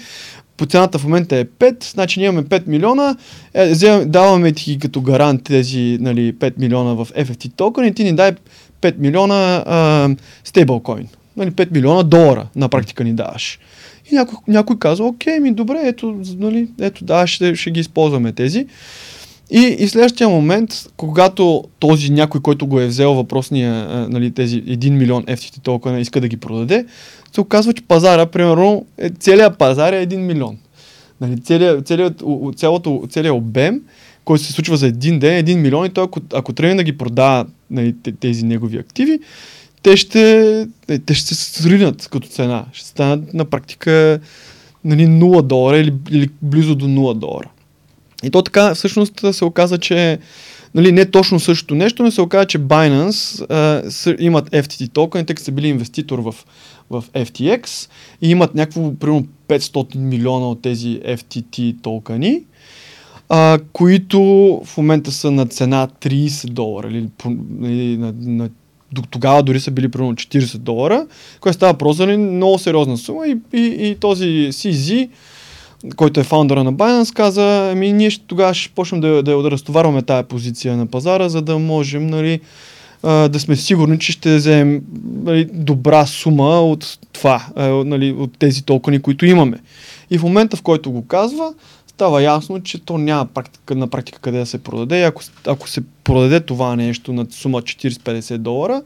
по 0.57 0.67
цената 0.67 0.99
в 0.99 1.05
момента 1.05 1.37
е 1.37 1.45
5, 1.45 1.93
значи 1.93 2.21
ние 2.21 2.29
имаме 2.29 2.47
5 2.47 2.67
милиона, 2.67 3.17
е, 3.55 3.75
даваме 4.05 4.53
ти 4.53 4.79
като 4.79 5.01
гарант 5.01 5.45
тези 5.45 5.99
нали, 6.01 6.35
5 6.35 6.53
милиона 6.59 6.95
в 6.95 7.07
FFT 7.07 7.53
токен 7.57 7.85
и 7.85 7.95
ти 7.95 8.05
ни 8.05 8.13
дай 8.13 8.33
5 8.83 8.95
милиона 8.99 10.17
стейблкоин. 10.45 11.09
Нали, 11.41 11.51
5 11.51 11.73
милиона 11.73 12.03
долара 12.03 12.47
на 12.57 12.69
практика 12.69 13.05
ни 13.05 13.13
даваш. 13.13 13.59
И 14.11 14.15
някой, 14.15 14.39
някой 14.49 14.79
казва, 14.79 15.07
окей, 15.07 15.41
ми 15.41 15.53
добре, 15.53 15.81
ето, 15.85 16.21
нали, 16.39 16.69
ето 16.81 17.05
да, 17.05 17.27
ще, 17.27 17.55
ще 17.55 17.71
ги 17.71 17.81
използваме 17.81 18.33
тези. 18.33 18.67
И, 19.51 19.77
и 19.79 19.89
следващия 19.89 20.29
момент, 20.29 20.71
когато 20.97 21.65
този 21.79 22.11
някой, 22.11 22.41
който 22.41 22.67
го 22.67 22.81
е 22.81 22.87
взел 22.87 23.15
въпросния, 23.15 23.87
нали, 24.11 24.31
тези 24.31 24.63
1 24.63 24.91
милион 24.91 25.25
FTT 25.25 25.63
токена 25.63 26.01
иска 26.01 26.21
да 26.21 26.29
ги 26.29 26.37
продаде, 26.37 26.87
се 27.33 27.41
оказва, 27.41 27.73
че 27.73 27.83
пазара, 27.83 28.27
примерно, 28.27 28.87
е, 28.99 29.11
целият 29.11 29.59
пазар 29.59 29.93
е 29.93 30.07
1 30.07 30.17
милион. 30.17 30.59
Нали, 31.21 31.41
целият, 31.41 31.87
целият, 31.87 32.23
цялото, 32.57 33.03
целият 33.11 33.37
обем, 33.37 33.81
който 34.25 34.45
се 34.45 34.53
случва 34.53 34.77
за 34.77 34.87
един 34.87 35.19
ден, 35.19 35.37
е 35.37 35.45
1 35.45 35.57
милион 35.57 35.87
и 35.87 35.91
той, 35.91 36.05
ако, 36.05 36.21
ако 36.35 36.53
тръгне 36.53 36.75
да 36.75 36.83
ги 36.83 36.99
продава 36.99 37.47
нали, 37.71 37.95
тези 38.21 38.45
негови 38.45 38.79
активи, 38.79 39.19
те 39.83 39.97
ще, 39.97 40.67
те 41.07 41.15
ще 41.15 41.35
се 41.35 41.63
сринат 41.63 42.09
като 42.09 42.29
цена. 42.29 42.65
Ще 42.73 42.87
станат 42.87 43.35
на 43.35 43.45
практика 43.45 44.21
нали, 44.85 45.07
0 45.07 45.43
долара 45.43 45.79
или, 45.79 45.95
или 46.11 46.29
близо 46.43 46.75
до 46.75 46.87
0 46.87 47.15
долара. 47.15 47.51
И 48.23 48.31
то 48.31 48.43
така 48.43 48.75
всъщност 48.75 49.25
се 49.33 49.45
оказа, 49.45 49.79
че 49.79 50.19
нали, 50.75 50.93
не 50.93 51.11
точно 51.11 51.41
същото 51.41 51.75
нещо, 51.75 52.03
но 52.03 52.11
се 52.11 52.21
оказа, 52.21 52.47
че 52.47 52.59
Binance 52.59 53.47
а, 53.51 53.91
с, 53.91 54.15
имат 54.19 54.51
FTT 54.51 54.93
токен, 54.93 55.27
тъй 55.27 55.35
като 55.35 55.45
са 55.45 55.53
били 55.53 55.69
инвеститор 55.69 56.19
в, 56.19 56.35
в 56.91 57.05
FTX 57.15 57.91
и 58.23 58.31
имат 58.31 58.55
някакво, 58.55 58.95
примерно 58.95 59.27
500 59.49 59.97
милиона 59.97 60.49
от 60.49 60.63
тези 60.63 61.01
FTT 61.01 61.83
токени, 61.83 62.43
а, 63.29 63.59
които 63.73 64.21
в 64.65 64.77
момента 64.77 65.13
са 65.13 65.31
на 65.31 65.47
цена 65.47 65.89
30 66.01 66.51
долара 66.51 66.89
или, 66.89 66.97
или 66.97 67.09
нали, 67.59 67.97
на, 67.97 68.15
на 68.21 68.51
тогава 69.11 69.43
дори 69.43 69.61
са 69.61 69.71
били 69.71 69.89
примерно 69.89 70.15
40 70.15 70.59
долара, 70.59 71.07
което 71.41 71.57
става 71.57 71.75
просто 71.75 71.97
за 71.97 72.07
много 72.07 72.59
сериозна 72.59 72.97
сума 72.97 73.27
и, 73.27 73.37
и, 73.53 73.89
и 73.89 73.97
този 74.01 74.27
CZ 74.27 75.09
който 75.97 76.21
е 76.21 76.25
фаундъра 76.25 76.65
на 76.65 76.75
Binance, 76.75 77.15
каза, 77.15 77.71
ами 77.73 77.93
ние 77.93 78.11
ще, 78.11 78.25
тогава 78.27 78.55
ще 78.55 78.75
почнем 78.75 79.01
да, 79.01 79.23
да, 79.23 79.43
да 79.43 79.51
разтоварваме 79.51 80.03
тая 80.03 80.23
позиция 80.23 80.77
на 80.77 80.87
пазара, 80.87 81.29
за 81.29 81.43
да 81.43 81.59
можем 81.59 82.07
нали, 82.07 82.41
да 83.03 83.41
сме 83.41 83.57
сигурни, 83.57 83.99
че 83.99 84.13
ще 84.13 84.37
вземем 84.37 84.83
нали, 85.25 85.49
добра 85.53 86.07
сума 86.07 86.61
от 86.61 86.99
това, 87.13 87.47
нали, 87.57 88.13
от 88.13 88.39
тези 88.39 88.63
токени, 88.63 89.03
които 89.03 89.27
имаме. 89.27 89.59
И 90.11 90.19
в 90.19 90.23
момента, 90.23 90.57
в 90.57 90.63
който 90.63 90.91
го 90.91 91.07
казва, 91.07 91.53
става 92.01 92.23
ясно, 92.23 92.63
че 92.63 92.85
то 92.85 92.99
няма 92.99 93.27
практика, 93.27 93.75
на 93.75 93.87
практика 93.87 94.19
къде 94.19 94.39
да 94.39 94.47
се 94.47 94.59
продаде. 94.59 95.01
И 95.01 95.03
ако, 95.03 95.23
ако 95.47 95.69
се 95.69 95.81
продаде 96.05 96.41
това 96.41 96.77
нещо 96.77 97.13
на 97.13 97.27
сума 97.31 97.63
40-50 97.63 98.39
долара, 98.39 98.83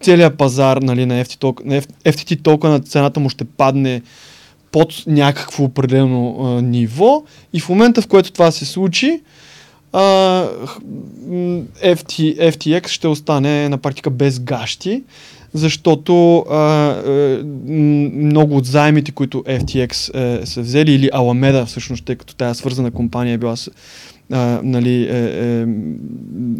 целият 0.00 0.38
пазар 0.38 0.76
нали, 0.76 1.06
на 1.06 1.24
FTT, 1.24 1.38
токен, 1.38 1.68
на 1.68 1.82
FTT 1.82 2.42
токена 2.42 2.80
цената 2.80 3.20
му 3.20 3.28
ще 3.28 3.44
падне 3.44 4.02
под 4.72 5.02
някакво 5.06 5.64
определено 5.64 6.36
а, 6.40 6.62
ниво 6.62 7.22
и 7.52 7.60
в 7.60 7.68
момента, 7.68 8.02
в 8.02 8.06
който 8.06 8.32
това 8.32 8.50
се 8.50 8.64
случи, 8.64 9.20
а, 9.92 10.00
FT, 11.84 12.38
FTX 12.50 12.88
ще 12.88 13.08
остане 13.08 13.68
на 13.68 13.78
практика 13.78 14.10
без 14.10 14.40
гащи, 14.40 15.02
защото 15.56 16.38
а, 16.38 16.54
а, 16.54 17.42
много 18.14 18.56
от 18.56 18.66
заемите, 18.66 19.12
които 19.12 19.42
FTX 19.42 20.14
е, 20.14 20.46
са 20.46 20.60
взели, 20.60 20.92
или 20.92 21.10
Alameda 21.10 21.66
всъщност, 21.66 22.04
тъй 22.04 22.16
като 22.16 22.34
тази 22.34 22.58
свързана 22.58 22.90
компания 22.90 23.34
е 23.34 23.38
била 23.38 23.54
а, 24.32 24.60
нали, 24.62 25.02
е, 25.02 25.18
е, 25.60 25.66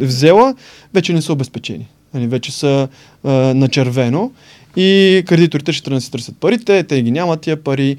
взела, 0.06 0.55
вече 0.94 1.12
не 1.12 1.23
са 1.23 1.32
обезпечени. 1.32 1.89
Нали, 2.14 2.27
вече 2.27 2.52
са 2.52 2.89
а, 3.24 3.31
на 3.32 3.68
червено 3.68 4.32
и 4.77 5.23
кредиторите 5.27 5.73
ще 5.73 5.85
трябва 5.85 5.97
да 5.97 6.01
си 6.01 6.10
търсят 6.10 6.36
парите, 6.40 6.82
те 6.82 7.02
ги 7.02 7.10
нямат 7.10 7.40
тия 7.40 7.56
пари 7.56 7.97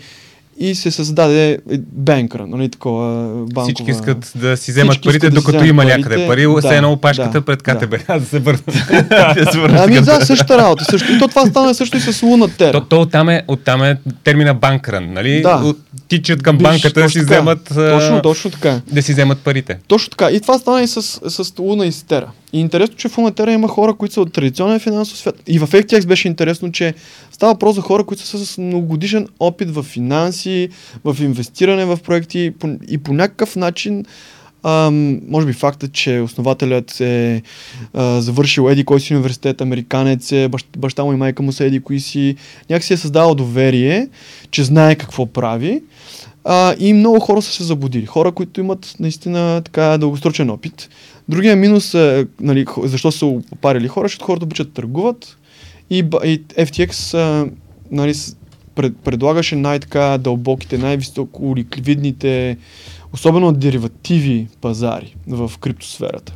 и 0.60 0.76
се 0.76 0.92
създаде 0.92 1.60
бенкъра, 1.92 2.48
нали, 2.48 2.70
такова 2.70 3.28
банкова... 3.54 3.64
Всички 3.64 3.92
искат 3.92 4.32
да 4.36 4.58
си 4.58 4.72
вземат 4.72 5.04
парите, 5.04 5.30
да 5.30 5.36
докато 5.36 5.66
има 5.66 5.84
парите. 5.84 5.98
някъде 5.98 6.28
пари, 6.28 6.46
да, 6.56 6.62
се 6.62 6.76
едно 6.76 6.92
опашката 6.92 7.32
да, 7.32 7.42
пред 7.42 7.64
КТБ. 7.64 7.96
Да. 8.08 8.14
Аз 8.14 8.22
да 9.46 9.52
се 9.52 9.60
върна. 9.60 9.84
ами 9.84 10.02
да, 10.02 10.26
същата 10.26 10.58
работа. 10.58 10.86
Също. 10.86 11.12
И 11.12 11.20
то 11.20 11.28
това 11.28 11.46
стана 11.46 11.76
също 11.76 11.98
и 11.98 12.00
с 12.00 12.24
Луна 12.24 12.48
Тера. 12.48 12.72
То, 12.72 12.82
то 12.82 13.02
оттам, 13.02 13.30
е, 13.30 13.44
оттам 13.48 13.84
е 13.84 13.98
термина 14.24 14.54
банкран, 14.54 15.14
нали? 15.14 15.42
Да. 15.42 15.74
Тичат 16.08 16.44
към 16.44 16.58
банката 16.58 17.02
да 17.02 17.10
си 17.10 17.20
така. 17.20 17.26
вземат... 17.26 17.72
Точно, 17.76 18.22
точно 18.22 18.52
така. 18.52 18.82
Да 18.92 19.02
си 19.02 19.14
вземат 19.14 19.38
парите. 19.38 19.78
Точно 19.88 20.10
така. 20.10 20.32
И 20.32 20.42
това 20.42 20.58
стана 20.58 20.82
и 20.82 20.88
с, 20.88 21.02
с 21.30 21.54
Луна 21.60 21.86
и 21.86 21.92
Стера. 21.92 22.32
И 22.54 22.60
интересно, 22.60 22.96
че 22.96 23.10
в 23.10 23.18
Лунатера 23.18 23.52
има 23.52 23.68
хора, 23.68 23.94
които 23.94 24.14
са 24.14 24.22
от 24.22 24.34
традиционен 24.34 24.80
финансов 24.80 25.18
свят. 25.18 25.36
И 25.48 25.60
в 25.60 25.68
FTX 25.68 26.08
беше 26.08 26.28
интересно, 26.28 26.72
че 26.72 26.94
става 27.32 27.54
въпрос 27.54 27.76
за 27.76 27.82
хора, 27.82 28.04
които 28.04 28.24
са 28.24 28.46
с 28.46 28.58
многогодишен 28.58 29.28
опит 29.40 29.72
в 29.72 29.84
финанси, 29.84 30.47
в 31.04 31.18
инвестиране 31.20 31.86
в 31.86 32.00
проекти 32.04 32.54
и 32.90 32.98
по 32.98 33.14
някакъв 33.14 33.56
начин 33.56 34.06
Ам, 34.64 35.22
може 35.28 35.48
би 35.48 35.54
факта, 35.54 35.88
че 35.88 36.20
основателят 36.20 37.02
е 37.02 37.42
а, 37.94 38.22
завършил 38.22 38.70
еди 38.70 38.84
кой 38.84 39.00
си 39.00 39.14
университет, 39.14 39.62
американец 39.62 40.32
е, 40.32 40.48
баща, 40.48 40.80
баща 40.80 41.04
му 41.04 41.14
и 41.14 41.16
майка 41.16 41.44
му 41.44 41.52
са 41.52 41.66
еди 41.66 41.80
кои 41.80 42.00
си, 42.00 42.36
някакси 42.70 42.94
е 42.94 42.98
създавал 42.98 43.36
доверие, 43.36 44.08
че 44.52 44.64
знае 44.64 44.96
какво 44.96 45.26
прави 45.26 45.82
а, 46.44 46.76
и 46.80 46.94
много 46.94 47.20
хора 47.20 47.42
са 47.42 47.52
се 47.52 47.64
забудили. 47.64 48.06
Хора, 48.06 48.32
които 48.32 48.60
имат 48.60 48.96
наистина 49.00 49.62
така 49.66 49.98
дългосрочен 49.98 50.50
опит. 50.50 50.90
Другия 51.30 51.56
минус 51.56 51.94
е, 51.94 52.28
нали, 52.40 52.66
защо 52.84 53.12
са 53.12 53.26
опарили 53.26 53.88
хора, 53.88 54.06
защото 54.06 54.26
хората 54.26 54.46
обичат 54.46 54.74
търгуват 54.74 55.38
и, 55.90 55.98
и 56.00 56.44
FTX 56.44 57.18
а, 57.18 57.50
нали, 57.92 58.14
пред, 58.78 58.98
предлагаше 58.98 59.56
най-така 59.56 60.18
дълбоките, 60.18 60.78
най-високо 60.78 61.54
ликвидните, 61.58 62.58
особено 63.14 63.52
деривативи 63.52 64.48
пазари 64.62 65.16
в 65.28 65.52
криптосферата. 65.60 66.34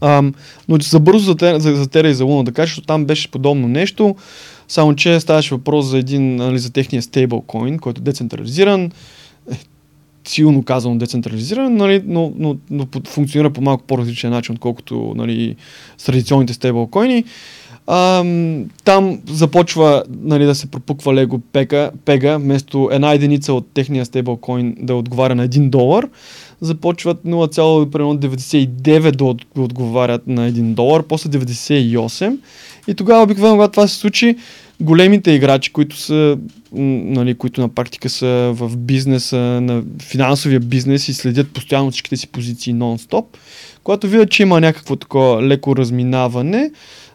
Ам, 0.00 0.34
но 0.68 0.78
за 0.80 1.00
бързо 1.00 1.36
за, 1.40 1.58
за, 1.58 1.76
за 1.76 1.88
Тера 1.88 2.08
и 2.08 2.14
за 2.14 2.24
Луна 2.24 2.44
да 2.44 2.52
кажа, 2.52 2.70
защото 2.70 2.86
там 2.86 3.04
беше 3.04 3.30
подобно 3.30 3.68
нещо, 3.68 4.16
само 4.68 4.94
че 4.94 5.20
ставаше 5.20 5.54
въпрос 5.54 5.86
за 5.86 5.98
един, 5.98 6.36
нали, 6.36 6.58
за 6.58 6.72
техния 6.72 7.02
стейблкоин, 7.02 7.78
който 7.78 8.00
е 8.00 8.04
децентрализиран, 8.04 8.90
силно 10.24 10.62
казано 10.62 10.98
децентрализиран, 10.98 11.76
нали, 11.76 12.02
но, 12.06 12.32
но, 12.36 12.56
но 12.70 12.86
функционира 13.06 13.50
по 13.50 13.60
малко 13.60 13.84
по-различен 13.84 14.30
начин, 14.30 14.54
отколкото 14.54 15.12
нали, 15.16 15.56
с 15.98 16.04
традиционните 16.04 16.54
стейблкоини. 16.54 17.24
Ам, 17.92 18.64
там 18.84 19.20
започва 19.26 20.02
нали, 20.20 20.44
да 20.44 20.54
се 20.54 20.66
пропуква 20.66 21.14
Лего 21.14 21.38
пега, 21.52 21.90
пега, 22.04 22.36
вместо 22.36 22.88
една 22.92 23.12
единица 23.12 23.52
от 23.52 23.66
техния 23.74 24.04
стейблкоин 24.04 24.74
да 24.78 24.94
отговаря 24.94 25.34
на 25.34 25.48
1 25.48 25.68
долар, 25.68 26.08
започват 26.60 27.18
0,99 27.26 29.10
да 29.10 29.24
отговарят 29.62 30.26
на 30.26 30.52
1 30.52 30.62
долар, 30.74 31.02
после 31.02 31.30
98 31.30 32.38
и 32.88 32.94
тогава 32.94 33.22
обикновено, 33.22 33.56
когато 33.56 33.72
това 33.72 33.88
се 33.88 33.96
случи, 33.96 34.36
големите 34.80 35.30
играчи, 35.30 35.72
които 35.72 35.96
са, 35.96 36.38
нали, 36.72 37.34
които 37.34 37.60
на 37.60 37.68
практика 37.68 38.08
са 38.08 38.52
в 38.54 38.76
бизнеса, 38.76 39.36
на 39.36 39.82
финансовия 40.02 40.60
бизнес 40.60 41.08
и 41.08 41.14
следят 41.14 41.52
постоянно 41.52 41.90
всичките 41.90 42.16
си 42.16 42.26
позиции 42.26 42.74
нон-стоп, 42.74 43.24
когато 43.84 44.08
видят, 44.08 44.30
че 44.30 44.42
има 44.42 44.60
някакво 44.60 44.96
такова 44.96 45.42
леко 45.42 45.76
разминаване, 45.76 46.70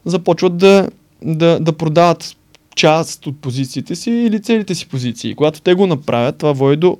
започват 0.06 0.57
да, 0.57 0.88
да, 1.22 1.60
да 1.60 1.73
продават 1.73 2.36
част 2.76 3.27
от 3.27 3.41
позициите 3.41 3.95
си 3.95 4.11
или 4.11 4.41
целите 4.41 4.76
си 4.76 4.88
позиции. 4.88 5.36
Когато 5.36 5.61
те 5.61 5.73
го 5.73 5.88
направят, 5.88 6.38
това 6.38 6.52
води 6.52 6.76
до 6.76 6.98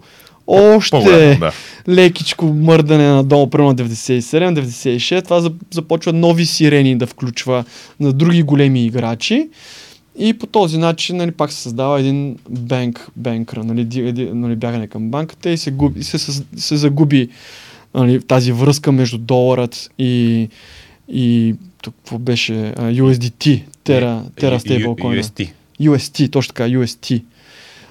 още 0.48 1.38
да. 1.40 1.52
лекичко 1.90 2.46
мърдане 2.46 3.08
надолу, 3.08 3.50
примерно 3.50 3.76
97, 3.76 4.60
96, 4.60 5.24
това 5.24 5.50
започва 5.72 6.14
нови 6.14 6.46
сирени 6.46 6.98
да 6.98 7.08
включва 7.08 7.64
на 8.00 8.14
други 8.14 8.44
големи 8.44 8.86
играчи. 8.86 9.50
И 10.18 10.34
по 10.34 10.48
този 10.48 10.78
начин 10.78 11.18
нали, 11.18 11.32
пак 11.32 11.52
се 11.52 11.62
създава 11.62 12.00
един 12.00 12.38
банк, 12.50 13.08
банкра, 13.16 13.64
нали, 13.64 14.14
нали, 14.34 14.56
бягане 14.56 14.88
към 14.88 15.10
банката 15.10 15.50
и 15.50 15.58
се, 15.58 15.72
губи, 15.72 16.04
се, 16.04 16.18
се, 16.18 16.44
се 16.58 16.76
загуби 16.76 17.30
нали, 17.96 18.22
тази 18.22 18.52
връзка 18.52 18.92
между 18.92 19.18
доларът 19.18 19.90
и, 20.00 20.50
и 21.08 21.56
какво 21.92 22.18
беше 22.18 22.54
uh, 22.54 23.02
USDT, 23.02 23.64
Terra, 23.86 24.24
Terra 24.42 24.60
Stablecoin. 24.60 25.22
UST. 25.22 25.52
UST, 25.82 26.32
точно 26.32 26.54
така, 26.54 26.70
UST. 26.70 27.24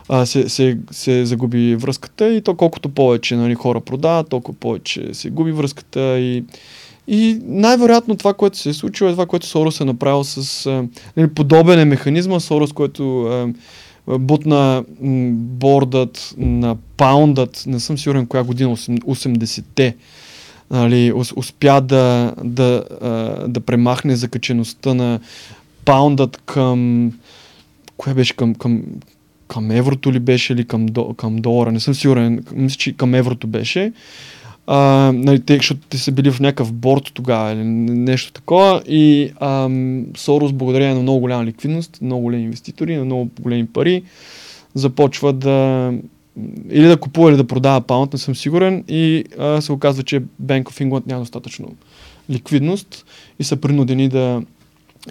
а, 0.09 0.27
се, 0.27 0.49
се, 0.49 0.79
се 0.91 1.27
загуби 1.27 1.77
връзката 1.77 2.29
и 2.35 2.43
то 2.43 2.55
колкото 2.55 2.89
повече 2.89 3.37
нали, 3.37 3.55
хора 3.55 3.81
продават, 3.81 4.29
толкова 4.29 4.59
повече 4.59 5.15
се 5.15 5.31
губи 5.31 5.53
връзката 5.53 6.19
и, 6.19 6.45
и 7.09 7.39
най-вероятно 7.45 8.17
това, 8.17 8.35
което 8.35 8.59
се 8.59 8.69
е 8.69 8.75
случило 8.75 9.11
е 9.11 9.13
това, 9.13 9.27
което 9.27 9.47
Сорос 9.47 9.81
е 9.81 9.85
направил 9.85 10.25
с 10.25 10.67
нали, 11.17 11.29
подобен 11.35 11.81
е 11.81 11.85
механизма, 11.85 12.41
Сорос, 12.41 12.73
който 12.73 13.23
а, 13.23 13.49
бутна 14.19 14.85
бордът 15.31 16.35
на 16.39 16.77
паундът, 16.97 17.65
не 17.67 17.81
съм 17.81 17.99
сигурен 17.99 18.27
коя 18.27 18.45
година, 18.45 18.77
80-те, 18.77 19.97
нали, 20.75 21.13
успя 21.37 21.81
да, 21.81 22.35
да, 22.45 22.85
да 23.49 23.61
премахне 23.61 24.17
закачеността 24.17 24.95
на 24.95 25.21
паундът 25.85 26.43
към 26.47 27.13
кое 27.97 28.15
беше 28.15 28.37
към, 28.37 28.55
към, 28.55 28.83
към 29.49 29.71
еврото 29.71 30.13
ли 30.13 30.19
беше 30.19 30.53
или 30.53 30.65
към, 30.65 30.87
към 31.17 31.37
долара, 31.37 31.73
не 31.73 31.81
съм 31.81 31.95
сигурен, 31.95 32.45
мисля, 32.53 32.77
че 32.77 32.97
към 32.97 33.15
еврото 33.15 33.47
беше. 33.47 33.93
А, 34.67 35.13
нали, 35.15 35.41
те, 35.41 35.57
защото 35.57 35.81
те 35.89 35.99
са 35.99 36.13
били 36.13 36.31
в 36.31 36.41
някакъв 36.41 36.73
борт 36.73 37.11
тогава 37.15 37.53
или 37.53 37.65
нещо 37.65 38.33
такова 38.33 38.83
и 38.89 39.33
ам, 39.41 40.07
Сорос, 40.17 40.53
благодарение 40.53 40.95
на 40.95 41.03
много 41.03 41.21
голяма 41.21 41.45
ликвидност, 41.45 41.99
много 42.03 42.23
големи 42.23 42.43
инвеститори, 42.43 42.97
на 42.97 43.05
много 43.05 43.31
големи 43.41 43.67
пари, 43.67 44.03
започва 44.75 45.33
да 45.33 45.93
или 46.71 46.87
да 46.87 46.97
купува 46.97 47.31
или 47.31 47.37
да 47.37 47.47
продава 47.47 47.81
паунд, 47.81 48.13
не 48.13 48.19
съм 48.19 48.37
сигурен 48.37 48.85
и 48.89 49.25
а, 49.39 49.61
се 49.61 49.73
оказва, 49.73 50.03
че 50.03 50.21
Bank 50.43 50.63
of 50.63 50.85
England 50.89 51.07
няма 51.07 51.21
достатъчно 51.21 51.75
ликвидност 52.31 53.05
и 53.39 53.45
са 53.45 53.57
принудени 53.57 54.09
да 54.09 54.43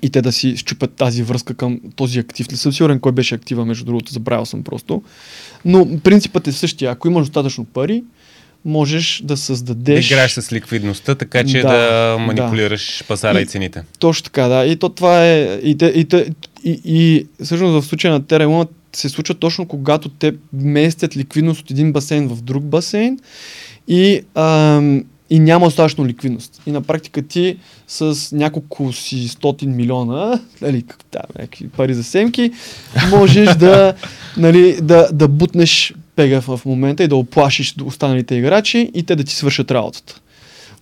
и 0.01 0.09
те 0.09 0.21
да 0.21 0.31
си 0.31 0.57
щупят 0.57 0.93
тази 0.93 1.23
връзка 1.23 1.53
към 1.53 1.79
този 1.95 2.19
актив. 2.19 2.51
Не 2.51 2.57
съм 2.57 2.73
сигурен 2.73 2.99
кой 2.99 3.11
беше 3.11 3.35
актива, 3.35 3.65
между 3.65 3.85
другото, 3.85 4.13
забравял 4.13 4.45
съм 4.45 4.63
просто. 4.63 5.03
Но 5.65 5.99
принципът 6.03 6.47
е 6.47 6.51
същия. 6.51 6.91
Ако 6.91 7.07
имаш 7.07 7.25
достатъчно 7.25 7.65
пари, 7.65 8.03
можеш 8.65 9.21
да 9.25 9.37
създадеш... 9.37 10.07
Да 10.07 10.13
играеш 10.13 10.31
с 10.31 10.53
ликвидността, 10.53 11.15
така 11.15 11.43
че 11.43 11.61
да, 11.61 11.67
да 11.67 12.17
манипулираш 12.19 12.97
да. 12.97 13.07
пазара 13.07 13.39
и, 13.39 13.43
и 13.43 13.45
цените. 13.45 13.83
Точно 13.99 14.23
така, 14.23 14.47
да. 14.47 14.65
И 14.65 14.75
то 14.75 14.89
това 14.89 15.25
е... 15.25 15.59
И, 15.63 15.77
и, 15.81 16.07
и, 16.13 16.25
и, 16.63 16.81
и 16.85 17.27
всъщност 17.43 17.85
в 17.85 17.89
случая 17.89 18.13
на 18.13 18.25
Терра 18.25 18.67
се 18.95 19.09
случва 19.09 19.35
точно 19.35 19.67
когато 19.67 20.09
те 20.09 20.33
местят 20.53 21.17
ликвидност 21.17 21.61
от 21.61 21.71
един 21.71 21.91
басейн 21.91 22.27
в 22.27 22.41
друг 22.41 22.63
басейн 22.63 23.19
и 23.87 24.21
ам, 24.35 25.03
и 25.29 25.39
няма 25.39 25.65
достатъчно 25.65 26.05
ликвидност. 26.05 26.61
И 26.65 26.71
на 26.71 26.81
практика 26.81 27.27
ти 27.27 27.57
с 27.87 28.31
няколко 28.31 28.93
си 28.93 29.27
стотин 29.27 29.75
милиона, 29.75 30.39
нали, 30.61 30.83
да, 31.11 31.21
някакви 31.39 31.67
пари 31.67 31.93
за 31.93 32.03
семки, 32.03 32.51
можеш 33.09 33.55
да, 33.55 33.93
нали, 34.37 34.77
да, 34.81 35.09
да 35.13 35.27
бутнеш 35.27 35.93
пега 36.15 36.41
в 36.41 36.61
момента 36.65 37.03
и 37.03 37.07
да 37.07 37.15
оплашиш 37.15 37.75
останалите 37.85 38.35
играчи 38.35 38.91
и 38.93 39.03
те 39.03 39.15
да 39.15 39.23
ти 39.23 39.35
свършат 39.35 39.71
работата. 39.71 40.21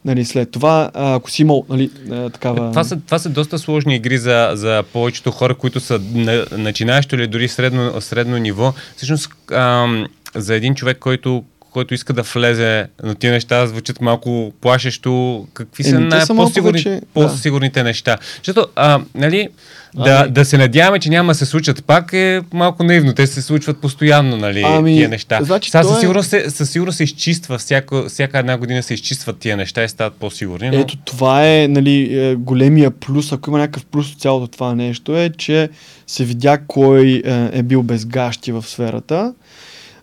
Нали, 0.06 0.26
след 0.26 0.52
това, 0.52 0.92
ако 0.94 1.32
си 1.32 1.42
имал 1.42 1.66
нали, 1.70 1.90
такава... 2.34 2.70
Това 2.70 2.84
са, 2.84 3.00
това 3.00 3.20
са 3.20 3.30
доста 3.30 3.60
сложни 3.60 3.96
игри 3.96 4.18
за, 4.18 4.52
за 4.54 4.84
повечето 4.94 5.32
хора, 5.32 5.56
които 5.56 5.80
са 5.80 6.00
на, 6.14 6.46
начинаещо 6.58 7.16
или 7.16 7.28
дори 7.28 7.48
средно, 7.48 8.02
средно 8.02 8.38
ниво. 8.38 8.74
Всъщност, 8.96 9.30
ам, 9.52 10.08
за 10.36 10.56
един 10.56 10.76
човек, 10.76 11.00
който 11.00 11.44
който 11.72 11.94
иска 11.94 12.14
да 12.14 12.22
влезе, 12.22 12.88
но 13.04 13.16
тия 13.16 13.34
неща 13.34 13.68
звучат 13.68 14.02
малко 14.02 14.54
плашещо. 14.62 15.48
Какви 15.54 15.84
са 15.84 16.00
най-по-сигурни, 16.00 16.72
вече... 16.72 17.02
по-сигурните 17.14 17.80
да. 17.80 17.84
неща? 17.84 18.18
Защото, 18.38 18.68
а, 18.76 19.02
нали, 19.16 19.50
да, 19.96 20.22
ами... 20.24 20.32
да 20.32 20.46
се 20.46 20.58
надяваме, 20.58 21.00
че 21.00 21.10
няма 21.10 21.32
да 21.32 21.36
се 21.36 21.46
случат 21.46 21.86
пак 21.86 22.14
е 22.14 22.42
малко 22.54 22.84
наивно. 22.84 23.14
Те 23.14 23.28
се 23.28 23.42
случват 23.42 23.82
постоянно, 23.82 24.38
нали, 24.38 24.64
ами... 24.66 24.96
тия 24.96 25.10
неща. 25.10 25.40
Значи, 25.42 25.72
Сега 25.72 25.84
със, 25.84 25.98
е... 25.98 26.00
сигурност 26.00 26.30
се, 26.30 26.50
със 26.50 26.70
сигурност 26.70 26.98
се 26.98 27.04
изчиства, 27.04 27.58
всяка, 27.58 28.10
всяка 28.10 28.40
една 28.40 28.58
година 28.58 28.84
се 28.84 28.94
изчистват 28.94 29.38
тия 29.38 29.58
неща 29.58 29.84
и 29.84 29.90
стават 29.90 30.14
по-сигурни. 30.14 30.70
Но... 30.70 30.80
Ето 30.80 30.98
това 30.98 31.48
е 31.48 31.68
нали, 31.68 32.20
е, 32.20 32.36
големия 32.36 32.92
плюс, 32.92 33.32
ако 33.32 33.50
има 33.50 33.60
някакъв 33.60 33.86
плюс 33.86 34.12
от 34.12 34.20
цялото 34.20 34.48
това 34.48 34.76
нещо, 34.76 35.18
е, 35.18 35.30
че 35.38 35.70
се 36.08 36.26
видя 36.26 36.58
кой 36.68 37.22
е, 37.26 37.50
е 37.54 37.64
бил 37.64 37.84
безгащи 37.84 38.52
в 38.52 38.64
сферата 38.68 39.34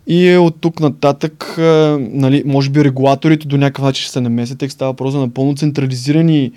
и 0.08 0.28
е 0.28 0.38
от 0.38 0.56
тук 0.60 0.80
нататък, 0.80 1.54
нали, 1.98 2.42
може 2.46 2.70
би 2.70 2.84
регулаторите 2.84 3.48
до 3.48 3.56
някакъв 3.56 3.84
начин 3.84 4.02
ще 4.02 4.12
се 4.12 4.20
намесят, 4.20 4.58
тъй 4.58 4.68
става 4.68 4.94
просто 4.94 5.18
напълно 5.18 5.56
централизирани 5.56 6.52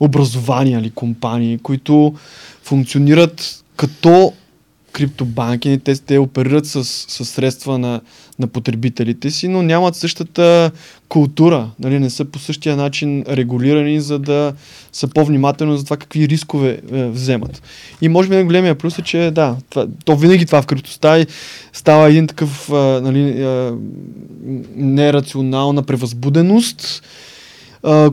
образования 0.00 0.80
или 0.80 0.90
компании, 0.90 1.58
които 1.58 2.14
функционират 2.62 3.64
като 3.76 4.32
криптобанки, 4.94 5.80
те, 5.84 5.94
те 5.94 6.18
оперират 6.18 6.66
с, 6.66 6.84
с 6.84 7.24
средства 7.24 7.78
на, 7.78 8.00
на 8.38 8.46
потребителите 8.46 9.30
си, 9.30 9.48
но 9.48 9.62
нямат 9.62 9.96
същата 9.96 10.70
култура, 11.08 11.70
нали, 11.78 11.98
не 11.98 12.10
са 12.10 12.24
по 12.24 12.38
същия 12.38 12.76
начин 12.76 13.24
регулирани, 13.28 14.00
за 14.00 14.18
да 14.18 14.52
са 14.92 15.08
по-внимателни 15.08 15.78
за 15.78 15.84
това 15.84 15.96
какви 15.96 16.28
рискове 16.28 16.80
е, 16.92 17.04
вземат. 17.08 17.62
И 18.00 18.08
може 18.08 18.28
би 18.28 18.34
най-големия 18.34 18.74
плюс 18.74 18.98
е, 18.98 19.02
че 19.02 19.30
да, 19.34 19.56
това, 19.70 19.86
то 20.04 20.16
винаги 20.16 20.46
това 20.46 20.62
в 20.62 20.66
криптостаи 20.66 21.26
става 21.72 22.08
един 22.08 22.26
такъв 22.26 22.70
а, 22.70 23.00
нали, 23.02 23.42
а, 23.42 23.76
нерационална 24.76 25.82
превъзбуденост, 25.82 27.02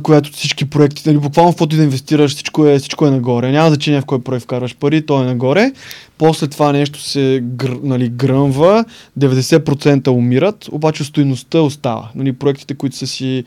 Която 0.04 0.32
всички 0.32 0.66
проекти, 0.66 1.04
нали, 1.06 1.18
буквално 1.18 1.52
каквото 1.52 1.76
да 1.76 1.84
инвестираш, 1.84 2.32
всичко 2.32 2.66
е, 2.66 2.80
всичко 2.80 3.08
е 3.08 3.12
нагоре. 3.12 3.52
Няма 3.52 3.70
значение 3.70 4.02
в 4.02 4.06
кой 4.06 4.24
проект 4.24 4.44
вкарваш 4.44 4.76
пари, 4.76 5.06
то 5.06 5.22
е 5.22 5.26
нагоре. 5.26 5.72
После 6.18 6.48
това 6.48 6.72
нещо 6.72 7.00
се 7.00 7.40
гр, 7.44 7.80
нали, 7.84 8.10
гръмва, 8.10 8.86
90% 9.20 10.08
умират, 10.08 10.68
обаче 10.72 11.04
стоиността 11.04 11.60
остава. 11.60 12.10
Нали, 12.16 12.34
проектите, 12.34 12.74
които 12.74 12.96
са 12.96 13.08
си, 13.08 13.44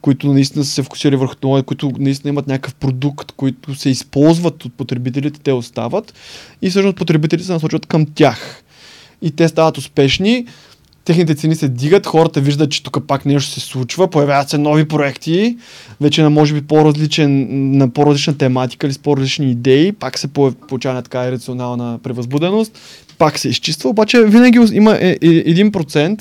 които 0.00 0.32
наистина 0.32 0.64
са 0.64 0.70
се 0.70 0.82
фокусирали 0.82 1.16
върху 1.16 1.34
това, 1.34 1.62
които 1.62 1.92
наистина 1.98 2.28
имат 2.28 2.46
някакъв 2.46 2.74
продукт, 2.74 3.32
които 3.32 3.74
се 3.74 3.90
използват 3.90 4.64
от 4.64 4.72
потребителите, 4.74 5.40
те 5.40 5.52
остават 5.52 6.14
и 6.62 6.70
всъщност 6.70 6.96
потребителите 6.96 7.46
се 7.46 7.52
насочват 7.52 7.86
към 7.86 8.06
тях. 8.14 8.62
И 9.22 9.30
те 9.30 9.48
стават 9.48 9.78
успешни 9.78 10.46
техните 11.06 11.34
цени 11.34 11.54
се 11.54 11.68
дигат, 11.68 12.06
хората 12.06 12.40
виждат, 12.40 12.70
че 12.70 12.82
тук 12.82 13.06
пак 13.06 13.26
нещо 13.26 13.50
се 13.50 13.60
случва, 13.60 14.10
появяват 14.10 14.50
се 14.50 14.58
нови 14.58 14.88
проекти, 14.88 15.56
вече 16.00 16.22
на 16.22 16.30
може 16.30 16.54
би 16.54 16.62
по-различен, 16.62 17.46
на 17.78 17.88
по-различна 17.88 18.38
тематика 18.38 18.86
или 18.86 18.94
с 18.94 18.98
по-различни 18.98 19.50
идеи, 19.50 19.92
пак 19.92 20.18
се 20.18 20.28
получава 20.68 21.02
така 21.02 21.32
рационална 21.32 21.98
превъзбуденост, 22.02 22.78
пак 23.18 23.38
се 23.38 23.48
изчиства, 23.48 23.90
обаче 23.90 24.22
винаги 24.22 24.60
има 24.72 24.98
е, 25.00 25.10
е, 25.10 25.16
един 25.22 25.72
процент, 25.72 26.20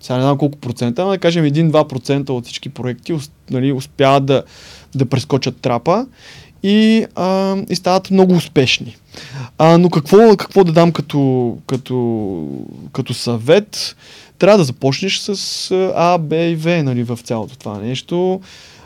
сега 0.00 0.16
не 0.16 0.22
знам 0.22 0.38
колко 0.38 0.58
процента, 0.58 1.04
но 1.04 1.10
да 1.10 1.18
кажем 1.18 1.44
1-2% 1.44 2.30
от 2.30 2.44
всички 2.44 2.68
проекти 2.68 3.14
нали, 3.50 3.72
успяват 3.72 4.26
да, 4.26 4.42
да 4.94 5.06
прескочат 5.06 5.56
трапа 5.56 6.06
и, 6.62 7.06
а, 7.14 7.56
и 7.68 7.76
стават 7.76 8.10
много 8.10 8.34
успешни. 8.34 8.96
А, 9.58 9.78
но 9.78 9.90
какво, 9.90 10.36
какво 10.36 10.64
да 10.64 10.72
дам 10.72 10.92
като, 10.92 11.56
като, 11.66 12.48
като 12.92 13.14
съвет? 13.14 13.96
Трябва 14.38 14.58
да 14.58 14.64
започнеш 14.64 15.18
с 15.18 15.70
А, 15.96 16.18
Б 16.18 16.36
и 16.36 16.56
В 16.56 16.82
нали, 16.82 17.02
в 17.02 17.18
цялото 17.22 17.58
това 17.58 17.78
нещо. 17.78 18.40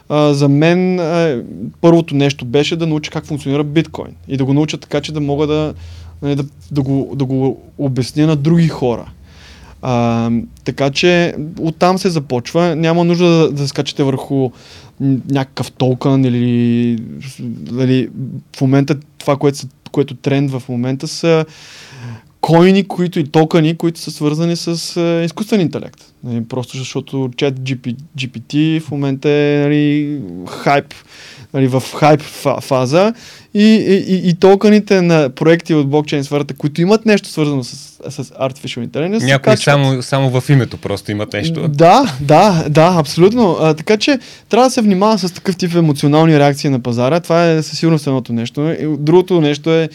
А, 0.08 0.34
за 0.34 0.48
мен 0.48 1.00
а, 1.00 1.42
първото 1.80 2.14
нещо 2.14 2.44
беше 2.44 2.76
да 2.76 2.86
науча 2.86 3.10
как 3.10 3.26
функционира 3.26 3.64
биткоин 3.64 4.14
и 4.28 4.36
да 4.36 4.44
го 4.44 4.54
науча 4.54 4.78
така, 4.78 5.00
че 5.00 5.12
да 5.12 5.20
мога 5.20 5.46
да, 5.46 5.74
нали, 6.22 6.34
да, 6.34 6.44
да, 6.70 6.82
го, 6.82 7.12
да 7.16 7.24
го 7.24 7.62
обясня 7.78 8.26
на 8.26 8.36
други 8.36 8.68
хора. 8.68 9.10
А, 9.88 10.30
така 10.64 10.90
че 10.90 11.34
оттам 11.60 11.98
се 11.98 12.10
започва. 12.10 12.76
Няма 12.76 13.04
нужда 13.04 13.28
да, 13.28 13.52
да 13.52 13.68
скачате 13.68 14.02
върху 14.02 14.50
някакъв 15.30 15.72
толкън 15.72 16.24
или, 16.24 16.98
или 17.80 18.08
в 18.56 18.60
момента 18.60 18.96
това, 19.18 19.36
което, 19.36 19.58
което 19.92 20.14
тренд 20.14 20.50
в 20.50 20.62
момента 20.68 21.08
са 21.08 21.44
койни, 22.40 22.84
които 22.84 23.18
и 23.18 23.24
токени, 23.24 23.76
които 23.76 24.00
са 24.00 24.10
свързани 24.10 24.56
с 24.56 24.96
а, 24.96 25.24
изкуствен 25.24 25.60
интелект. 25.60 26.12
Нали, 26.24 26.44
просто 26.44 26.76
защото 26.76 27.30
чат 27.36 27.54
GPT 28.18 28.80
в 28.80 28.90
момента 28.90 29.30
е 29.30 29.60
нали, 29.64 30.20
хайп 30.48 30.94
нали, 31.56 31.68
в 31.68 31.82
хайп 31.94 32.20
фаза 32.60 33.12
и, 33.54 33.64
и, 34.08 34.28
и 34.28 34.34
токените 34.34 35.02
на 35.02 35.30
проекти 35.30 35.74
от 35.74 35.88
блокчейн 35.88 36.24
сферата, 36.24 36.54
които 36.54 36.80
имат 36.80 37.06
нещо 37.06 37.28
свързано 37.28 37.64
с, 37.64 37.76
с 38.10 38.24
Artificial 38.24 38.86
Intelligence. 38.86 39.24
Някои 39.24 39.56
само, 39.56 40.02
само 40.02 40.40
в 40.40 40.48
името 40.48 40.76
просто 40.76 41.10
имат 41.10 41.32
нещо. 41.32 41.68
Да, 41.68 42.16
да, 42.20 42.64
да, 42.68 42.96
абсолютно. 42.98 43.56
А, 43.60 43.74
така 43.74 43.96
че 43.96 44.18
трябва 44.48 44.66
да 44.66 44.70
се 44.70 44.82
внимава 44.82 45.18
с 45.18 45.32
такъв 45.32 45.56
тип 45.56 45.74
емоционални 45.74 46.38
реакции 46.38 46.70
на 46.70 46.80
пазара. 46.80 47.20
Това 47.20 47.50
е 47.50 47.62
със 47.62 47.78
сигурност 47.78 48.06
едното 48.06 48.32
нещо. 48.32 48.74
Другото 48.98 49.40
нещо 49.40 49.74
е 49.74 49.88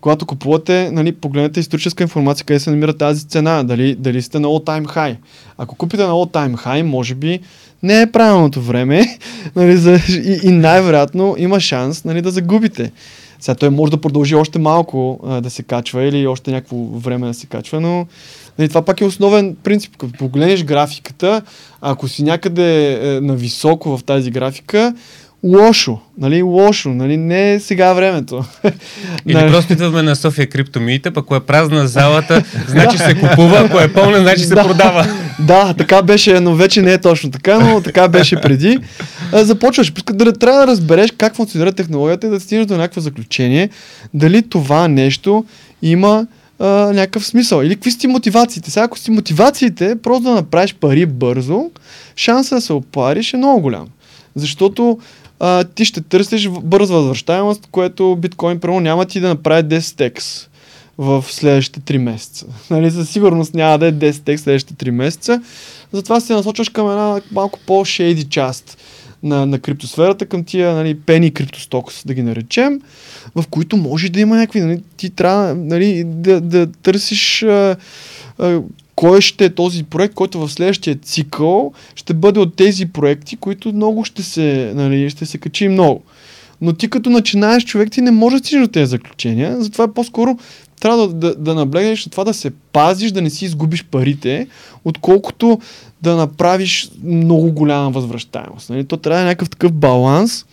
когато 0.00 0.26
купувате, 0.26 0.90
нали, 0.92 1.12
погледнете 1.12 1.60
историческа 1.60 2.02
информация, 2.02 2.46
къде 2.46 2.60
се 2.60 2.70
намира 2.70 2.96
тази 2.96 3.28
цена, 3.28 3.62
дали, 3.62 3.94
дали 3.94 4.22
сте 4.22 4.38
на 4.38 4.48
all-time 4.48 4.84
high. 4.84 5.16
Ако 5.58 5.74
купите 5.74 6.02
на 6.02 6.12
all-time 6.12 6.54
high, 6.54 6.82
може 6.82 7.14
би 7.14 7.40
не 7.82 8.02
е 8.02 8.12
правилното 8.12 8.62
време 8.62 9.18
нали, 9.56 9.76
за, 9.76 9.98
и, 10.08 10.40
и 10.42 10.50
най-вероятно 10.50 11.34
има 11.38 11.60
шанс 11.60 12.04
нали, 12.04 12.22
да 12.22 12.30
загубите. 12.30 12.92
Сега 13.40 13.54
той 13.54 13.70
може 13.70 13.90
да 13.90 14.00
продължи 14.00 14.34
още 14.34 14.58
малко 14.58 15.20
а, 15.26 15.40
да 15.40 15.50
се 15.50 15.62
качва 15.62 16.04
или 16.04 16.26
още 16.26 16.50
някакво 16.50 16.76
време 16.76 17.26
да 17.26 17.34
се 17.34 17.46
качва, 17.46 17.80
но 17.80 18.06
нали, 18.58 18.68
това 18.68 18.82
пак 18.82 19.00
е 19.00 19.04
основен 19.04 19.56
принцип. 19.62 19.96
Като 19.96 20.18
погледнеш 20.18 20.64
графиката, 20.64 21.42
ако 21.80 22.08
си 22.08 22.22
някъде 22.22 22.92
е, 22.92 23.20
на 23.20 23.34
високо 23.34 23.96
в 23.96 24.04
тази 24.04 24.30
графика, 24.30 24.94
лошо, 25.44 25.98
нали, 26.18 26.42
лошо, 26.42 26.88
нали, 26.88 27.16
не 27.16 27.52
е 27.52 27.60
сега 27.60 27.92
времето. 27.92 28.44
Или 29.26 29.34
нали... 29.34 29.50
просто 29.50 29.72
идваме 29.72 30.02
на 30.02 30.16
София 30.16 30.48
криптомиите, 30.48 31.10
пък 31.10 31.24
ако 31.24 31.36
е 31.36 31.40
празна 31.40 31.88
залата, 31.88 32.44
значи 32.68 32.98
се 32.98 33.14
купува, 33.14 33.58
ако 33.58 33.80
е 33.80 33.92
пълна, 33.92 34.18
значи 34.18 34.44
се 34.44 34.54
продава. 34.54 35.06
Да, 35.38 35.74
така 35.74 36.02
беше, 36.02 36.40
но 36.40 36.54
вече 36.54 36.82
не 36.82 36.92
е 36.92 36.98
точно 36.98 37.30
така, 37.30 37.58
но 37.58 37.80
така 37.80 38.08
беше 38.08 38.40
преди. 38.40 38.78
Започваш, 39.32 39.92
да 40.12 40.32
трябва 40.32 40.60
да 40.60 40.66
разбереш 40.66 41.10
как 41.18 41.36
функционира 41.36 41.72
технологията 41.72 42.26
и 42.26 42.30
да 42.30 42.40
стигнеш 42.40 42.66
до 42.66 42.76
някакво 42.76 43.00
заключение, 43.00 43.68
дали 44.14 44.42
това 44.42 44.88
нещо 44.88 45.44
има 45.82 46.26
а, 46.58 46.66
някакъв 46.66 47.26
смисъл. 47.26 47.62
Или 47.62 47.74
какви 47.74 47.90
си 47.90 48.06
мотивациите? 48.06 48.70
Сега, 48.70 48.84
ако 48.84 48.98
си 48.98 49.10
мотивациите, 49.10 49.96
просто 50.02 50.22
да 50.22 50.34
направиш 50.34 50.74
пари 50.74 51.06
бързо, 51.06 51.70
шанса 52.16 52.54
да 52.54 52.60
се 52.60 52.72
опариш 52.72 53.32
е 53.32 53.36
много 53.36 53.60
голям. 53.60 53.86
Защото 54.36 54.98
а, 55.40 55.64
ти 55.64 55.84
ще 55.84 56.00
търсиш 56.00 56.48
бърза 56.48 56.94
възвръщаемост, 56.94 57.68
което 57.70 58.16
биткоин 58.16 58.60
първо 58.60 58.80
няма 58.80 59.06
ти 59.06 59.20
да 59.20 59.28
направи 59.28 59.62
10 59.62 59.96
текс 59.96 60.48
в 60.98 61.24
следващите 61.28 61.94
3 61.94 61.98
месеца. 61.98 62.46
Нали, 62.70 62.90
със 62.90 63.10
сигурност 63.10 63.54
няма 63.54 63.78
да 63.78 63.86
е 63.86 63.92
10 63.92 64.24
текс 64.24 64.42
следващите 64.42 64.84
3 64.84 64.90
месеца. 64.90 65.42
Затова 65.92 66.20
се 66.20 66.32
насочваш 66.32 66.68
към 66.68 66.90
една 66.90 67.20
малко 67.32 67.58
по-шейди 67.66 68.24
част 68.24 68.78
на, 69.22 69.46
на 69.46 69.58
криптосферата, 69.58 70.26
към 70.26 70.44
тия 70.44 70.74
нали, 70.74 71.00
пени 71.00 71.34
криптостокс, 71.34 72.06
да 72.06 72.14
ги 72.14 72.22
наречем, 72.22 72.80
в 73.34 73.44
които 73.50 73.76
може 73.76 74.08
да 74.08 74.20
има 74.20 74.36
някакви, 74.36 74.60
нали, 74.60 74.82
ти 74.96 75.10
трябва 75.10 75.54
нали, 75.54 76.04
да, 76.06 76.40
да 76.40 76.66
търсиш 76.72 77.42
а, 77.42 77.76
а, 78.38 78.60
кой 78.96 79.20
ще 79.20 79.44
е 79.44 79.54
този 79.54 79.84
проект, 79.84 80.14
който 80.14 80.38
в 80.46 80.52
следващия 80.52 80.96
цикъл 80.96 81.72
ще 81.94 82.14
бъде 82.14 82.40
от 82.40 82.56
тези 82.56 82.86
проекти, 82.86 83.36
които 83.36 83.72
много 83.72 84.04
ще 84.04 84.22
се, 84.22 84.72
нали, 84.74 85.10
ще 85.10 85.26
се 85.26 85.38
качи 85.38 85.68
много. 85.68 86.02
Но 86.60 86.72
ти 86.72 86.90
като 86.90 87.10
начинаеш 87.10 87.64
човек, 87.64 87.90
ти 87.90 88.00
не 88.00 88.10
можеш 88.10 88.40
да 88.40 88.46
стигнеш 88.46 88.66
до 88.66 88.72
тези 88.72 88.90
заключения, 88.90 89.62
затова 89.62 89.94
по-скоро 89.94 90.38
трябва 90.80 91.08
да, 91.08 91.14
да, 91.14 91.34
да 91.34 91.54
наблегнеш 91.54 92.06
на 92.06 92.10
това 92.10 92.24
да 92.24 92.34
се 92.34 92.50
пазиш, 92.50 93.10
да 93.10 93.22
не 93.22 93.30
си 93.30 93.44
изгубиш 93.44 93.84
парите, 93.84 94.46
отколкото 94.84 95.60
да 96.02 96.16
направиш 96.16 96.90
много 97.04 97.52
голяма 97.52 97.90
възвръщаемост. 97.90 98.70
Нали? 98.70 98.84
То 98.84 98.96
трябва 98.96 99.22
е 99.22 99.24
някакъв 99.24 99.50
такъв 99.50 99.72
баланс 99.72 100.46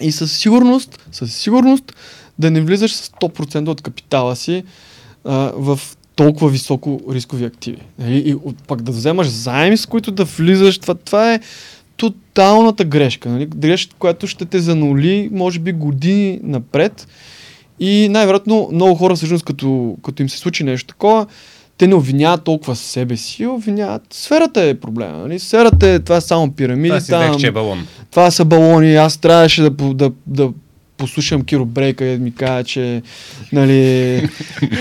и 0.00 0.12
със 0.12 0.38
сигурност, 0.38 1.08
със 1.12 1.34
сигурност 1.34 1.94
да 2.38 2.50
не 2.50 2.60
влизаш 2.60 2.94
с 2.94 3.08
100% 3.08 3.68
от 3.68 3.82
капитала 3.82 4.36
си 4.36 4.64
а, 5.24 5.52
в 5.56 5.80
толкова 6.18 6.50
високо 6.50 7.00
рискови 7.10 7.44
активи. 7.44 7.82
Нали? 7.98 8.16
И, 8.18 8.36
пак 8.66 8.82
да 8.82 8.92
вземаш 8.92 9.28
заеми, 9.28 9.76
с 9.76 9.86
които 9.86 10.10
да 10.10 10.24
влизаш, 10.24 10.78
това, 10.78 10.94
това 10.94 11.34
е 11.34 11.40
тоталната 11.96 12.84
грешка. 12.84 13.28
Нали? 13.28 13.46
Грешка, 13.46 13.94
която 13.98 14.26
ще 14.26 14.44
те 14.44 14.58
занули, 14.58 15.28
може 15.32 15.58
би, 15.58 15.72
години 15.72 16.40
напред. 16.42 17.08
И 17.80 18.08
най-вероятно 18.10 18.68
много 18.72 18.94
хора, 18.94 19.16
всъщност, 19.16 19.44
като, 19.44 19.96
като 20.04 20.22
им 20.22 20.28
се 20.28 20.38
случи 20.38 20.64
нещо 20.64 20.86
такова, 20.86 21.26
те 21.76 21.86
не 21.86 21.94
обвиняват 21.94 22.44
толкова 22.44 22.76
себе 22.76 23.16
си, 23.16 23.46
обвиняват. 23.46 24.02
Сферата 24.10 24.62
е 24.62 24.74
проблема. 24.74 25.18
Нали? 25.18 25.38
Сферата 25.38 25.88
е, 25.88 25.98
това 25.98 26.16
е 26.16 26.20
само 26.20 26.52
пирамиди. 26.52 26.88
Това, 26.88 27.00
си 27.00 27.10
там, 27.10 27.38
че 27.38 27.46
е 27.46 27.50
балон. 27.50 27.86
това 28.10 28.30
са 28.30 28.44
балони. 28.44 28.96
Аз 28.96 29.16
трябваше 29.16 29.62
да, 29.62 29.70
да, 29.94 30.10
да 30.26 30.50
послушам 30.98 31.44
Киро 31.44 31.64
Брейка 31.64 32.06
и 32.06 32.18
ми 32.18 32.34
каза, 32.34 32.64
че, 32.64 33.02
нали, 33.52 34.28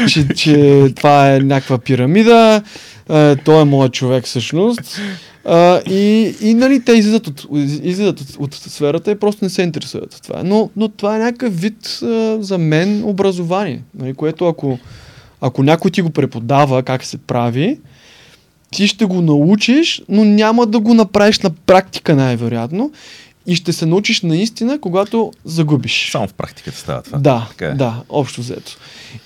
че, 0.09 0.27
че 0.27 0.85
това 0.95 1.35
е 1.35 1.39
някаква 1.39 1.77
пирамида. 1.77 2.61
А, 3.09 3.35
той 3.35 3.61
е 3.61 3.65
моят 3.65 3.93
човек 3.93 4.25
всъщност. 4.25 5.01
А, 5.45 5.81
и, 5.89 6.35
и 6.41 6.53
нали, 6.53 6.83
те 6.83 6.91
излизат 6.91 7.27
от, 7.27 7.47
излизат 7.83 8.21
от, 8.21 8.35
от 8.39 8.53
сферата 8.53 9.11
и 9.11 9.19
просто 9.19 9.45
не 9.45 9.49
се 9.49 9.61
интересуват 9.61 10.13
от 10.13 10.23
това. 10.23 10.41
Но, 10.43 10.69
но 10.75 10.87
това 10.87 11.15
е 11.15 11.19
някакъв 11.19 11.61
вид 11.61 11.99
а, 12.03 12.37
за 12.41 12.57
мен 12.57 13.03
образование, 13.05 13.81
нали, 13.99 14.13
което 14.13 14.47
ако, 14.47 14.79
ако 15.41 15.63
някой 15.63 15.91
ти 15.91 16.01
го 16.01 16.09
преподава 16.09 16.83
как 16.83 17.03
се 17.03 17.17
прави, 17.17 17.79
ти 18.71 18.87
ще 18.87 19.05
го 19.05 19.21
научиш, 19.21 20.01
но 20.09 20.25
няма 20.25 20.65
да 20.65 20.79
го 20.79 20.93
направиш 20.93 21.39
на 21.39 21.49
практика 21.49 22.15
най-вероятно 22.15 22.91
и 23.47 23.55
ще 23.55 23.73
се 23.73 23.85
научиш 23.85 24.21
наистина, 24.21 24.79
когато 24.79 25.31
загубиш. 25.45 26.09
Само 26.11 26.27
в 26.27 26.33
практиката 26.33 26.77
става 26.77 27.01
това. 27.01 27.17
Да, 27.17 27.47
така 27.49 27.65
е. 27.65 27.73
да, 27.73 28.03
общо 28.09 28.41
взето. 28.41 28.77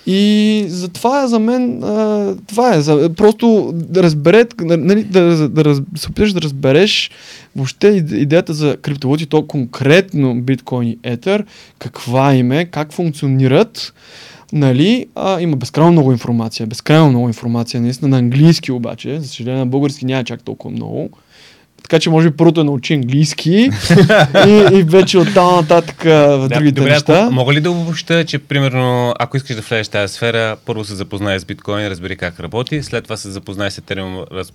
И 0.06 0.64
затова 0.68 1.26
за 1.26 1.38
мен, 1.38 1.84
а, 1.84 2.36
това 2.46 2.74
е, 2.74 2.80
за, 2.80 3.10
просто 3.16 3.70
да 3.74 4.02
разбереш, 4.02 4.46
нали, 4.60 5.04
да, 5.04 5.20
да, 5.20 5.48
да, 5.48 5.62
да 5.62 6.00
се 6.00 6.08
опиташ 6.08 6.32
да 6.32 6.42
разбереш 6.42 7.10
въобще 7.56 7.88
идеята 8.12 8.54
за 8.54 8.76
криптовалути, 8.76 9.26
то 9.26 9.46
конкретно 9.46 10.40
биткоин 10.40 10.88
и 10.88 10.98
етер, 11.02 11.44
каква 11.78 12.34
им 12.34 12.52
е, 12.52 12.64
как 12.64 12.92
функционират, 12.92 13.92
Нали, 14.54 15.06
а, 15.14 15.40
има 15.40 15.56
безкрайно 15.56 15.92
много 15.92 16.12
информация, 16.12 16.66
безкрайно 16.66 17.08
много 17.08 17.28
информация, 17.28 17.80
наистина 17.80 18.08
на 18.08 18.18
английски 18.18 18.72
обаче, 18.72 19.20
за 19.20 19.28
съжаление 19.28 19.58
на 19.58 19.66
български 19.66 20.04
няма 20.04 20.24
чак 20.24 20.42
толкова 20.42 20.74
много. 20.74 21.10
Така 21.82 22.00
че 22.00 22.10
може 22.10 22.30
би 22.30 22.36
първото 22.36 22.60
е 22.60 22.64
научи 22.64 22.94
английски 22.94 23.50
и, 24.46 24.66
и 24.72 24.82
вече 24.82 25.18
от 25.18 25.34
там 25.34 25.54
нататък 25.54 26.02
в 26.02 26.48
да, 26.48 26.48
другите 26.48 26.72
добре, 26.72 26.90
неща. 26.90 27.30
Мога 27.30 27.52
ли 27.52 27.60
да 27.60 27.70
обобща, 27.70 28.24
че 28.24 28.38
примерно 28.38 29.14
ако 29.18 29.36
искаш 29.36 29.56
да 29.56 29.62
влезеш 29.62 29.86
в 29.86 29.90
тази 29.90 30.14
сфера, 30.14 30.56
първо 30.66 30.84
се 30.84 30.94
запознай 30.94 31.38
с 31.38 31.44
биткоин, 31.44 31.88
разбери 31.88 32.16
как 32.16 32.40
работи, 32.40 32.82
след 32.82 33.04
това 33.04 33.16
се 33.16 33.30
запознай 33.30 33.70
с 33.70 33.80
Ethereum, 33.80 34.24
раз, 34.32 34.52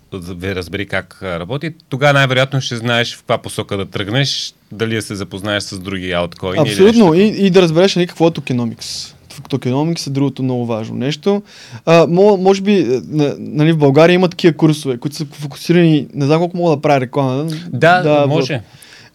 разбери 0.56 0.86
как 0.86 1.18
работи, 1.22 1.72
тогава 1.90 2.14
най-вероятно 2.14 2.62
ще 2.62 2.76
знаеш 2.76 3.16
в 3.16 3.18
каква 3.18 3.38
посока 3.38 3.78
да 3.78 3.86
тръгнеш, 3.86 4.54
дали 4.72 4.96
да 4.96 5.02
се 5.02 5.16
запознаеш 5.16 5.64
с 5.64 5.80
други 5.80 6.12
ауткоини. 6.12 6.70
Абсолютно, 6.70 7.14
и, 7.14 7.28
и 7.28 7.50
да 7.50 7.62
разбереш 7.62 7.96
нали, 7.96 8.08
какво 8.08 8.28
е 8.28 8.32
токеномикс 8.32 9.17
токеномикс 9.50 10.08
е 10.08 10.10
другото 10.10 10.44
много 10.44 10.66
важно 10.66 10.96
нещо. 10.96 11.42
А, 11.86 12.08
може 12.40 12.62
би 12.62 12.74
е, 12.74 13.02
нали, 13.38 13.72
в 13.72 13.78
България 13.78 14.14
има 14.14 14.30
такива 14.30 14.54
курсове, 14.54 14.98
които 14.98 15.16
са 15.16 15.26
фокусирани, 15.26 16.08
не 16.14 16.26
знам 16.26 16.40
колко 16.40 16.58
мога 16.58 16.76
да 16.76 16.82
правя 16.82 17.02
реклама. 17.02 17.46
Да, 17.74 18.02
да 18.02 18.28
може. 18.28 18.62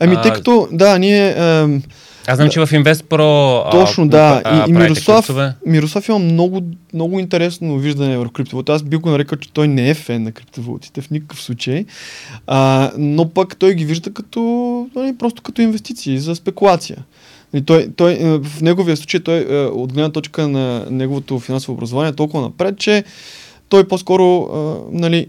Ами, 0.01 0.17
тъй 0.23 0.33
като, 0.33 0.69
да, 0.73 0.99
ние... 0.99 1.29
А, 1.29 1.69
аз 2.27 2.37
знам, 2.37 2.51
че 2.51 2.61
в 2.61 2.67
InvestPro 2.67 3.71
Точно, 3.71 4.09
да. 4.09 4.43
А, 4.45 4.67
и, 4.67 4.71
и 4.71 4.73
Мирослав, 4.73 5.31
Мирослав 5.67 6.09
има 6.09 6.19
много, 6.19 6.63
много 6.95 7.19
интересно 7.19 7.79
виждане 7.79 8.19
върху 8.19 8.33
криптовалута. 8.33 8.73
Аз 8.73 8.83
бих 8.83 9.01
го 9.01 9.11
нарекал, 9.11 9.39
че 9.39 9.53
той 9.53 9.69
не 9.69 9.91
е 9.91 9.95
фен 9.95 10.23
на 10.23 10.33
криптовалутите 10.33 11.01
в 11.01 11.11
никакъв 11.11 11.43
случай. 11.43 11.85
А, 12.47 12.91
но 12.99 13.29
пък 13.29 13.57
той 13.57 13.75
ги 13.75 13.85
вижда 13.85 14.13
като, 14.13 14.41
нали, 14.97 15.17
просто 15.19 15.43
като 15.43 15.63
инвестиции 15.63 16.19
за 16.19 16.35
спекулация. 16.35 16.97
Той, 17.61 17.89
той, 17.97 18.13
е, 18.13 18.39
в 18.39 18.61
неговия 18.63 18.97
случай, 18.97 19.21
той 19.21 19.47
е, 19.51 19.67
от 19.67 19.93
гледна 19.93 20.13
точка 20.13 20.49
на 20.49 20.87
неговото 20.91 21.39
финансово 21.39 21.73
образование 21.73 22.11
е 22.11 22.15
толкова 22.15 22.43
напред, 22.43 22.79
че 22.79 23.05
той 23.69 23.89
по-скоро 23.89 24.43
а, 24.43 24.77
нали, 24.93 25.27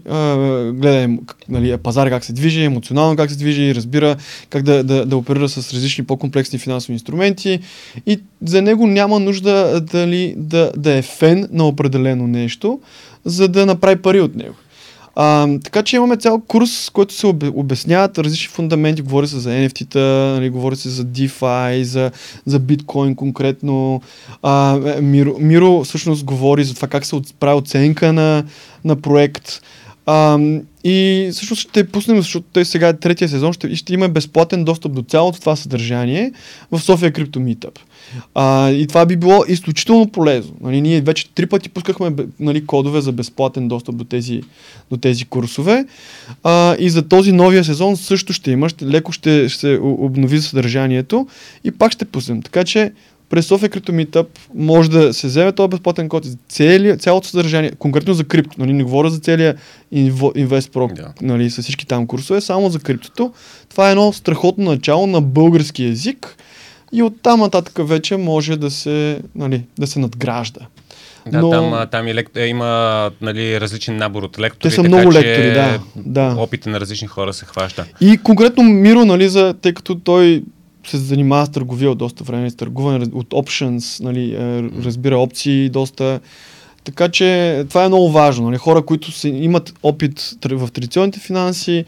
гледа 0.74 1.08
нали, 1.48 1.76
пазар 1.76 2.10
как 2.10 2.24
се 2.24 2.32
движи, 2.32 2.64
емоционално 2.64 3.16
как 3.16 3.30
се 3.30 3.36
движи, 3.36 3.74
разбира 3.74 4.16
как 4.50 4.62
да, 4.62 4.84
да, 4.84 5.06
да 5.06 5.16
оперира 5.16 5.48
с 5.48 5.74
различни 5.74 6.04
по-комплексни 6.04 6.58
финансови 6.58 6.92
инструменти 6.92 7.60
и 8.06 8.20
за 8.42 8.62
него 8.62 8.86
няма 8.86 9.20
нужда 9.20 9.80
дали, 9.80 10.34
да, 10.36 10.72
да 10.76 10.92
е 10.92 11.02
фен 11.02 11.48
на 11.52 11.68
определено 11.68 12.26
нещо, 12.26 12.80
за 13.24 13.48
да 13.48 13.66
направи 13.66 14.02
пари 14.02 14.20
от 14.20 14.34
него. 14.34 14.54
А, 15.16 15.48
така 15.64 15.82
че 15.82 15.96
имаме 15.96 16.16
цял 16.16 16.40
курс, 16.40 16.90
който 16.90 17.14
се 17.14 17.26
обясняват 17.54 18.18
различни 18.18 18.48
фундаменти. 18.48 19.02
Говори 19.02 19.28
се 19.28 19.38
за 19.38 19.50
NFT-та, 19.50 20.00
нали, 20.34 20.50
говори 20.50 20.76
се 20.76 20.88
за 20.88 21.04
DeFi, 21.04 21.82
за, 21.82 22.10
за 22.46 22.58
биткоин 22.58 23.14
конкретно. 23.14 24.02
А, 24.42 24.78
Миро, 25.00 25.36
Миро 25.38 25.84
всъщност 25.84 26.24
говори 26.24 26.64
за 26.64 26.74
това 26.74 26.88
как 26.88 27.06
се 27.06 27.20
прави 27.40 27.58
оценка 27.58 28.12
на, 28.12 28.44
на 28.84 28.96
проект. 28.96 29.60
А, 30.06 30.38
и 30.84 31.28
всъщност 31.32 31.62
ще 31.62 31.88
пуснем, 31.88 32.16
защото 32.16 32.46
той 32.52 32.64
сега 32.64 32.88
е 32.88 32.98
третия 32.98 33.28
сезон, 33.28 33.52
ще, 33.52 33.76
ще 33.76 33.94
има 33.94 34.08
безплатен 34.08 34.64
достъп 34.64 34.92
до 34.92 35.02
цялото 35.02 35.40
това 35.40 35.56
съдържание 35.56 36.32
в 36.70 36.80
София 36.80 37.12
Crypto 37.12 37.38
Meetup. 37.38 37.78
А, 38.34 38.70
и 38.70 38.86
това 38.86 39.06
би 39.06 39.16
било 39.16 39.44
изключително 39.48 40.08
полезно. 40.08 40.54
Нали, 40.60 40.80
ние 40.80 41.00
вече 41.00 41.30
три 41.34 41.46
пъти 41.46 41.68
пускахме 41.68 42.12
нали, 42.40 42.66
кодове 42.66 43.00
за 43.00 43.12
безплатен 43.12 43.68
достъп 43.68 43.96
до 43.96 44.04
тези, 44.04 44.42
до 44.90 44.96
тези 44.96 45.24
курсове. 45.24 45.86
А, 46.42 46.76
и 46.78 46.90
за 46.90 47.08
този 47.08 47.32
новия 47.32 47.64
сезон 47.64 47.96
също 47.96 48.32
ще 48.32 48.50
има, 48.50 48.68
ще, 48.68 48.86
леко 48.86 49.12
ще, 49.12 49.48
ще 49.48 49.78
обнови 49.82 50.40
съдържанието 50.40 51.26
и 51.64 51.70
пак 51.70 51.92
ще 51.92 52.04
пуснем. 52.04 52.42
Така 52.42 52.64
че 52.64 52.92
през 53.30 53.46
София 53.46 53.68
Крипто 53.68 53.92
Meetup 53.92 54.26
може 54.54 54.90
да 54.90 55.14
се 55.14 55.26
вземе 55.26 55.52
този 55.52 55.68
безплатен 55.68 56.08
код 56.08 56.26
цели, 56.48 56.98
цялото 56.98 57.28
съдържание, 57.28 57.72
конкретно 57.78 58.14
за 58.14 58.24
крипто, 58.24 58.54
нали, 58.58 58.72
не 58.72 58.84
говоря 58.84 59.10
за 59.10 59.18
целия 59.18 59.54
InvestPro, 59.94 60.94
Да. 60.94 61.12
нали, 61.22 61.50
с 61.50 61.62
всички 61.62 61.86
там 61.86 62.06
курсове, 62.06 62.40
само 62.40 62.70
за 62.70 62.78
криптото. 62.78 63.32
Това 63.70 63.88
е 63.88 63.90
едно 63.90 64.12
страхотно 64.12 64.64
начало 64.64 65.06
на 65.06 65.20
български 65.20 65.84
язик 65.84 66.36
и 66.94 67.02
оттам 67.02 67.40
нататък 67.40 67.88
вече 67.88 68.16
може 68.16 68.56
да 68.56 68.70
се, 68.70 69.20
нали, 69.34 69.62
да 69.78 69.86
се 69.86 69.98
надгражда. 69.98 70.60
Да, 71.26 71.40
Но- 71.40 71.50
там, 71.50 71.86
там 71.90 72.08
и 72.08 72.14
лек... 72.14 72.30
е, 72.36 72.46
има 72.46 73.10
нали, 73.20 73.60
различен 73.60 73.96
набор 73.96 74.22
от 74.22 74.38
лектори. 74.38 74.70
Те 74.70 74.70
са 74.70 74.82
така 74.82 74.88
много 74.88 75.12
че 75.12 75.18
лектори, 75.18 75.52
да, 75.54 75.80
да. 75.96 76.36
Опита 76.38 76.70
на 76.70 76.80
различни 76.80 77.08
хора 77.08 77.32
се 77.32 77.44
хваща. 77.44 77.86
И 78.00 78.18
конкретно 78.18 78.62
Миро, 78.62 79.04
нали, 79.04 79.28
за, 79.28 79.54
тъй 79.60 79.74
като 79.74 79.94
той 79.94 80.42
се 80.86 80.96
занимава 80.96 81.46
с 81.46 81.50
търговия 81.50 81.90
от 81.90 81.98
доста 81.98 82.24
време, 82.24 82.50
с 82.50 82.56
търгуване 82.56 83.06
от 83.12 83.30
options, 83.30 84.04
нали, 84.04 84.34
е, 84.34 84.62
разбира 84.84 85.18
опции 85.18 85.68
доста. 85.68 86.20
Така 86.84 87.08
че 87.08 87.64
това 87.68 87.84
е 87.84 87.88
много 87.88 88.10
важно. 88.10 88.46
Нали, 88.46 88.56
хора, 88.56 88.82
които 88.82 89.08
имат 89.24 89.74
опит 89.82 90.36
в 90.44 90.68
традиционните 90.72 91.20
финанси, 91.20 91.84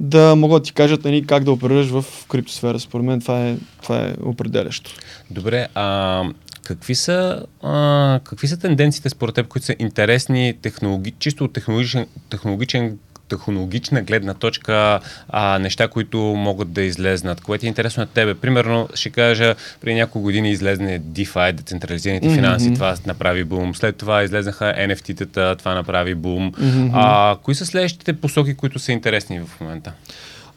да 0.00 0.36
могат 0.36 0.62
да 0.62 0.66
ти 0.66 0.72
кажат 0.72 1.04
нали, 1.04 1.26
как 1.26 1.44
да 1.44 1.52
оперираш 1.52 1.86
в 1.86 2.04
криптосфера. 2.28 2.80
Според 2.80 3.06
мен 3.06 3.20
това 3.20 3.46
е, 3.46 3.56
това 3.82 3.98
е 3.98 4.14
определящо. 4.22 4.90
Добре, 5.30 5.68
а 5.74 6.24
какви 6.62 6.94
са, 6.94 7.46
а, 7.62 8.20
какви 8.24 8.48
са 8.48 8.56
тенденциите 8.56 9.08
според 9.10 9.34
теб, 9.34 9.48
които 9.48 9.66
са 9.66 9.74
интересни 9.78 10.54
технологи... 10.62 11.14
чисто 11.18 11.48
технологичен, 11.48 12.06
технологичен 12.30 12.98
технологична 13.28 14.02
гледна 14.02 14.34
точка 14.34 15.00
а, 15.28 15.58
неща, 15.58 15.88
които 15.88 16.18
могат 16.18 16.72
да 16.72 16.82
излезнат. 16.82 17.40
Което 17.40 17.66
е 17.66 17.68
интересно 17.68 18.00
на 18.00 18.06
тебе. 18.06 18.34
Примерно, 18.34 18.88
ще 18.94 19.10
кажа, 19.10 19.54
преди 19.80 19.94
няколко 19.94 20.20
години 20.20 20.50
излезне 20.50 21.00
DeFi, 21.00 21.52
децентрализираните 21.52 22.34
финанси, 22.34 22.74
това 22.74 22.96
направи 23.06 23.44
бум. 23.44 23.74
След 23.74 23.96
това 23.96 24.22
излезнаха 24.22 24.64
NFT-тата, 24.64 25.58
това 25.58 25.74
направи 25.74 26.14
бум. 26.14 26.52
Мгм. 26.58 26.90
А, 26.94 27.36
кои 27.42 27.54
са 27.54 27.66
следващите 27.66 28.12
посоки, 28.12 28.54
които 28.54 28.78
са 28.78 28.92
интересни 28.92 29.40
в 29.40 29.60
момента? 29.60 29.92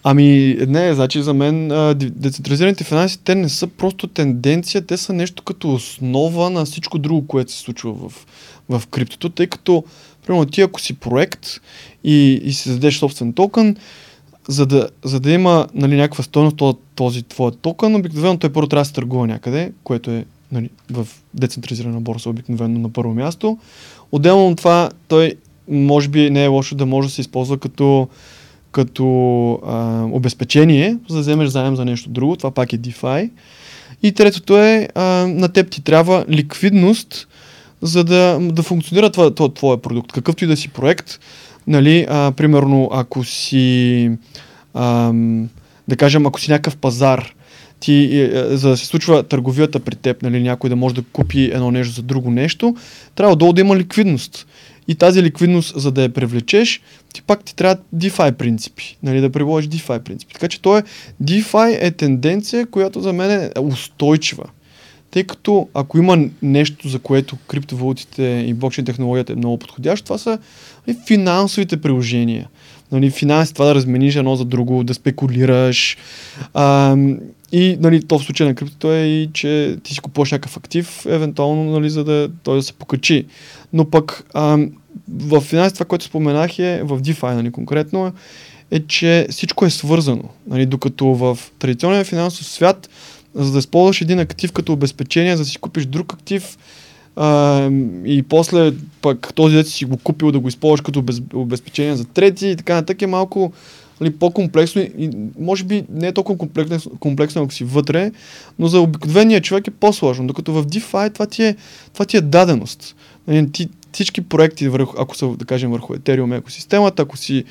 Ами, 0.03 0.57
не, 0.67 0.93
значи 0.93 1.21
за 1.21 1.33
мен 1.33 1.71
а, 1.71 1.95
децентрализираните 1.95 2.83
финанси, 2.83 3.19
те 3.23 3.35
не 3.35 3.49
са 3.49 3.67
просто 3.67 4.07
тенденция, 4.07 4.81
те 4.81 4.97
са 4.97 5.13
нещо 5.13 5.43
като 5.43 5.73
основа 5.73 6.49
на 6.49 6.65
всичко 6.65 6.97
друго, 6.97 7.27
което 7.27 7.51
се 7.51 7.59
случва 7.59 7.93
в, 7.93 8.25
в 8.69 8.87
криптото, 8.87 9.29
тъй 9.29 9.47
като, 9.47 9.83
примерно, 10.25 10.45
ти 10.45 10.61
ако 10.61 10.81
си 10.81 10.93
проект 10.93 11.47
и, 12.03 12.41
и 12.43 12.53
си 12.53 12.69
зададеш 12.69 12.97
собствен 12.97 13.33
токен, 13.33 13.75
за 14.47 14.65
да, 14.65 14.89
за 15.03 15.19
да 15.19 15.31
има 15.31 15.67
нали, 15.73 15.95
някаква 15.95 16.23
стойност 16.23 16.57
този, 16.57 16.77
този 16.95 17.23
твой 17.23 17.51
токен, 17.61 17.95
обикновено 17.95 18.37
той 18.37 18.49
първо 18.49 18.67
трябва 18.67 18.81
да 18.81 18.85
се 18.85 18.93
търгува 18.93 19.27
някъде, 19.27 19.71
което 19.83 20.11
е 20.11 20.25
нали, 20.51 20.69
в 20.91 21.07
децентрализирана 21.33 22.01
борса 22.01 22.29
обикновено 22.29 22.79
на 22.79 22.89
първо 22.89 23.13
място. 23.13 23.57
Отделно 24.11 24.47
от 24.47 24.57
това, 24.57 24.89
той 25.07 25.35
може 25.67 26.09
би 26.09 26.29
не 26.29 26.43
е 26.43 26.47
лошо 26.47 26.75
да 26.75 26.85
може 26.85 27.07
да 27.07 27.13
се 27.13 27.21
използва 27.21 27.57
като 27.57 28.07
като 28.71 29.59
а, 29.65 30.03
обезпечение, 30.11 30.97
за 31.09 31.15
да 31.15 31.21
вземеш 31.21 31.49
заем 31.49 31.75
за 31.75 31.85
нещо 31.85 32.09
друго. 32.09 32.35
Това 32.35 32.51
пак 32.51 32.73
е 32.73 32.77
DeFi. 32.77 33.29
И 34.03 34.11
третото 34.11 34.57
е, 34.57 34.87
а, 34.95 35.03
на 35.27 35.49
теб 35.49 35.69
ти 35.69 35.83
трябва 35.83 36.25
ликвидност, 36.29 37.27
за 37.81 38.03
да, 38.03 38.39
да 38.41 38.63
функционира 38.63 39.09
това, 39.09 39.35
това, 39.35 39.53
твоя 39.53 39.77
продукт. 39.77 40.11
Какъвто 40.11 40.43
и 40.43 40.47
да 40.47 40.57
си 40.57 40.69
проект. 40.69 41.19
Нали, 41.67 42.05
а, 42.09 42.31
примерно, 42.31 42.89
ако 42.91 43.23
си, 43.23 44.11
ам, 44.73 45.49
да 45.87 45.95
кажем, 45.95 46.25
ако 46.25 46.39
си 46.39 46.51
някакъв 46.51 46.77
пазар, 46.77 47.33
ти, 47.79 47.93
е, 47.93 48.23
е, 48.23 48.57
за 48.57 48.69
да 48.69 48.77
се 48.77 48.85
случва 48.85 49.23
търговията 49.23 49.79
при 49.79 49.95
теб, 49.95 50.21
нали, 50.21 50.43
някой 50.43 50.69
да 50.69 50.75
може 50.75 50.95
да 50.95 51.03
купи 51.13 51.43
едно 51.53 51.71
нещо 51.71 51.95
за 51.95 52.01
друго 52.01 52.31
нещо, 52.31 52.75
трябва 53.15 53.35
долу 53.35 53.53
да 53.53 53.61
има 53.61 53.77
ликвидност. 53.77 54.47
И 54.87 54.95
тази 54.95 55.23
ликвидност, 55.23 55.79
за 55.79 55.91
да 55.91 56.03
я 56.03 56.13
привлечеш, 56.13 56.81
ти 57.13 57.21
пак 57.21 57.43
ти 57.43 57.55
трябва 57.55 57.77
DeFi 57.95 58.31
принципи, 58.31 58.97
нали, 59.03 59.21
да 59.21 59.29
приложиш 59.29 59.69
DeFi 59.69 59.99
принципи. 59.99 60.33
Така 60.33 60.47
че 60.47 60.61
то 60.61 60.77
е, 60.77 60.83
DeFi 61.23 61.77
е 61.81 61.91
тенденция, 61.91 62.65
която 62.65 63.01
за 63.01 63.13
мен 63.13 63.31
е 63.55 63.59
устойчива. 63.59 64.43
Тъй 65.11 65.23
като 65.23 65.67
ако 65.73 65.97
има 65.97 66.17
нещо, 66.41 66.89
за 66.89 66.99
което 66.99 67.37
криптовалутите 67.47 68.45
и 68.47 68.53
блокчейн 68.53 68.85
технологията 68.85 69.33
е 69.33 69.35
много 69.35 69.57
подходящо, 69.57 70.05
това 70.05 70.17
са 70.17 70.39
нали, 70.87 70.97
финансовите 71.07 71.81
приложения. 71.81 72.49
Нали, 72.91 73.09
финанси, 73.09 73.53
това 73.53 73.65
да 73.65 73.75
размениш 73.75 74.15
едно 74.15 74.35
за 74.35 74.45
друго, 74.45 74.83
да 74.83 74.93
спекулираш. 74.93 75.97
А, 76.53 76.97
и 77.51 77.77
нали, 77.79 78.07
то 78.07 78.19
в 78.19 78.23
случая 78.23 78.49
на 78.49 78.55
криптото 78.55 78.91
е 78.93 79.05
и, 79.05 79.29
че 79.33 79.77
ти 79.83 79.93
си 79.93 79.99
купуваш 79.99 80.31
някакъв 80.31 80.57
актив, 80.57 81.05
евентуално, 81.05 81.71
нали, 81.71 81.89
за 81.89 82.03
да 82.03 82.29
той 82.43 82.55
да 82.55 82.63
се 82.63 82.73
покачи. 82.73 83.25
Но 83.73 83.89
пък 83.89 84.25
а, 84.33 84.57
в 85.09 85.41
финанси 85.41 85.73
това, 85.73 85.85
което 85.85 86.05
споменах 86.05 86.59
е, 86.59 86.81
в 86.83 87.01
DeFi 87.01 87.35
нали, 87.35 87.51
конкретно, 87.51 88.13
е, 88.71 88.79
че 88.79 89.27
всичко 89.29 89.65
е 89.65 89.69
свързано. 89.69 90.23
Нали, 90.47 90.65
докато 90.65 91.05
в 91.05 91.39
традиционния 91.59 92.03
финансов 92.03 92.45
свят, 92.45 92.89
за 93.35 93.51
да 93.51 93.59
използваш 93.59 94.01
един 94.01 94.19
актив 94.19 94.51
като 94.51 94.73
обезпечение, 94.73 95.37
за 95.37 95.43
да 95.43 95.49
си 95.49 95.57
купиш 95.57 95.85
друг 95.85 96.13
актив, 96.13 96.57
а, 97.15 97.69
и 98.05 98.23
после 98.23 98.73
пък 99.01 99.33
този 99.35 99.55
дет 99.55 99.67
си 99.67 99.85
го 99.85 99.97
купил 99.97 100.31
да 100.31 100.39
го 100.39 100.47
използваш 100.47 100.81
като 100.81 100.99
обез, 100.99 101.21
обезпечение 101.33 101.95
за 101.95 102.05
трети 102.05 102.47
и 102.47 102.55
така 102.55 102.73
нататък 102.73 103.01
е 103.01 103.07
малко 103.07 103.53
нали, 104.01 104.11
по-комплексно 104.11 104.81
и 104.81 105.09
може 105.39 105.63
би 105.63 105.83
не 105.89 106.07
е 106.07 106.11
толкова 106.11 106.37
комплексно, 106.37 106.91
комплексно, 106.99 107.43
ако 107.43 107.53
си 107.53 107.63
вътре, 107.63 108.11
но 108.59 108.67
за 108.67 108.79
обикновения 108.79 109.41
човек 109.41 109.67
е 109.67 109.71
по-сложно. 109.71 110.27
Докато 110.27 110.53
в 110.53 110.65
DeFi 110.65 111.13
това 111.13 111.25
ти 111.25 111.43
е, 111.43 111.55
това 111.93 112.05
ти 112.05 112.17
е 112.17 112.21
даденост. 112.21 112.95
Нали, 113.27 113.51
ти, 113.51 113.69
всички 113.91 114.21
проекти, 114.21 114.69
върху, 114.69 114.95
ако 114.99 115.17
са, 115.17 115.27
да 115.27 115.45
кажем, 115.45 115.71
върху 115.71 115.93
Ethereum 115.93 116.37
екосистемата, 116.37 117.01
ако 117.01 117.17
си 117.17 117.43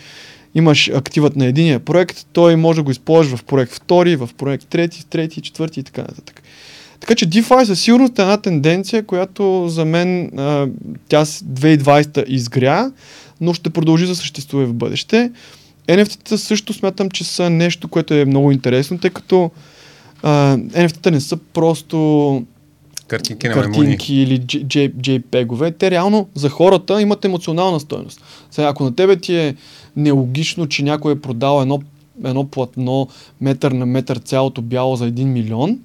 имаш 0.54 0.88
активът 0.88 1.36
на 1.36 1.46
единия 1.46 1.80
проект, 1.80 2.26
той 2.32 2.56
може 2.56 2.76
да 2.76 2.82
го 2.82 2.90
използваш 2.90 3.40
в 3.40 3.44
проект 3.44 3.72
втори, 3.72 4.16
в 4.16 4.30
проект 4.38 4.66
трети, 4.68 5.06
трети, 5.06 5.40
четвърти 5.40 5.80
и 5.80 5.82
така 5.82 6.00
нататък. 6.00 6.42
Така 7.00 7.14
че 7.14 7.28
DeFi 7.28 7.64
със 7.64 7.80
сигурност 7.80 8.18
е 8.18 8.22
една 8.22 8.36
тенденция, 8.36 9.02
която 9.02 9.68
за 9.68 9.84
мен 9.84 10.38
а, 10.38 10.68
тя 11.08 11.24
с 11.24 11.44
2020 11.44 12.24
изгря, 12.26 12.92
но 13.40 13.54
ще 13.54 13.70
продължи 13.70 14.06
да 14.06 14.16
съществува 14.16 14.66
в 14.66 14.74
бъдеще. 14.74 15.30
NFT-та 15.88 16.38
също 16.38 16.72
смятам, 16.72 17.10
че 17.10 17.24
са 17.24 17.50
нещо, 17.50 17.88
което 17.88 18.14
е 18.14 18.24
много 18.24 18.52
интересно, 18.52 18.98
тъй 18.98 19.10
като 19.10 19.50
а, 20.22 20.56
NFT-та 20.56 21.10
не 21.10 21.20
са 21.20 21.36
просто 21.36 22.42
Картинки 23.10 23.48
на 23.48 23.54
картинки 23.54 24.14
или 24.14 24.40
JPEG-ове. 24.40 25.74
Те 25.78 25.90
реално 25.90 26.28
за 26.34 26.48
хората 26.48 27.02
имат 27.02 27.24
емоционална 27.24 27.80
стойност. 27.80 28.22
Сега, 28.50 28.68
ако 28.68 28.84
на 28.84 28.94
тебе 28.94 29.16
ти 29.16 29.36
е 29.36 29.54
нелогично, 29.96 30.66
че 30.66 30.82
някой 30.82 31.12
е 31.12 31.20
продал 31.20 31.62
едно, 31.62 31.80
едно 32.24 32.44
платно 32.44 33.08
метър 33.40 33.72
на 33.72 33.86
метър 33.86 34.16
цялото 34.16 34.62
бяло 34.62 34.96
за 34.96 35.10
1 35.10 35.24
милион, 35.24 35.78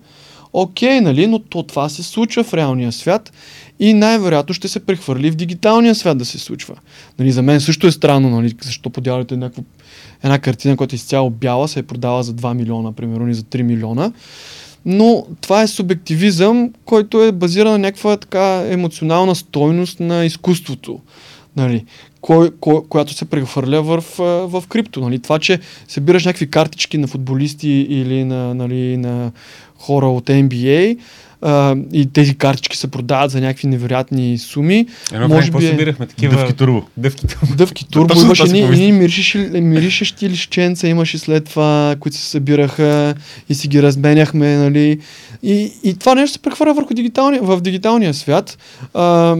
окей, 0.53 1.01
нали, 1.01 1.27
но 1.27 1.39
то, 1.39 1.63
това 1.63 1.89
се 1.89 2.03
случва 2.03 2.43
в 2.43 2.53
реалния 2.53 2.91
свят 2.91 3.31
и 3.79 3.93
най-вероятно 3.93 4.53
ще 4.53 4.67
се 4.67 4.79
прехвърли 4.79 5.31
в 5.31 5.35
дигиталния 5.35 5.95
свят 5.95 6.17
да 6.17 6.25
се 6.25 6.39
случва. 6.39 6.75
Нали, 7.19 7.31
за 7.31 7.41
мен 7.41 7.61
също 7.61 7.87
е 7.87 7.91
странно, 7.91 8.29
нали, 8.29 8.55
защо 8.63 8.89
подявате 8.89 9.37
някакво, 9.37 9.63
една 10.23 10.39
картина, 10.39 10.77
която 10.77 10.95
е 10.95 10.97
изцяло 10.97 11.29
бяла, 11.29 11.67
се 11.67 11.79
е 11.79 11.83
продала 11.83 12.23
за 12.23 12.33
2 12.33 12.53
милиона, 12.53 12.91
примерно, 12.91 13.27
или 13.27 13.33
за 13.33 13.43
3 13.43 13.61
милиона. 13.61 14.11
Но 14.85 15.25
това 15.41 15.61
е 15.61 15.67
субективизъм, 15.67 16.71
който 16.85 17.23
е 17.23 17.31
базиран 17.31 17.71
на 17.71 17.77
някаква 17.77 18.17
така 18.17 18.65
емоционална 18.69 19.35
стойност 19.35 19.99
на 19.99 20.25
изкуството. 20.25 20.99
Нали, 21.55 21.85
кой, 22.25 22.51
кой, 22.59 22.81
която 22.89 23.13
се 23.13 23.25
прехвърля 23.25 23.81
в, 23.81 24.03
в 24.47 24.63
крипто. 24.69 25.01
Нали. 25.01 25.19
Това, 25.19 25.39
че 25.39 25.59
събираш 25.87 26.25
някакви 26.25 26.49
картички 26.49 26.97
на 26.97 27.07
футболисти 27.07 27.69
или 27.69 28.23
на, 28.23 28.53
нали, 28.53 28.97
на 28.97 29.31
хора 29.77 30.07
от 30.07 30.25
NBA 30.25 30.97
а, 31.45 31.75
и 31.93 32.05
тези 32.05 32.35
картички 32.35 32.77
се 32.77 32.87
продават 32.87 33.31
за 33.31 33.41
някакви 33.41 33.67
невероятни 33.67 34.37
суми. 34.37 34.85
Едно 35.13 35.27
Може 35.27 35.51
би 35.51 35.65
е- 35.65 35.69
събирахме 35.69 36.05
такива... 36.07 36.35
Дъвки 36.35 36.53
турбо. 36.53 36.83
Дъвки 36.97 37.27
турбо. 37.27 37.55
Дъвки 37.55 37.87
турбо, 37.87 38.13
имаше 38.21 38.43
това 38.43 38.47
си 38.47 38.53
ни, 38.53 38.61
помислих. 38.61 38.85
ни 38.85 38.91
миришещи, 38.91 39.37
миришещи 39.61 40.29
лищенца, 40.29 40.87
имаше 40.87 41.17
след 41.17 41.45
това, 41.45 41.95
които 41.99 42.17
се 42.17 42.23
събираха 42.25 43.15
и 43.49 43.55
си 43.55 43.67
ги 43.67 43.83
разменяхме, 43.83 44.55
нали. 44.57 44.99
И, 45.43 45.71
и 45.83 45.93
това 45.93 46.15
нещо 46.15 46.33
се 46.33 46.39
прехвърля 46.39 46.73
върху 46.73 46.93
дигиталния, 46.93 47.41
в 47.43 47.61
дигиталния 47.61 48.13
свят. 48.13 48.57
А, 48.93 49.35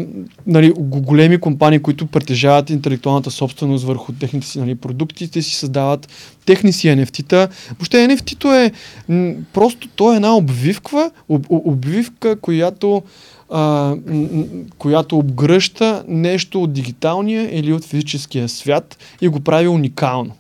нали, 0.48 0.74
големи 0.78 1.38
компании, 1.38 1.80
които 1.80 2.06
притежават 2.06 2.70
интелектуалната 2.70 3.32
собственост 3.32 3.86
върху 3.86 4.12
техните 4.14 4.48
си 4.48 4.60
нали, 4.60 4.76
продукти, 4.76 5.32
те 5.32 5.42
си 5.42 5.56
създават 5.56 6.08
техни 6.46 6.74
си 6.74 6.88
NFT-та. 6.88 7.48
Въобще 7.70 7.98
NFT-то 7.98 8.54
е 8.54 8.72
м, 9.10 9.34
просто 9.54 9.88
то 9.96 10.14
е 10.14 10.16
една 10.16 10.36
обвивка, 10.36 11.12
об, 11.30 11.46
об- 11.50 11.66
обвивка, 11.96 12.36
която 12.36 13.04
а, 13.50 13.96
която 14.78 15.18
обгръща 15.18 16.04
нещо 16.08 16.64
от 16.64 16.74
дигиталния 16.74 17.60
или 17.60 17.74
от 17.74 17.86
физическия 17.86 18.50
свят 18.50 18.98
и 19.22 19.28
го 19.28 19.40
прави 19.40 19.68
уникално 19.68 20.36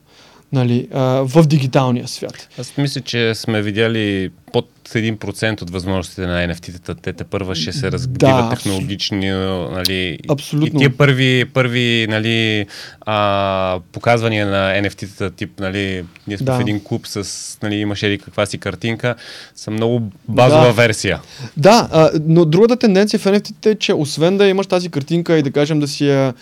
нали, 0.52 0.88
а, 0.94 1.02
в 1.02 1.48
дигиталния 1.48 2.08
свят. 2.08 2.50
Аз 2.60 2.78
мисля, 2.78 3.02
че 3.02 3.36
сме 3.36 3.62
видяли 3.62 4.30
под 4.54 4.70
1% 4.90 5.62
от 5.62 5.70
възможностите 5.70 6.28
на 6.28 6.48
NFT-тата. 6.48 6.96
Те 7.02 7.14
те 7.14 7.24
първа 7.24 7.56
ще 7.56 7.74
се 7.74 7.92
разбиват 7.92 8.20
Да, 8.20 8.50
технологични, 8.50 9.30
нали, 9.72 10.20
Абсолютно. 10.30 10.68
и 10.68 10.80
тия 10.80 10.98
първи, 10.98 11.46
първи 11.54 12.08
нали, 12.10 12.66
а, 13.02 13.80
показвания 13.92 14.48
на 14.48 14.82
NFT-тата, 14.82 15.36
тип, 15.36 15.60
нали, 15.60 16.06
ние 16.28 16.38
сме 16.38 16.46
Да. 16.46 16.58
в 16.58 16.62
един 16.62 16.84
клуб 16.84 17.08
с, 17.08 17.58
нали, 17.64 17.76
имаш 17.76 18.04
еди 18.04 18.18
каква 18.18 18.46
си 18.46 18.58
картинка, 18.58 19.16
са 19.56 19.72
много 19.72 20.02
базова 20.28 20.66
Да. 20.66 20.74
версия. 20.74 21.22
Да, 21.58 21.90
а, 21.92 22.10
но 22.28 22.46
другата 22.46 22.76
тенденция 22.78 23.20
в 23.20 23.26
NFT 23.26 23.66
е, 23.66 23.76
че 23.76 23.94
освен 23.94 24.38
да 24.38 24.48
имаш 24.48 24.68
тази 24.68 24.90
картинка 24.90 25.38
и 25.38 25.44
да 25.44 25.52
кажем 25.52 25.80
да 25.80 25.88
си 25.88 26.08
я, 26.08 26.34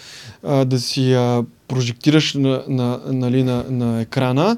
да 0.65 0.79
си 0.79 1.11
я 1.11 1.43
прожектираш 1.67 2.33
на, 2.33 2.63
на, 2.67 2.99
нали, 3.07 3.43
на, 3.43 3.65
на 3.69 4.01
екрана, 4.01 4.57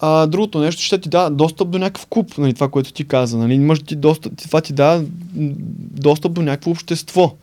а, 0.00 0.26
другото 0.26 0.58
нещо 0.58 0.82
ще 0.82 0.98
ти 0.98 1.08
дава 1.08 1.30
достъп 1.30 1.70
до 1.70 1.78
някакъв 1.78 2.06
клуб, 2.06 2.38
нали, 2.38 2.54
това, 2.54 2.68
което 2.68 2.92
ти 2.92 3.04
каза. 3.04 3.38
Нали, 3.38 3.54
имаш 3.54 3.80
ти 3.82 3.96
достъп, 3.96 4.32
това 4.36 4.60
ти 4.60 4.72
дава 4.72 5.04
достъп 6.00 6.32
до 6.32 6.42
някакво 6.42 6.70
общество, 6.70 7.34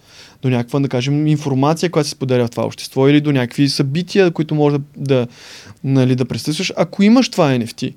до 0.42 0.50
някаква, 0.50 0.80
да 0.80 0.90
кажем, 0.90 1.28
информация, 1.28 1.92
която 1.92 2.10
се 2.10 2.16
споделя 2.16 2.48
в 2.48 2.52
това 2.52 2.66
общество 2.66 3.08
или 3.08 3.22
до 3.22 3.32
някакви 3.32 3.70
събития, 3.70 4.32
които 4.32 4.56
може 4.56 4.78
да, 4.98 5.28
нали, 5.84 6.16
да 6.16 6.26
присъстваш, 6.26 6.74
ако 6.78 7.04
имаш 7.04 7.30
това 7.30 7.50
NFT. 7.50 7.94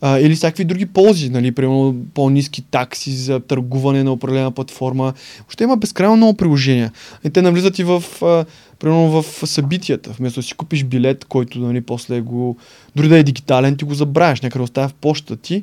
А, 0.00 0.18
или 0.18 0.34
всякакви 0.34 0.64
други 0.64 0.86
ползи, 0.86 1.30
нали, 1.30 1.52
примерно 1.52 1.96
по-низки 2.14 2.62
такси 2.62 3.10
за 3.10 3.40
търгуване 3.40 4.04
на 4.04 4.12
определена 4.12 4.50
платформа. 4.50 5.12
Ще 5.48 5.64
има 5.64 5.76
безкрайно 5.76 6.16
много 6.16 6.36
приложения. 6.36 6.92
И 7.24 7.30
те 7.30 7.42
навлизат 7.42 7.78
и 7.78 7.84
в, 7.84 8.04
а, 8.22 8.44
примерно 8.78 9.22
в 9.22 9.24
събитията. 9.46 10.10
Вместо 10.18 10.40
да 10.40 10.46
си 10.46 10.54
купиш 10.54 10.84
билет, 10.84 11.24
който 11.24 11.58
нали, 11.58 11.80
после 11.80 12.20
го, 12.20 12.56
дори 12.96 13.08
да 13.08 13.18
е 13.18 13.22
дигитален, 13.22 13.76
ти 13.76 13.84
го 13.84 13.94
забравяш, 13.94 14.40
някъде 14.40 14.62
оставя 14.62 14.88
в 14.88 14.94
почта 14.94 15.36
ти. 15.36 15.62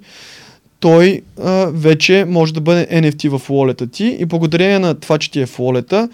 Той 0.80 1.22
а, 1.43 1.65
вече 1.73 2.26
може 2.27 2.53
да 2.53 2.61
бъде 2.61 2.88
NFT 2.91 3.30
в 3.30 3.47
wallet 3.47 3.91
ти 3.91 4.18
и 4.19 4.26
благодарение 4.26 4.80
на 4.80 4.93
това, 4.93 5.18
че 5.18 5.31
ти 5.31 5.41
е 5.41 5.45
в 5.45 5.57
wallet 5.57 6.10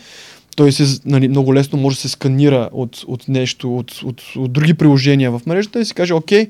той 0.56 0.72
се, 0.72 1.00
нали, 1.06 1.28
много 1.28 1.54
лесно 1.54 1.80
може 1.80 1.96
да 1.96 2.02
се 2.02 2.10
сканира 2.10 2.70
от, 2.72 3.04
от 3.08 3.28
нещо, 3.28 3.78
от, 3.78 3.92
от, 3.92 4.22
от 4.36 4.54
други 4.54 4.74
приложения 4.74 5.32
в 5.32 5.42
мрежата 5.46 5.80
и 5.80 5.86
си 5.86 5.94
каже, 5.94 6.14
окей, 6.14 6.48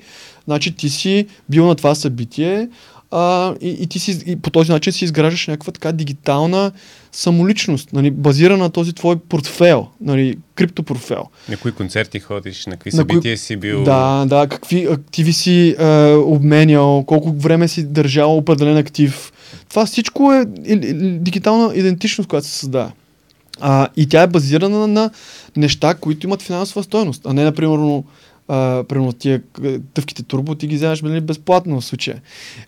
значи 0.52 0.76
ти 0.76 0.90
си 0.90 1.26
бил 1.50 1.68
на 1.68 1.76
това 1.76 1.96
събитие 1.96 2.68
а, 3.12 3.56
и, 3.62 3.70
и 3.70 3.88
ти 3.88 4.00
си, 4.00 4.24
и 4.26 4.36
по 4.36 4.50
този 4.50 4.72
начин 4.72 4.94
си 4.94 5.06
изграждаш 5.06 5.48
някаква 5.48 5.72
така 5.74 5.92
дигитална 5.92 6.72
самоличност, 7.12 7.94
нали, 7.94 8.12
базирана 8.12 8.64
на 8.64 8.70
този 8.70 8.94
твой 8.94 9.16
портфел, 9.20 9.88
нали, 10.02 10.38
криптопортфел. 10.56 11.24
На 11.50 11.58
кои 11.58 11.72
концерти 11.72 12.20
ходиш, 12.20 12.66
на 12.66 12.72
какви 12.72 12.92
На 12.94 13.04
кои- 13.04 13.14
събития 13.14 13.38
си 13.38 13.56
бил. 13.58 13.84
Да, 13.84 14.26
да, 14.26 14.48
какви 14.48 14.86
активи 14.86 15.34
си 15.34 15.76
е, 15.80 15.86
обменял, 16.14 17.04
колко 17.08 17.32
време 17.32 17.68
си 17.68 17.84
държал 17.84 18.38
определен 18.38 18.78
актив. 18.78 19.32
Това 19.70 19.86
всичко 19.86 20.34
е 20.34 20.46
и- 20.66 20.74
и- 20.74 20.94
дигитална 21.20 21.76
идентичност, 21.76 22.30
която 22.30 22.48
се 22.48 22.58
създава. 22.58 22.92
А, 23.60 23.88
и 23.98 24.10
тя 24.10 24.22
е 24.22 24.28
базирана 24.28 24.80
на, 24.80 24.88
на 24.88 25.12
неща, 25.58 25.94
които 25.94 26.28
имат 26.28 26.42
финансова 26.42 26.84
стоеност, 26.84 27.22
а 27.26 27.34
не, 27.34 27.44
например, 27.44 28.02
примерно 28.90 29.14
тия 29.14 29.42
тъвките 29.94 30.24
турбо, 30.24 30.56
ти 30.56 30.68
ги 30.68 30.76
вземаш 30.76 31.02
нали, 31.02 31.22
безплатно 31.22 31.82
в 31.82 31.86
случая. 31.86 32.22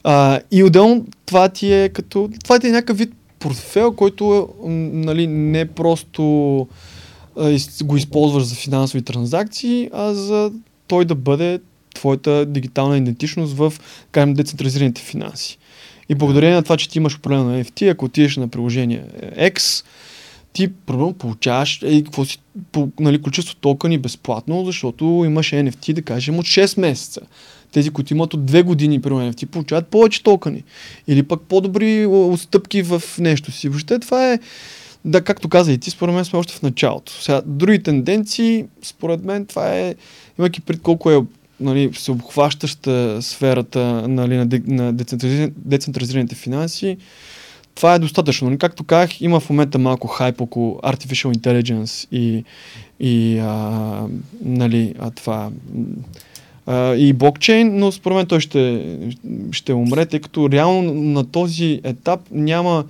А, 0.04 0.40
и 0.52 0.64
отделно 0.64 1.06
това 1.26 1.50
ти 1.50 1.74
е 1.74 1.90
като... 1.90 2.30
Това 2.44 2.60
ти 2.60 2.68
е 2.68 2.72
някакъв 2.72 2.98
вид 2.98 3.14
портфел, 3.40 3.92
който 3.92 4.50
нали, 4.64 5.28
не 5.28 5.66
просто 5.66 6.68
а, 7.38 7.58
го 7.84 7.98
използваш 7.98 8.44
за 8.44 8.56
финансови 8.56 9.02
транзакции, 9.02 9.90
а 9.94 10.14
за 10.14 10.52
той 10.88 11.06
да 11.06 11.16
бъде 11.16 11.60
твоята 11.96 12.46
дигитална 12.46 12.98
идентичност 12.98 13.54
в, 13.54 13.74
кажем, 14.12 14.34
децентрализираните 14.34 15.02
финанси. 15.02 15.58
И 16.10 16.16
благодарение 16.16 16.56
на 16.56 16.64
това, 16.64 16.78
че 16.78 16.90
ти 16.90 16.98
имаш 16.98 17.16
определено 17.16 17.64
NFT, 17.64 17.92
ако 17.92 18.06
отидеш 18.06 18.38
на 18.38 18.48
приложение 18.48 19.04
X, 19.38 19.86
ти 20.54 20.74
примерно 20.74 21.14
получаваш 21.14 21.80
е, 21.84 22.04
какво 22.04 22.26
си, 22.26 22.38
по, 22.72 22.90
нали, 23.00 23.22
количество 23.22 23.56
токени 23.56 23.98
безплатно, 23.98 24.66
защото 24.66 25.24
имаш 25.26 25.50
NFT, 25.50 25.94
да 25.94 26.02
кажем, 26.02 26.40
от 26.40 26.46
6 26.46 26.80
месеца. 26.80 27.22
Тези, 27.72 27.90
които 27.90 28.14
имат 28.14 28.34
от 28.34 28.52
2 28.52 28.64
години, 28.64 29.02
примерно 29.02 29.34
NFT, 29.34 29.46
получават 29.46 29.88
повече 29.88 30.24
токени. 30.24 30.64
Или 31.08 31.24
пък 31.24 31.42
по-добри 31.42 32.06
отстъпки 32.06 32.82
в 32.82 33.04
нещо 33.20 33.52
си. 33.52 33.70
Въобще 33.70 34.00
това 34.00 34.34
е, 34.34 34.40
да, 35.06 35.22
както 35.22 35.50
каза 35.50 35.72
и 35.72 35.78
ти, 35.78 35.90
според 35.90 36.16
мен 36.16 36.26
сме 36.26 36.40
още 36.40 36.54
в 36.54 36.62
началото. 36.62 37.12
Сега, 37.22 37.42
други 37.46 37.84
тенденции, 37.84 38.66
според 38.84 39.24
мен, 39.24 39.46
това 39.46 39.78
е, 39.78 39.96
имайки 40.40 40.62
пред 40.62 40.82
колко 40.82 41.12
е 41.12 41.22
нали, 41.60 41.92
всеобхващаща 41.92 43.22
сферата 43.22 44.08
нали, 44.08 44.38
на, 44.38 44.46
де, 44.46 44.62
на 44.68 44.94
децентрализиран- 44.94 45.54
децентрализираните 45.58 46.36
финанси, 46.36 46.98
това 47.76 47.94
е 47.94 48.00
достатъчно. 48.00 48.48
Нали, 48.48 48.58
Както 48.58 48.84
казах, 48.84 49.22
има 49.22 49.40
в 49.40 49.50
момента 49.50 49.80
малко 49.80 50.08
хайп 50.08 50.42
около 50.42 50.80
Artificial 50.84 51.38
Intelligence 51.38 52.08
и, 52.12 52.44
и 53.00 53.40
а, 53.40 54.02
нали, 54.46 54.96
а 55.00 55.12
това 55.12 55.50
а, 56.66 56.96
и 56.96 57.14
блокчейн, 57.14 57.78
но 57.78 57.92
според 57.92 58.16
мен 58.16 58.26
той 58.26 58.40
ще, 58.40 58.86
ще 59.52 59.74
умре, 59.74 60.06
тъй 60.06 60.20
като 60.20 60.50
реално 60.50 60.94
на 60.94 61.26
този 61.26 61.82
етап 61.84 62.20
няма 62.32 62.86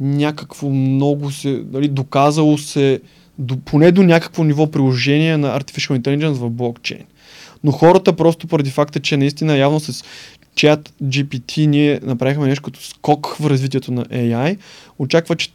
някакво 0.00 0.68
много 0.68 1.30
се, 1.30 1.62
нали, 1.72 1.88
доказало 1.88 2.58
се 2.58 3.00
до, 3.38 3.56
поне 3.56 3.92
до 3.92 4.02
някакво 4.02 4.44
ниво 4.44 4.66
приложение 4.66 5.36
на 5.36 5.60
Artificial 5.60 6.00
Intelligence 6.00 6.32
в 6.32 6.50
блокчейн. 6.50 7.04
Но 7.64 7.72
хората 7.72 8.16
просто 8.16 8.46
поради 8.46 8.70
факта, 8.70 9.00
че 9.00 9.16
наистина 9.16 9.56
явно 9.56 9.80
с 9.80 10.04
чат 10.54 10.92
GPT 11.02 11.66
ние 11.66 12.00
направихме 12.02 12.46
нещо 12.46 12.62
като 12.62 12.82
скок 12.82 13.36
в 13.40 13.50
развитието 13.50 13.92
на 13.92 14.04
AI, 14.04 14.58
очаква, 14.98 15.36
че 15.36 15.50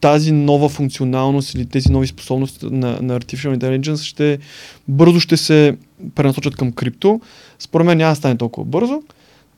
тази 0.00 0.32
нова 0.32 0.68
функционалност 0.68 1.54
или 1.54 1.66
тези 1.66 1.92
нови 1.92 2.06
способности 2.06 2.66
на, 2.66 2.98
на 3.02 3.20
Artificial 3.20 3.56
Intelligence 3.56 4.04
ще 4.04 4.38
бързо 4.88 5.20
ще 5.20 5.36
се 5.36 5.76
пренасочат 6.14 6.56
към 6.56 6.72
крипто. 6.72 7.20
Според 7.58 7.86
мен 7.86 7.98
няма 7.98 8.12
да 8.12 8.16
стане 8.16 8.36
толкова 8.36 8.64
бързо. 8.64 9.02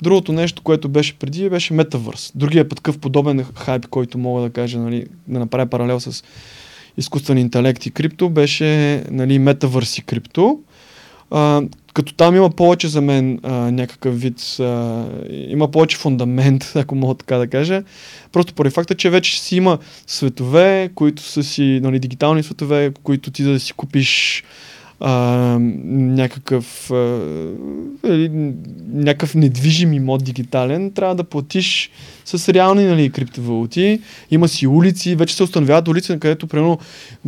Другото 0.03 0.33
нещо, 0.33 0.63
което 0.63 0.89
беше 0.89 1.15
преди, 1.15 1.51
беше 1.51 1.75
Metaverse. 1.75 2.33
Другия 2.35 2.69
път 2.69 2.77
такъв 2.77 2.99
подобен 2.99 3.45
хайп, 3.55 3.87
който 3.87 4.19
мога 4.19 4.43
да 4.43 4.51
кажа, 4.51 4.79
нали, 4.79 5.07
да 5.29 5.39
направя 5.39 5.67
паралел 5.67 6.01
с 6.01 6.25
изкуствен 6.97 7.39
интелект 7.39 7.87
и 7.87 7.91
крипто, 7.91 8.31
беше 8.31 9.03
нали, 9.11 9.41
Metaverse 9.41 9.99
и 9.99 10.03
крипто. 10.03 10.61
А, 11.31 11.63
като 11.95 12.15
там 12.15 12.37
има 12.37 12.51
повече 12.51 12.89
за 12.89 13.01
мен 13.01 13.41
а, 13.43 13.53
някакъв 13.53 14.21
вид, 14.21 14.57
а, 14.61 15.05
има 15.31 15.71
повече 15.71 15.97
фундамент, 15.97 16.73
ако 16.77 16.95
мога 16.95 17.15
така 17.15 17.37
да 17.37 17.47
кажа. 17.47 17.83
Просто 18.33 18.55
поради 18.55 18.75
факта, 18.75 18.95
че 18.95 19.11
вече 19.11 19.41
си 19.41 19.57
има 19.57 19.79
светове, 20.07 20.91
които 20.95 21.23
са 21.23 21.43
си, 21.43 21.81
нали, 21.83 21.99
дигитални 21.99 22.43
светове, 22.43 22.93
които 23.03 23.31
ти 23.31 23.43
да 23.43 23.61
си 23.61 23.73
купиш 23.73 24.45
а, 25.01 25.13
някакъв, 25.89 26.91
а, 26.91 27.21
или, 28.05 28.31
някакъв 28.93 29.35
недвижим 29.35 29.93
имот 29.93 30.25
дигитален, 30.25 30.91
трябва 30.91 31.15
да 31.15 31.25
платиш 31.25 31.91
с 32.25 32.49
реални 32.49 32.85
нали, 32.85 33.11
криптовалути. 33.11 34.01
Има 34.31 34.49
си 34.49 34.67
улици, 34.67 35.15
вече 35.15 35.35
се 35.35 35.43
установяват 35.43 35.89
улици, 35.89 36.13
на 36.13 36.19
където 36.19 36.47
примерно 36.47 36.79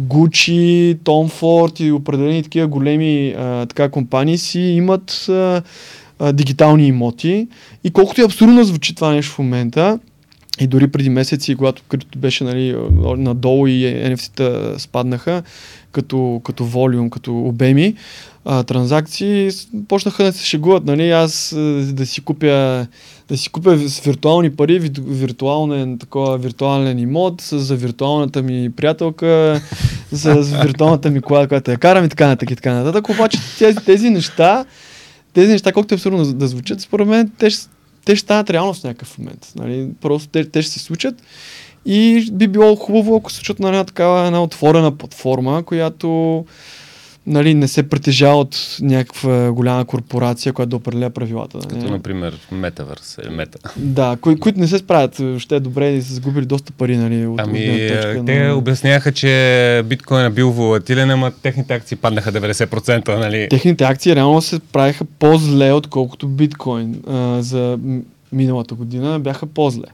Gucci, 0.01 0.97
Tom 0.97 1.41
Ford 1.41 1.83
и 1.83 1.93
определени 1.93 2.43
такива 2.43 2.67
големи 2.67 3.35
а, 3.39 3.67
така, 3.67 3.89
компании 3.89 4.39
си 4.39 4.61
имат 4.61 5.27
а, 5.29 5.63
а, 6.19 6.33
дигитални 6.33 6.87
имоти. 6.87 7.49
И 7.85 7.91
колкото 7.91 8.21
и 8.21 8.25
абсурдно 8.25 8.65
звучи 8.65 8.95
това 8.95 9.13
нещо 9.13 9.33
в 9.33 9.39
момента, 9.39 9.99
и 10.61 10.67
дори 10.67 10.89
преди 10.89 11.11
месеци, 11.11 11.57
когато 11.57 11.83
крипто 11.89 12.19
беше 12.19 12.45
нали, 12.45 12.77
надолу 13.17 13.67
и 13.67 13.85
NFT-та 13.85 14.79
спаднаха 14.79 15.43
като, 15.97 16.41
като 16.45 16.65
волюм, 16.65 17.11
като 17.11 17.39
обеми, 17.39 17.95
а, 18.45 18.63
транзакции, 18.63 19.51
почнаха 19.89 20.25
да 20.25 20.33
се 20.33 20.47
шегуват, 20.47 20.85
нали, 20.85 21.11
аз 21.11 21.53
а, 21.53 21.57
да 21.93 22.07
си 22.07 22.21
купя 22.21 22.87
да 23.29 23.37
си 23.37 23.49
купя 23.49 23.79
с 23.79 24.01
виртуални 24.01 24.51
пари, 24.51 24.79
виртуален, 24.99 25.99
такова, 25.99 26.39
виртуален 26.39 26.99
имот, 26.99 27.43
за 27.43 27.77
виртуалната 27.77 28.43
ми 28.43 28.71
приятелка, 28.77 29.61
с 30.13 30.35
виртуалната 30.63 31.11
ми 31.11 31.21
кола, 31.21 31.49
която 31.49 31.71
я 31.71 31.79
карам 31.79 32.05
и 32.05 32.09
така 32.09 32.27
нататък 32.27 32.51
и 32.51 32.57
така 32.57 32.73
нататък. 32.73 33.09
Обаче 33.09 33.39
тези, 33.59 33.77
тези 33.77 34.11
неща, 34.11 34.65
тези 35.33 35.53
неща, 35.53 35.73
колкото 35.73 35.95
е 35.95 35.97
абсурдно 35.97 36.25
да, 36.25 36.49
звучат, 36.49 36.81
според 36.81 37.09
мен, 37.09 37.31
те, 37.39 37.49
те 38.05 38.17
ще 38.17 38.25
станат 38.25 38.51
реалност 38.51 38.81
в 38.81 38.85
някакъв 38.85 39.19
момент. 39.19 39.53
Нали? 39.57 39.89
Просто 40.01 40.29
те, 40.29 40.51
те 40.51 40.63
ще 40.63 40.73
се 40.73 40.79
случат 40.79 41.15
и 41.87 42.29
би 42.33 42.49
било 42.49 42.77
хубаво, 42.77 43.17
ако 43.17 43.31
се 43.31 43.37
случат 43.37 43.59
на 43.59 43.69
една 43.69 43.85
такава 43.85 44.27
една 44.27 44.43
отворена 44.43 44.97
платформа, 44.97 45.63
която 45.63 46.45
нали, 47.27 47.55
не 47.55 47.69
се 47.69 47.89
притежава 47.89 48.37
от 48.37 48.77
някаква 48.81 49.53
голяма 49.53 49.85
корпорация, 49.85 50.53
която 50.53 50.71
да 50.71 50.77
определя 50.77 51.11
правилата. 51.11 51.59
Като, 51.59 51.77
нали? 51.77 51.91
например, 51.91 52.39
Metaverse, 52.53 53.27
е 53.27 53.31
мета. 53.31 53.59
Да, 53.77 54.17
кои, 54.21 54.41
които 54.41 54.61
не 54.61 54.69
се 54.69 54.79
справят, 54.79 55.21
ще 55.39 55.57
е 55.57 55.61
добре 55.61 55.91
и 55.91 56.03
са 56.03 56.15
загубили 56.15 56.47
доста 56.47 56.73
пари, 56.73 56.97
нали, 56.97 57.27
от 57.27 57.41
Ами, 57.41 57.89
точка 57.89 58.19
а, 58.21 58.25
те 58.25 58.39
на... 58.39 58.55
обясняха, 58.55 59.13
че 59.13 59.83
биткоин 59.87 60.25
е 60.25 60.31
бил 60.31 60.51
волатилен, 60.51 61.11
ама 61.11 61.33
техните 61.43 61.75
акции 61.75 61.97
паднаха 61.97 62.33
90%, 62.33 63.19
нали? 63.19 63.47
Техните 63.51 63.85
акции 63.85 64.17
реално 64.17 64.43
се 64.43 64.59
правиха 64.59 65.05
по-зле, 65.19 65.73
отколкото 65.73 66.29
биткоин. 66.29 67.03
А, 67.09 67.43
за 67.43 67.79
миналата 68.33 68.75
година 68.75 69.21
бяха 69.21 69.47
по-зле. 69.47 69.87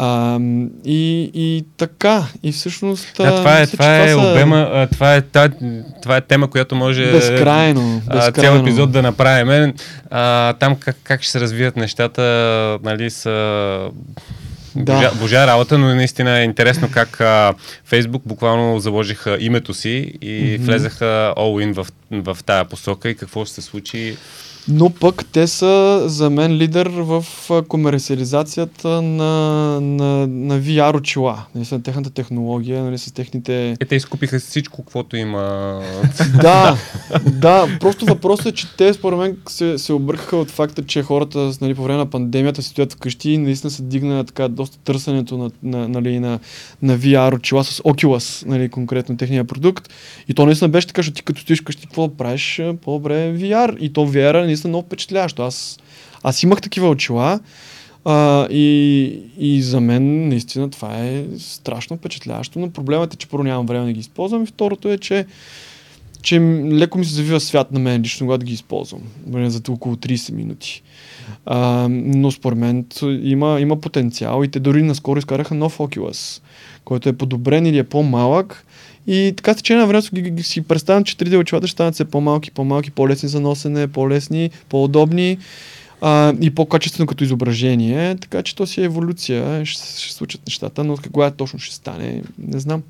А, 0.00 0.38
и, 0.84 1.30
и 1.34 1.64
така, 1.76 2.22
и 2.42 2.52
всъщност... 2.52 3.06
Да, 3.16 3.36
това 3.36 3.56
е, 3.56 3.60
мисля, 3.60 3.72
това 3.72 3.98
е 3.98 4.08
са 4.08 4.18
обема, 4.18 4.70
а, 4.72 4.86
това 4.86 5.14
е, 5.14 5.20
та, 5.22 5.48
това 6.02 6.16
е 6.16 6.20
тема, 6.20 6.50
която 6.50 6.74
може 6.76 7.12
Безкрайно, 7.12 8.02
а, 8.08 8.14
безкрайно. 8.16 8.56
цял 8.56 8.62
епизод 8.62 8.92
да 8.92 9.02
направим. 9.02 9.72
А, 10.10 10.52
там 10.52 10.76
как, 10.76 10.96
как 11.02 11.22
ще 11.22 11.30
се 11.32 11.40
развият 11.40 11.76
нещата, 11.76 12.22
нали, 12.82 13.10
са 13.10 13.30
Да. 14.76 14.94
божа, 14.94 15.10
божа 15.14 15.46
работа, 15.46 15.78
но 15.78 15.94
наистина 15.94 16.38
е 16.38 16.44
интересно 16.44 16.88
как 16.90 17.20
а, 17.20 17.54
Фейсбук 17.84 18.22
буквално 18.26 18.80
заложиха 18.80 19.36
името 19.40 19.74
си 19.74 20.12
и 20.22 20.54
Мгм. 20.54 20.64
влезаха 20.66 21.34
all 21.36 21.66
in 21.66 21.72
в, 21.72 21.86
в 22.12 22.44
тая 22.44 22.64
посока 22.64 23.08
и 23.08 23.16
какво 23.16 23.44
ще 23.44 23.54
се 23.54 23.62
случи. 23.62 24.16
Но 24.70 24.90
пък 24.90 25.24
те 25.32 25.46
са 25.46 26.02
за 26.06 26.30
мен 26.30 26.56
лидер 26.56 26.86
в 26.86 27.24
комерциализацията 27.68 29.02
на, 29.02 29.80
на, 29.80 30.26
на 30.26 30.60
VR 30.60 30.96
очила. 30.96 31.44
Нали, 31.54 31.64
с 31.64 31.82
техната 31.82 32.10
технология, 32.10 32.84
нали, 32.84 32.98
с 32.98 33.12
техните... 33.12 33.70
Е, 33.80 33.84
те 33.86 33.96
изкупиха 33.96 34.38
всичко, 34.38 34.82
каквото 34.82 35.16
има. 35.16 35.38
да, 36.40 36.76
да, 37.32 37.68
просто 37.80 38.04
въпросът 38.04 38.46
е, 38.46 38.52
че 38.52 38.76
те 38.76 38.94
според 38.94 39.18
мен 39.18 39.36
се, 39.48 39.78
се 39.78 39.92
объркаха 39.92 40.36
от 40.36 40.50
факта, 40.50 40.82
че 40.82 41.02
хората 41.02 41.52
нали, 41.60 41.74
по 41.74 41.82
време 41.82 41.98
на 41.98 42.10
пандемията 42.10 42.62
си 42.62 42.68
стоят 42.68 42.92
вкъщи 42.92 43.30
и 43.30 43.38
наистина 43.38 43.70
се 43.70 43.82
дигна 43.82 44.24
така 44.24 44.48
доста 44.48 44.78
търсенето 44.78 45.38
на, 45.38 45.50
на, 45.62 45.88
нали, 45.88 46.20
на, 46.20 46.38
на 46.82 46.98
VR 46.98 47.34
очила 47.34 47.64
с 47.64 47.82
Oculus, 47.82 48.46
нали, 48.46 48.68
конкретно 48.68 49.16
техния 49.16 49.44
продукт. 49.44 49.92
И 50.28 50.34
то 50.34 50.46
наистина 50.46 50.68
беше 50.68 50.86
така, 50.86 51.02
че 51.02 51.14
ти 51.14 51.22
като 51.22 51.40
стоиш 51.40 51.60
вкъщи, 51.60 51.86
какво 51.86 52.16
правиш? 52.16 52.62
По-добре 52.82 53.14
VR. 53.14 53.78
И 53.78 53.92
то 53.92 54.06
VR 54.06 54.46
наистина 54.58 54.70
много 54.70 54.86
впечатляващо. 54.86 55.42
Аз, 55.42 55.78
аз 56.22 56.42
имах 56.42 56.60
такива 56.60 56.88
очила 56.88 57.40
а, 58.04 58.46
и, 58.50 59.22
и 59.38 59.62
за 59.62 59.80
мен 59.80 60.28
наистина 60.28 60.70
това 60.70 60.98
е 60.98 61.24
страшно 61.38 61.96
впечатляващо, 61.96 62.58
но 62.58 62.70
проблемът 62.70 63.14
е, 63.14 63.16
че 63.16 63.28
първо 63.28 63.44
нямам 63.44 63.66
време 63.66 63.86
да 63.86 63.92
ги 63.92 64.00
използвам 64.00 64.42
и 64.42 64.46
второто 64.46 64.88
е, 64.88 64.98
че 64.98 65.26
че 66.22 66.40
леко 66.72 66.98
ми 66.98 67.04
се 67.04 67.14
завива 67.14 67.40
свят 67.40 67.72
на 67.72 67.78
мен 67.78 68.02
лично, 68.02 68.26
когато 68.26 68.46
ги 68.46 68.52
използвам. 68.52 69.00
Нали, 69.26 69.50
за 69.50 69.60
около 69.68 69.96
30 69.96 70.32
минути. 70.32 70.82
А, 71.46 71.86
но 71.90 72.30
според 72.30 72.58
мен 72.58 72.86
има, 73.22 73.60
има 73.60 73.80
потенциал 73.80 74.44
и 74.44 74.48
те 74.48 74.60
дори 74.60 74.82
наскоро 74.82 75.18
изкараха 75.18 75.54
нов 75.54 75.78
Oculus, 75.78 76.42
който 76.84 77.08
е 77.08 77.12
подобрен 77.12 77.66
или 77.66 77.78
е 77.78 77.84
по-малък. 77.84 78.66
И 79.08 79.32
така 79.36 79.54
с 79.54 79.56
течение 79.56 79.80
на 79.80 79.86
времето 79.86 80.42
си 80.42 80.60
представям, 80.60 81.04
че 81.04 81.16
3D 81.16 81.38
очилата 81.38 81.66
ще 81.66 81.72
станат 81.72 81.94
все 81.94 82.04
по-малки, 82.04 82.50
по-малки, 82.50 82.90
по-лесни 82.90 83.28
за 83.28 83.40
носене, 83.40 83.88
по-лесни, 83.88 84.50
по-удобни 84.68 85.38
а, 86.00 86.34
и 86.40 86.50
по-качествено 86.50 87.06
като 87.06 87.24
изображение. 87.24 88.16
Така 88.16 88.42
че 88.42 88.56
то 88.56 88.66
си 88.66 88.80
е 88.80 88.84
еволюция, 88.84 89.66
ще, 89.66 89.82
ще 89.82 90.08
се 90.08 90.12
случат 90.14 90.40
нещата, 90.46 90.84
но 90.84 90.96
кога 91.12 91.30
точно 91.30 91.58
ще 91.58 91.74
стане, 91.74 92.22
не 92.38 92.58
знам. 92.58 92.82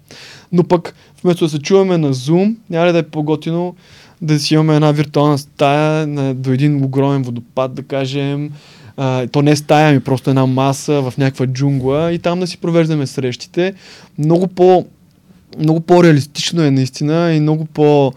Но 0.53 0.65
пък 0.65 0.95
вместо 1.23 1.45
да 1.45 1.51
се 1.51 1.59
чуваме 1.59 1.99
на 1.99 2.15
Zoom, 2.15 2.57
няма 2.70 2.86
ли 2.86 2.93
да 2.93 2.99
е 2.99 3.03
по-готино 3.03 3.74
да 4.23 4.39
си 4.39 4.55
имаме 4.55 4.74
една 4.74 4.93
виртуална 4.93 5.39
стая 5.39 6.07
на, 6.07 6.35
до 6.35 6.53
един 6.53 6.85
огромен 6.85 7.23
водопад, 7.23 7.74
да 7.74 7.82
кажем. 7.82 8.51
А, 8.97 9.27
то 9.27 9.43
не 9.43 9.51
е 9.51 9.57
стая, 9.57 9.93
ми 9.93 10.01
просто 10.01 10.31
една 10.31 10.47
маса 10.47 11.03
в 11.03 11.15
някаква 11.19 11.47
джунгла 11.47 12.12
и 12.12 12.19
там 12.19 12.40
да 12.40 12.47
си 12.47 12.59
провеждаме 12.59 13.07
срещите. 13.07 13.74
Много 14.19 14.47
по 14.47 14.86
много 15.59 15.81
по-реалистично 15.81 16.62
е 16.62 16.70
наистина 16.70 17.33
и 17.35 17.41
много 17.41 17.65
по 17.65 18.12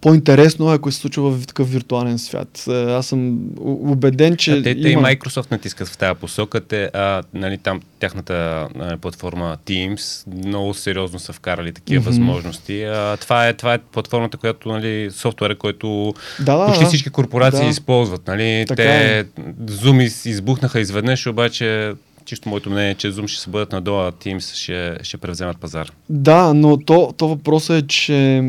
по-интересно 0.00 0.68
ако 0.68 0.92
се 0.92 0.98
случва 0.98 1.30
в 1.30 1.46
такъв 1.46 1.72
виртуален 1.72 2.18
свят. 2.18 2.64
Е, 2.68 2.72
Аз 2.72 3.06
съм 3.06 3.38
убеден, 3.60 4.36
че 4.36 4.52
А 4.52 4.62
те, 4.62 4.82
те 4.82 4.88
и 4.88 4.92
има... 4.92 5.08
Microsoft 5.08 5.50
натискат 5.50 5.88
в 5.88 5.98
тази 5.98 6.20
посока. 6.20 6.60
Те, 6.60 6.90
а, 6.94 7.22
нали, 7.34 7.58
там 7.58 7.80
тяхната 8.00 8.34
а, 8.80 8.96
платформа 8.96 9.58
Teams 9.66 10.26
много 10.46 10.74
сериозно 10.74 11.18
са 11.18 11.32
вкарали 11.32 11.72
такива 11.72 12.00
Мгм. 12.00 12.10
възможности. 12.10 12.82
А, 12.82 13.16
това, 13.16 13.48
е, 13.48 13.52
това 13.52 13.74
е 13.74 13.78
платформата, 13.78 14.36
която, 14.36 14.68
нали, 14.68 15.10
софтуера, 15.10 15.58
който 15.58 16.14
Да, 16.40 16.56
да, 16.56 16.66
почти 16.66 16.84
да. 16.84 16.88
всички 16.88 17.10
корпорации 17.10 17.64
Да. 17.64 17.70
използват. 17.70 18.26
Нали? 18.26 18.64
Така 18.68 18.82
Те 18.82 19.18
е. 19.18 19.24
Zoom 19.64 20.02
из, 20.02 20.26
избухнаха 20.26 20.80
изведнъж, 20.80 21.26
обаче 21.26 21.92
чисто 22.24 22.48
моето 22.48 22.70
мнение 22.70 22.90
е, 22.90 22.94
че 22.94 23.12
Zoom 23.12 23.26
ще 23.26 23.40
се 23.40 23.50
бъдат 23.50 23.72
надолу, 23.72 23.98
а 23.98 24.12
Teams 24.12 24.54
ще, 24.54 24.98
ще 25.02 25.16
превземат 25.16 25.58
пазар. 25.58 25.92
Да, 26.08 26.54
но 26.54 26.76
то, 26.76 27.14
то 27.16 27.28
въпросът 27.28 27.84
е, 27.84 27.86
че 27.86 28.40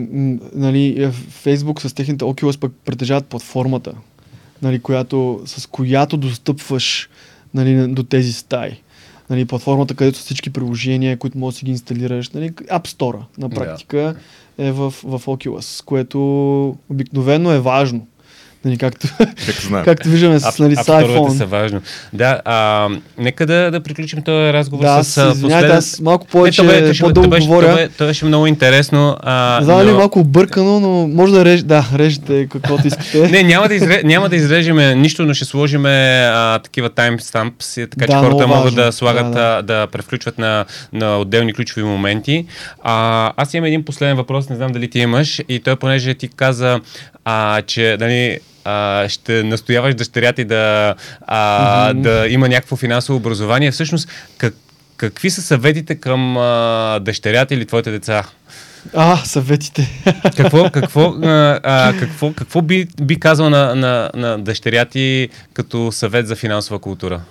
нали, 0.53 1.03
е, 1.03 1.11
Facebook 1.45 1.87
с 1.87 1.93
техните 1.93 2.25
Oculus 2.25 2.59
пък 2.59 2.71
притежават 2.85 3.25
платформата, 3.25 3.93
нали, 4.61 4.79
която, 4.79 5.41
с 5.45 5.67
която 5.67 6.17
достъпваш 6.17 7.09
нали, 7.53 7.87
до 7.87 8.03
тези 8.03 8.33
стаи. 8.33 8.81
Нали, 9.29 9.45
платформата, 9.45 9.95
където 9.95 10.17
са 10.17 10.23
всички 10.25 10.49
приложения, 10.49 11.17
които 11.17 11.37
можеш 11.37 11.55
да 11.55 11.59
си 11.59 11.65
ги 11.65 11.71
инсталираш. 11.71 12.29
Нали, 12.29 12.51
App 12.51 12.87
Store 12.87 13.19
на 13.37 13.49
Да. 13.49 13.55
практика 13.55 14.15
е 14.57 14.71
в, 14.71 14.89
в 14.91 15.25
Oculus, 15.25 15.85
което 15.85 16.19
обикновено 16.89 17.51
е 17.51 17.59
важно. 17.59 18.07
Нали, 18.65 18.77
както, 18.77 19.07
Как 19.45 19.55
знаем. 19.57 19.85
както 19.85 20.09
виждаме 20.09 20.39
с, 20.39 20.59
нали, 20.59 20.75
с 20.75 20.79
iPhone. 20.79 21.37
са 21.37 21.45
важно. 21.45 21.81
Да, 22.13 22.41
а, 22.45 22.87
нека 23.17 23.45
да, 23.45 23.71
да 23.71 23.79
приключим 23.79 24.21
този 24.21 24.53
разговор 24.53 24.83
Да, 24.83 25.03
с 25.03 25.31
извинявайте, 25.31 25.73
аз 25.73 25.99
малко 25.99 26.27
повече, 26.27 26.61
Не, 26.61 26.67
то 26.67 26.73
бе- 26.73 26.87
то 26.87 26.93
ще- 26.93 27.03
по-дълго 27.03 27.23
то 27.23 27.29
беше, 27.29 27.47
говоря. 27.47 27.69
То, 27.69 27.75
бе, 27.75 27.89
то 27.89 28.05
беше 28.05 28.25
много 28.25 28.47
интересно. 28.47 29.17
А, 29.19 29.59
Знам 29.63 29.81
ли 29.81 29.91
но- 29.91 29.97
малко 29.97 30.19
объркано, 30.19 30.79
но 30.79 30.89
може 31.07 31.33
да 31.33 31.45
реж... 31.45 31.61
Да, 31.61 31.85
режете 31.95 32.47
каквото 32.47 32.87
искате. 32.87 33.27
Не, 33.31 33.43
няма 33.43 33.67
да, 33.67 33.75
изре... 33.75 34.01
няма 34.03 34.29
да 34.29 34.35
изрежеме 34.35 34.95
нищо, 34.95 35.23
но 35.23 35.33
ще 35.33 35.45
сложиме 35.45 35.89
а, 36.25 36.59
такива 36.59 36.89
таймстампс, 36.89 37.75
така 37.75 38.01
че 38.01 38.07
Да, 38.07 38.19
хората 38.19 38.35
много 38.37 38.47
могат 38.49 38.63
важно. 38.65 38.75
да 38.77 38.91
слагат, 38.91 39.25
Да, 39.25 39.39
да, 39.39 39.55
да. 39.55 39.79
да 39.79 39.87
превключват 39.87 40.37
на, 40.37 40.65
на 40.93 41.17
отделни 41.17 41.53
ключови 41.53 41.83
моменти. 41.83 42.45
А, 42.83 42.95
аз 43.37 43.53
имам 43.53 43.65
един 43.65 43.85
последен 43.85 44.17
въпрос, 44.17 44.49
не 44.49 44.55
знам 44.55 44.71
дали 44.71 44.89
ти 44.89 44.99
имаш, 44.99 45.41
и 45.49 45.59
той 45.59 45.75
понеже 45.75 46.13
ти 46.13 46.27
каза, 46.27 46.79
а, 47.25 47.61
че 47.61 47.97
нали, 47.99 48.39
а, 48.65 49.09
ще 49.09 49.43
настояваш 49.43 49.95
дъщеря 49.95 50.33
ти 50.33 50.45
да, 50.45 50.95
а, 51.21 51.91
Мгм. 51.93 52.01
да 52.01 52.27
има 52.29 52.49
някакво 52.49 52.75
финансово 52.75 53.17
образование. 53.17 53.71
Всъщност, 53.71 54.09
как, 54.37 54.53
какви 54.97 55.29
са 55.29 55.41
съветите 55.41 55.95
към 55.95 56.37
а, 56.37 56.99
дъщерята 56.99 57.53
или 57.53 57.65
твоите 57.65 57.91
деца? 57.91 58.23
А, 58.93 59.17
съветите. 59.17 59.89
Какво, 60.37 60.69
какво, 60.69 61.13
а, 61.23 61.59
а, 61.63 61.93
какво, 61.99 62.33
какво 62.33 62.61
би, 62.61 62.87
би 63.01 63.19
казал 63.19 63.49
на, 63.49 63.75
на, 63.75 64.11
на 64.15 64.37
дъщеря 64.37 64.85
ти 64.85 65.29
като 65.53 65.91
съвет 65.91 66.27
за 66.27 66.35
финансова 66.35 66.79
култура? 66.79 67.21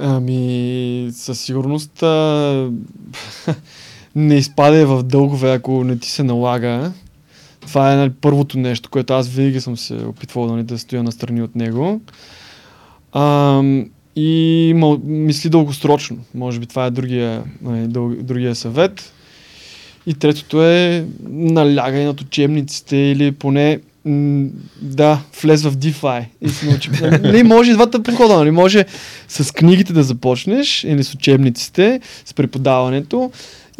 Ами, 0.00 1.10
със 1.12 1.40
сигурност 1.40 2.02
а, 2.02 2.68
не 4.14 4.34
изпадай 4.36 4.84
в 4.84 5.02
дългове, 5.02 5.52
ако 5.52 5.84
не 5.84 5.98
ти 5.98 6.10
се 6.10 6.22
налага. 6.22 6.92
Това 7.60 7.92
е 7.92 7.96
нали, 7.96 8.10
първото 8.20 8.58
нещо, 8.58 8.90
което 8.90 9.12
аз 9.12 9.28
винаги 9.28 9.60
съм 9.60 9.76
се 9.76 9.94
опитвал 9.94 10.46
нали, 10.46 10.62
да 10.62 10.78
стоя 10.78 11.02
настрани 11.02 11.42
от 11.42 11.56
него. 11.56 12.00
А, 13.12 13.62
и 14.16 14.72
мисли 15.04 15.50
дългосрочно. 15.50 16.18
Може 16.34 16.60
би 16.60 16.66
това 16.66 16.86
е 16.86 16.90
другия, 16.90 17.42
нали, 17.62 17.88
дъл, 17.88 18.08
другия 18.08 18.54
съвет. 18.54 19.12
И 20.06 20.14
третото 20.14 20.64
е 20.64 21.06
налягай 21.28 22.04
над 22.04 22.20
учебниците 22.20 22.96
или 22.96 23.32
поне 23.32 23.80
м, 24.04 24.48
да, 24.82 25.20
влез 25.42 25.62
в 25.62 25.76
DeFi 25.76 26.24
и 26.40 26.48
се 26.48 26.66
научи. 26.66 26.90
Нали, 27.22 27.42
може 27.42 27.72
двата 27.72 28.02
подхода, 28.02 28.36
нали? 28.36 28.50
Може 28.50 28.84
с 29.28 29.54
книгите 29.54 29.92
да 29.92 30.02
започнеш 30.02 30.84
или 30.84 31.04
с 31.04 31.14
учебниците, 31.14 32.00
с 32.24 32.34
преподаването 32.34 33.30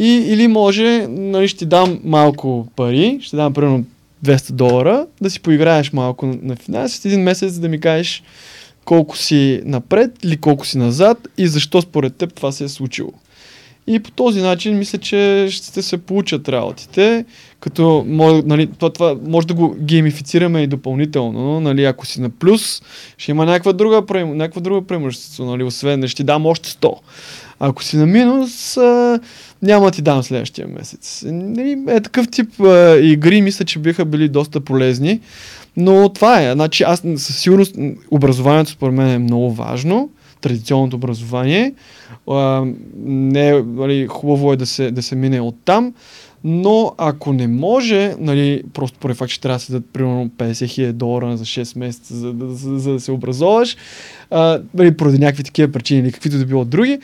и, 0.01 0.33
или 0.33 0.49
може, 0.49 1.07
нали, 1.09 1.49
ще 1.49 1.59
ти 1.59 1.67
дам 1.67 2.01
малко 2.05 2.69
пари, 2.77 3.19
ще 3.23 3.37
дам 3.37 3.53
примерно 3.53 3.85
200 4.25 4.53
долара, 4.53 5.07
да 5.21 5.31
си 5.31 5.41
поиграеш 5.41 5.93
малко 5.93 6.27
на, 6.27 6.39
на 6.43 6.57
финансите 6.57 7.09
един 7.09 7.23
месец, 7.23 7.59
да 7.59 7.69
ми 7.69 7.81
кажеш 7.81 8.23
колко 8.85 9.17
си 9.17 9.61
напред 9.65 10.11
или 10.25 10.37
колко 10.37 10.67
си 10.67 10.79
назад 10.79 11.29
и 11.39 11.49
защо 11.49 11.83
според 11.83 12.17
теб 12.17 12.35
това 12.35 12.53
се 12.53 12.65
е 12.65 12.69
случило. 12.69 13.13
И 13.87 13.99
по 13.99 14.11
този 14.11 14.41
начин 14.41 14.79
мисля, 14.79 14.99
че 14.99 15.49
ще 15.51 15.83
се 15.83 15.99
получат 15.99 16.49
работите, 16.49 17.25
като 17.61 18.05
може, 18.09 18.43
нали, 18.47 18.69
това, 18.79 18.93
това 18.93 19.17
може 19.27 19.47
да 19.47 19.55
го 19.55 19.77
геймифицираме 19.79 20.63
и 20.63 20.67
допълнително. 20.67 21.61
Нали, 21.61 21.85
ако 21.85 22.07
си 22.07 22.21
на 22.21 22.31
плюс, 22.31 22.83
ще 23.19 23.31
има 23.31 23.47
някаква 23.47 23.73
друга, 23.73 24.03
някаква 24.25 24.61
друга 24.61 24.87
преимущество. 24.87 25.45
Нали, 25.45 25.63
освен, 25.63 26.09
ще 26.09 26.17
ти 26.17 26.25
дам 26.25 26.47
още 26.47 26.69
100. 26.69 26.95
Ако 27.61 27.85
си 27.85 27.97
на 27.97 28.07
минус, 28.07 28.77
а, 28.77 29.21
няма 29.63 29.91
ти 29.91 30.03
дам 30.03 30.23
следващия 30.23 30.69
месец. 30.69 31.25
Нали, 31.27 31.79
е 31.89 32.01
такъв 32.01 32.29
тип 32.31 32.61
а, 32.61 32.97
игри, 33.03 33.43
мисля, 33.43 33.65
че 33.65 33.79
биха 33.79 34.05
били 34.05 34.29
доста 34.29 34.61
полезни. 34.61 35.21
Но 35.77 36.09
това 36.09 36.43
е. 36.43 36.53
Значи, 36.53 36.83
аз 36.83 37.03
със 37.17 37.39
сигурност 37.39 37.75
образованието 38.11 38.71
според 38.71 38.95
мен 38.95 39.09
е 39.09 39.19
много 39.19 39.53
важно. 39.53 40.11
Традиционното 40.41 40.97
образование. 40.97 41.75
А, 42.29 42.65
не, 43.05 43.63
нали, 43.63 44.07
хубаво 44.07 44.53
е 44.53 44.57
да 44.57 44.67
се, 44.67 44.91
да 44.91 45.03
се 45.03 45.17
мине 45.17 45.41
от 45.41 45.57
там, 45.65 45.95
Но 46.45 46.95
ако 46.99 47.33
не 47.33 47.47
може, 47.47 48.15
нали, 48.19 48.63
просто 48.75 48.99
поради 48.99 49.17
факт, 49.19 49.33
че 49.33 49.41
трябва 49.41 49.57
да 49.57 49.65
се 49.65 49.73
дадат 49.73 49.89
примерно 49.93 50.31
50 50.39 50.69
хиляди 50.69 50.93
долара 50.93 51.37
за 51.37 51.45
6 51.45 51.79
месеца, 51.79 52.15
за, 52.15 52.35
за, 52.41 52.79
за, 52.79 52.93
да 52.93 53.01
се 53.01 53.13
образоваш, 53.13 53.77
а, 54.31 54.61
нали, 54.75 54.97
поради 54.97 55.19
някакви 55.19 55.45
такива 55.45 55.73
причини 55.73 56.01
или 56.01 56.13
каквито 56.13 56.39
да 56.39 56.47
било 56.47 56.65
други, 56.65 56.99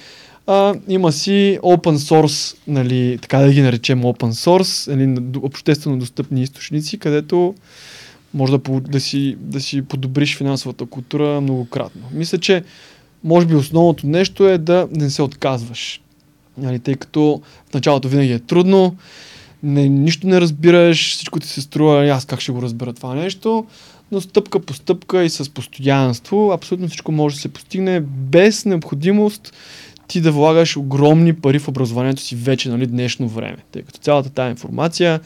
а, 0.47 0.75
има 0.89 1.13
си 1.13 1.59
open 1.63 1.97
source, 1.97 2.57
нали, 2.67 3.19
така 3.23 3.39
да 3.39 3.53
ги 3.53 3.63
наречем 3.63 4.03
open 4.03 4.31
source, 4.31 4.95
нали, 4.95 5.39
обществено 5.43 5.99
достъпни 5.99 6.43
източници, 6.43 6.99
където 6.99 7.55
може 8.35 8.53
да, 8.53 8.81
да, 8.81 9.01
си, 9.01 9.37
да 9.41 9.61
си 9.61 9.83
подобриш 9.83 10.37
финансовата 10.37 10.87
култура 10.87 11.41
многократно. 11.41 12.03
Мисля, 12.13 12.39
че 12.39 12.63
може 13.27 13.47
би 13.47 13.55
основното 13.55 14.07
нещо 14.07 14.48
е 14.48 14.59
да 14.59 14.89
не 14.93 15.11
се 15.11 15.23
отказваш. 15.23 16.01
Нали, 16.59 16.78
тъй 16.78 16.94
като 16.94 17.40
в 17.70 17.74
началото 17.74 18.09
винаги 18.09 18.32
е 18.32 18.39
трудно, 18.39 18.97
не, 19.62 19.89
нищо 19.89 20.27
не 20.27 20.40
разбираш, 20.40 21.15
всичко 21.15 21.40
ти 21.40 21.48
се 21.48 21.61
струва, 21.61 22.09
аз 22.09 22.24
как 22.24 22.40
ще 22.40 22.53
го 22.53 22.62
разбера 22.62 22.93
това 22.93 23.15
нещо, 23.15 23.66
но 24.12 24.20
стъпка 24.20 24.61
по 24.61 24.74
стъпка 24.74 25.24
и 25.24 25.31
с 25.31 25.51
постоянство 25.51 26.51
абсолютно 26.53 26.89
всичко 26.89 27.12
може 27.12 27.35
да 27.35 27.40
се 27.40 27.48
постигне 27.48 28.01
без 28.01 28.65
необходимост 28.65 29.53
ти 30.09 30.20
да 30.20 30.32
влагаш 30.32 30.77
огромни 30.77 31.32
пари 31.32 31.59
в 31.59 31.69
образованието 31.69 32.23
си 32.23 32.36
вече, 32.36 32.69
нали, 32.69 32.86
днешно 32.86 33.28
време. 33.28 33.57
Тъй 33.73 33.82
като 33.82 33.98
цялата 33.98 34.31
тази 34.31 34.51
информация 34.51 35.20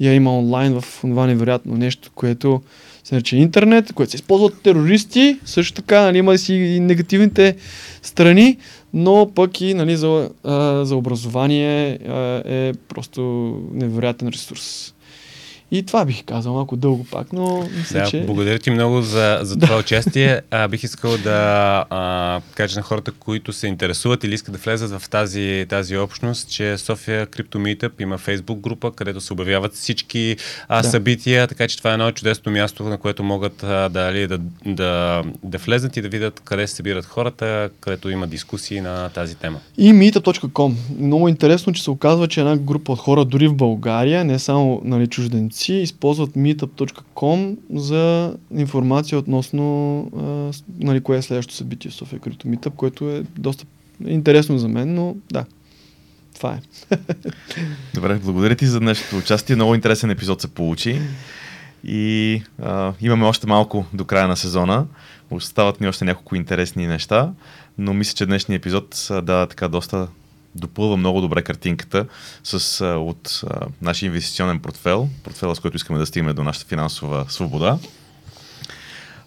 я 0.00 0.14
има 0.14 0.38
онлайн 0.38 0.80
в 0.80 0.98
това 1.00 1.26
невероятно 1.26 1.76
нещо, 1.76 2.10
което 2.14 2.62
се 3.06 3.14
нарича 3.14 3.36
интернет, 3.36 3.92
което 3.92 4.10
се 4.10 4.16
използват 4.16 4.62
терористи, 4.62 5.38
също 5.44 5.74
така, 5.74 6.02
нали, 6.02 6.18
има 6.18 6.38
си 6.38 6.54
и 6.54 6.80
негативните 6.80 7.56
страни, 8.02 8.56
но 8.94 9.30
пък 9.34 9.60
и 9.60 9.74
нали, 9.74 9.96
за, 9.96 10.30
а, 10.44 10.84
за 10.84 10.96
образование 10.96 11.98
а, 12.08 12.42
е 12.44 12.72
просто 12.88 13.20
невероятен 13.72 14.28
ресурс. 14.28 14.94
И 15.70 15.82
това 15.82 16.04
бих 16.04 16.24
казал 16.24 16.52
малко 16.52 16.76
дълго 16.76 17.04
пак, 17.04 17.32
но 17.32 17.68
мисля, 17.76 18.00
да, 18.00 18.06
че... 18.06 18.20
Благодаря 18.20 18.58
ти 18.58 18.70
много 18.70 19.02
за, 19.02 19.38
за 19.42 19.56
това 19.60 19.78
участие. 19.78 20.40
А, 20.50 20.68
бих 20.68 20.82
искал 20.82 21.18
да 21.18 21.84
а, 21.90 22.40
кажа 22.54 22.78
на 22.78 22.82
хората, 22.82 23.12
които 23.12 23.52
се 23.52 23.66
интересуват 23.66 24.24
или 24.24 24.34
искат 24.34 24.52
да 24.52 24.58
влезат 24.58 25.00
в 25.00 25.08
тази, 25.10 25.66
тази 25.68 25.96
общност, 25.96 26.50
че 26.50 26.78
София 26.78 27.26
Crypto 27.26 27.56
Meetup 27.56 28.02
има 28.02 28.18
Facebook 28.18 28.60
група, 28.60 28.92
където 28.92 29.20
се 29.20 29.32
обявяват 29.32 29.74
всички 29.74 30.36
а, 30.68 30.82
да. 30.82 30.88
събития, 30.88 31.46
така 31.46 31.68
че 31.68 31.78
това 31.78 31.90
е 31.90 31.92
едно 31.92 32.10
чудесно 32.10 32.52
място, 32.52 32.84
на 32.84 32.98
което 32.98 33.22
могат 33.22 33.62
а, 33.62 33.88
да, 33.88 34.26
да, 34.28 34.38
да, 34.66 35.22
да 35.42 35.58
влезат 35.58 35.96
и 35.96 36.02
да 36.02 36.08
видят 36.08 36.40
къде 36.44 36.66
се 36.66 36.74
събират 36.74 37.04
хората, 37.04 37.70
където 37.80 38.10
има 38.10 38.26
дискусии 38.26 38.80
на 38.80 39.08
тази 39.08 39.34
тема. 39.34 39.58
И 39.78 39.92
meetup.com. 39.92 40.74
Много 40.98 41.28
интересно, 41.28 41.72
че 41.72 41.82
се 41.82 41.90
оказва, 41.90 42.28
че 42.28 42.40
една 42.40 42.56
група 42.56 42.92
от 42.92 42.98
хора, 42.98 43.24
дори 43.24 43.48
в 43.48 43.54
България, 43.54 44.24
не 44.24 44.38
само 44.38 44.80
нали, 44.84 45.06
чужденци, 45.06 45.55
чужденци 45.56 45.72
използват 45.72 46.30
meetup.com 46.30 47.56
за 47.74 48.36
информация 48.50 49.18
относно 49.18 49.98
а, 50.16 50.52
нали, 50.84 51.00
кое 51.00 51.18
е 51.18 51.22
следващото 51.22 51.56
събитие 51.56 51.90
в 51.90 51.94
София 51.94 52.18
Крито 52.18 52.48
Meetup, 52.48 52.70
което 52.70 53.10
е 53.10 53.24
доста 53.38 53.64
интересно 54.06 54.58
за 54.58 54.68
мен, 54.68 54.94
но 54.94 55.16
да, 55.32 55.44
това 56.34 56.52
е. 56.54 56.60
Добре, 57.94 58.18
благодаря 58.24 58.54
ти 58.54 58.66
за 58.66 58.80
днешното 58.80 59.16
участие. 59.16 59.56
Много 59.56 59.74
интересен 59.74 60.10
епизод 60.10 60.40
се 60.40 60.48
получи. 60.48 61.00
И 61.84 62.42
а, 62.62 62.92
имаме 63.00 63.24
още 63.24 63.46
малко 63.46 63.86
до 63.94 64.04
края 64.04 64.28
на 64.28 64.36
сезона. 64.36 64.86
Остават 65.30 65.80
ни 65.80 65.88
още 65.88 66.04
няколко 66.04 66.36
интересни 66.36 66.86
неща, 66.86 67.32
но 67.78 67.94
мисля, 67.94 68.14
че 68.14 68.26
днешният 68.26 68.60
епизод 68.60 69.08
да 69.22 69.46
така 69.46 69.68
доста 69.68 70.08
допълва 70.56 70.96
много 70.96 71.20
добре 71.20 71.42
картинката 71.42 72.06
с, 72.44 72.80
а, 72.80 72.84
от 72.84 73.40
а, 73.46 73.66
нашия 73.82 74.06
инвестиционен 74.06 74.60
портфел, 74.60 75.08
портфела 75.24 75.56
с 75.56 75.60
който 75.60 75.76
искаме 75.76 75.98
да 75.98 76.06
стигнем 76.06 76.34
до 76.34 76.44
нашата 76.44 76.66
финансова 76.66 77.26
свобода. 77.28 77.78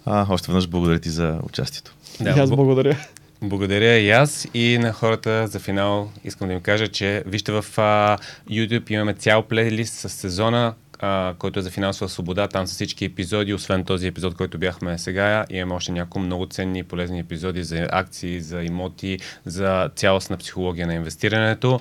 А, 0.05 0.25
още 0.29 0.47
веднъж 0.47 0.67
благодаря 0.67 0.99
ти 0.99 1.09
за 1.09 1.39
участието. 1.43 1.93
Да, 2.21 2.29
и 2.29 2.39
аз 2.39 2.49
благодаря. 2.49 2.97
Благодаря 3.41 3.97
и 3.97 4.11
аз 4.11 4.47
и 4.53 4.77
на 4.77 4.93
хората 4.93 5.47
за 5.47 5.59
финал 5.59 6.11
искам 6.23 6.47
да 6.47 6.53
им 6.53 6.61
кажа, 6.61 6.87
че 6.87 7.23
вижте 7.25 7.51
в 7.51 7.65
а, 7.77 8.17
YouTube 8.49 8.91
имаме 8.91 9.13
цял 9.13 9.43
плейлист 9.43 9.93
с 9.93 10.09
сезона, 10.09 10.73
а, 10.99 11.33
който 11.39 11.59
е 11.59 11.61
за 11.61 11.71
финансова 11.71 12.09
свобода. 12.09 12.47
Там 12.47 12.67
са 12.67 12.73
всички 12.73 13.05
епизоди, 13.05 13.53
освен 13.53 13.83
този 13.83 14.07
епизод, 14.07 14.35
който 14.35 14.57
бяхме 14.57 14.97
сега. 14.97 15.45
Имаме 15.49 15.75
още 15.75 15.91
няколко 15.91 16.19
много 16.19 16.45
ценни 16.45 16.79
и 16.79 16.83
полезни 16.83 17.19
епизоди 17.19 17.63
за 17.63 17.87
акции, 17.91 18.41
за 18.41 18.63
имоти, 18.63 19.19
за 19.45 19.89
цялостна 19.95 20.37
психология 20.37 20.87
на 20.87 20.93
инвестирането. 20.93 21.79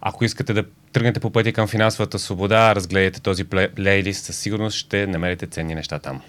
Ако 0.00 0.24
искате 0.24 0.52
да 0.52 0.64
тръгнете 0.92 1.20
по 1.20 1.30
пътя 1.30 1.52
към 1.52 1.68
финансовата 1.68 2.18
свобода, 2.18 2.74
разгледайте 2.74 3.20
този 3.20 3.44
плейлист, 3.44 4.24
със 4.24 4.36
сигурност 4.36 4.76
ще 4.76 5.06
намерите 5.06 5.46
ценни 5.46 5.74
неща 5.74 5.98
там. 5.98 6.22